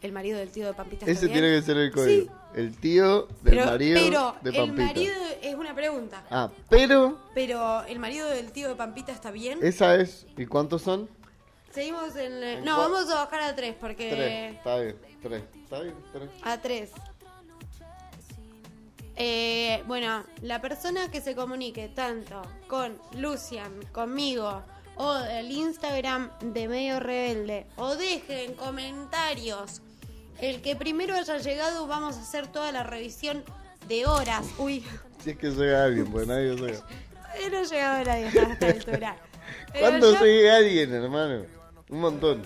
el 0.00 0.12
marido 0.12 0.38
del 0.38 0.50
tío 0.50 0.64
de 0.66 0.72
Pampita 0.72 1.00
está 1.04 1.10
Ese 1.10 1.26
bien. 1.26 1.40
tiene 1.40 1.56
que 1.56 1.62
ser 1.66 1.76
el 1.76 1.90
código. 1.90 2.22
Sí. 2.32 2.37
El 2.54 2.76
tío 2.76 3.26
del 3.42 3.56
pero, 3.56 3.66
marido 3.66 4.00
pero 4.00 4.36
de 4.42 4.50
el 4.50 4.56
Pampita. 4.56 4.86
marido 4.86 5.14
es 5.42 5.54
una 5.54 5.74
pregunta. 5.74 6.24
Ah, 6.30 6.50
pero 6.70 7.18
Pero 7.34 7.82
el 7.84 7.98
marido 7.98 8.26
del 8.28 8.50
tío 8.52 8.68
de 8.68 8.74
Pampita 8.74 9.12
está 9.12 9.30
bien. 9.30 9.58
esa 9.62 9.94
es. 9.96 10.26
¿Y 10.36 10.46
cuántos 10.46 10.82
son? 10.82 11.08
Seguimos 11.72 12.16
en. 12.16 12.42
eh, 12.42 12.52
¿En 12.54 12.64
No, 12.64 12.76
cuál? 12.76 12.92
vamos 12.92 13.10
a 13.10 13.16
bajar 13.24 13.40
a 13.42 13.54
tres 13.54 13.74
porque. 13.78 14.08
Tres. 14.10 14.54
Está 14.56 14.76
bien. 14.78 14.96
Tres. 15.22 15.42
Está 15.62 15.80
bien. 15.80 15.94
Tres. 16.12 16.30
A 16.42 16.58
tres. 16.60 16.90
Eh, 19.16 19.82
bueno, 19.86 20.24
la 20.42 20.60
persona 20.60 21.10
que 21.10 21.20
se 21.20 21.34
comunique 21.34 21.88
tanto 21.88 22.40
con 22.68 22.96
Lucian, 23.16 23.72
conmigo, 23.92 24.62
o 24.96 25.16
el 25.16 25.50
Instagram 25.50 26.30
de 26.40 26.68
Medio 26.68 27.00
Rebelde, 27.00 27.66
o 27.76 27.96
deje 27.96 28.44
en 28.44 28.54
comentarios 28.54 29.82
el 30.40 30.62
que 30.62 30.76
primero 30.76 31.14
haya 31.14 31.38
llegado, 31.38 31.86
vamos 31.86 32.16
a 32.16 32.20
hacer 32.22 32.46
toda 32.46 32.72
la 32.72 32.82
revisión 32.82 33.42
de 33.88 34.06
horas. 34.06 34.46
Uy, 34.58 34.84
Si 35.22 35.30
es 35.30 35.38
que 35.38 35.50
llega 35.50 35.84
alguien, 35.84 36.06
pues 36.10 36.26
nadie 36.26 36.54
llega. 36.54 36.78
todavía 36.80 37.50
no 37.50 37.64
llegado 37.64 38.04
nadie 38.04 38.26
hasta 38.28 38.42
esta 38.52 38.66
altura. 38.66 39.16
¿Cuándo 39.78 40.12
yo- 40.12 40.52
alguien, 40.54 40.92
hermano? 40.94 41.42
Un 41.88 42.00
montón. 42.00 42.42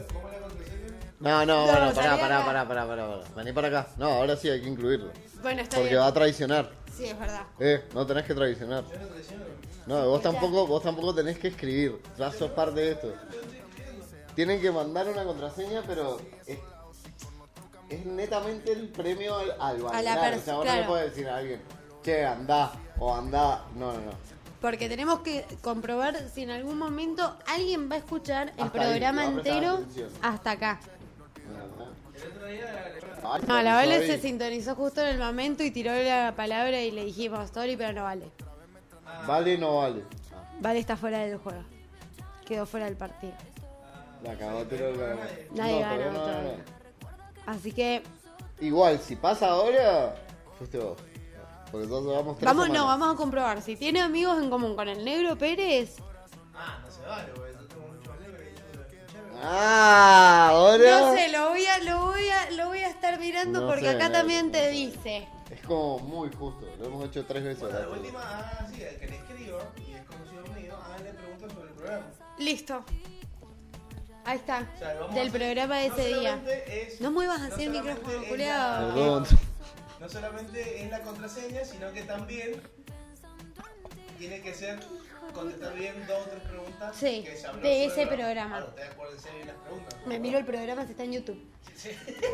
No, 1.21 1.47
no, 1.47 1.67
No, 1.67 1.73
bueno, 1.73 1.95
pará, 1.95 2.19
pará, 2.19 2.45
pará, 2.45 2.67
pará, 2.67 2.87
pará, 2.87 3.07
pará. 3.07 3.25
Vení 3.37 3.53
para 3.53 3.69
acá. 3.69 3.87
No, 3.97 4.07
ahora 4.09 4.37
sí 4.37 4.49
hay 4.49 4.61
que 4.61 4.69
incluirlo. 4.69 5.13
Bueno, 5.41 5.63
está 5.63 5.77
Porque 5.77 5.91
bien. 5.91 6.01
va 6.03 6.07
a 6.09 6.13
traicionar. 6.13 6.71
Sí, 6.97 7.05
es 7.07 7.19
verdad. 7.19 7.43
Eh, 7.61 7.85
no 7.95 8.05
tenés 8.07 8.25
que 8.25 8.35
traicionar. 8.35 8.85
No, 9.87 10.09
vos 10.09 10.21
tampoco, 10.23 10.67
vos 10.67 10.83
tampoco 10.83 11.15
tenés 11.15 11.39
que 11.39 11.49
escribir. 11.49 11.97
Ya 12.19 12.31
sos 12.33 12.51
parte 12.51 12.81
de 12.81 12.91
esto. 12.93 13.15
Tienen 14.35 14.61
que 14.61 14.71
mandar 14.73 15.07
una 15.09 15.25
contraseña, 15.25 15.83
pero 15.87 16.21
es, 17.95 18.07
netamente 18.07 18.73
el 18.73 18.89
premio 18.89 19.37
al, 19.37 19.53
al 19.53 19.61
A 19.61 20.03
la 20.03 20.17
bailar. 20.17 20.35
O 20.35 20.41
sea, 20.41 20.55
vos 20.55 20.65
no 20.65 20.71
claro. 20.71 20.81
le 20.81 20.87
podés 20.87 21.11
decir 21.11 21.29
a 21.29 21.37
alguien, 21.37 21.61
che, 22.03 22.25
andá, 22.25 22.73
o 22.99 23.15
andá. 23.15 23.65
No, 23.75 23.93
no, 23.93 24.01
no. 24.01 24.33
Porque 24.61 24.89
tenemos 24.89 25.21
que 25.21 25.45
comprobar 25.61 26.17
si 26.33 26.43
en 26.43 26.51
algún 26.51 26.79
momento 26.79 27.37
alguien 27.47 27.91
va 27.91 27.97
a 27.97 27.99
escuchar 27.99 28.53
el 28.57 28.65
Hasta 28.65 28.81
programa 28.81 29.25
entero 29.25 29.81
hasta 30.23 30.53
acá. 30.53 30.81
No, 33.47 33.63
la 33.63 33.75
Vale 33.75 34.07
se 34.07 34.21
sintonizó 34.21 34.75
justo 34.75 35.01
en 35.01 35.09
el 35.09 35.19
momento 35.19 35.65
y 35.65 35.71
tiró 35.71 35.93
la 35.93 36.35
palabra 36.37 36.81
y 36.81 36.91
le 36.91 37.05
dijimos 37.05 37.51
sorry, 37.51 37.77
pero 37.77 37.93
no 37.93 38.05
vale. 38.05 38.31
Vale, 39.27 39.59
no 39.59 39.79
vale. 39.79 40.05
Vale 40.61 40.79
está 40.79 40.97
fuera 40.97 41.19
del 41.19 41.39
juego. 41.39 41.65
Quedó 42.47 42.67
fuera 42.67 42.87
del 42.87 42.97
partido. 42.97 43.33
La 44.23 44.37
cagó, 44.37 44.65
Nadie 45.55 45.81
no, 45.81 45.81
gana, 45.81 46.55
Así 47.47 47.73
que 47.73 48.03
Igual, 48.61 49.01
si 49.01 49.17
pasa 49.17 49.49
ahora, 49.49 50.15
fuiste 50.59 50.79
vos. 50.79 50.97
Porque 51.71 51.85
entonces 51.85 52.13
vamos 52.15 52.37
tres 52.39 52.45
vamos, 52.47 52.69
no, 52.69 52.75
semanas. 52.75 52.99
vamos 52.99 53.15
a 53.15 53.17
comprobar. 53.17 53.63
Si 53.63 53.77
tiene 53.77 54.01
amigos 54.01 54.41
en 54.41 54.51
común 54.51 54.77
con 54.77 54.89
el 54.89 55.05
negro 55.05 55.37
Pérez, 55.37 55.97
Ah, 59.45 60.51
ahora. 60.51 61.01
no 61.01 61.15
sé, 61.15 61.29
lo 61.33 61.49
voy 61.49 61.67
a, 61.67 61.79
lo 61.81 62.07
voy 62.07 62.29
a, 62.29 62.51
lo 62.53 62.67
voy 62.69 62.79
a 62.79 62.89
estar 62.89 63.19
mirando 63.19 63.63
No 63.63 63.67
porque 63.67 63.87
sé, 63.87 63.97
acá 63.97 64.09
no, 64.09 64.19
también 64.19 64.47
no 64.47 64.53
te 64.53 64.59
sé. 64.67 64.71
dice. 64.71 65.29
Es 65.51 65.61
como 65.63 65.99
muy 65.99 66.31
justo. 66.33 66.67
Lo 66.79 66.87
hemos 66.87 67.05
hecho 67.07 67.25
tres 67.27 67.43
veces. 67.43 67.61
Bueno, 67.61 67.77
ahora. 67.77 67.91
de 67.91 68.01
última, 68.01 68.21
ah, 68.23 68.67
sí, 68.73 68.83
el 68.83 68.99
que 69.01 69.07
le 69.09 69.17
escriba 69.17 69.59
y 69.85 69.93
es 69.95 70.03
conocido 70.07 70.43
mío, 70.55 70.75
ah, 70.81 70.97
le 71.03 71.11
pregunto 71.13 71.51
sobre 71.51 71.69
el 71.69 71.75
programa. 71.75 72.05
Listo. 72.39 72.85
Ahí 74.25 74.39
está. 74.39 74.67
O 74.75 74.79
sea, 74.79 74.95
vamos 75.01 75.15
Del 75.15 75.29
a 75.29 75.33
programa 75.33 75.79
de 75.79 75.89
no 75.89 75.95
ese 75.97 76.09
día. 76.15 76.43
es- 76.67 77.01
No 77.01 77.11
muevas 77.11 77.41
no 77.41 77.55
así 77.55 77.65
el 77.65 77.71
micrófono, 77.71 78.37
la- 78.37 78.79
Perdón. 78.95 79.27
No 80.01 80.09
solamente 80.09 80.83
es 80.85 80.91
la 80.91 81.01
contraseña, 81.01 81.65
sino 81.65 81.93
que 81.93 82.03
también 82.03 82.61
tiene 84.19 84.41
que 84.41 84.55
ser 84.55 84.79
contestar 85.35 85.75
bien 85.75 85.95
dos 86.07 86.19
o 86.27 86.31
tres 86.31 86.43
preguntas 86.43 86.95
Sí, 86.97 87.23
que 87.25 87.37
se 87.37 87.47
habló 87.47 87.63
de 87.63 87.85
ese 87.87 88.07
programa. 88.07 88.49
Claro, 88.57 88.67
ustedes 88.69 88.91
acuérdense 88.91 89.31
bien 89.33 89.47
las 89.47 89.57
preguntas. 89.57 89.95
Me 90.07 90.19
miro 90.19 90.39
el 90.39 90.45
programa 90.45 90.85
si 90.85 90.91
está 90.93 91.05
en 91.05 91.13
YouTube. 91.13 91.43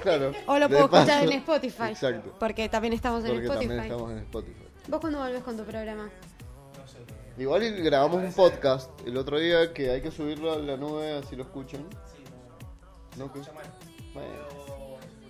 Claro. 0.03 0.33
O 0.47 0.59
lo 0.59 0.69
puedo 0.69 0.85
escuchar 0.85 1.23
en 1.25 1.33
Spotify. 1.33 1.91
Exacto. 1.91 2.35
Porque 2.39 2.69
también 2.69 2.93
estamos 2.93 3.25
en 3.25 3.31
Porque 3.31 3.47
Spotify. 3.47 3.69
también 3.69 3.85
estamos 3.93 4.11
en 4.13 4.19
Spotify. 4.19 4.63
¿Vos 4.89 5.01
cuándo 5.01 5.19
volvés 5.21 5.43
con 5.43 5.57
tu 5.57 5.65
programa? 5.65 6.11
Igual 7.39 7.63
y 7.63 7.71
grabamos 7.83 8.17
un 8.23 8.33
podcast 8.33 8.91
el 9.07 9.17
otro 9.17 9.39
día 9.39 9.73
que 9.73 9.91
hay 9.91 10.01
que 10.03 10.11
subirlo 10.11 10.53
a 10.53 10.59
la 10.59 10.77
nube 10.77 11.13
así 11.19 11.37
lo 11.37 11.45
escuchan. 11.45 11.87
No, 13.17 13.33
que- 13.33 13.41
Bueno. 14.13 14.59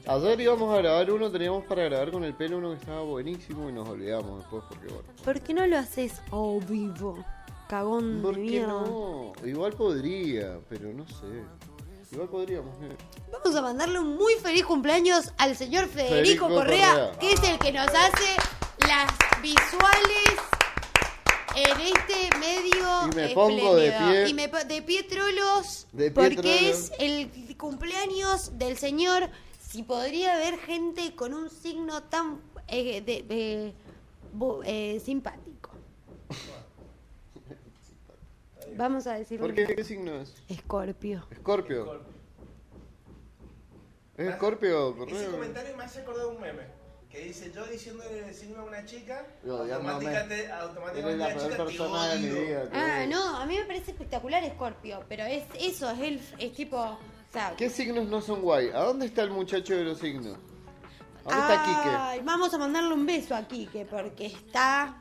Ayer 0.07 0.41
íbamos 0.41 0.75
a 0.75 0.79
grabar 0.79 1.11
uno, 1.11 1.31
teníamos 1.31 1.65
para 1.65 1.85
grabar 1.85 2.11
con 2.11 2.25
el 2.25 2.35
pelo 2.35 2.57
uno 2.57 2.71
que 2.71 2.77
estaba 2.77 3.03
buenísimo 3.03 3.69
y 3.69 3.73
nos 3.73 3.87
olvidamos 3.87 4.39
después 4.39 4.65
porque 4.69 4.87
bueno. 4.87 5.09
¿Por 5.23 5.41
qué 5.43 5.53
no 5.53 5.67
lo 5.67 5.77
haces 5.77 6.23
a 6.33 6.65
vivo? 6.67 7.23
Cagón 7.69 8.21
¿Por 8.23 8.37
de 8.37 8.43
qué 8.43 8.49
mierda. 8.49 8.69
no? 8.73 9.33
Igual 9.45 9.75
podría, 9.75 10.59
pero 10.71 10.91
no 10.95 11.07
sé. 11.07 11.27
Igual 12.11 12.29
podríamos. 12.31 12.79
mira. 12.79 12.95
Vamos 13.31 13.55
a 13.55 13.61
mandarle 13.61 13.99
un 14.01 14.17
muy 14.17 14.33
feliz 14.37 14.65
cumpleaños 14.65 15.35
al 15.37 15.55
señor 15.55 15.87
Federico, 15.89 16.15
Federico 16.15 16.49
Correa, 16.49 16.95
Correa. 16.95 17.19
que 17.21 17.33
es 17.35 17.43
el 17.43 17.59
que 17.59 17.73
nos 17.73 17.89
hace 17.89 18.37
las 18.89 19.13
visuales 19.43 20.41
en 21.65 21.81
este 21.81 22.39
medio 22.39 23.09
Y 23.13 23.15
me 23.17 23.29
pongo 23.35 23.77
de 23.77 23.91
pie. 23.93 24.29
Y 24.29 24.35
me 24.35 24.49
de 24.49 24.83
pie 24.83 25.03
trolos 25.05 25.87
De 25.93 26.11
pie 26.11 26.13
porque 26.13 26.37
trolos. 26.37 26.61
es 26.61 26.93
el 26.99 27.57
cumpleaños 27.57 28.59
del 28.59 28.77
señor. 28.79 29.29
Si 29.61 29.83
podría 29.83 30.35
haber 30.37 30.59
gente 30.59 31.15
con 31.15 31.35
un 31.35 31.51
signo 31.51 32.03
tan 32.05 32.41
eh, 32.69 33.01
de- 33.03 33.23
de- 33.23 33.75
bu- 34.37 34.63
eh, 34.65 35.01
simpático. 35.05 35.71
Vamos 38.77 39.07
a 39.07 39.15
decirlo. 39.15 39.47
¿Por 39.47 39.55
qué? 39.55 39.67
¿Qué 39.75 39.85
signo 39.85 40.21
es? 40.21 40.35
Escorpio. 40.49 41.27
Escorpio. 41.31 42.03
¿Es 44.17 44.29
Escorpio? 44.29 45.07
Ese 45.07 45.27
comentario 45.31 45.77
me 45.77 45.85
hace 45.85 46.01
acordar 46.01 46.27
un 46.27 46.41
meme. 46.41 46.78
Que 47.11 47.21
dice, 47.25 47.51
yo 47.55 47.65
diciéndole 47.67 48.29
el 48.29 48.35
signo 48.35 48.61
a 48.61 48.65
una 48.65 48.85
chica, 48.85 49.25
automáticamente, 49.43 50.53
automáticamente 50.53 51.17
la 51.17 51.29
la 51.29 51.35
chica 51.35 51.51
te 51.51 51.57
persona 51.57 52.09
de 52.09 52.19
mi 52.19 52.31
odio. 52.31 52.43
vida. 52.47 52.69
te 52.71 52.77
Ah, 52.77 53.07
no, 53.07 53.37
a 53.39 53.47
mí 53.47 53.57
me 53.57 53.65
parece 53.65 53.93
espectacular 53.93 54.45
Scorpio, 54.55 55.03
pero 55.09 55.25
es 55.25 55.45
eso, 55.59 55.91
es 55.91 56.01
el 56.01 56.21
es 56.39 56.53
tipo, 56.53 56.77
o 56.77 56.99
sea, 57.33 57.55
¿Qué 57.57 57.71
signos 57.71 58.09
no 58.09 58.21
son 58.21 58.43
guay? 58.43 58.69
¿A 58.75 58.81
dónde 58.81 59.07
está 59.07 59.23
el 59.23 59.31
muchacho 59.31 59.75
de 59.75 59.85
los 59.85 59.99
signos? 59.99 60.37
¿Dónde 61.25 61.41
está 61.41 61.65
Quique? 61.65 61.97
ay, 61.97 62.21
vamos 62.25 62.53
a 62.53 62.59
mandarle 62.59 62.93
un 62.93 63.07
beso 63.07 63.35
a 63.35 63.43
Quique 63.49 63.87
porque 63.87 64.27
está 64.27 64.99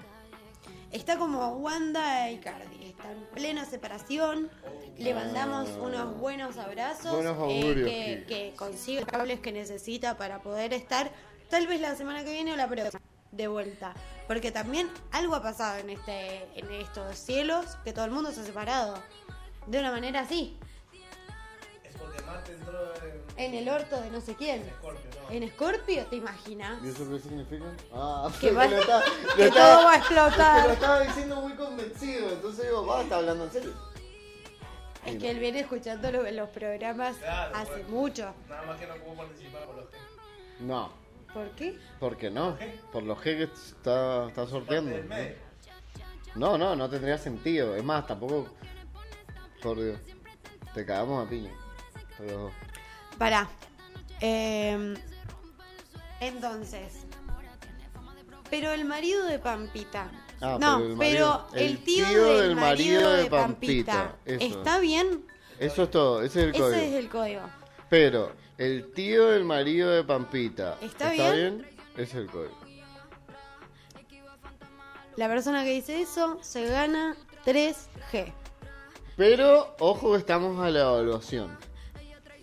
está 0.91 1.17
como 1.17 1.45
Wanda 1.57 2.31
y 2.31 2.37
Cardi, 2.37 2.85
está 2.85 3.11
en 3.11 3.25
plena 3.33 3.65
separación. 3.65 4.49
Le 4.97 5.13
mandamos 5.13 5.69
unos 5.81 6.17
buenos 6.17 6.57
abrazos, 6.57 7.11
Buenos 7.11 7.37
eh, 7.37 7.41
augurios, 7.41 7.89
que, 7.89 8.25
que 8.27 8.53
consiga 8.55 9.01
los 9.01 9.09
cables 9.09 9.41
que 9.41 9.51
necesita 9.51 10.15
para 10.17 10.41
poder 10.41 10.73
estar 10.73 11.11
tal 11.49 11.67
vez 11.67 11.79
la 11.81 11.95
semana 11.95 12.23
que 12.23 12.31
viene 12.31 12.53
o 12.53 12.55
la 12.55 12.67
próxima 12.67 13.01
de 13.31 13.47
vuelta, 13.47 13.93
porque 14.27 14.51
también 14.51 14.89
algo 15.11 15.35
ha 15.35 15.41
pasado 15.43 15.77
en 15.79 15.89
este 15.89 16.43
en 16.59 16.71
estos 16.71 17.17
cielos 17.17 17.77
que 17.83 17.93
todo 17.93 18.05
el 18.05 18.11
mundo 18.11 18.31
se 18.31 18.41
ha 18.41 18.43
separado 18.43 18.95
de 19.67 19.79
una 19.79 19.91
manera 19.91 20.21
así. 20.21 20.57
Es 21.83 21.95
porque 21.97 22.21
Marte 22.23 22.53
entró 22.53 22.93
en 23.03 23.17
En 23.37 23.53
el 23.53 23.69
orto 23.69 23.99
de 24.01 24.09
no 24.09 24.21
sé 24.21 24.33
quién. 24.35 24.63
Scorpio, 24.79 25.09
¿no? 25.23 25.29
En 25.35 25.49
Scorpio, 25.49 26.05
¿te 26.07 26.15
imaginas? 26.15 26.81
¿Y 26.83 26.87
eso 26.89 27.07
qué 27.09 27.19
significa? 27.19 27.65
Ah, 27.93 28.29
Que 28.41 28.51
va- 28.51 28.65
lo 28.67 28.77
está- 28.79 29.03
que 29.35 29.49
todo 29.51 29.83
va 29.83 29.91
a 29.91 29.95
es 29.95 29.99
explotar. 29.99 30.61
que 30.61 30.67
lo 30.69 30.73
estaba 30.73 30.99
diciendo 31.01 31.35
muy 31.41 31.53
convencido, 31.53 32.29
entonces 32.29 32.65
digo, 32.65 32.85
va, 32.85 33.01
está 33.03 33.17
hablando 33.17 33.43
en 33.43 33.51
serio. 33.51 33.73
Es 35.05 35.17
que 35.17 35.31
él 35.31 35.39
viene 35.39 35.59
escuchando 35.61 36.11
lo- 36.11 36.29
los 36.31 36.49
programas 36.49 37.15
Claro, 37.17 37.55
hace 37.55 37.71
bueno. 37.71 37.89
mucho. 37.89 38.33
Nada 38.49 38.63
más 38.63 38.79
que 38.79 38.87
no 38.87 38.95
puedo 38.95 39.15
participar 39.17 39.65
por 39.65 39.75
los. 39.75 39.85
No, 40.59 40.91
¿Por 41.33 41.49
qué? 41.51 41.77
¿por 41.99 42.17
qué 42.17 42.29
no? 42.31 42.57
Por 42.91 43.03
los 43.03 43.17
G 43.19 43.23
que 43.23 43.43
está, 43.43 44.27
está 44.27 44.47
sorteando. 44.47 44.95
No, 46.35 46.57
no, 46.57 46.75
no 46.75 46.89
tendría 46.89 47.17
sentido. 47.17 47.75
Es 47.75 47.83
más, 47.83 48.05
tampoco. 48.07 48.47
Por 49.61 49.81
Dios. 49.81 49.99
Te 50.73 50.85
cagamos 50.85 51.25
a 51.25 51.29
piña. 51.29 51.51
Dos. 52.27 52.51
Pará. 53.17 53.49
Eh, 54.21 54.95
entonces. 56.19 57.05
Pero 58.49 58.71
el 58.71 58.85
marido 58.85 59.25
de 59.25 59.39
Pampita. 59.39 60.09
Ah, 60.39 60.57
no, 60.59 60.77
pero 60.77 60.91
el 60.91 60.97
pero, 60.97 60.97
marido- 60.97 61.47
el, 61.53 61.61
el 61.63 61.77
tío, 61.83 62.05
tío 62.07 62.23
del, 62.37 62.55
marido, 62.55 63.01
marido 63.01 63.11
de 63.13 63.25
Pampita. 63.29 63.91
Pampita, 63.93 64.15
eso. 64.25 64.57
¿Está 64.59 64.79
bien? 64.79 65.25
Eso 65.59 65.83
es 65.83 65.91
todo, 65.91 66.21
ese 66.21 66.39
es 66.41 66.45
el 66.45 66.49
Ese 66.51 66.59
código. 66.61 66.77
es 66.81 66.93
el 66.93 67.09
código. 67.09 67.41
Pero 67.89 68.31
el 68.57 68.91
tío 68.93 69.27
del 69.27 69.43
marido 69.45 69.89
de 69.89 70.03
Pampita. 70.03 70.77
¿Está 70.81 71.11
bien? 71.11 71.65
Es 71.95 72.13
el 72.15 72.27
código. 72.27 72.55
La 75.15 75.27
persona 75.27 75.63
que 75.63 75.71
dice 75.71 76.01
eso 76.01 76.37
se 76.41 76.65
gana 76.67 77.15
3G. 77.45 78.31
Pero, 79.15 79.75
ojo 79.79 80.11
que 80.11 80.17
estamos 80.19 80.63
a 80.63 80.69
la 80.69 80.81
evaluación. 80.81 81.57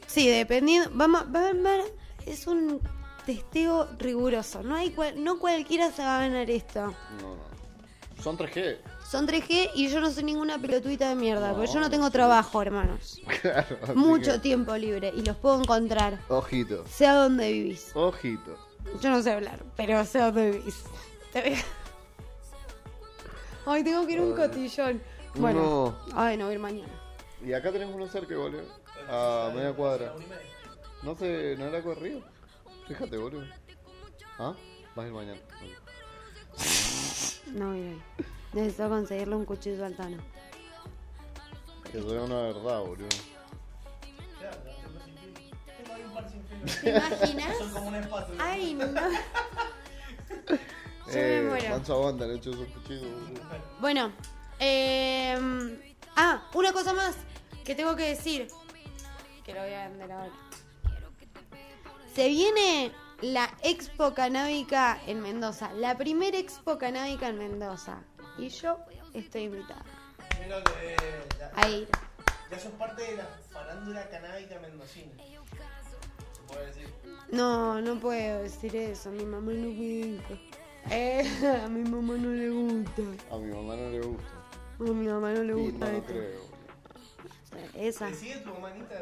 Sí, 0.06 0.28
dependiendo. 0.28 0.90
Vamos, 0.92 1.24
va 1.32 1.48
a 1.48 1.52
ver, 1.52 1.84
es 2.26 2.46
un 2.48 2.80
testeo 3.26 3.88
riguroso. 3.98 4.62
No 4.62 4.74
hay 4.74 4.90
cual- 4.90 5.22
no 5.22 5.38
cualquiera 5.38 5.92
se 5.92 6.02
va 6.02 6.16
a 6.18 6.20
ganar 6.22 6.50
esto. 6.50 6.86
No, 7.20 7.36
no. 7.36 8.22
Son 8.22 8.36
3G. 8.36 8.78
Son 9.14 9.28
3G 9.28 9.70
y 9.74 9.88
yo 9.90 10.00
no 10.00 10.10
soy 10.10 10.24
ninguna 10.24 10.58
pelotuita 10.58 11.08
de 11.08 11.14
mierda, 11.14 11.50
No, 11.50 11.54
porque 11.54 11.72
yo 11.72 11.78
no 11.78 11.88
tengo 11.88 12.10
trabajo, 12.10 12.60
hermanos. 12.60 13.20
Claro. 13.40 13.94
Mucho 13.94 14.32
que, 14.32 14.38
tiempo 14.40 14.76
libre 14.76 15.12
y 15.14 15.22
los 15.22 15.36
puedo 15.36 15.60
encontrar, 15.60 16.18
Ojito. 16.26 16.84
sea 16.88 17.14
donde 17.14 17.52
vivís. 17.52 17.92
Ojito. 17.94 18.58
Yo 19.00 19.10
no 19.10 19.22
sé 19.22 19.30
hablar, 19.30 19.62
pero 19.76 20.04
sé 20.04 20.18
dónde 20.18 20.50
vivís. 20.50 20.82
Te 21.32 21.42
veo. 21.42 21.62
Ay, 23.66 23.84
tengo 23.84 24.04
que 24.04 24.14
ir 24.14 24.18
a 24.18 24.22
un 24.22 24.34
cotillón. 24.34 25.00
Bueno, 25.36 25.96
ay, 26.16 26.36
no 26.36 26.46
voy 26.46 26.50
a 26.50 26.54
ir 26.56 26.60
mañana. 26.60 26.92
Y 27.40 27.52
acá 27.52 27.70
tenemos 27.70 27.94
uno 27.94 28.08
cerca, 28.08 28.36
boludo. 28.36 28.64
A 29.08 29.52
media 29.54 29.72
cuadra. 29.74 30.12
No 31.04 31.14
sé, 31.14 31.54
¿no 31.56 31.66
era 31.66 31.80
corrido? 31.84 32.20
Fíjate, 32.88 33.16
boludo. 33.16 33.46
¿Ah? 34.40 34.56
Vas 34.96 35.04
a 35.04 35.06
ir 35.06 35.14
mañana. 35.14 35.40
No 37.52 37.70
a 37.70 37.76
ir 37.76 37.86
ahí. 37.90 38.02
Necesito 38.54 38.88
conseguirle 38.88 39.34
un 39.36 39.44
cuchillo 39.44 39.84
al 39.84 39.96
Tano. 39.96 40.18
Que 41.90 42.00
sea 42.00 42.22
una 42.22 42.42
verdad, 42.42 42.80
boludo. 42.80 43.08
¿Te 46.80 46.90
imaginas? 46.90 47.58
Son 47.58 47.70
como 47.72 47.88
una 47.88 47.98
espátula. 47.98 48.44
Ay, 48.44 48.74
no. 48.74 48.86
Yo 51.06 51.12
Eh, 51.12 51.40
me 51.42 51.48
muero. 51.50 51.68
Manso 51.70 51.94
aguanta, 51.94 52.26
le 52.26 52.36
echo 52.36 52.50
esos 52.52 52.66
cuchillos, 52.68 53.02
boludo. 53.12 53.42
Bueno, 53.80 54.12
eh, 54.60 55.94
ah, 56.16 56.48
una 56.54 56.72
cosa 56.72 56.94
más 56.94 57.16
que 57.64 57.74
tengo 57.74 57.94
que 57.96 58.04
decir. 58.04 58.48
Que 59.44 59.52
lo 59.52 59.60
voy 59.60 59.72
a 59.72 59.88
vender 59.88 60.12
ahora. 60.12 60.32
Se 62.14 62.28
viene 62.28 62.92
la 63.20 63.50
Expo 63.62 64.14
Canábica 64.14 64.98
en 65.06 65.20
Mendoza. 65.20 65.72
La 65.74 65.98
primera 65.98 66.38
Expo 66.38 66.78
Canábica 66.78 67.28
en 67.28 67.38
Mendoza. 67.38 67.98
Y 68.38 68.48
yo 68.48 68.78
estoy 69.14 69.42
invitada 69.44 69.84
ya, 70.48 71.52
a 71.54 71.68
ir. 71.68 71.88
ya 72.50 72.58
sos 72.58 72.72
parte 72.72 73.02
de 73.02 73.16
la 73.16 73.28
farándula 73.50 74.08
canábica 74.08 74.58
mendocina. 74.60 75.12
Se 75.16 76.40
puede 76.52 76.66
decir. 76.66 76.88
No, 77.30 77.80
no 77.80 77.98
puedo 77.98 78.42
decir 78.42 78.74
eso. 78.76 79.08
A 79.08 79.12
mi 79.12 79.24
mamá 79.24 79.52
no 79.52 79.68
me 79.68 80.16
gusta. 80.16 80.34
Eh, 80.90 81.60
a 81.64 81.68
mi 81.68 81.88
mamá 81.88 82.14
no 82.14 82.30
le 82.30 82.50
gusta. 82.50 83.02
A 83.30 83.38
mi 83.38 83.52
mamá 83.52 83.76
no 83.76 83.90
le 83.90 84.00
gusta. 84.00 84.28
A 84.78 84.82
mi 84.82 85.06
mamá 85.06 85.32
no 85.32 85.42
le 85.42 85.54
gusta 85.54 85.86
no 85.86 85.92
lo 85.92 85.98
esto. 85.98 86.12
creo. 86.12 86.54
Esa. 87.74 88.08
¿Te 88.08 88.14
sigue 88.14 88.36
tu 88.38 88.52
manita? 88.54 88.94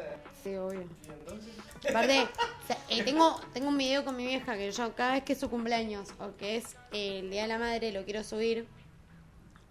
Sí, 0.43 0.55
obvio. 0.55 0.81
Y 0.81 1.09
entonces. 1.09 1.53
Aparte, 1.89 2.21
o 2.63 2.67
sea, 2.67 2.77
eh, 2.89 3.03
tengo, 3.03 3.39
tengo 3.53 3.67
un 3.69 3.77
video 3.77 4.05
con 4.05 4.15
mi 4.15 4.27
vieja 4.27 4.55
que 4.55 4.71
yo 4.71 4.95
cada 4.95 5.13
vez 5.13 5.23
que 5.23 5.33
es 5.33 5.39
su 5.39 5.49
cumpleaños 5.49 6.09
o 6.19 6.35
que 6.37 6.57
es 6.57 6.75
eh, 6.91 7.19
el 7.19 7.31
Día 7.31 7.43
de 7.43 7.47
la 7.49 7.57
Madre 7.59 7.91
lo 7.91 8.05
quiero 8.05 8.23
subir, 8.23 8.67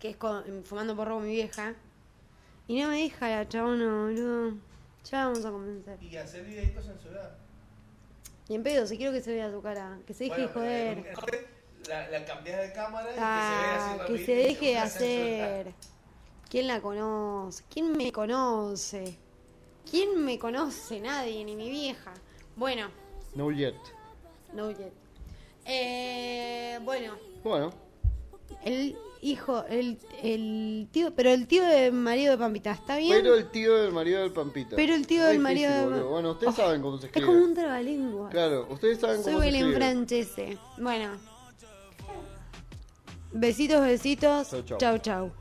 que 0.03 0.11
es 0.11 0.17
con- 0.17 0.65
fumando 0.65 0.97
porro 0.97 1.15
con 1.15 1.25
mi 1.27 1.31
vieja. 1.33 1.75
Y 2.67 2.81
no 2.83 2.89
me 2.89 3.03
deja 3.03 3.29
la 3.29 3.49
chabona, 3.49 3.85
boludo. 3.87 4.55
Ya 5.09 5.27
vamos 5.27 5.45
a 5.45 5.51
convencer. 5.53 6.03
Y 6.03 6.17
hacer 6.17 6.45
videitos 6.45 6.89
en 6.89 6.99
ciudad. 6.99 7.37
Y 8.49 8.57
en 8.57 8.65
pedo, 8.65 8.85
si 8.85 8.97
quiero 8.97 9.13
que 9.13 9.21
se 9.23 9.33
vea 9.33 9.49
su 9.53 9.63
cara, 9.63 10.01
que 10.05 10.13
se 10.13 10.25
deje 10.25 10.41
de 10.41 10.47
Bueno, 10.49 11.05
joder. 11.15 11.47
La, 11.89 12.09
la 12.11 12.25
cambias 12.25 12.61
de 12.63 12.73
cámara 12.73 13.11
y 13.13 13.15
Ah, 13.17 13.97
que 13.97 13.97
se 13.97 14.03
vea 14.03 14.05
así 14.05 14.13
que 14.19 14.25
se 14.27 14.35
deje 14.35 14.67
de 14.71 14.79
hacer. 14.79 15.75
¿Quién 16.51 16.67
la 16.67 16.81
conoce? 16.81 17.63
¿Quién 17.71 17.97
me 17.97 18.11
conoce? 18.13 19.17
¿Quién 19.89 20.25
me 20.25 20.37
conoce? 20.37 20.99
Nadie, 21.01 21.45
ni 21.45 21.55
mi 21.55 21.71
vieja. 21.71 22.13
Bueno, 22.57 22.89
No 23.37 23.53
yet. 23.53 23.77
no 24.53 24.73
yet. 24.73 24.93
Eh, 25.65 26.79
bueno, 26.83 27.15
Bueno, 27.45 27.73
el 28.65 28.97
hijo, 29.23 29.65
el, 29.71 29.99
el 30.23 30.89
tío, 30.93 31.15
pero 31.15 31.31
el 31.31 31.47
tío 31.47 31.63
del 31.65 31.93
marido 31.93 32.33
de 32.33 32.39
Pampita, 32.39 32.73
¿está 32.73 32.97
bien? 32.97 33.17
pero 33.23 33.35
el 33.37 33.51
tío 33.51 33.77
del 33.77 33.93
marido 33.93 34.21
del 34.21 34.33
Pampita. 34.33 34.77
Pero 34.77 34.95
el 34.95 35.07
tío 35.07 35.25
del 35.25 35.39
marido 35.39 35.73
de- 35.73 35.85
boludo. 35.85 36.09
Bueno, 36.11 36.31
ustedes 36.33 36.53
Oh, 36.53 36.57
saben 36.57 36.83
cómo 36.83 36.99
se 36.99 37.07
es 37.07 37.11
escribe. 37.11 37.27
como 37.29 37.45
un 37.45 37.55
trabalengua. 37.55 38.29
Claro, 38.31 38.67
ustedes 38.69 38.99
saben 39.01 39.23
Soy 39.23 39.33
cómo 39.33 39.39
se 39.39 39.47
Belén 39.47 39.63
escribe. 39.63 39.77
Francese. 39.77 40.59
Bueno. 40.79 41.17
Besitos, 43.33 43.81
besitos. 43.81 44.51
Chau, 44.51 44.63
chau. 44.63 44.79
Chau, 44.79 44.99
chau. 44.99 45.33